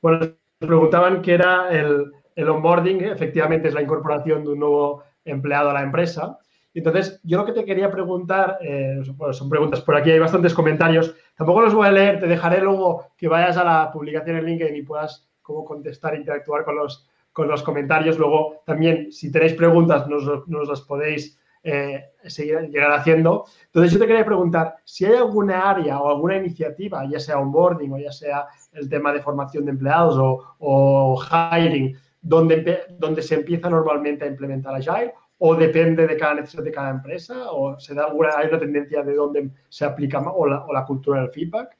Bueno, 0.00 0.26
preguntaban 0.58 1.20
qué 1.20 1.34
era 1.34 1.68
el, 1.70 2.10
el 2.34 2.48
onboarding, 2.48 3.04
efectivamente 3.04 3.68
es 3.68 3.74
la 3.74 3.82
incorporación 3.82 4.42
de 4.42 4.52
un 4.52 4.58
nuevo 4.58 5.04
empleado 5.22 5.68
a 5.68 5.74
la 5.74 5.82
empresa. 5.82 6.38
Entonces, 6.74 7.20
yo 7.24 7.38
lo 7.38 7.46
que 7.46 7.52
te 7.52 7.64
quería 7.64 7.90
preguntar, 7.90 8.58
eh, 8.60 9.00
son 9.32 9.48
preguntas 9.48 9.80
por 9.80 9.96
aquí, 9.96 10.10
hay 10.10 10.18
bastantes 10.18 10.54
comentarios, 10.54 11.14
tampoco 11.36 11.62
los 11.62 11.74
voy 11.74 11.86
a 11.86 11.92
leer, 11.92 12.20
te 12.20 12.26
dejaré 12.26 12.60
luego 12.60 13.06
que 13.16 13.26
vayas 13.26 13.56
a 13.56 13.64
la 13.64 13.90
publicación 13.90 14.36
en 14.36 14.44
LinkedIn 14.44 14.76
y 14.76 14.82
puedas 14.82 15.28
como 15.42 15.64
contestar, 15.64 16.14
interactuar 16.14 16.64
con 16.64 16.76
los, 16.76 17.08
con 17.32 17.48
los 17.48 17.62
comentarios. 17.62 18.18
Luego, 18.18 18.62
también, 18.66 19.10
si 19.10 19.32
tenéis 19.32 19.54
preguntas, 19.54 20.06
nos, 20.08 20.46
nos 20.46 20.68
las 20.68 20.82
podéis 20.82 21.38
eh, 21.62 22.04
seguir, 22.24 22.68
llegar 22.68 22.92
haciendo. 22.92 23.46
Entonces, 23.66 23.92
yo 23.92 23.98
te 23.98 24.06
quería 24.06 24.24
preguntar 24.24 24.76
si 24.84 25.06
hay 25.06 25.14
alguna 25.14 25.70
área 25.70 26.00
o 26.00 26.08
alguna 26.10 26.36
iniciativa, 26.36 27.04
ya 27.10 27.18
sea 27.18 27.38
onboarding 27.38 27.92
o 27.92 27.98
ya 27.98 28.12
sea 28.12 28.46
el 28.72 28.88
tema 28.88 29.12
de 29.12 29.22
formación 29.22 29.64
de 29.64 29.72
empleados 29.72 30.16
o, 30.18 30.54
o 30.58 31.20
hiring, 31.20 31.96
donde, 32.20 32.82
donde 32.90 33.22
se 33.22 33.36
empieza 33.36 33.70
normalmente 33.70 34.24
a 34.24 34.28
implementar 34.28 34.74
Agile 34.74 35.14
o 35.38 35.54
depende 35.54 36.06
de 36.06 36.16
cada 36.16 36.34
necesidad 36.34 36.64
de 36.64 36.72
cada 36.72 36.90
empresa 36.90 37.50
o 37.50 37.78
se 37.78 37.94
da 37.94 38.06
hay 38.36 38.48
una 38.48 38.58
tendencia 38.58 39.02
de 39.02 39.14
dónde 39.14 39.50
se 39.68 39.84
aplica 39.84 40.18
o 40.20 40.46
la, 40.46 40.84
cultura 40.84 41.20
del 41.20 41.30
feedback? 41.30 41.76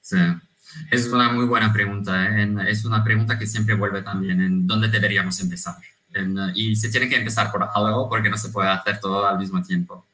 Sí, 0.00 0.18
es 0.90 1.10
una 1.10 1.32
muy 1.32 1.46
buena 1.46 1.72
pregunta. 1.72 2.26
¿eh? 2.28 2.54
Es 2.68 2.84
una 2.84 3.02
pregunta 3.02 3.38
que 3.38 3.46
siempre 3.46 3.74
vuelve 3.74 4.02
también 4.02 4.40
en 4.40 4.66
dónde 4.66 4.88
deberíamos 4.88 5.40
empezar. 5.40 5.76
y 6.54 6.76
se 6.76 6.90
tiene 6.90 7.08
que 7.08 7.16
empezar 7.16 7.50
por 7.50 7.66
algo 7.74 8.08
porque 8.08 8.28
no 8.28 8.36
se 8.36 8.50
puede 8.50 8.68
hacer 8.68 9.00
todo 9.00 9.26
al 9.26 9.38
mismo 9.38 9.62
tiempo. 9.62 10.06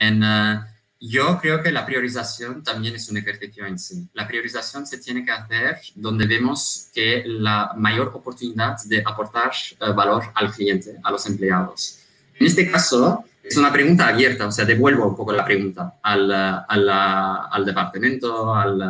Eh, 0.00 0.58
yo 1.04 1.38
creo 1.40 1.60
que 1.62 1.72
la 1.72 1.84
priorización 1.84 2.62
también 2.62 2.94
es 2.94 3.08
un 3.10 3.16
ejercicio 3.16 3.66
en 3.66 3.76
sí. 3.78 4.08
La 4.14 4.26
priorización 4.26 4.86
se 4.86 4.98
tiene 4.98 5.24
que 5.24 5.32
hacer 5.32 5.80
donde 5.96 6.26
vemos 6.26 6.88
que 6.94 7.24
la 7.26 7.72
mayor 7.76 8.12
oportunidad 8.14 8.76
de 8.84 9.02
aportar 9.04 9.50
eh, 9.80 9.92
valor 9.92 10.24
al 10.34 10.52
cliente, 10.52 10.98
a 11.02 11.10
los 11.10 11.26
empleados. 11.26 12.01
En 12.42 12.48
este 12.48 12.68
caso, 12.68 13.24
es 13.40 13.56
una 13.56 13.70
pregunta 13.70 14.08
abierta, 14.08 14.48
o 14.48 14.50
sea, 14.50 14.64
devuelvo 14.64 15.06
un 15.06 15.14
poco 15.14 15.32
la 15.32 15.44
pregunta 15.44 16.00
al, 16.02 16.28
al, 16.28 16.88
al 16.88 17.64
departamento, 17.64 18.52
al, 18.52 18.82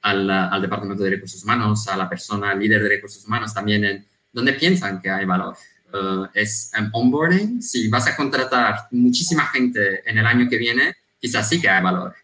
al, 0.00 0.62
departamento 0.62 1.04
de 1.04 1.10
recursos 1.10 1.44
humanos, 1.44 1.86
a 1.86 1.98
la 1.98 2.08
persona 2.08 2.54
líder 2.54 2.82
de 2.82 2.88
recursos 2.88 3.26
humanos 3.26 3.52
también, 3.52 3.84
en 3.84 4.06
donde 4.32 4.54
piensan 4.54 5.02
que 5.02 5.10
hay 5.10 5.26
valor. 5.26 5.54
Uh, 5.92 6.28
es 6.32 6.72
um, 6.78 6.88
onboarding, 6.92 7.60
si 7.60 7.88
vas 7.88 8.06
a 8.06 8.16
contratar 8.16 8.88
muchísima 8.90 9.46
gente 9.48 10.00
en 10.08 10.16
el 10.16 10.26
año 10.26 10.48
que 10.48 10.56
viene, 10.56 10.96
quizás 11.20 11.46
sí 11.46 11.60
que 11.60 11.68
hay 11.68 11.82
valor. 11.82 12.14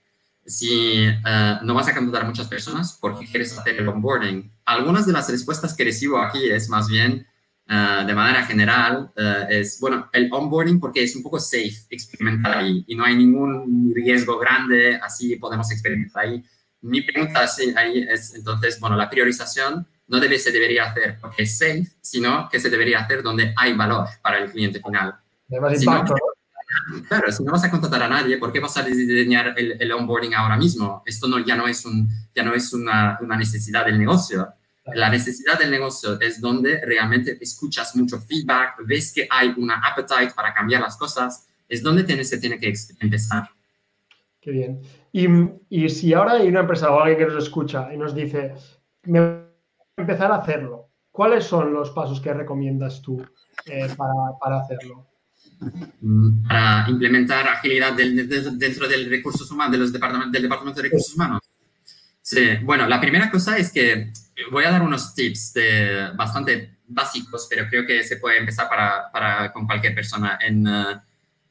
Si 0.46 1.08
uh, 1.08 1.62
no 1.62 1.74
vas 1.74 1.88
a 1.88 1.94
contratar 1.94 2.26
muchas 2.26 2.48
personas, 2.48 2.94
¿por 2.94 3.18
qué 3.18 3.26
quieres 3.26 3.56
hacer 3.58 3.76
el 3.76 3.86
onboarding? 3.86 4.50
Algunas 4.64 5.04
de 5.04 5.12
las 5.12 5.28
respuestas 5.28 5.74
que 5.74 5.84
recibo 5.84 6.22
aquí 6.22 6.48
es 6.48 6.70
más 6.70 6.88
bien, 6.88 7.26
Ah, 7.74 8.04
de 8.06 8.12
manera 8.12 8.44
general 8.44 9.10
uh, 9.16 9.46
es, 9.48 9.80
bueno, 9.80 10.10
el 10.12 10.28
onboarding 10.30 10.78
porque 10.78 11.04
es 11.04 11.16
un 11.16 11.22
poco 11.22 11.40
safe 11.40 11.72
experimentar 11.88 12.58
ahí 12.58 12.84
y 12.86 12.94
no 12.94 13.02
hay 13.02 13.16
ningún 13.16 13.94
riesgo 13.94 14.38
grande, 14.38 14.96
así 14.96 15.36
podemos 15.36 15.72
experimentar 15.72 16.24
ahí. 16.24 16.44
Mi 16.82 17.00
pregunta 17.00 17.46
ahí 17.76 18.06
es, 18.06 18.34
entonces, 18.34 18.78
bueno, 18.78 18.94
la 18.94 19.08
priorización 19.08 19.86
no 20.06 20.20
debe, 20.20 20.38
se 20.38 20.52
debería 20.52 20.90
hacer 20.90 21.16
porque 21.18 21.44
es 21.44 21.56
safe, 21.56 21.86
sino 22.02 22.46
que 22.50 22.60
se 22.60 22.68
debería 22.68 23.00
hacer 23.00 23.22
donde 23.22 23.54
hay 23.56 23.72
valor 23.72 24.06
para 24.20 24.36
el 24.40 24.50
cliente 24.50 24.82
final. 24.82 25.14
Si 25.74 25.86
no, 25.86 26.04
claro, 27.08 27.32
si 27.32 27.42
no 27.42 27.52
vas 27.52 27.64
a 27.64 27.70
contratar 27.70 28.02
a 28.02 28.08
nadie, 28.08 28.36
¿por 28.36 28.52
qué 28.52 28.60
vas 28.60 28.76
a 28.76 28.82
diseñar 28.82 29.54
el, 29.56 29.78
el 29.80 29.92
onboarding 29.92 30.34
ahora 30.34 30.58
mismo? 30.58 31.02
Esto 31.06 31.26
no, 31.26 31.38
ya 31.38 31.56
no 31.56 31.66
es, 31.66 31.86
un, 31.86 32.06
ya 32.34 32.42
no 32.42 32.52
es 32.52 32.74
una, 32.74 33.16
una 33.22 33.38
necesidad 33.38 33.86
del 33.86 33.98
negocio 33.98 34.52
la 34.86 35.08
necesidad 35.08 35.58
del 35.58 35.70
negocio 35.70 36.20
es 36.20 36.40
donde 36.40 36.80
realmente 36.84 37.38
escuchas 37.40 37.94
mucho 37.94 38.20
feedback, 38.20 38.76
ves 38.84 39.12
que 39.12 39.28
hay 39.30 39.54
una 39.56 39.80
appetite 39.80 40.34
para 40.34 40.52
cambiar 40.52 40.80
las 40.80 40.96
cosas, 40.96 41.46
es 41.68 41.82
donde 41.82 42.04
tiene, 42.04 42.24
se 42.24 42.38
tiene 42.38 42.58
que 42.58 42.72
empezar. 43.00 43.48
Qué 44.40 44.50
bien. 44.50 44.82
Y, 45.12 45.26
y, 45.68 45.88
si 45.88 46.12
ahora 46.12 46.32
hay 46.32 46.48
una 46.48 46.60
empresa 46.60 46.90
o 46.90 47.00
alguien 47.00 47.18
que 47.18 47.32
nos 47.32 47.44
escucha 47.44 47.94
y 47.94 47.96
nos 47.96 48.14
dice, 48.14 48.54
me 49.04 49.20
voy 49.20 49.28
a 49.96 50.00
empezar 50.00 50.32
a 50.32 50.36
hacerlo, 50.36 50.88
¿cuáles 51.12 51.44
son 51.44 51.72
los 51.72 51.90
pasos 51.90 52.20
que 52.20 52.32
recomiendas 52.32 53.00
tú 53.00 53.24
eh, 53.66 53.88
para, 53.96 54.12
para, 54.40 54.60
hacerlo? 54.60 55.06
Mm, 56.00 56.42
para 56.48 56.86
implementar 56.88 57.46
agilidad 57.46 57.92
del, 57.92 58.28
dentro 58.58 58.88
del 58.88 59.08
recursos 59.08 59.48
humanos, 59.50 59.72
de 59.72 59.78
los 59.78 59.92
departamentos, 59.92 60.32
del 60.32 60.42
departamento 60.42 60.80
de 60.80 60.88
recursos 60.88 61.14
humanos. 61.14 61.40
Sí, 62.20 62.56
bueno, 62.64 62.88
la 62.88 63.00
primera 63.00 63.30
cosa 63.30 63.56
es 63.58 63.72
que 63.72 64.12
voy 64.50 64.64
a 64.64 64.70
dar 64.70 64.82
unos 64.82 65.14
tips 65.14 65.52
de, 65.54 66.10
bastante 66.14 66.76
básicos, 66.86 67.46
pero 67.48 67.66
creo 67.68 67.86
que 67.86 68.02
se 68.02 68.16
puede 68.16 68.38
empezar 68.38 68.68
para, 68.68 69.10
para 69.12 69.52
con 69.52 69.66
cualquier 69.66 69.94
persona. 69.94 70.38
En, 70.40 70.66
uh, 70.66 71.00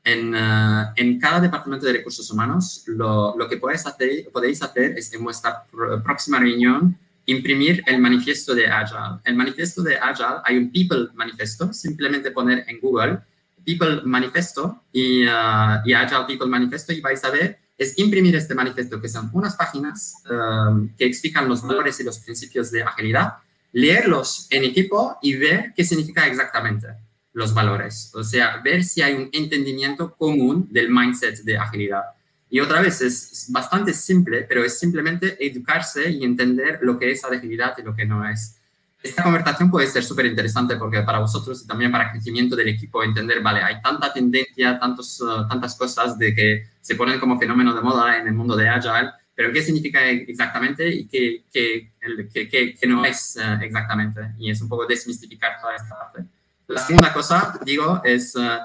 en, 0.04 0.34
uh, 0.34 0.94
en, 0.96 1.20
cada 1.20 1.40
departamento 1.40 1.86
de 1.86 1.94
recursos 1.94 2.30
humanos, 2.32 2.84
lo, 2.88 3.36
lo 3.38 3.48
que 3.48 3.58
podéis 3.58 3.86
hacer, 3.86 4.30
podéis 4.32 4.62
hacer 4.62 4.98
es 4.98 5.14
en 5.14 5.24
vuestra 5.24 5.64
próxima 6.04 6.40
reunión 6.40 6.98
imprimir 7.26 7.84
el 7.86 8.00
manifiesto 8.00 8.56
de 8.56 8.68
Agile. 8.68 9.20
El 9.24 9.36
manifiesto 9.36 9.82
de 9.84 9.98
Agile, 9.98 10.42
hay 10.44 10.58
un 10.58 10.72
People 10.72 11.10
Manifesto, 11.14 11.72
simplemente 11.74 12.32
poner 12.32 12.66
en 12.68 12.80
Google 12.80 13.20
People 13.66 14.02
Manifesto 14.04 14.84
y, 14.92 15.26
uh, 15.26 15.82
y 15.86 15.94
Agile 15.94 16.26
People 16.28 16.48
Manifesto 16.48 16.94
y 16.94 17.02
vais 17.02 17.24
a 17.24 17.30
ver 17.30 17.60
es 17.82 17.98
imprimir 17.98 18.36
este 18.36 18.54
manifiesto, 18.54 19.02
que 19.02 19.10
son 19.10 19.32
unas 19.34 19.56
páginas 19.56 20.14
um, 20.30 20.88
que 20.96 21.06
explican 21.06 21.50
los 21.50 21.64
valores 21.64 22.00
y 22.00 22.04
los 22.04 22.20
principios 22.20 22.70
de 22.70 22.84
agilidad, 22.84 23.38
leerlos 23.72 24.46
en 24.52 24.66
equipo 24.66 25.18
y 25.20 25.36
ver 25.36 25.74
qué 25.76 25.84
significa 25.84 26.28
exactamente 26.28 26.90
los 27.34 27.56
valores. 27.56 28.12
O 28.14 28.24
sea, 28.24 28.58
ver 28.64 28.84
si 28.84 29.02
hay 29.02 29.16
un 29.16 29.30
entendimiento 29.32 30.16
común 30.16 30.68
del 30.70 30.92
mindset 30.92 31.40
de 31.40 31.58
agilidad. 31.58 32.04
Y 32.52 32.60
otra 32.60 32.82
vez, 32.82 33.02
es 33.02 33.48
bastante 33.50 33.94
simple, 33.94 34.44
pero 34.44 34.64
es 34.64 34.78
simplemente 34.78 35.44
educarse 35.44 36.08
y 36.12 36.24
entender 36.24 36.78
lo 36.84 37.00
que 37.00 37.10
es 37.10 37.26
agilidad 37.26 37.74
y 37.80 37.82
lo 37.82 37.96
que 37.96 38.06
no 38.06 38.30
es 38.30 38.61
esta 39.04 39.24
conversación 39.24 39.72
puede 39.72 39.88
ser 39.88 40.04
súper 40.04 40.26
interesante 40.28 40.76
porque 40.76 41.02
para 41.02 41.20
vosotros 41.20 41.64
y 41.64 41.68
también 41.68 41.92
para 41.92 42.06
el 42.06 42.12
crecimiento 42.12 42.56
del 42.56 42.70
equipo 42.70 43.04
entender, 43.04 43.42
vale, 43.42 43.62
hay 43.62 43.82
tanta 43.82 44.14
tendencia, 44.14 44.78
tantos, 44.80 45.20
uh, 45.22 45.48
tantas 45.48 45.76
cosas 45.76 46.18
de 46.18 46.36
que 46.36 46.68
se 46.82 46.96
ponen 46.96 47.20
como 47.20 47.40
fenómeno 47.40 47.74
de 47.74 47.82
moda 47.82 48.18
en 48.18 48.28
el 48.28 48.34
mundo 48.34 48.56
de 48.56 48.70
Agile, 48.70 49.12
pero 49.34 49.52
qué 49.52 49.62
significa 49.62 50.08
exactamente 50.08 50.88
y 50.88 51.08
qué, 51.08 51.44
qué, 51.52 51.92
qué, 52.32 52.76
qué 52.80 52.88
no 52.88 53.04
es 53.06 53.38
uh, 53.38 53.64
exactamente. 53.64 54.22
Y 54.38 54.52
es 54.52 54.62
un 54.62 54.70
poco 54.70 54.86
desmistificar 54.86 55.60
toda 55.60 55.76
esta 55.76 55.98
parte. 55.98 56.26
La 56.68 56.82
segunda 56.82 57.12
cosa, 57.12 57.60
digo, 57.66 58.02
es... 58.04 58.36
Uh, 58.36 58.60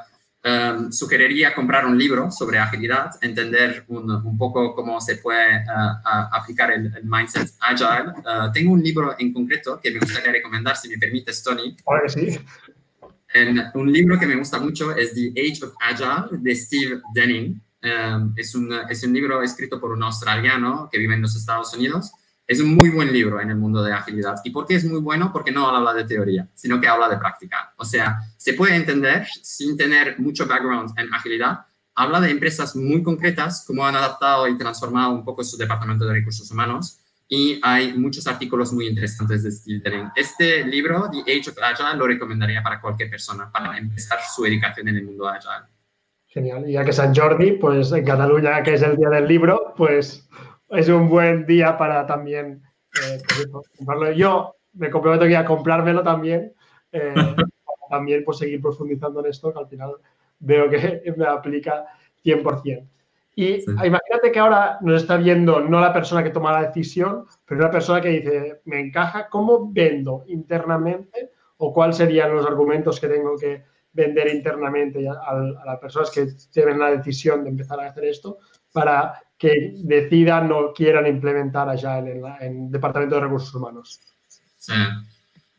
Um, 0.47 0.93
sugeriría 0.93 1.53
comprar 1.53 1.85
un 1.87 1.99
libro 1.99 2.31
sobre 2.31 2.61
agilidad, 2.61 3.11
entender 3.21 3.85
un, 3.89 4.09
un 4.09 4.39
poco 4.39 4.77
cómo 4.77 5.01
se 5.01 5.17
puede 5.17 5.57
uh, 5.57 6.31
aplicar 6.31 6.71
el, 6.71 6.87
el, 6.95 7.03
mindset 7.05 7.51
agile. 7.59 8.13
Uh, 8.19 8.53
tengo 8.53 8.73
un 8.73 8.81
libro 8.81 9.17
en 9.19 9.33
concreto 9.33 9.81
que 9.83 9.91
me 9.91 9.99
gustaría 9.99 10.31
recomendar, 10.31 10.77
si 10.77 10.89
me 10.89 10.99
permites, 10.99 11.43
Tony. 11.43 11.77
Ahora 11.85 12.09
sí. 12.09 12.39
En, 13.35 13.61
un 13.75 13.93
libro 13.93 14.21
que 14.21 14.27
me 14.27 14.37
gusta 14.37 14.61
mucho 14.61 14.95
es 14.95 15.15
The 15.15 15.33
Age 15.37 15.65
of 15.65 15.75
Agile 15.81 16.39
de 16.39 16.55
Steve 16.55 17.01
Denning. 17.13 17.61
Um, 17.83 18.33
es, 18.37 18.55
un, 18.55 18.73
es 18.89 19.03
un 19.03 19.13
libro 19.15 19.43
escrito 19.43 19.81
por 19.81 19.91
un 19.91 20.05
australiano 20.05 20.89
que 20.93 20.99
vive 20.99 21.15
en 21.15 21.23
los 21.23 21.35
Estados 21.35 21.75
Unidos 21.75 22.13
es 22.47 22.61
un 22.61 22.75
muy 22.75 22.91
buen 22.91 23.13
libro 23.13 23.41
en 23.41 23.51
el 23.51 23.57
mundo 23.57 23.83
de 23.83 23.93
agilidad. 23.93 24.37
¿Y 24.45 24.51
por 24.51 24.67
qué 24.67 24.77
es 24.77 24.85
muy 24.85 25.01
bueno? 25.01 25.33
Porque 25.33 25.51
no 25.51 25.69
habla 25.69 25.93
de 25.93 26.05
teoría, 26.05 26.49
sino 26.55 26.81
que 26.81 26.87
habla 26.87 27.09
de 27.09 27.19
práctica. 27.19 27.73
O 27.77 27.85
sea, 27.85 28.21
se 28.37 28.55
puede 28.55 28.77
entender 28.77 29.27
sin 29.43 29.77
tener 29.77 30.19
mucho 30.21 30.47
background 30.47 30.93
en 30.97 31.13
agilidad. 31.13 31.67
Habla 31.95 32.21
de 32.21 32.31
empresas 32.31 32.77
muy 32.77 33.03
concretas, 33.03 33.65
cómo 33.67 33.85
han 33.85 33.97
adaptado 33.97 34.47
y 34.47 34.57
transformado 34.57 35.13
un 35.13 35.25
poco 35.25 35.43
su 35.43 35.57
departamento 35.57 36.05
de 36.05 36.13
recursos 36.13 36.49
humanos. 36.51 37.01
Y 37.29 37.59
hay 37.63 37.95
muchos 37.95 38.27
artículos 38.29 38.73
muy 38.73 38.87
interesantes 38.87 39.43
de 39.43 39.51
Steve 39.51 39.81
Denning. 39.83 40.11
Este 40.15 40.65
libro, 40.65 41.11
The 41.11 41.23
Age 41.23 41.51
of 41.51 41.57
Agile, 41.61 41.97
lo 41.97 42.07
recomendaría 42.07 42.63
para 42.63 42.81
cualquier 42.81 43.11
persona 43.11 43.51
para 43.51 43.77
empezar 43.77 44.19
su 44.33 44.47
educación 44.47 44.87
en 44.89 44.97
el 44.99 45.05
mundo 45.05 45.27
agile. 45.29 45.67
Genial. 46.29 46.69
Y 46.69 46.75
ya 46.75 46.85
que 46.85 46.93
San 46.93 47.13
Jordi, 47.13 47.53
pues 47.53 47.91
en 47.91 48.05
Cataluña, 48.05 48.63
que 48.63 48.75
es 48.75 48.83
el 48.83 48.97
día 48.97 49.09
del 49.09 49.27
libro, 49.27 49.75
pues 49.77 50.29
es 50.71 50.89
un 50.89 51.09
buen 51.09 51.47
día 51.47 51.77
para 51.77 52.07
también 52.07 52.63
eh, 53.03 53.19
pues 53.53 53.69
comprarlo. 53.77 54.13
Yo 54.13 54.57
me 54.75 54.91
comprometo 54.91 55.25
aquí 55.25 55.35
a 55.35 55.45
comprármelo 55.45 56.03
también, 56.03 56.53
eh, 56.93 57.15
también 57.89 58.25
pues 58.25 58.39
seguir 58.39 58.61
profundizando 58.61 59.21
en 59.21 59.27
esto, 59.27 59.53
que 59.53 59.59
al 59.59 59.69
final 59.69 59.93
veo 60.39 60.69
que 60.69 61.03
me 61.17 61.27
aplica 61.27 61.87
100%. 62.25 62.89
Y 63.39 63.63
imagínate 63.69 64.33
que 64.33 64.39
ahora 64.39 64.79
nos 64.81 65.03
está 65.03 65.19
viendo 65.19 65.61
no 65.61 65.79
la 65.79 65.93
persona 65.93 66.25
que 66.25 66.31
toma 66.31 66.53
la 66.53 66.69
decisión, 66.69 67.27
pero 67.45 67.61
una 67.61 67.71
persona 67.71 68.01
que 68.01 68.09
dice, 68.09 68.63
me 68.65 68.81
encaja, 68.81 69.29
¿cómo 69.29 69.71
vendo 69.71 70.25
internamente? 70.29 71.33
¿O 71.59 71.71
cuáles 71.71 71.99
serían 71.99 72.35
los 72.35 72.47
argumentos 72.47 72.99
que 72.99 73.09
tengo 73.09 73.37
que 73.37 73.63
vender 73.93 74.29
internamente 74.29 75.07
a, 75.07 75.13
a 75.13 75.67
las 75.67 75.79
personas 75.79 76.11
que 76.11 76.29
tienen 76.51 76.79
la 76.79 76.91
decisión 76.93 77.45
de 77.45 77.51
empezar 77.51 77.79
a 77.79 77.89
hacer 77.89 78.07
esto 78.07 78.39
para 78.73 79.21
que 79.39 79.75
decidan 79.85 80.51
o 80.53 80.73
quieran 80.73 81.07
implementar 81.07 81.69
allá 81.69 81.99
en 81.99 82.65
el 82.65 82.71
Departamento 82.71 83.17
de 83.17 83.21
Recursos 83.23 83.55
Humanos? 83.55 84.01
Sí. 84.57 84.73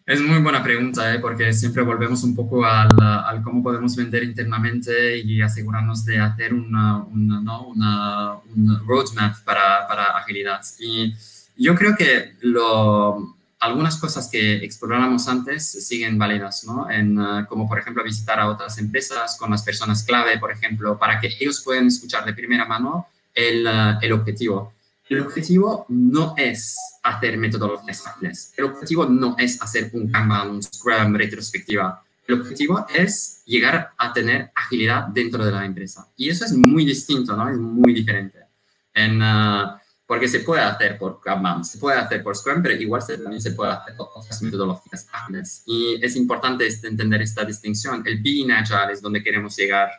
Es 0.08 0.22
muy 0.22 0.40
buena 0.42 0.64
pregunta, 0.64 1.14
¿eh? 1.14 1.20
porque 1.20 1.52
siempre 1.52 1.84
volvemos 1.84 2.24
un 2.24 2.34
poco 2.34 2.64
al, 2.64 2.90
al, 3.02 3.44
cómo 3.44 3.62
podemos 3.62 3.94
vender 3.94 4.24
internamente 4.24 5.18
y 5.18 5.42
asegurarnos 5.42 6.06
de 6.06 6.18
hacer 6.18 6.54
una, 6.54 7.04
una, 7.04 7.42
¿no? 7.42 7.68
una 7.68 8.36
un 8.56 8.88
roadmap 8.88 9.36
para, 9.44 9.86
para, 9.86 10.18
agilidad. 10.18 10.62
Y 10.80 11.14
yo 11.58 11.76
creo 11.76 11.94
que 11.98 12.38
lo, 12.40 13.36
algunas 13.60 13.98
cosas 13.98 14.30
que 14.32 14.64
exploramos 14.64 15.28
antes 15.28 15.86
siguen 15.86 16.18
válidas, 16.18 16.64
¿no? 16.64 16.90
En, 16.90 17.20
uh, 17.20 17.46
como 17.46 17.68
por 17.68 17.78
ejemplo 17.78 18.02
visitar 18.02 18.40
a 18.40 18.48
otras 18.48 18.78
empresas 18.78 19.36
con 19.38 19.52
las 19.52 19.64
personas 19.64 20.04
clave, 20.04 20.40
por 20.40 20.54
ejemplo, 20.54 20.98
para 20.98 21.20
que 21.20 21.36
ellos 21.38 21.62
puedan 21.66 21.88
escuchar 21.88 22.24
de 22.24 22.34
primera 22.34 22.64
mano 22.64 23.08
el, 23.38 23.68
el 24.02 24.12
objetivo. 24.14 24.74
El 25.08 25.22
objetivo 25.22 25.86
no 25.90 26.34
es 26.36 26.76
hacer 27.04 27.38
metodologías 27.38 28.06
ágiles. 28.08 28.54
El 28.58 28.66
objetivo 28.66 29.06
no 29.06 29.36
es 29.38 29.62
hacer 29.62 29.90
un 29.94 30.12
Kanban, 30.12 30.50
un 30.50 30.64
Scrum, 30.64 31.16
retrospectiva. 31.16 32.04
El 32.28 32.42
objetivo 32.42 32.86
es 32.94 33.44
llegar 33.46 33.92
a 33.98 34.12
tener 34.12 34.52
agilidad 34.54 35.08
dentro 35.08 35.46
de 35.46 35.52
la 35.52 35.64
empresa. 35.64 36.10
Y 36.18 36.30
eso 36.30 36.44
es 36.44 36.54
muy 36.54 36.84
distinto, 36.84 37.38
¿no? 37.38 37.48
Es 37.48 37.58
muy 37.58 37.94
diferente. 37.94 38.40
En, 38.94 39.22
uh, 39.22 39.78
porque 40.06 40.28
se 40.28 40.40
puede 40.42 40.62
hacer 40.62 40.98
por 40.98 41.22
Kanban, 41.22 41.64
se 41.64 41.78
puede 41.78 42.00
hacer 42.00 42.24
por 42.24 42.36
Scrum, 42.36 42.62
pero 42.62 42.76
igual 42.76 43.02
se, 43.02 43.18
también 43.18 43.42
se 43.42 43.52
puede 43.52 43.72
hacer 43.72 43.96
por 43.96 44.10
otras 44.16 44.42
metodologías 44.42 45.08
ágiles. 45.12 45.64
Y 45.68 46.04
es 46.04 46.16
importante 46.18 46.68
entender 46.84 47.22
esta 47.22 47.46
distinción. 47.46 48.04
El 48.06 48.22
Being 48.22 48.52
Agile 48.52 48.92
es 48.92 49.02
donde 49.02 49.24
queremos 49.24 49.56
llegar. 49.56 49.90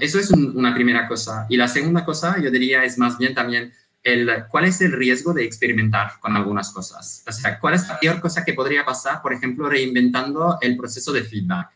Eso 0.00 0.18
es 0.18 0.30
un, 0.30 0.56
una 0.56 0.74
primera 0.74 1.06
cosa. 1.06 1.46
Y 1.48 1.56
la 1.56 1.68
segunda 1.68 2.04
cosa, 2.04 2.40
yo 2.40 2.50
diría, 2.50 2.84
es 2.84 2.98
más 2.98 3.18
bien 3.18 3.34
también 3.34 3.72
el, 4.02 4.30
cuál 4.50 4.66
es 4.66 4.80
el 4.80 4.92
riesgo 4.92 5.32
de 5.32 5.44
experimentar 5.44 6.12
con 6.20 6.36
algunas 6.36 6.70
cosas. 6.70 7.24
O 7.26 7.32
sea, 7.32 7.58
cuál 7.58 7.74
es 7.74 7.88
la 7.88 7.98
peor 7.98 8.20
cosa 8.20 8.44
que 8.44 8.52
podría 8.52 8.84
pasar, 8.84 9.22
por 9.22 9.32
ejemplo, 9.32 9.68
reinventando 9.68 10.58
el 10.60 10.76
proceso 10.76 11.12
de 11.12 11.24
feedback. 11.24 11.70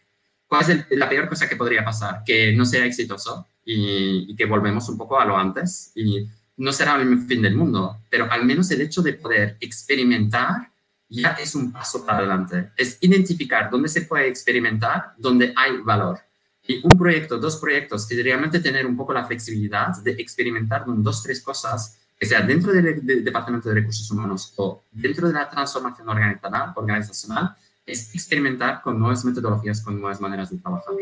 ¿Cuál 0.46 0.70
es 0.70 0.86
la 0.90 1.08
peor 1.08 1.28
cosa 1.28 1.48
que 1.48 1.56
podría 1.56 1.84
pasar? 1.84 2.22
Que 2.24 2.54
no 2.54 2.64
sea 2.64 2.84
exitoso 2.84 3.46
y, 3.64 4.30
y, 4.30 4.36
que 4.36 4.46
volvemos 4.46 4.88
un 4.88 4.96
poco 4.96 5.18
a 5.18 5.24
lo 5.24 5.36
antes. 5.36 5.92
Y 5.94 6.26
no 6.58 6.72
será 6.72 6.96
el 6.96 7.18
fin 7.20 7.42
del 7.42 7.54
mundo, 7.54 7.98
pero 8.10 8.30
al 8.30 8.44
menos 8.44 8.70
el 8.70 8.80
hecho 8.80 9.02
de 9.02 9.14
poder 9.14 9.56
experimentar 9.60 10.70
ya 11.08 11.30
es 11.32 11.54
un 11.54 11.72
paso 11.72 12.04
para 12.04 12.18
adelante. 12.18 12.70
Es 12.76 12.98
identificar 13.00 13.70
dónde 13.70 13.88
se 13.88 14.02
puede 14.02 14.28
experimentar, 14.28 15.14
dónde 15.16 15.52
hay 15.56 15.78
valor. 15.78 16.20
Y 16.68 16.80
un 16.84 16.98
proyecto, 16.98 17.38
dos 17.38 17.56
proyectos, 17.56 18.06
que 18.06 18.22
realmente 18.22 18.60
tener 18.60 18.86
un 18.86 18.94
poco 18.94 19.14
la 19.14 19.24
flexibilidad 19.24 19.96
de 20.04 20.10
experimentar 20.12 20.84
con 20.84 21.02
dos, 21.02 21.22
tres 21.22 21.42
cosas 21.42 21.98
que 22.20 22.26
sea 22.26 22.42
dentro 22.42 22.72
del, 22.72 23.24
Departamento 23.24 23.70
de 23.70 23.76
Recursos 23.76 24.10
Humanos 24.10 24.52
o 24.56 24.82
dentro 24.92 25.28
de 25.28 25.32
la 25.32 25.48
transformación 25.48 26.06
organizacional, 26.06 26.72
organizacional 26.76 27.56
es 27.86 28.14
experimentar 28.14 28.82
con 28.82 28.98
nuevas 28.98 29.24
metodologías, 29.24 29.80
con 29.82 29.98
nuevas 29.98 30.20
maneras 30.20 30.50
de 30.50 30.58
trabajar. 30.58 30.94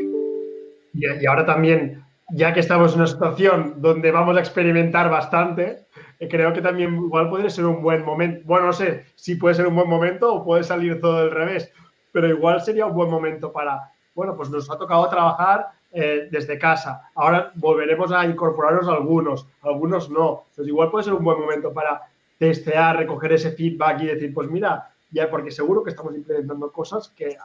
Y, 0.95 1.05
y, 1.05 1.27
ahora 1.27 1.45
también, 1.45 2.05
ya 2.31 2.55
que 2.55 2.61
estamos 2.61 2.93
en 2.93 3.01
una 3.01 3.09
situación 3.09 3.75
donde 3.79 4.13
vamos 4.13 4.37
a 4.37 4.41
experimentar 4.41 5.11
bastante, 5.11 5.87
eh, 6.21 6.29
creo 6.29 6.53
que 6.53 6.61
también 6.61 6.95
igual 6.95 7.29
puede 7.29 7.51
ser 7.51 7.65
un 7.65 7.83
buen 7.83 8.05
momento. 8.05 8.43
Bueno, 8.45 8.67
no 8.67 8.73
sé 8.73 9.07
si 9.17 9.35
puede 9.35 9.57
ser 9.57 9.67
un 9.67 9.75
buen 9.75 9.89
momento 9.89 10.33
o 10.33 10.45
puede 10.45 10.63
salir 10.63 11.01
todo 11.01 11.23
del 11.23 11.33
revés, 11.33 11.73
pero 12.13 12.29
igual 12.29 12.63
sería 12.63 12.87
un 12.87 12.95
buen 12.95 13.11
momento 13.11 13.53
para, 13.53 13.91
bueno, 14.17 14.35
pues 14.35 14.49
nos 14.49 14.69
ha 14.71 14.79
tocado 14.79 15.09
trabajar 15.09 15.69
eh, 15.93 16.29
desde 16.31 16.59
casa. 16.59 17.11
Ahora 17.15 17.53
volveremos 17.55 18.11
a 18.11 18.25
incorporarnos 18.25 18.89
algunos, 18.89 19.47
algunos 19.61 20.11
no. 20.11 20.45
Entonces 20.49 20.69
igual 20.69 20.91
puede 20.91 21.05
ser 21.05 21.13
un 21.13 21.23
buen 21.23 21.39
momento 21.39 21.73
para 21.73 22.01
testear, 22.39 22.97
recoger 22.97 23.35
ese 23.35 23.53
feedback 23.53 24.01
y 24.01 24.07
decir, 24.07 24.33
pues 24.33 24.51
mira, 24.51 24.91
ya 25.11 25.31
porque 25.31 25.51
seguro 25.51 25.85
que 25.85 25.91
estamos 25.91 26.15
implementando 26.15 26.73
cosas 26.73 27.11
que 27.11 27.37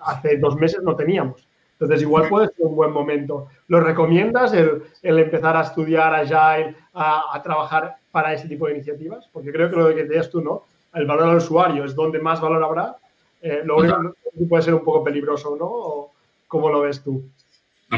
hace 0.00 0.38
dos 0.38 0.56
meses 0.56 0.80
no 0.82 0.94
teníamos. 0.94 1.46
Entonces 1.72 2.02
igual 2.02 2.28
puede 2.28 2.46
ser 2.46 2.66
un 2.66 2.76
buen 2.76 2.92
momento. 2.92 3.48
¿Lo 3.66 3.80
recomiendas 3.80 4.52
el, 4.52 4.84
el 5.02 5.18
empezar 5.18 5.56
a 5.56 5.62
estudiar 5.62 6.14
Agile, 6.14 6.76
a, 6.94 7.34
a, 7.34 7.42
trabajar 7.42 7.96
para 8.12 8.32
ese 8.32 8.46
tipo 8.46 8.66
de 8.66 8.74
iniciativas? 8.74 9.28
Porque 9.32 9.50
creo 9.50 9.68
que 9.68 9.76
lo 9.76 9.88
que 9.88 10.04
decías 10.04 10.30
tú, 10.30 10.40
¿no? 10.40 10.62
El 10.94 11.06
valor 11.06 11.30
al 11.30 11.36
usuario 11.38 11.84
es 11.84 11.96
donde 11.96 12.20
más 12.20 12.40
valor 12.40 12.62
habrá. 12.62 12.96
Eh, 13.40 13.62
lo 13.64 13.78
único 13.78 14.14
puede 14.48 14.62
ser 14.62 14.74
un 14.74 14.84
poco 14.84 15.04
peligroso, 15.04 15.56
¿no? 15.58 15.66
¿O 15.66 16.12
¿Cómo 16.48 16.68
lo 16.68 16.82
ves 16.82 17.02
tú? 17.02 17.30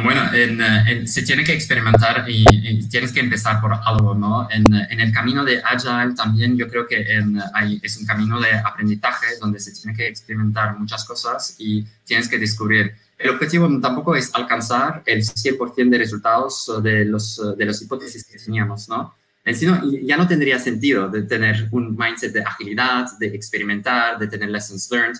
Bueno, 0.02 0.22
en, 0.32 0.60
en, 0.60 1.08
se 1.08 1.22
tiene 1.22 1.44
que 1.44 1.52
experimentar 1.52 2.24
y, 2.28 2.44
y, 2.48 2.88
tienes 2.88 3.12
que 3.12 3.20
empezar 3.20 3.60
por 3.60 3.72
algo, 3.84 4.14
¿no? 4.14 4.48
En, 4.50 4.64
en 4.74 5.00
el 5.00 5.12
camino 5.12 5.44
de 5.44 5.60
Agile 5.62 6.14
también 6.16 6.56
yo 6.56 6.66
creo 6.68 6.84
que 6.86 7.04
hay, 7.52 7.80
es 7.80 7.96
un 7.98 8.06
camino 8.06 8.40
de 8.40 8.52
aprendizaje 8.52 9.26
donde 9.40 9.60
se 9.60 9.72
tiene 9.72 9.96
que 9.96 10.08
experimentar 10.08 10.76
muchas 10.78 11.04
cosas 11.04 11.54
y 11.58 11.84
tienes 12.04 12.28
que 12.28 12.38
descubrir. 12.38 12.94
El 13.18 13.30
objetivo 13.30 13.68
tampoco 13.80 14.16
es 14.16 14.34
alcanzar 14.34 15.02
el 15.06 15.22
100% 15.22 15.88
de 15.88 15.98
resultados 15.98 16.72
de 16.82 17.04
los, 17.04 17.40
de 17.56 17.64
las 17.64 17.80
hipótesis 17.80 18.24
que 18.24 18.38
teníamos, 18.38 18.88
¿no? 18.88 19.14
Sino, 19.52 19.80
ya 20.02 20.16
no 20.16 20.26
tendría 20.26 20.58
sentido 20.58 21.08
de 21.08 21.22
tener 21.22 21.68
un 21.70 21.96
mindset 21.96 22.32
de 22.32 22.42
agilidad, 22.42 23.06
de 23.18 23.26
experimentar, 23.28 24.18
de 24.18 24.26
tener 24.26 24.48
lessons 24.48 24.90
learned 24.90 25.16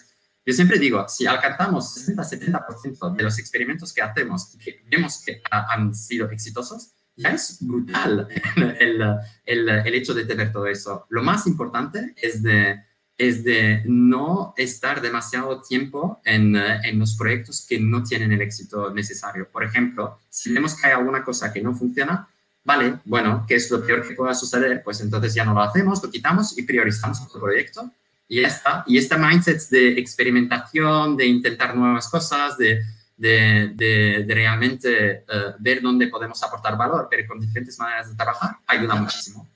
yo 0.46 0.52
siempre 0.52 0.78
digo, 0.78 1.06
si 1.08 1.26
alcanzamos 1.26 2.06
60-70% 2.06 3.16
de 3.16 3.22
los 3.22 3.38
experimentos 3.38 3.92
que 3.92 4.02
hacemos 4.02 4.54
y 4.54 4.58
que 4.58 4.84
vemos 4.90 5.22
que 5.24 5.40
han 5.50 5.94
sido 5.94 6.30
exitosos, 6.30 6.92
ya 7.16 7.30
es 7.30 7.58
brutal 7.60 8.28
el, 8.80 9.02
el, 9.46 9.68
el, 9.68 9.94
hecho 9.94 10.12
de 10.12 10.24
tener 10.24 10.52
todo 10.52 10.66
eso. 10.66 11.06
Lo 11.08 11.22
más 11.22 11.46
importante 11.46 12.14
es 12.20 12.42
de, 12.42 12.82
es 13.16 13.42
de 13.42 13.82
no 13.86 14.52
estar 14.56 15.00
demasiado 15.00 15.62
tiempo 15.62 16.20
en, 16.24 16.56
en, 16.56 16.98
los 16.98 17.16
proyectos 17.16 17.64
que 17.66 17.80
no 17.80 18.02
tienen 18.02 18.32
el 18.32 18.42
éxito 18.42 18.92
necesario. 18.92 19.48
Por 19.48 19.64
ejemplo, 19.64 20.18
si 20.28 20.52
vemos 20.52 20.74
que 20.74 20.88
hay 20.88 20.92
alguna 20.92 21.24
cosa 21.24 21.52
que 21.52 21.62
no 21.62 21.74
funciona, 21.74 22.28
vale, 22.64 22.98
bueno, 23.06 23.46
¿qué 23.48 23.54
es 23.54 23.70
lo 23.70 23.84
peor 23.86 24.06
que 24.06 24.14
pueda 24.14 24.34
suceder? 24.34 24.82
Pues 24.82 25.00
entonces 25.00 25.32
ya 25.32 25.44
no 25.44 25.54
lo 25.54 25.62
hacemos, 25.62 26.02
lo 26.02 26.10
quitamos 26.10 26.58
y 26.58 26.64
priorizamos 26.64 27.22
otro 27.22 27.40
proyecto 27.40 27.90
y 28.28 28.40
ya 28.40 28.48
está. 28.48 28.84
Y 28.86 28.98
este 28.98 29.16
mindset 29.16 29.60
de 29.70 29.98
experimentación, 29.98 31.16
de 31.16 31.26
intentar 31.26 31.76
nuevas 31.76 32.08
cosas, 32.08 32.56
de, 32.56 32.80
de, 33.16 33.72
de, 33.74 34.24
de 34.26 34.34
realmente 34.34 35.24
uh, 35.28 35.52
ver 35.58 35.80
dónde 35.80 36.08
podemos 36.08 36.42
aportar 36.42 36.76
valor, 36.76 37.08
pero 37.10 37.28
con 37.28 37.40
diferentes 37.40 37.78
maneras 37.78 38.10
de 38.10 38.16
trabajar, 38.16 38.56
ayuda 38.66 38.94
muchísimo. 38.96 39.46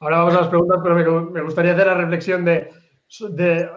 Ahora 0.00 0.18
vamos 0.18 0.34
a 0.34 0.40
las 0.42 0.48
preguntas, 0.48 0.78
pero 0.82 1.30
me, 1.30 1.42
gustaría 1.42 1.72
hacer 1.72 1.86
la 1.86 1.94
reflexión 1.94 2.44
de, 2.44 2.70
de, 3.30 3.70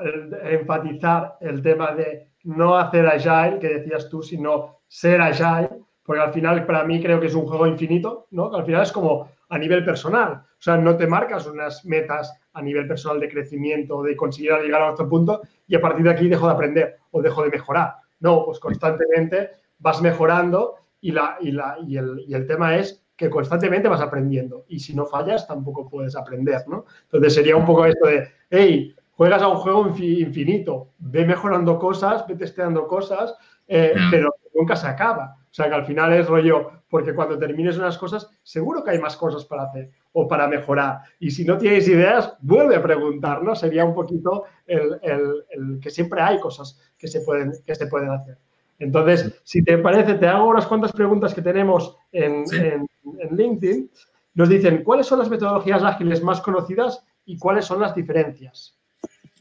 enfatizar 0.52 1.38
el 1.42 1.62
tema 1.62 1.94
de 1.94 2.28
no 2.44 2.78
hacer 2.78 3.08
agile, 3.08 3.60
que 3.60 3.80
decías 3.80 4.10
tú, 4.10 4.22
sino 4.22 4.82
ser 4.88 5.22
agile, 5.22 5.70
porque 6.04 6.22
al 6.22 6.34
final 6.34 6.66
para 6.66 6.84
mí 6.84 7.02
creo 7.02 7.20
que 7.20 7.28
es 7.28 7.34
un 7.34 7.48
juego 7.48 7.66
infinito, 7.66 8.28
¿no? 8.32 8.52
Que 8.52 8.58
al 8.58 8.66
final 8.66 8.84
es 8.84 8.92
como 8.92 9.32
a 9.50 9.58
nivel 9.58 9.84
personal, 9.84 10.34
o 10.34 10.62
sea, 10.62 10.78
no 10.78 10.96
te 10.96 11.08
marcas 11.08 11.48
unas 11.48 11.84
metas 11.86 12.34
a 12.54 12.62
nivel 12.62 12.88
personal 12.88 13.20
de 13.20 13.30
crecimiento, 13.30 14.04
de 14.04 14.16
conseguir 14.16 14.52
llegar 14.62 14.82
a 14.82 14.92
otro 14.92 15.08
punto 15.08 15.42
y 15.68 15.76
a 15.76 15.82
partir 15.82 16.04
de 16.04 16.12
aquí 16.12 16.28
dejo 16.28 16.48
de 16.48 16.54
aprender 16.54 16.98
o 17.12 17.22
dejo 17.22 17.44
de 17.44 17.50
mejorar. 17.50 17.96
No, 18.20 18.46
pues 18.46 18.60
constantemente 18.60 19.52
vas 19.80 20.02
mejorando 20.02 20.76
y, 21.00 21.12
la, 21.12 21.38
y, 21.40 21.52
la, 21.52 21.78
y, 21.86 21.98
el, 21.98 22.24
y 22.28 22.34
el 22.34 22.46
tema 22.46 22.76
es 22.76 23.04
que 23.16 23.30
constantemente 23.30 23.88
vas 23.88 24.02
aprendiendo 24.02 24.66
y 24.68 24.80
si 24.80 24.96
no 24.96 25.06
fallas 25.06 25.48
tampoco 25.48 25.88
puedes 25.88 26.16
aprender, 26.16 26.68
¿no? 26.68 26.86
Entonces 27.04 27.36
sería 27.36 27.56
un 27.56 27.66
poco 27.66 27.86
esto 27.86 28.08
de, 28.08 28.28
hey, 28.50 28.96
juegas 29.12 29.42
a 29.44 29.48
un 29.48 29.58
juego 29.58 29.88
infinito, 29.88 30.94
ve 30.98 31.26
mejorando 31.26 31.78
cosas, 31.78 32.26
ve 32.28 32.36
testeando 32.36 32.88
cosas, 32.88 33.36
eh, 33.68 33.94
pero 34.10 34.34
nunca 34.56 34.76
se 34.76 34.88
acaba. 34.88 35.38
O 35.52 35.54
sea 35.54 35.68
que 35.68 35.76
al 35.76 35.86
final 35.86 36.14
es 36.14 36.28
rollo, 36.28 36.72
porque 36.90 37.14
cuando 37.14 37.38
termines 37.38 37.78
unas 37.78 37.98
cosas, 37.98 38.30
seguro 38.42 38.84
que 38.84 38.92
hay 38.92 39.00
más 39.00 39.18
cosas 39.18 39.44
para 39.44 39.64
hacer 39.64 39.92
o 40.14 40.26
para 40.28 40.48
mejorar. 40.48 41.00
Y 41.20 41.30
si 41.32 41.44
no 41.44 41.58
tienes 41.58 41.88
ideas, 41.90 42.36
vuelve 42.40 42.78
a 42.78 42.82
preguntar, 42.82 43.44
¿no? 43.44 43.54
Sería 43.54 43.84
un 43.84 43.94
poquito 43.94 44.46
el, 44.66 44.98
el, 45.02 45.46
el 45.50 45.80
que 45.82 45.90
siempre 45.90 46.22
hay 46.22 46.40
cosas 46.40 46.80
que 46.98 47.08
se 47.08 47.22
pueden, 47.22 47.52
que 47.66 47.76
se 47.76 47.88
pueden 47.88 48.12
hacer. 48.12 48.38
Entonces, 48.80 49.42
si 49.44 49.62
te 49.64 49.78
parece, 49.78 50.16
te 50.16 50.28
hago 50.28 50.48
unas 50.48 50.66
cuantas 50.66 50.92
preguntas 50.94 51.34
que 51.34 51.42
tenemos 51.42 51.98
en, 52.12 52.48
sí. 52.48 52.56
en, 52.58 52.88
en 53.20 53.36
LinkedIn. 53.36 53.92
Nos 54.34 54.48
dicen, 54.48 54.84
¿cuáles 54.84 55.06
son 55.08 55.20
las 55.20 55.30
metodologías 55.30 55.84
ágiles 55.84 56.24
más 56.24 56.40
conocidas 56.40 57.06
y 57.26 57.38
cuáles 57.38 57.66
son 57.66 57.82
las 57.82 57.94
diferencias? 57.94 58.78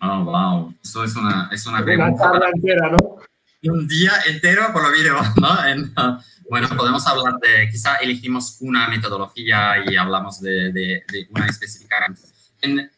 Oh, 0.02 0.24
wow. 0.24 0.74
Eso 0.82 1.04
es 1.04 1.16
una, 1.16 1.48
es 1.52 1.66
una 1.66 1.84
pregunta. 1.84 2.10
Una 2.10 2.18
charla 2.18 2.50
entera, 2.52 2.90
¿no? 2.90 3.16
Un 3.62 3.86
día 3.86 4.12
entero 4.26 4.72
por 4.72 4.82
lo 4.82 4.92
video, 4.92 5.20
¿no? 5.40 5.66
En, 5.66 5.92
Bueno, 6.48 6.68
podemos 6.76 7.06
hablar 7.06 7.34
de, 7.40 7.68
quizá 7.70 7.96
elegimos 7.96 8.56
una 8.60 8.88
metodología 8.88 9.84
y 9.86 9.96
hablamos 9.96 10.40
de, 10.40 10.72
de, 10.72 11.04
de 11.12 11.28
una 11.30 11.46
específica. 11.46 11.96
En, 12.62 12.90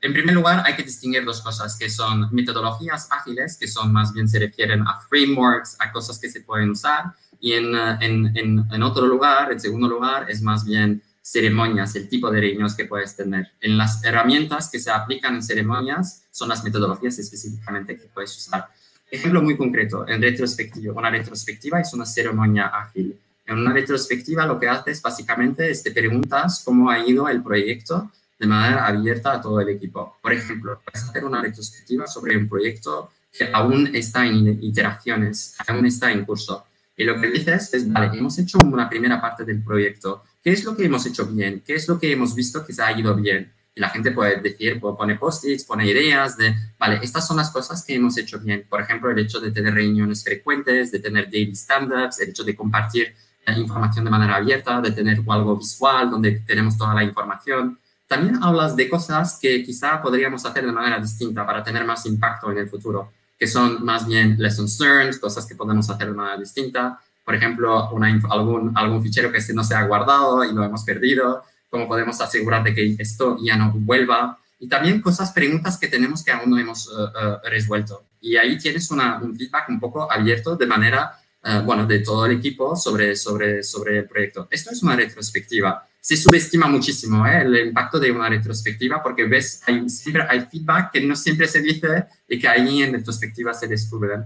en, 0.00 0.12
primer 0.12 0.34
lugar, 0.34 0.62
hay 0.66 0.74
que 0.74 0.82
distinguir 0.82 1.24
dos 1.24 1.40
cosas, 1.40 1.76
que 1.78 1.88
son 1.88 2.28
metodologías 2.32 3.08
ágiles, 3.10 3.56
que 3.56 3.66
son 3.66 3.92
más 3.92 4.12
bien 4.12 4.28
se 4.28 4.38
refieren 4.38 4.82
a 4.82 5.00
frameworks, 5.08 5.76
a 5.78 5.90
cosas 5.90 6.18
que 6.18 6.28
se 6.28 6.42
pueden 6.42 6.70
usar, 6.70 7.14
y 7.40 7.54
en, 7.54 7.74
en 8.00 8.82
otro 8.82 9.06
lugar, 9.06 9.50
en 9.50 9.58
segundo 9.58 9.88
lugar, 9.88 10.30
es 10.30 10.42
más 10.42 10.64
bien 10.64 11.02
ceremonias, 11.22 11.94
el 11.94 12.08
tipo 12.08 12.30
de 12.30 12.40
reuniones 12.40 12.74
que 12.74 12.84
puedes 12.84 13.16
tener. 13.16 13.52
En 13.60 13.78
las 13.78 14.04
herramientas 14.04 14.68
que 14.68 14.80
se 14.80 14.90
aplican 14.90 15.36
en 15.36 15.42
ceremonias 15.42 16.24
son 16.30 16.48
las 16.48 16.62
metodologías 16.64 17.18
específicamente 17.18 17.96
que 17.96 18.06
puedes 18.08 18.36
usar. 18.36 18.68
Ejemplo 19.12 19.42
muy 19.42 19.58
concreto, 19.58 20.08
en 20.08 20.22
retrospectiva. 20.22 20.94
Una 20.94 21.10
retrospectiva 21.10 21.78
es 21.78 21.92
una 21.92 22.06
ceremonia 22.06 22.68
ágil. 22.68 23.14
En 23.44 23.58
una 23.58 23.74
retrospectiva 23.74 24.46
lo 24.46 24.58
que 24.58 24.70
haces 24.70 25.02
básicamente 25.02 25.70
es 25.70 25.82
te 25.82 25.90
preguntas 25.90 26.62
cómo 26.64 26.88
ha 26.88 26.98
ido 27.06 27.28
el 27.28 27.42
proyecto 27.42 28.10
de 28.38 28.46
manera 28.46 28.86
abierta 28.86 29.34
a 29.34 29.40
todo 29.42 29.60
el 29.60 29.68
equipo. 29.68 30.16
Por 30.22 30.32
ejemplo, 30.32 30.80
puedes 30.82 31.06
hacer 31.06 31.26
una 31.26 31.42
retrospectiva 31.42 32.06
sobre 32.06 32.38
un 32.38 32.48
proyecto 32.48 33.10
que 33.30 33.50
aún 33.52 33.94
está 33.94 34.24
en 34.26 34.64
iteraciones, 34.64 35.56
aún 35.68 35.84
está 35.84 36.10
en 36.10 36.24
curso. 36.24 36.64
Y 36.96 37.04
lo 37.04 37.20
que 37.20 37.30
dices 37.30 37.74
es, 37.74 37.92
vale, 37.92 38.18
hemos 38.18 38.38
hecho 38.38 38.60
una 38.60 38.88
primera 38.88 39.20
parte 39.20 39.44
del 39.44 39.62
proyecto. 39.62 40.22
¿Qué 40.42 40.52
es 40.52 40.64
lo 40.64 40.74
que 40.74 40.86
hemos 40.86 41.04
hecho 41.04 41.26
bien? 41.26 41.62
¿Qué 41.66 41.74
es 41.74 41.86
lo 41.86 41.98
que 41.98 42.10
hemos 42.10 42.34
visto 42.34 42.64
que 42.64 42.72
se 42.72 42.82
ha 42.82 42.98
ido 42.98 43.14
bien? 43.14 43.52
La 43.74 43.88
gente 43.88 44.10
puede 44.10 44.40
decir, 44.40 44.78
pone 44.80 45.16
post-its, 45.16 45.64
pone 45.64 45.86
ideas 45.86 46.36
de, 46.36 46.54
vale, 46.78 47.00
estas 47.02 47.26
son 47.26 47.38
las 47.38 47.50
cosas 47.50 47.82
que 47.84 47.94
hemos 47.94 48.18
hecho 48.18 48.38
bien. 48.38 48.66
Por 48.68 48.82
ejemplo, 48.82 49.10
el 49.10 49.18
hecho 49.18 49.40
de 49.40 49.50
tener 49.50 49.72
reuniones 49.74 50.22
frecuentes, 50.22 50.92
de 50.92 50.98
tener 50.98 51.30
daily 51.30 51.52
stand-ups, 51.52 52.20
el 52.20 52.30
hecho 52.30 52.44
de 52.44 52.54
compartir 52.54 53.14
la 53.46 53.58
información 53.58 54.04
de 54.04 54.10
manera 54.10 54.36
abierta, 54.36 54.80
de 54.80 54.92
tener 54.92 55.20
algo 55.26 55.56
visual 55.56 56.10
donde 56.10 56.42
tenemos 56.46 56.76
toda 56.76 56.94
la 56.94 57.02
información. 57.02 57.78
También 58.06 58.42
hablas 58.42 58.76
de 58.76 58.88
cosas 58.88 59.38
que 59.40 59.64
quizá 59.64 60.02
podríamos 60.02 60.44
hacer 60.44 60.66
de 60.66 60.72
manera 60.72 61.00
distinta 61.00 61.46
para 61.46 61.62
tener 61.62 61.84
más 61.84 62.04
impacto 62.06 62.52
en 62.52 62.58
el 62.58 62.68
futuro, 62.68 63.10
que 63.38 63.46
son 63.46 63.82
más 63.84 64.06
bien 64.06 64.36
lessons 64.38 64.78
learned, 64.80 65.18
cosas 65.18 65.46
que 65.46 65.54
podemos 65.54 65.88
hacer 65.88 66.08
de 66.08 66.14
manera 66.14 66.36
distinta. 66.36 67.00
Por 67.24 67.34
ejemplo, 67.34 67.90
una, 67.90 68.08
algún, 68.30 68.76
algún 68.76 69.02
fichero 69.02 69.32
que 69.32 69.40
no 69.54 69.64
se 69.64 69.74
ha 69.74 69.84
guardado 69.84 70.44
y 70.44 70.52
lo 70.52 70.62
hemos 70.62 70.84
perdido 70.84 71.42
cómo 71.72 71.88
podemos 71.88 72.20
asegurar 72.20 72.62
de 72.62 72.74
que 72.74 72.96
esto 72.98 73.38
ya 73.42 73.56
no 73.56 73.72
vuelva 73.72 74.38
y 74.60 74.68
también 74.68 75.00
cosas, 75.00 75.32
preguntas 75.32 75.78
que 75.78 75.88
tenemos 75.88 76.22
que 76.22 76.30
aún 76.30 76.50
no 76.50 76.58
hemos 76.58 76.86
eh, 76.86 76.90
eh, 76.90 77.48
resuelto. 77.48 78.04
Y 78.20 78.36
ahí 78.36 78.58
tienes 78.58 78.90
una, 78.90 79.18
un 79.22 79.34
feedback 79.34 79.70
un 79.70 79.80
poco 79.80 80.12
abierto 80.12 80.54
de 80.54 80.66
manera, 80.66 81.18
uh, 81.42 81.62
bueno, 81.64 81.86
de 81.86 82.00
todo 82.00 82.26
el 82.26 82.32
equipo 82.32 82.76
sobre, 82.76 83.16
sobre, 83.16 83.62
sobre 83.64 83.98
el 84.00 84.04
proyecto. 84.04 84.46
Esto 84.50 84.70
es 84.70 84.82
una 84.82 84.94
retrospectiva. 84.94 85.88
Se 85.98 86.16
subestima 86.16 86.68
muchísimo 86.68 87.26
el 87.26 87.68
impacto 87.68 87.98
de 87.98 88.12
una 88.12 88.28
retrospectiva 88.28 89.02
porque 89.02 89.24
ves, 89.24 89.62
hay, 89.66 89.88
siempre 89.88 90.24
hay 90.28 90.42
feedback 90.42 90.92
que 90.92 91.00
no 91.00 91.16
siempre 91.16 91.48
se 91.48 91.60
dice 91.60 92.04
y 92.28 92.38
que 92.38 92.46
ahí 92.46 92.82
en 92.82 92.92
retrospectiva 92.92 93.52
se 93.54 93.66
descubre. 93.66 94.18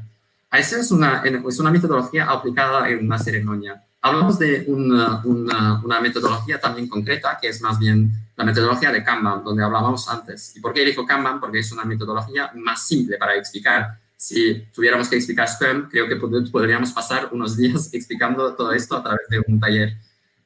Esa 0.53 0.81
es 0.81 0.91
una, 0.91 1.23
es 1.25 1.59
una 1.59 1.71
metodología 1.71 2.27
aplicada 2.27 2.91
en 2.91 3.07
una 3.07 3.19
ceremonia. 3.19 3.86
Hablamos 4.03 4.39
de 4.39 4.65
una, 4.69 5.23
una, 5.25 6.01
metodología 6.01 6.61
también 6.61 6.89
concreta, 6.89 7.39
que 7.41 7.49
es 7.49 7.61
más 7.61 7.79
bien 7.79 8.13
la 8.37 8.45
metodología 8.45 8.93
de 8.93 9.03
Kanban, 9.03 9.43
donde 9.43 9.65
hablábamos 9.65 10.09
antes. 10.09 10.55
¿Y 10.57 10.61
por 10.61 10.73
qué 10.73 10.83
elijo 10.83 11.05
Kanban? 11.05 11.41
Porque 11.41 11.59
es 11.59 11.73
una 11.73 11.85
metodología 11.85 12.53
más 12.55 12.87
simple 12.87 13.17
para 13.17 13.35
explicar. 13.35 13.99
Si 14.17 14.67
tuviéramos 14.73 15.09
que 15.09 15.17
explicar 15.17 15.49
Scrum, 15.49 15.89
creo 15.89 16.09
que 16.09 16.17
podríamos 16.17 16.93
pasar 16.93 17.31
unos 17.33 17.57
días 17.57 17.91
explicando 17.93 18.55
todo 18.55 18.73
esto 18.73 18.97
a 18.97 19.03
través 19.03 19.29
de 19.29 19.43
un 19.47 19.59
taller. 19.59 19.97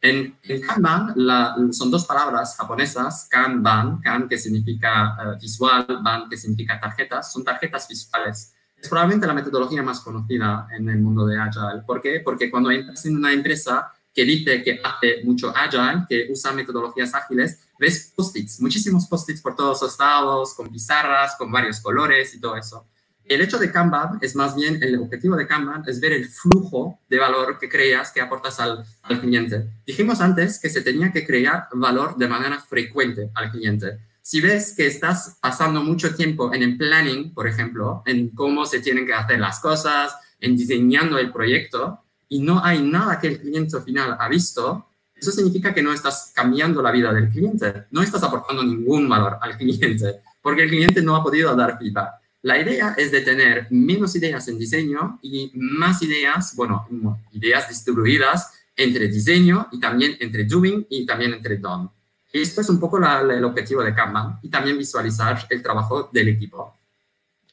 En, 0.00 0.34
en 0.42 0.60
Kanban 0.62 1.12
la, 1.16 1.54
son 1.72 1.90
dos 1.90 2.06
palabras 2.06 2.56
japonesas, 2.56 3.28
Kanban, 3.30 4.00
Kan 4.00 4.28
que 4.28 4.38
significa 4.38 5.16
eh, 5.20 5.38
visual, 5.38 5.86
Ban 6.02 6.28
que 6.30 6.38
significa 6.38 6.80
tarjetas, 6.80 7.30
son 7.30 7.44
tarjetas 7.44 7.86
visuales 7.86 8.54
es 8.80 8.88
probablemente 8.88 9.26
la 9.26 9.34
metodología 9.34 9.82
más 9.82 10.00
conocida 10.00 10.68
en 10.76 10.88
el 10.88 10.98
mundo 11.00 11.26
de 11.26 11.38
Agile. 11.38 11.82
¿Por 11.86 12.00
qué? 12.00 12.20
Porque 12.20 12.50
cuando 12.50 12.70
entras 12.70 13.04
en 13.06 13.16
una 13.16 13.32
empresa 13.32 13.92
que 14.14 14.24
dice 14.24 14.62
que 14.62 14.80
hace 14.82 15.22
mucho 15.24 15.52
Agile, 15.54 16.04
que 16.08 16.26
usa 16.30 16.52
metodologías 16.52 17.14
ágiles, 17.14 17.60
ves 17.78 18.12
post-its, 18.16 18.60
muchísimos 18.60 19.06
post-its 19.06 19.40
por 19.40 19.54
todos 19.54 19.80
los 19.82 19.98
lados, 19.98 20.54
con 20.54 20.70
pizarras, 20.70 21.36
con 21.36 21.52
varios 21.52 21.80
colores 21.80 22.34
y 22.34 22.40
todo 22.40 22.56
eso. 22.56 22.86
El 23.24 23.42
hecho 23.42 23.58
de 23.58 23.70
Kanban 23.70 24.18
es 24.20 24.34
más 24.34 24.56
bien, 24.56 24.82
el 24.82 24.98
objetivo 24.98 25.36
de 25.36 25.46
Kanban 25.46 25.84
es 25.86 26.00
ver 26.00 26.12
el 26.12 26.26
flujo 26.26 26.98
de 27.08 27.18
valor 27.18 27.58
que 27.60 27.68
creas 27.68 28.10
que 28.10 28.20
aportas 28.20 28.58
al, 28.58 28.84
al 29.02 29.20
cliente. 29.20 29.68
Dijimos 29.86 30.20
antes 30.20 30.58
que 30.58 30.68
se 30.68 30.82
tenía 30.82 31.12
que 31.12 31.24
crear 31.24 31.68
valor 31.72 32.16
de 32.16 32.26
manera 32.26 32.58
frecuente 32.58 33.30
al 33.34 33.52
cliente. 33.52 34.09
Si 34.30 34.40
ves 34.40 34.74
que 34.76 34.86
estás 34.86 35.38
pasando 35.40 35.82
mucho 35.82 36.14
tiempo 36.14 36.54
en 36.54 36.62
el 36.62 36.76
planning, 36.76 37.34
por 37.34 37.48
ejemplo, 37.48 38.04
en 38.06 38.28
cómo 38.28 38.64
se 38.64 38.78
tienen 38.78 39.04
que 39.04 39.12
hacer 39.12 39.40
las 39.40 39.58
cosas, 39.58 40.14
en 40.38 40.56
diseñando 40.56 41.18
el 41.18 41.32
proyecto, 41.32 42.04
y 42.28 42.38
no 42.38 42.64
hay 42.64 42.80
nada 42.80 43.18
que 43.18 43.26
el 43.26 43.40
cliente 43.40 43.80
final 43.80 44.16
ha 44.20 44.28
visto, 44.28 44.86
eso 45.16 45.32
significa 45.32 45.74
que 45.74 45.82
no 45.82 45.92
estás 45.92 46.30
cambiando 46.32 46.80
la 46.80 46.92
vida 46.92 47.12
del 47.12 47.28
cliente, 47.28 47.86
no 47.90 48.02
estás 48.02 48.22
aportando 48.22 48.62
ningún 48.62 49.08
valor 49.08 49.36
al 49.40 49.56
cliente, 49.56 50.20
porque 50.40 50.62
el 50.62 50.68
cliente 50.68 51.02
no 51.02 51.16
ha 51.16 51.24
podido 51.24 51.56
dar 51.56 51.76
feedback. 51.76 52.12
La 52.42 52.56
idea 52.56 52.94
es 52.96 53.10
de 53.10 53.22
tener 53.22 53.66
menos 53.70 54.14
ideas 54.14 54.46
en 54.46 54.60
diseño 54.60 55.18
y 55.22 55.50
más 55.56 56.02
ideas, 56.02 56.54
bueno, 56.54 56.86
ideas 57.32 57.68
distribuidas 57.68 58.52
entre 58.76 59.08
diseño 59.08 59.66
y 59.72 59.80
también 59.80 60.16
entre 60.20 60.44
doing 60.44 60.86
y 60.88 61.04
también 61.04 61.34
entre 61.34 61.56
done. 61.56 61.90
Esto 62.32 62.60
es 62.60 62.68
un 62.68 62.78
poco 62.78 62.98
el 62.98 63.44
objetivo 63.44 63.82
de 63.82 63.94
Kanban 63.94 64.38
y 64.42 64.48
también 64.48 64.78
visualizar 64.78 65.38
el 65.50 65.62
trabajo 65.62 66.10
del 66.12 66.28
equipo. 66.28 66.76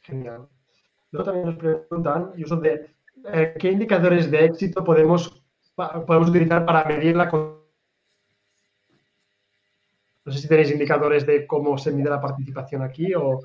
Genial. 0.01 0.47
Luego 1.11 1.25
también 1.25 1.45
nos 1.47 1.55
preguntan, 1.55 2.33
de 2.61 2.95
eh, 3.25 3.55
qué 3.59 3.71
indicadores 3.71 4.29
de 4.29 4.45
éxito 4.45 4.83
podemos, 4.83 5.41
podemos 5.75 6.29
utilizar 6.29 6.65
para 6.65 6.85
medir 6.85 7.15
la... 7.15 7.25
No 10.25 10.33
sé 10.33 10.39
si 10.39 10.47
tenéis 10.47 10.71
indicadores 10.71 11.25
de 11.25 11.47
cómo 11.47 11.77
se 11.77 11.91
mide 11.91 12.09
la 12.09 12.21
participación 12.21 12.83
aquí 12.83 13.13
o... 13.15 13.39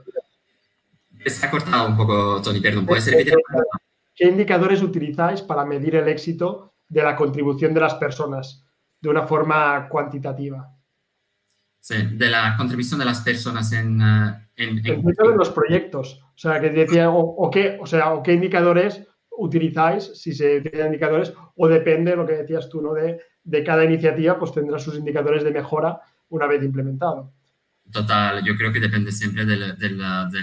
Se 1.24 1.46
ha 1.46 1.50
cortado 1.50 1.88
un 1.88 1.96
poco, 1.96 2.42
Tony, 2.42 2.60
perdón. 2.60 2.84
¿Puedes 2.84 3.06
repetir? 3.10 3.34
¿Qué 4.14 4.26
indicadores 4.26 4.82
utilizáis 4.82 5.40
para 5.40 5.64
medir 5.64 5.96
el 5.96 6.08
éxito 6.08 6.74
de 6.88 7.02
la 7.02 7.16
contribución 7.16 7.72
de 7.72 7.80
las 7.80 7.94
personas 7.94 8.64
de 9.00 9.08
una 9.08 9.26
forma 9.26 9.88
cuantitativa? 9.88 10.68
Sí, 11.82 11.96
de 12.12 12.30
la 12.30 12.54
contribución 12.56 13.00
de 13.00 13.06
las 13.06 13.22
personas 13.22 13.72
en... 13.72 14.00
Uh, 14.00 14.36
en, 14.54 14.86
en, 14.86 15.02
los 15.36 15.50
proyectos. 15.50 16.22
O 16.22 16.38
sea, 16.38 16.60
que 16.60 16.70
decía, 16.70 17.10
o, 17.10 17.50
qué, 17.50 17.76
o 17.80 17.86
sea, 17.86 18.12
o 18.12 18.22
qué 18.22 18.34
indicadores 18.34 19.02
utilizáis, 19.30 20.04
si 20.14 20.32
se 20.32 20.58
utilizan 20.58 20.86
indicadores, 20.86 21.34
o 21.56 21.66
depende, 21.66 22.14
lo 22.14 22.24
que 22.24 22.34
decías 22.34 22.68
tú, 22.68 22.80
¿no? 22.80 22.94
De, 22.94 23.20
de 23.42 23.64
cada 23.64 23.84
iniciativa, 23.84 24.38
pues 24.38 24.52
tendrá 24.52 24.78
sus 24.78 24.96
indicadores 24.96 25.42
de 25.42 25.50
mejora 25.50 26.00
una 26.28 26.46
vez 26.46 26.62
implementado. 26.62 27.32
Total, 27.92 28.42
yo 28.42 28.56
creo 28.56 28.72
que 28.72 28.80
depende 28.80 29.12
siempre 29.12 29.44
de 29.44 29.54
la, 29.54 29.72
de, 29.74 29.90
la, 29.90 30.24
de, 30.30 30.42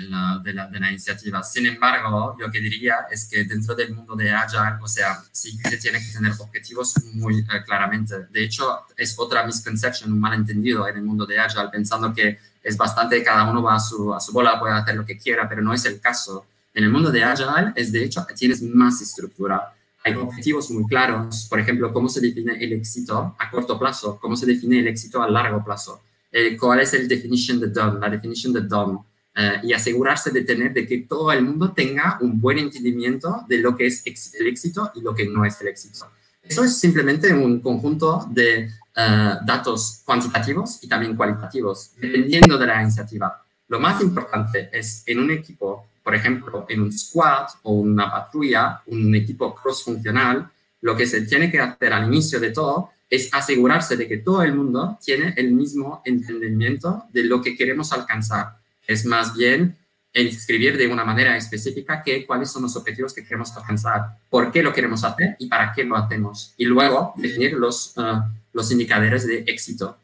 la, 0.53 0.67
de, 0.67 0.79
la, 0.79 0.89
iniciativa. 0.91 1.41
Sin 1.41 1.65
embargo, 1.65 2.35
lo 2.37 2.51
que 2.51 2.59
diría 2.59 3.07
es 3.09 3.27
que 3.27 3.43
dentro 3.43 3.73
del 3.73 3.95
mundo 3.95 4.15
de 4.15 4.29
Agile, 4.31 4.77
o 4.79 4.87
sea, 4.87 5.19
sí 5.31 5.57
se 5.57 5.77
tiene 5.77 5.99
que 5.99 6.13
tener 6.13 6.31
objetivos 6.37 6.93
muy 7.15 7.39
eh, 7.39 7.63
claramente. 7.65 8.27
De 8.29 8.43
hecho, 8.43 8.85
es 8.95 9.17
otra 9.17 9.47
misconception, 9.47 10.13
un 10.13 10.19
malentendido 10.19 10.87
en 10.87 10.97
el 10.97 11.01
mundo 11.01 11.25
de 11.25 11.39
Agile, 11.39 11.69
pensando 11.71 12.13
que 12.13 12.37
es 12.61 12.77
bastante, 12.77 13.23
cada 13.23 13.49
uno 13.49 13.63
va 13.63 13.77
a 13.77 13.79
su, 13.79 14.13
a 14.13 14.19
su 14.19 14.31
bola, 14.31 14.59
puede 14.59 14.75
hacer 14.75 14.93
lo 14.93 15.03
que 15.03 15.17
quiera, 15.17 15.49
pero 15.49 15.63
no 15.63 15.73
es 15.73 15.83
el 15.85 15.99
caso. 15.99 16.45
En 16.75 16.83
el 16.83 16.91
mundo 16.91 17.09
de 17.09 17.23
Agile 17.23 17.73
es 17.75 17.91
de 17.91 18.03
hecho, 18.03 18.27
tienes 18.35 18.61
más 18.61 19.01
estructura. 19.01 19.73
Hay 20.03 20.13
objetivos 20.13 20.69
muy 20.69 20.85
claros, 20.85 21.47
por 21.49 21.59
ejemplo, 21.59 21.91
cómo 21.91 22.09
se 22.09 22.21
define 22.21 22.63
el 22.63 22.73
éxito 22.73 23.35
a 23.39 23.49
corto 23.49 23.79
plazo, 23.79 24.19
cómo 24.21 24.35
se 24.35 24.45
define 24.45 24.81
el 24.81 24.87
éxito 24.87 25.23
a 25.23 25.27
largo 25.27 25.63
plazo 25.65 26.03
eh, 26.31 26.57
cuál 26.57 26.81
es 26.81 26.93
el 26.93 27.07
definition 27.07 27.59
de 27.59 27.67
done, 27.67 27.99
la 27.99 28.09
definición 28.09 28.53
de 28.53 28.61
done, 28.61 28.99
eh, 29.35 29.59
y 29.63 29.73
asegurarse 29.73 30.31
de 30.31 30.43
tener, 30.43 30.73
de 30.73 30.85
que 30.85 30.99
todo 30.99 31.31
el 31.31 31.43
mundo 31.43 31.71
tenga 31.71 32.17
un 32.21 32.39
buen 32.39 32.57
entendimiento 32.57 33.45
de 33.47 33.59
lo 33.59 33.75
que 33.75 33.87
es 33.87 34.03
el 34.39 34.47
éxito 34.47 34.91
y 34.95 35.01
lo 35.01 35.15
que 35.15 35.25
no 35.27 35.45
es 35.45 35.59
el 35.61 35.67
éxito. 35.67 36.07
Eso 36.41 36.63
es 36.63 36.77
simplemente 36.77 37.33
un 37.33 37.59
conjunto 37.59 38.27
de 38.31 38.69
eh, 38.95 39.33
datos 39.45 40.01
cuantitativos 40.03 40.83
y 40.83 40.87
también 40.87 41.15
cualitativos, 41.15 41.91
dependiendo 41.99 42.57
de 42.57 42.65
la 42.65 42.81
iniciativa. 42.81 43.41
Lo 43.67 43.79
más 43.79 44.01
importante 44.01 44.69
es 44.73 45.03
en 45.05 45.19
un 45.19 45.31
equipo, 45.31 45.87
por 46.03 46.15
ejemplo, 46.15 46.65
en 46.67 46.81
un 46.81 46.91
squad 46.91 47.47
o 47.63 47.73
una 47.73 48.09
patrulla, 48.09 48.81
un 48.87 49.13
equipo 49.15 49.53
cross-funcional, 49.55 50.49
lo 50.81 50.95
que 50.97 51.05
se 51.05 51.21
tiene 51.21 51.51
que 51.51 51.59
hacer 51.59 51.93
al 51.93 52.07
inicio 52.07 52.39
de 52.39 52.51
todo 52.51 52.91
es 53.09 53.33
asegurarse 53.33 53.97
de 53.97 54.07
que 54.07 54.17
todo 54.17 54.43
el 54.43 54.53
mundo 54.53 54.97
tiene 55.03 55.33
el 55.37 55.51
mismo 55.51 56.01
entendimiento 56.05 57.05
de 57.11 57.23
lo 57.23 57.41
que 57.41 57.55
queremos 57.55 57.91
alcanzar. 57.91 58.59
Es 58.85 59.05
más 59.05 59.35
bien 59.35 59.77
escribir 60.13 60.77
de 60.77 60.87
una 60.87 61.05
manera 61.05 61.35
específica 61.37 62.01
que, 62.03 62.25
cuáles 62.25 62.51
son 62.51 62.63
los 62.63 62.75
objetivos 62.75 63.13
que 63.13 63.23
queremos 63.23 63.55
alcanzar, 63.55 64.17
por 64.29 64.51
qué 64.51 64.63
lo 64.63 64.73
queremos 64.73 65.03
hacer 65.03 65.35
y 65.39 65.47
para 65.47 65.71
qué 65.73 65.83
lo 65.83 65.95
hacemos. 65.95 66.53
Y 66.57 66.65
luego 66.65 67.13
definir 67.15 67.53
los, 67.53 67.95
uh, 67.97 68.21
los 68.53 68.71
indicadores 68.71 69.27
de 69.27 69.43
éxito. 69.47 69.97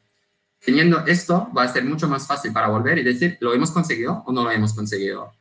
Teniendo 0.64 1.06
esto, 1.06 1.50
va 1.56 1.64
a 1.64 1.68
ser 1.68 1.84
mucho 1.86 2.08
más 2.08 2.26
fácil 2.26 2.52
para 2.52 2.68
volver 2.68 2.98
y 2.98 3.04
decir, 3.04 3.38
¿lo 3.40 3.54
hemos 3.54 3.72
conseguido 3.72 4.24
o 4.26 4.32
no 4.32 4.44
lo 4.44 4.52
hemos 4.52 4.74
conseguido? 4.74 5.32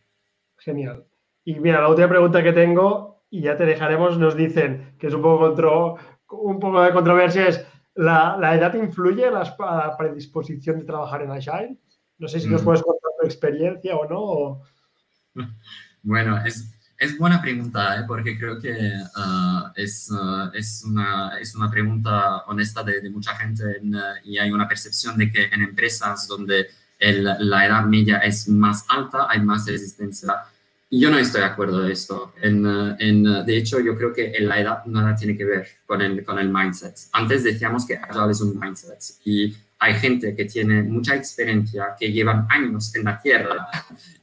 Genial. 0.59 1.05
Y 1.45 1.55
mira, 1.61 1.81
la 1.81 1.89
última 1.89 2.09
pregunta 2.09 2.43
que 2.43 2.53
tengo, 2.53 3.23
y 3.31 3.43
ya 3.43 3.57
te 3.57 3.65
dejaremos, 3.65 4.19
nos 4.19 4.36
dicen, 4.36 4.95
que 4.99 5.07
es 5.07 5.15
un 5.15 5.23
poco, 5.23 5.55
un 6.30 6.59
poco 6.59 6.82
de 6.82 6.92
controversia, 6.92 7.48
es, 7.48 7.64
¿la, 7.94 8.36
¿la 8.38 8.55
edad 8.55 8.74
influye 8.74 9.26
en 9.26 9.34
la, 9.34 9.96
predisposición 9.96 10.78
de 10.78 10.84
trabajar 10.84 11.22
en 11.22 11.30
Agile? 11.30 11.76
No 12.18 12.28
sé 12.28 12.40
si 12.40 12.48
nos 12.48 12.62
mm. 12.62 12.64
puedes 12.64 12.82
contar 12.82 13.10
tu 13.20 13.26
experiencia 13.26 13.96
o 13.96 14.09
no. 14.09 14.62
Bueno, 16.06 16.36
es, 16.44 16.70
es 16.98 17.18
buena 17.18 17.40
pregunta, 17.40 17.98
¿eh? 17.98 18.05
porque 18.06 18.38
creo 18.38 18.60
que 18.60 18.92
ah, 19.16 19.72
es, 19.74 20.10
ah, 20.12 20.51
es, 20.52 20.84
una, 20.84 21.38
es 21.40 21.55
una 21.55 21.70
pregunta 21.70 22.44
honesta 22.46 22.82
de, 22.82 23.09
mucha 23.10 23.34
gente 23.36 23.80
ah, 23.94 24.14
y 24.22 24.36
hay 24.38 24.51
una 24.51 24.68
percepción 24.68 25.16
de 25.16 25.32
que 25.32 25.44
en 25.44 25.62
empresas 25.62 26.28
donde 26.28 26.66
el, 26.98 27.24
la 27.24 27.66
edad 27.66 27.84
media 27.84 28.18
es 28.18 28.48
más 28.48 28.84
alta 28.88 29.26
hay 29.28 29.40
más 29.40 29.66
resistencia. 29.66 30.44
Yo 31.00 31.10
no 31.10 31.18
estoy 31.18 31.40
de 31.40 31.46
acuerdo 31.46 31.80
de 31.80 31.92
esto. 31.92 32.34
En, 32.40 32.64
en, 32.98 33.24
de 33.44 33.56
hecho, 33.56 33.80
yo 33.80 33.96
creo 33.96 34.12
que 34.12 34.32
la 34.40 34.60
edad 34.60 34.84
nada 34.86 35.16
tiene 35.16 35.36
que 35.36 35.44
ver 35.44 35.66
con 35.86 36.00
el, 36.00 36.24
con 36.24 36.38
el 36.38 36.48
mindset. 36.48 36.94
Antes 37.12 37.42
decíamos 37.42 37.84
que 37.84 37.96
Agile 37.96 38.30
es 38.30 38.40
un 38.40 38.58
mindset 38.58 39.00
y 39.24 39.56
hay 39.78 39.94
gente 39.94 40.36
que 40.36 40.44
tiene 40.44 40.82
mucha 40.82 41.16
experiencia, 41.16 41.96
que 41.98 42.12
llevan 42.12 42.46
años 42.48 42.94
en 42.94 43.04
la 43.04 43.20
tierra 43.20 43.68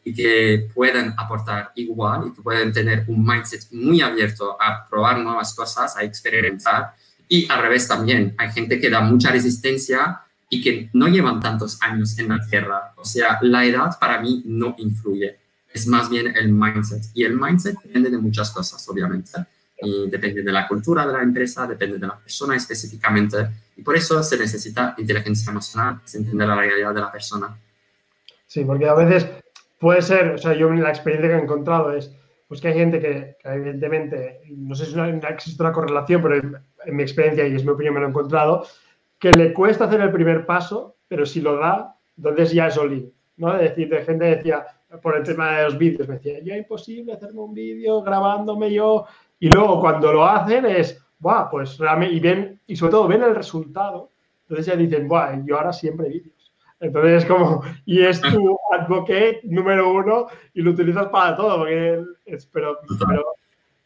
y 0.04 0.14
que 0.14 0.70
pueden 0.74 1.14
aportar 1.18 1.72
igual 1.76 2.28
y 2.28 2.36
que 2.36 2.42
pueden 2.42 2.72
tener 2.72 3.04
un 3.08 3.26
mindset 3.26 3.72
muy 3.72 4.02
abierto 4.02 4.58
a 4.60 4.88
probar 4.90 5.20
nuevas 5.20 5.54
cosas, 5.54 5.98
a 5.98 6.04
experimentar. 6.04 6.94
Y 7.28 7.52
al 7.52 7.62
revés 7.62 7.88
también, 7.88 8.34
hay 8.38 8.50
gente 8.52 8.80
que 8.80 8.90
da 8.90 9.02
mucha 9.02 9.30
resistencia 9.30 10.22
y 10.50 10.62
que 10.62 10.90
no 10.94 11.08
llevan 11.08 11.40
tantos 11.40 11.82
años 11.82 12.18
en 12.18 12.30
la 12.30 12.40
tierra. 12.48 12.94
O 12.96 13.06
sea, 13.06 13.40
la 13.42 13.66
edad 13.66 14.00
para 14.00 14.20
mí 14.20 14.42
no 14.46 14.76
influye, 14.78 15.38
es 15.74 15.88
más 15.88 16.10
bien 16.10 16.36
el 16.36 16.52
mindset. 16.52 17.04
Y 17.14 17.24
el 17.24 17.40
mindset 17.40 17.76
depende 17.82 18.10
de 18.10 18.18
muchas 18.18 18.52
cosas, 18.52 18.88
obviamente 18.90 19.32
y 19.82 20.10
depende 20.10 20.44
de 20.44 20.52
la 20.52 20.68
cultura 20.68 21.06
de 21.06 21.14
la 21.14 21.24
empresa, 21.24 21.66
depende 21.66 21.98
de 21.98 22.08
la 22.08 22.18
persona 22.18 22.56
específicamente, 22.56 23.38
y 23.76 23.82
por 23.82 23.96
eso 23.96 24.22
se 24.22 24.38
necesita 24.38 24.94
inteligencia 24.98 25.50
emocional, 25.50 26.02
se 26.06 26.20
entender 26.20 26.48
la 26.48 26.56
realidad 26.56 26.94
de 26.94 27.02
la 27.02 27.12
persona. 27.12 27.58
Sí, 28.46 28.64
porque 28.64 28.88
a 28.88 28.94
veces 28.94 29.28
puede 29.80 30.02
ser, 30.02 30.32
o 30.32 30.38
sea, 30.38 30.54
yo 30.54 30.70
la 30.70 30.90
experiencia 30.90 31.30
que 31.30 31.36
he 31.36 31.44
encontrado 31.44 31.94
es, 31.94 32.16
pues 32.48 32.62
que 32.62 32.68
hay 32.68 32.74
gente 32.76 33.00
que, 33.00 33.38
evidentemente, 33.44 34.42
no 34.50 34.76
sé 34.76 34.86
si 34.86 35.00
existe 35.30 35.64
una 35.64 35.72
correlación, 35.72 36.22
pero 36.22 36.36
en, 36.36 36.96
mi 36.96 37.02
experiencia, 37.02 37.48
y 37.48 37.56
es 37.56 37.64
mi 37.64 37.72
opinión, 37.72 37.96
me 37.96 38.02
lo 38.02 38.08
he 38.08 38.10
encontrado, 38.10 38.68
que 39.18 39.32
le 39.32 39.54
cuesta 39.54 39.86
hacer 39.86 40.02
el 40.02 40.12
primer 40.12 40.46
paso, 40.46 40.98
pero 41.08 41.26
si 41.26 41.42
lo 41.42 41.58
da, 41.58 41.96
entonces 42.18 42.52
ya 42.52 42.68
es 42.68 42.78
all 42.78 43.12
¿no? 43.38 43.56
Es 43.56 43.70
decir, 43.70 43.90
de 43.90 44.04
gente 44.04 44.26
decía, 44.26 44.66
por 45.00 45.16
el 45.16 45.24
tema 45.24 45.58
de 45.58 45.64
los 45.66 45.78
vídeos, 45.78 46.08
me 46.08 46.16
decía, 46.16 46.40
ya 46.44 46.56
es 46.56 46.62
imposible 46.62 47.14
hacerme 47.14 47.42
un 47.42 47.54
vídeo 47.54 48.02
grabándome 48.02 48.74
yo 48.74 49.06
y 49.40 49.50
luego 49.50 49.80
cuando 49.80 50.12
lo 50.12 50.26
hacen 50.26 50.66
es, 50.66 51.02
Buah, 51.20 51.50
pues 51.50 51.78
realmente, 51.78 52.16
y 52.16 52.20
ven, 52.20 52.60
y 52.66 52.76
sobre 52.76 52.92
todo 52.92 53.08
ven 53.08 53.24
el 53.24 53.36
resultado, 53.36 54.12
entonces 54.42 54.66
ya 54.66 54.76
dicen, 54.76 55.08
Buah, 55.08 55.44
yo 55.46 55.58
ahora 55.58 55.72
siempre 55.72 56.10
vídeos. 56.10 56.52
Entonces 56.80 57.24
es 57.24 57.30
como, 57.30 57.64
y 57.86 58.02
es 58.02 58.20
tu 58.22 58.58
advocate 58.72 59.42
número 59.44 59.94
uno 59.94 60.28
y 60.54 60.62
lo 60.62 60.72
utilizas 60.72 61.08
para 61.08 61.36
todo, 61.36 61.60
porque 61.60 62.04
es, 62.26 62.46
pero, 62.48 62.80
pero 63.08 63.24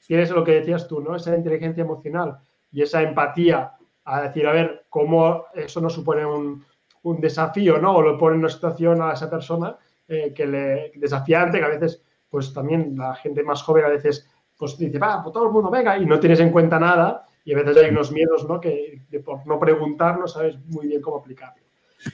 tienes 0.08 0.32
lo 0.32 0.44
que 0.44 0.54
decías 0.54 0.88
tú, 0.88 1.02
¿no? 1.02 1.16
Esa 1.16 1.36
inteligencia 1.36 1.84
emocional 1.84 2.38
y 2.72 2.82
esa 2.82 3.02
empatía 3.02 3.74
a 4.06 4.22
decir, 4.22 4.48
a 4.48 4.54
ver, 4.54 4.86
cómo 4.90 5.46
eso 5.54 5.82
no 5.82 5.90
supone 5.90 6.26
un, 6.26 6.64
un 7.04 7.20
desafío, 7.20 7.78
¿no? 7.80 7.96
O 7.96 8.02
lo 8.02 8.18
pone 8.18 8.36
en 8.36 8.40
una 8.40 8.50
situación 8.50 9.02
a 9.02 9.14
esa 9.14 9.30
persona 9.30 9.78
eh, 10.08 10.34
que 10.34 10.46
le 10.46 10.92
desafiante, 10.96 11.60
que 11.60 11.66
a 11.66 11.70
veces, 11.70 12.04
pues 12.30 12.54
también 12.54 12.96
la 12.98 13.16
gente 13.16 13.44
más 13.44 13.64
joven 13.64 13.86
a 13.86 13.90
veces 13.90 14.30
pues 14.58 14.78
dice, 14.78 15.00
va, 15.00 15.22
pues 15.22 15.34
todo 15.34 15.46
el 15.46 15.52
mundo 15.52 15.70
venga 15.70 15.98
y 15.98 16.06
no 16.06 16.20
tienes 16.20 16.40
en 16.40 16.52
cuenta 16.52 16.80
nada 16.80 17.26
y 17.44 17.54
a 17.54 17.58
veces 17.58 17.78
hay 17.78 17.90
unos 17.92 18.12
miedos, 18.12 18.48
¿no? 18.48 18.60
Que, 18.60 19.02
por 19.24 19.46
no 19.46 19.60
preguntar 19.60 20.18
no 20.18 20.28
sabes 20.28 20.58
muy 20.68 20.88
bien 20.88 21.02
cómo 21.02 21.18
aplicarlo. 21.18 21.64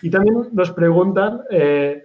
Y 0.01 0.09
también 0.09 0.49
nos 0.51 0.71
preguntan, 0.71 1.41
eh, 1.49 2.03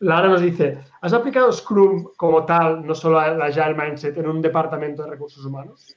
Lara 0.00 0.28
nos 0.28 0.40
dice, 0.40 0.78
¿has 1.00 1.12
aplicado 1.12 1.52
Scrum 1.52 2.08
como 2.16 2.44
tal, 2.44 2.86
no 2.86 2.94
solo 2.94 3.20
la 3.20 3.46
Agile 3.46 3.74
Mindset, 3.74 4.16
en 4.18 4.28
un 4.28 4.42
departamento 4.42 5.02
de 5.02 5.10
recursos 5.10 5.44
humanos? 5.44 5.94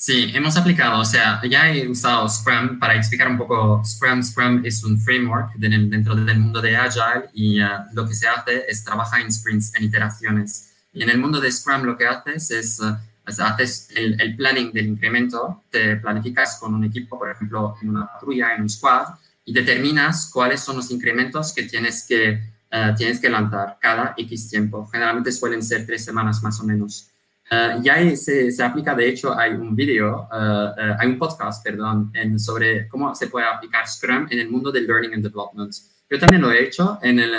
Sí, 0.00 0.30
hemos 0.32 0.56
aplicado, 0.56 1.00
o 1.00 1.04
sea, 1.04 1.40
ya 1.42 1.72
he 1.72 1.88
usado 1.88 2.28
Scrum 2.28 2.78
para 2.78 2.94
explicar 2.94 3.26
un 3.26 3.36
poco, 3.36 3.82
Scrum, 3.84 4.22
Scrum 4.22 4.64
es 4.64 4.84
un 4.84 4.96
framework 5.00 5.54
dentro 5.56 6.14
del 6.14 6.38
mundo 6.38 6.62
de 6.62 6.76
Agile 6.76 7.28
y 7.34 7.60
uh, 7.60 7.66
lo 7.94 8.06
que 8.06 8.14
se 8.14 8.28
hace 8.28 8.64
es 8.68 8.84
trabajar 8.84 9.22
en 9.22 9.32
sprints, 9.32 9.74
en 9.74 9.82
iteraciones. 9.82 10.72
Y 10.92 11.02
en 11.02 11.10
el 11.10 11.18
mundo 11.18 11.40
de 11.40 11.50
Scrum 11.50 11.82
lo 11.82 11.98
que 11.98 12.06
haces 12.06 12.48
es, 12.52 12.78
uh, 12.78 12.94
haces 13.26 13.88
el, 13.96 14.36
planning 14.36 14.72
del 14.72 14.86
incremento, 14.86 15.64
te 15.68 15.96
planificas 15.96 16.58
con 16.60 16.74
un 16.74 16.84
equipo, 16.84 17.18
por 17.18 17.32
ejemplo, 17.32 17.74
en 17.82 17.90
una 17.90 18.06
patrulla, 18.06 18.54
en 18.54 18.62
un 18.62 18.68
squad, 18.68 19.16
y 19.44 19.52
determinas 19.52 20.30
cuáles 20.32 20.60
son 20.60 20.76
los 20.76 20.92
incrementos 20.92 21.52
que 21.52 21.64
tienes 21.64 22.04
que, 22.06 22.40
uh, 22.70 22.94
tienes 22.96 23.18
que 23.18 23.28
lanzar 23.28 23.78
cada 23.80 24.14
X 24.16 24.48
tiempo. 24.48 24.86
Generalmente 24.92 25.32
suelen 25.32 25.60
ser 25.60 25.84
tres 25.84 26.04
semanas 26.04 26.40
más 26.40 26.60
o 26.60 26.62
menos. 26.62 27.10
Uh, 27.50 27.82
ya 27.82 27.94
se, 28.14 28.52
se, 28.52 28.62
aplica, 28.62 28.94
de 28.94 29.08
hecho, 29.08 29.36
hay 29.36 29.52
un 29.52 29.74
video, 29.74 30.28
hay 30.30 31.08
un 31.08 31.18
podcast, 31.18 31.64
perdón, 31.64 32.10
en, 32.14 32.38
sobre 32.38 32.86
cómo 32.88 33.14
se 33.14 33.28
puede 33.28 33.46
aplicar 33.46 33.88
Scrum 33.88 34.26
en 34.28 34.40
el 34.40 34.50
mundo 34.50 34.70
del 34.70 34.86
Learning 34.86 35.14
and 35.14 35.22
Development. 35.22 35.72
Yo 36.10 36.18
también 36.18 36.40
lo 36.40 36.50
he 36.50 36.64
hecho, 36.64 36.98
en 37.02 37.18
el, 37.18 37.34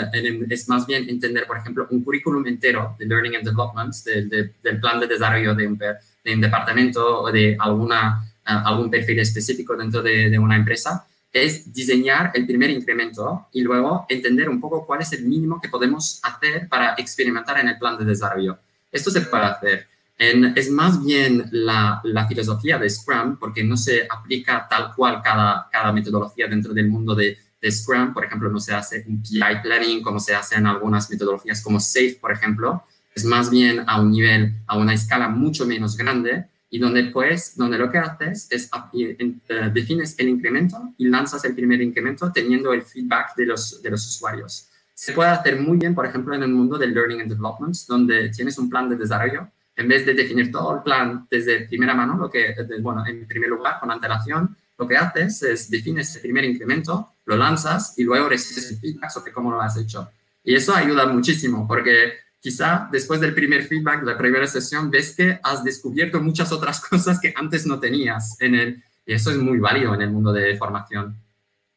es 0.52 0.70
más 0.70 0.86
bien 0.86 1.10
entender, 1.10 1.48
por 1.48 1.58
ejemplo, 1.58 1.88
un 1.90 2.04
currículum 2.04 2.46
entero 2.46 2.96
de 3.00 3.06
Learning 3.06 3.38
and 3.38 3.46
Development, 3.46 3.94
del 4.06 4.80
plan 4.80 5.00
de 5.00 5.08
desarrollo 5.08 5.56
de 5.56 5.68
un, 5.68 5.78
de 5.78 6.34
un 6.36 6.42
departamento 6.42 7.22
o 7.22 7.32
de 7.32 7.58
alguna, 7.60 8.24
ah, 8.46 8.64
algún 8.66 8.92
perfil 8.92 9.20
específico 9.20 9.76
dentro 9.76 10.04
de, 10.04 10.30
de, 10.30 10.38
una 10.38 10.56
empresa, 10.56 11.08
es 11.34 11.74
diseñar 11.74 12.32
el 12.36 12.46
primer 12.46 12.70
incremento 12.70 13.48
y 13.54 13.62
luego 13.62 14.06
entender 14.08 14.50
un 14.50 14.60
poco 14.62 14.86
cuál 14.86 15.02
es 15.02 15.14
el 15.14 15.26
mínimo 15.26 15.60
que 15.60 15.70
podemos 15.70 16.20
hacer 16.24 16.68
para 16.70 16.94
experimentar 16.98 17.60
en 17.60 17.70
el 17.70 17.78
plan 17.80 17.98
de 17.98 18.06
desarrollo. 18.06 18.60
Esto 18.92 19.10
se 19.10 19.22
puede 19.22 19.46
hacer. 19.46 19.88
En, 20.20 20.54
es 20.58 20.70
más 20.70 21.04
bien 21.04 21.46
la, 21.52 22.02
la, 22.04 22.28
filosofía 22.28 22.78
de 22.78 22.90
Scrum, 22.90 23.38
porque 23.40 23.64
no 23.64 23.78
se 23.78 24.06
aplica 24.08 24.68
tal 24.70 24.94
cual 24.94 25.22
cada, 25.24 25.70
cada 25.72 25.92
metodología 25.94 26.48
dentro 26.48 26.74
del 26.74 26.90
mundo 26.90 27.16
de 27.16 27.38
de 27.62 27.72
Scrum, 27.72 28.14
por 28.14 28.26
ejemplo, 28.26 28.50
no 28.50 28.60
se 28.60 28.74
hace 28.74 29.04
un 29.08 29.22
PI 29.22 29.62
planning 29.62 30.02
como 30.02 30.20
se 30.20 30.34
hace 30.34 30.56
en 30.56 30.66
algunas 30.66 31.10
metodologías 31.10 31.62
como 31.62 31.80
SAFe, 31.80 32.18
por 32.20 32.32
ejemplo, 32.32 32.84
es 33.14 33.26
más 33.26 33.50
bien 33.50 33.84
a 33.88 34.00
un 34.00 34.12
nivel, 34.12 34.56
a 34.68 34.78
una 34.78 34.94
escala 34.94 35.28
mucho 35.28 35.66
menos 35.66 35.98
grande 35.98 36.46
y 36.70 36.80
donde 36.80 37.06
pues, 37.06 37.58
donde 37.58 37.78
lo 37.78 37.92
que 37.92 37.98
haces 37.98 38.48
es 38.52 38.70
uh, 38.74 39.72
defines 39.74 40.18
el 40.20 40.30
incremento 40.30 40.94
y 40.98 41.08
lanzas 41.08 41.44
el 41.46 41.56
primer 41.56 41.82
incremento 41.82 42.32
teniendo 42.32 42.72
el 42.72 42.84
feedback 42.84 43.36
de 43.36 43.48
los, 43.48 43.82
de 43.82 43.90
los 43.90 44.08
usuarios. 44.08 44.70
Se 44.94 45.14
puede 45.14 45.30
hacer 45.30 45.60
muy 45.60 45.78
bien, 45.78 45.96
por 45.96 46.06
ejemplo, 46.06 46.36
en 46.36 46.44
el 46.44 46.50
mundo 46.50 46.78
del 46.78 46.94
Learning 46.94 47.22
and 47.22 47.30
Development, 47.30 47.76
donde 47.88 48.30
tienes 48.30 48.58
un 48.58 48.70
plan 48.70 48.88
de 48.90 48.98
desarrollo, 48.98 49.48
en 49.80 49.88
vez 49.88 50.06
de 50.06 50.14
definir 50.14 50.52
todo 50.52 50.76
el 50.76 50.84
plan 50.84 51.26
desde 51.32 51.62
primera 51.62 51.94
mano, 51.94 52.18
lo 52.18 52.30
que, 52.30 52.54
bueno, 52.82 53.06
en 53.08 53.26
primer 53.26 53.50
lugar, 53.50 53.80
con 53.80 53.90
antelación, 53.90 54.58
lo 54.78 54.86
que 54.86 54.98
haces 54.98 55.42
es 55.44 55.72
defines 55.72 56.14
el 56.18 56.22
primer 56.22 56.44
incremento, 56.44 57.14
lo 57.26 57.38
lanzas 57.38 57.98
y 57.98 58.04
luego 58.04 58.28
recibes 58.28 58.72
el 58.72 58.78
feedback 58.78 59.10
sobre 59.10 59.32
cómo 59.32 59.52
lo 59.52 59.62
has 59.62 59.78
hecho. 59.78 60.10
Y 60.44 60.54
eso 60.54 60.76
ayuda 60.76 61.06
muchísimo 61.06 61.66
porque 61.66 62.14
quizá 62.42 62.90
después 62.92 63.22
del 63.22 63.34
primer 63.34 63.64
feedback, 63.64 64.04
la 64.04 64.18
primera 64.18 64.48
sesión, 64.48 64.92
ves 64.92 65.16
que 65.16 65.40
has 65.42 65.64
descubierto 65.64 66.20
muchas 66.20 66.52
otras 66.52 66.82
cosas 66.90 67.18
que 67.18 67.34
antes 67.34 67.66
no 67.66 67.80
tenías 67.80 68.36
en 68.42 68.56
el, 68.56 68.84
y 69.06 69.14
eso 69.14 69.32
es 69.32 69.38
muy 69.38 69.60
válido 69.60 69.96
en 69.96 70.02
el 70.02 70.12
mundo 70.12 70.34
de 70.34 70.58
formación. 70.58 71.16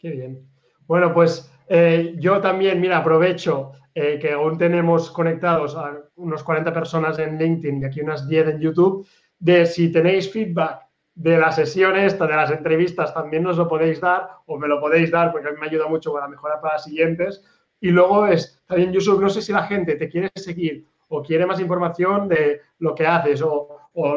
Qué 0.00 0.10
bien. 0.10 0.40
Bueno, 0.88 1.14
pues 1.14 1.48
eh, 1.68 2.16
yo 2.18 2.40
también, 2.40 2.80
mira, 2.80 2.98
aprovecho 2.98 3.74
eh, 3.94 4.18
que 4.18 4.32
aún 4.32 4.56
tenemos 4.56 5.10
conectados 5.10 5.76
a 5.76 5.98
unos 6.16 6.42
40 6.42 6.72
personas 6.72 7.18
en 7.18 7.38
LinkedIn 7.38 7.82
y 7.82 7.84
aquí 7.84 8.00
unas 8.00 8.26
10 8.26 8.48
en 8.48 8.60
YouTube, 8.60 9.06
de 9.38 9.66
si 9.66 9.92
tenéis 9.92 10.32
feedback 10.32 10.86
de 11.14 11.36
la 11.36 11.52
sesión 11.52 11.96
esta, 11.96 12.26
de 12.26 12.36
las 12.36 12.50
entrevistas, 12.50 13.12
también 13.12 13.42
nos 13.42 13.58
lo 13.58 13.68
podéis 13.68 14.00
dar 14.00 14.30
o 14.46 14.58
me 14.58 14.68
lo 14.68 14.80
podéis 14.80 15.10
dar 15.10 15.30
porque 15.30 15.48
a 15.48 15.52
mí 15.52 15.58
me 15.60 15.66
ayuda 15.66 15.86
mucho 15.88 16.12
para 16.12 16.28
mejorar 16.28 16.60
para 16.60 16.74
las 16.74 16.84
siguientes. 16.84 17.44
Y 17.80 17.90
luego 17.90 18.26
es, 18.26 18.62
también 18.66 18.92
YouTube, 18.92 19.20
no 19.20 19.28
sé 19.28 19.42
si 19.42 19.52
la 19.52 19.64
gente 19.64 19.96
te 19.96 20.08
quiere 20.08 20.30
seguir 20.36 20.86
o 21.08 21.22
quiere 21.22 21.44
más 21.44 21.60
información 21.60 22.28
de 22.28 22.60
lo 22.78 22.94
que 22.94 23.06
haces 23.06 23.42
o, 23.42 23.68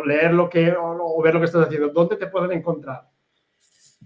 leer 0.06 0.34
lo 0.34 0.50
que, 0.50 0.74
o, 0.80 1.22
ver 1.22 1.34
lo 1.34 1.42
que 1.42 1.48
estás 1.48 1.66
haciendo. 1.66 1.90
¿Dónde 1.90 2.16
te 2.16 2.28
pueden 2.28 2.54
encontrar? 2.54 3.10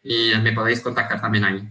y 0.04 0.32
me 0.42 0.54
podéis 0.54 0.80
contactar 0.80 1.20
también 1.20 1.44
ahí. 1.44 1.68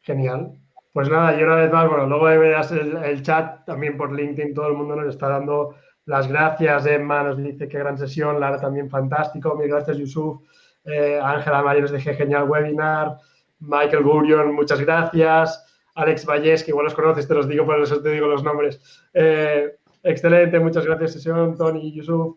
Genial. 0.00 0.52
Pues 0.94 1.10
nada, 1.10 1.38
y 1.38 1.42
una 1.42 1.56
vez 1.56 1.70
más, 1.70 1.86
bueno, 1.86 2.06
luego 2.06 2.24
verás 2.24 2.72
el, 2.72 2.96
el, 2.96 3.22
chat 3.22 3.66
también 3.66 3.98
por 3.98 4.14
LinkedIn, 4.14 4.54
todo 4.54 4.68
el 4.68 4.74
mundo 4.74 4.96
nos 4.96 5.14
está 5.14 5.28
dando 5.28 5.74
las 6.06 6.28
gracias. 6.28 6.86
Emma 6.86 7.22
nos 7.22 7.36
dice 7.36 7.68
qué 7.68 7.78
gran 7.78 7.98
sesión, 7.98 8.40
Lara 8.40 8.58
también 8.58 8.88
fantástico, 8.88 9.54
mil 9.54 9.68
gracias 9.68 9.98
Yusuf, 9.98 10.40
eh, 10.84 11.20
Ángela 11.22 11.60
María 11.62 11.82
nos 11.82 11.92
dice 11.92 12.14
genial 12.14 12.48
webinar, 12.48 13.18
Michael 13.60 14.02
Gurion, 14.02 14.54
muchas 14.54 14.80
gracias. 14.80 15.62
Alex 15.94 16.26
Vallés, 16.26 16.64
que 16.64 16.70
igual 16.70 16.84
los 16.84 16.94
conoces, 16.94 17.28
te 17.28 17.34
los 17.34 17.48
digo, 17.48 17.64
por 17.66 17.80
eso 17.80 18.00
te 18.00 18.10
digo 18.10 18.26
los 18.26 18.42
nombres. 18.42 18.80
Eh, 19.12 19.76
excelente, 20.02 20.58
muchas 20.58 20.86
gracias, 20.86 21.12
sesión, 21.12 21.56
Tony, 21.56 21.92
Yusuf, 21.92 22.36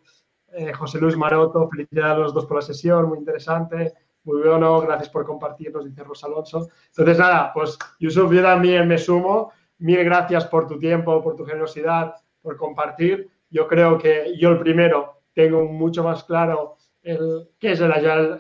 eh, 0.54 0.74
José 0.74 1.00
Luis 1.00 1.18
Maroto, 1.18 1.70
felicidades 1.70 2.16
a 2.16 2.20
los 2.20 2.34
dos 2.34 2.46
por 2.46 2.58
la 2.58 2.62
sesión, 2.62 3.08
muy 3.08 3.18
interesante, 3.20 3.94
muy 4.24 4.42
bueno, 4.42 4.82
gracias 4.82 5.10
por 5.10 5.26
compartirnos, 5.26 5.86
dice 5.86 6.04
Rosa 6.04 6.28
Alonso. 6.28 6.70
Entonces, 6.88 7.20
nada, 7.20 7.52
pues 7.54 7.78
Yusuf, 8.00 8.32
yo 8.32 8.42
también 8.42 8.88
me 8.88 8.98
sumo, 8.98 9.52
mil 9.78 10.04
gracias 10.04 10.46
por 10.46 10.68
tu 10.68 10.80
tiempo, 10.80 11.22
por 11.22 11.36
tu 11.36 11.46
generosidad, 11.46 12.16
por 12.42 12.58
compartir. 12.58 13.30
Yo 13.50 13.68
creo 13.68 13.98
que 13.98 14.36
yo 14.38 14.50
el 14.50 14.60
primero 14.60 15.22
tengo 15.34 15.66
mucho 15.66 16.04
más 16.04 16.24
claro 16.24 16.78
el, 17.04 17.50
qué 17.60 17.74
es 17.74 17.80
el 17.82 17.92
Agile 17.92 18.40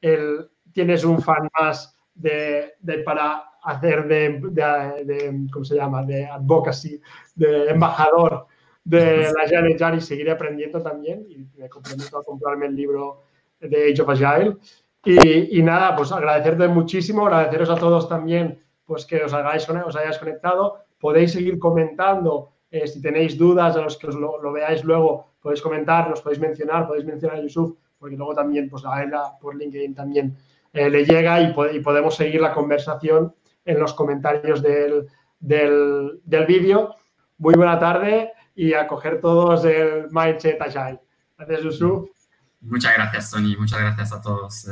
el, 0.00 0.50
tienes 0.72 1.04
un 1.04 1.20
fan 1.20 1.48
más 1.60 1.96
de, 2.20 2.74
de 2.80 2.98
para 2.98 3.44
hacer 3.62 4.06
de, 4.08 4.40
de, 4.50 5.46
¿cómo 5.52 5.64
se 5.64 5.76
llama?, 5.76 6.02
de 6.02 6.26
advocacy, 6.26 7.00
de 7.34 7.70
embajador 7.70 8.46
de 8.84 9.30
la 9.32 9.42
Agile 9.44 9.96
y 9.96 10.00
seguiré 10.00 10.30
aprendiendo 10.30 10.82
también 10.82 11.26
y 11.28 11.46
me 11.58 11.68
comprometo 11.68 12.18
a 12.18 12.24
comprarme 12.24 12.66
el 12.66 12.74
libro 12.74 13.22
de 13.60 13.92
Age 13.92 14.02
of 14.02 14.08
Agile. 14.08 14.56
Y, 15.04 15.58
y, 15.58 15.62
nada, 15.62 15.96
pues 15.96 16.12
agradecerte 16.12 16.68
muchísimo, 16.68 17.26
agradeceros 17.26 17.70
a 17.70 17.76
todos 17.76 18.08
también 18.08 18.62
pues 18.84 19.06
que 19.06 19.22
os, 19.22 19.32
hagáis, 19.32 19.68
os 19.68 19.96
hayáis 19.96 20.18
conectado. 20.18 20.78
Podéis 20.98 21.32
seguir 21.32 21.58
comentando 21.58 22.52
eh, 22.70 22.86
si 22.86 23.02
tenéis 23.02 23.36
dudas, 23.36 23.76
a 23.76 23.82
los 23.82 23.96
que 23.96 24.06
os 24.06 24.14
lo, 24.14 24.52
veáis 24.52 24.84
luego, 24.84 25.26
podéis 25.40 25.60
comentar, 25.60 26.08
nos 26.08 26.20
podéis 26.20 26.40
mencionar, 26.40 26.86
podéis 26.86 27.04
mencionar 27.04 27.38
a 27.38 27.42
Yusuf, 27.42 27.76
porque 27.98 28.16
luego 28.16 28.34
también 28.34 28.68
pues 28.70 28.84
a 28.86 29.02
él 29.02 29.10
por 29.40 29.56
LinkedIn 29.56 29.94
también 29.94 30.36
eh, 30.72 30.90
le 30.90 31.04
llega 31.04 31.40
y, 31.40 31.54
y 31.72 31.80
podemos 31.80 32.14
seguir 32.16 32.40
la 32.40 32.52
conversación 32.52 33.34
en 33.64 33.78
los 33.78 33.94
comentarios 33.94 34.62
del, 34.62 35.06
del, 35.38 36.20
del 36.24 36.46
vídeo. 36.46 36.96
Muy 37.38 37.54
buena 37.54 37.78
tarde 37.78 38.32
y 38.54 38.74
a 38.74 38.86
coger 38.86 39.20
todos 39.20 39.64
el 39.64 40.08
Mindset 40.10 40.60
Agile. 40.60 41.00
Gracias, 41.36 41.62
Yusuf. 41.62 42.10
Muchas 42.60 42.94
gracias, 42.94 43.30
Tony. 43.30 43.56
Muchas 43.56 43.80
gracias 43.80 44.12
a 44.12 44.20
todos. 44.20 44.66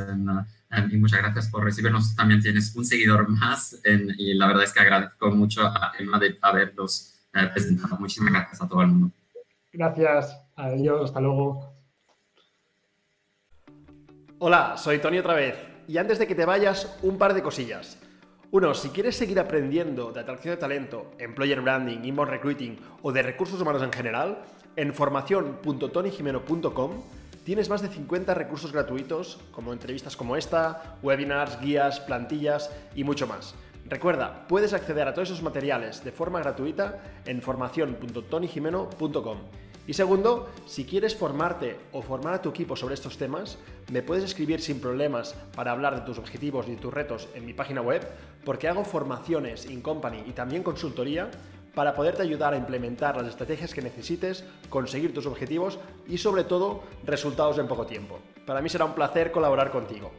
y 0.91 0.97
muchas 0.97 1.19
gracias 1.19 1.49
por 1.49 1.63
recibirnos. 1.63 2.15
También 2.15 2.41
tienes 2.41 2.75
un 2.75 2.85
seguidor 2.85 3.27
más 3.27 3.81
y 3.83 4.33
la 4.35 4.47
verdad 4.47 4.63
es 4.63 4.73
que 4.73 4.81
agradezco 4.81 5.31
mucho 5.31 5.65
a 5.65 5.93
Emma 5.97 6.19
de 6.19 6.37
haberlos 6.41 7.19
eh, 7.33 7.47
presentado. 7.51 7.97
Muchísimas 7.97 8.33
gracias 8.33 8.61
a 8.61 8.67
todo 8.67 8.81
el 8.81 8.87
mundo. 8.89 9.11
Gracias. 9.73 10.39
Adiós. 10.55 11.05
Hasta 11.05 11.19
luego. 11.19 11.73
Hola, 14.37 14.77
soy 14.77 14.99
Tony 14.99 15.17
otra 15.17 15.33
vez. 15.33 15.68
Y 15.89 15.97
antes 15.97 16.19
de 16.19 16.27
que 16.27 16.35
te 16.35 16.45
vayas, 16.45 16.95
un 17.01 17.17
par 17.17 17.33
de 17.33 17.41
cosillas. 17.41 17.97
Uno, 18.51 18.75
si 18.75 18.89
quieres 18.89 19.15
seguir 19.15 19.39
aprendiendo 19.39 20.11
de 20.11 20.19
atracción 20.19 20.53
de 20.53 20.59
talento, 20.59 21.09
employer 21.17 21.61
branding, 21.61 22.03
inbound 22.03 22.29
recruiting 22.29 22.77
o 23.01 23.11
de 23.11 23.23
recursos 23.23 23.59
humanos 23.59 23.81
en 23.81 23.91
general, 23.91 24.43
en 24.75 24.93
formación.tonyjimeno.com 24.93 26.91
tienes 27.43 27.69
más 27.69 27.81
de 27.81 27.87
50 27.87 28.35
recursos 28.35 28.71
gratuitos 28.71 29.39
como 29.51 29.73
entrevistas 29.73 30.15
como 30.15 30.35
esta, 30.35 30.99
webinars, 31.01 31.59
guías, 31.59 31.99
plantillas 32.01 32.69
y 32.93 33.03
mucho 33.03 33.25
más. 33.25 33.55
Recuerda, 33.85 34.45
puedes 34.47 34.73
acceder 34.73 35.07
a 35.07 35.15
todos 35.15 35.29
esos 35.29 35.41
materiales 35.41 36.03
de 36.03 36.11
forma 36.11 36.37
gratuita 36.37 37.01
en 37.25 37.41
formación.tonyjimeno.com. 37.41 39.37
Y 39.89 39.95
segundo, 39.95 40.47
si 40.67 40.85
quieres 40.85 41.15
formarte 41.15 41.75
o 41.93 42.03
formar 42.03 42.35
a 42.35 42.41
tu 42.43 42.49
equipo 42.49 42.75
sobre 42.75 42.93
estos 42.93 43.17
temas, 43.17 43.57
me 43.91 44.03
puedes 44.03 44.23
escribir 44.23 44.61
sin 44.61 44.79
problemas 44.79 45.33
para 45.55 45.71
hablar 45.71 45.95
de 45.95 46.01
tus 46.01 46.19
objetivos 46.19 46.67
y 46.69 46.75
tus 46.75 46.93
retos 46.93 47.27
en 47.33 47.43
mi 47.43 47.55
página 47.55 47.81
web, 47.81 48.07
porque 48.45 48.67
hago 48.67 48.85
formaciones 48.85 49.65
in 49.65 49.81
company 49.81 50.21
y 50.27 50.33
también 50.33 50.61
consultoría 50.61 51.31
para 51.73 51.95
poderte 51.95 52.21
ayudar 52.21 52.53
a 52.53 52.57
implementar 52.57 53.17
las 53.17 53.29
estrategias 53.29 53.73
que 53.73 53.81
necesites, 53.81 54.43
conseguir 54.69 55.11
tus 55.11 55.25
objetivos 55.25 55.79
y 56.07 56.19
sobre 56.19 56.43
todo 56.43 56.83
resultados 57.03 57.57
en 57.57 57.67
poco 57.67 57.87
tiempo. 57.87 58.19
Para 58.45 58.61
mí 58.61 58.69
será 58.69 58.85
un 58.85 58.93
placer 58.93 59.31
colaborar 59.31 59.71
contigo. 59.71 60.11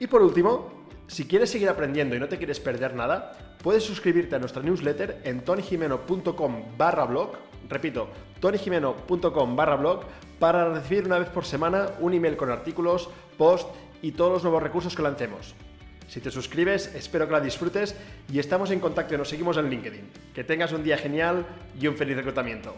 Y 0.00 0.06
por 0.06 0.20
último, 0.20 0.81
si 1.12 1.26
quieres 1.26 1.50
seguir 1.50 1.68
aprendiendo 1.68 2.16
y 2.16 2.20
no 2.20 2.28
te 2.28 2.38
quieres 2.38 2.58
perder 2.58 2.94
nada, 2.94 3.32
puedes 3.62 3.84
suscribirte 3.84 4.34
a 4.34 4.38
nuestra 4.38 4.62
newsletter 4.62 5.20
en 5.24 5.42
tonyjimeno.com 5.42 6.76
barra 6.78 7.04
blog 7.04 7.36
Repito, 7.68 8.08
tonyjimeno.com 8.40 9.56
barra 9.56 9.76
blog 9.76 10.04
para 10.38 10.72
recibir 10.72 11.06
una 11.06 11.18
vez 11.18 11.28
por 11.28 11.44
semana 11.44 11.90
un 12.00 12.14
email 12.14 12.36
con 12.36 12.50
artículos, 12.50 13.08
post 13.38 13.68
y 14.00 14.12
todos 14.12 14.32
los 14.32 14.42
nuevos 14.42 14.62
recursos 14.62 14.96
que 14.96 15.02
lancemos. 15.02 15.54
Si 16.08 16.20
te 16.20 16.30
suscribes, 16.30 16.94
espero 16.94 17.26
que 17.26 17.32
la 17.32 17.40
disfrutes 17.40 17.94
y 18.30 18.38
estamos 18.38 18.70
en 18.70 18.80
contacto 18.80 19.14
y 19.14 19.18
nos 19.18 19.28
seguimos 19.28 19.56
en 19.56 19.70
LinkedIn. 19.70 20.10
Que 20.34 20.44
tengas 20.44 20.72
un 20.72 20.82
día 20.82 20.98
genial 20.98 21.46
y 21.80 21.86
un 21.86 21.96
feliz 21.96 22.16
reclutamiento. 22.16 22.74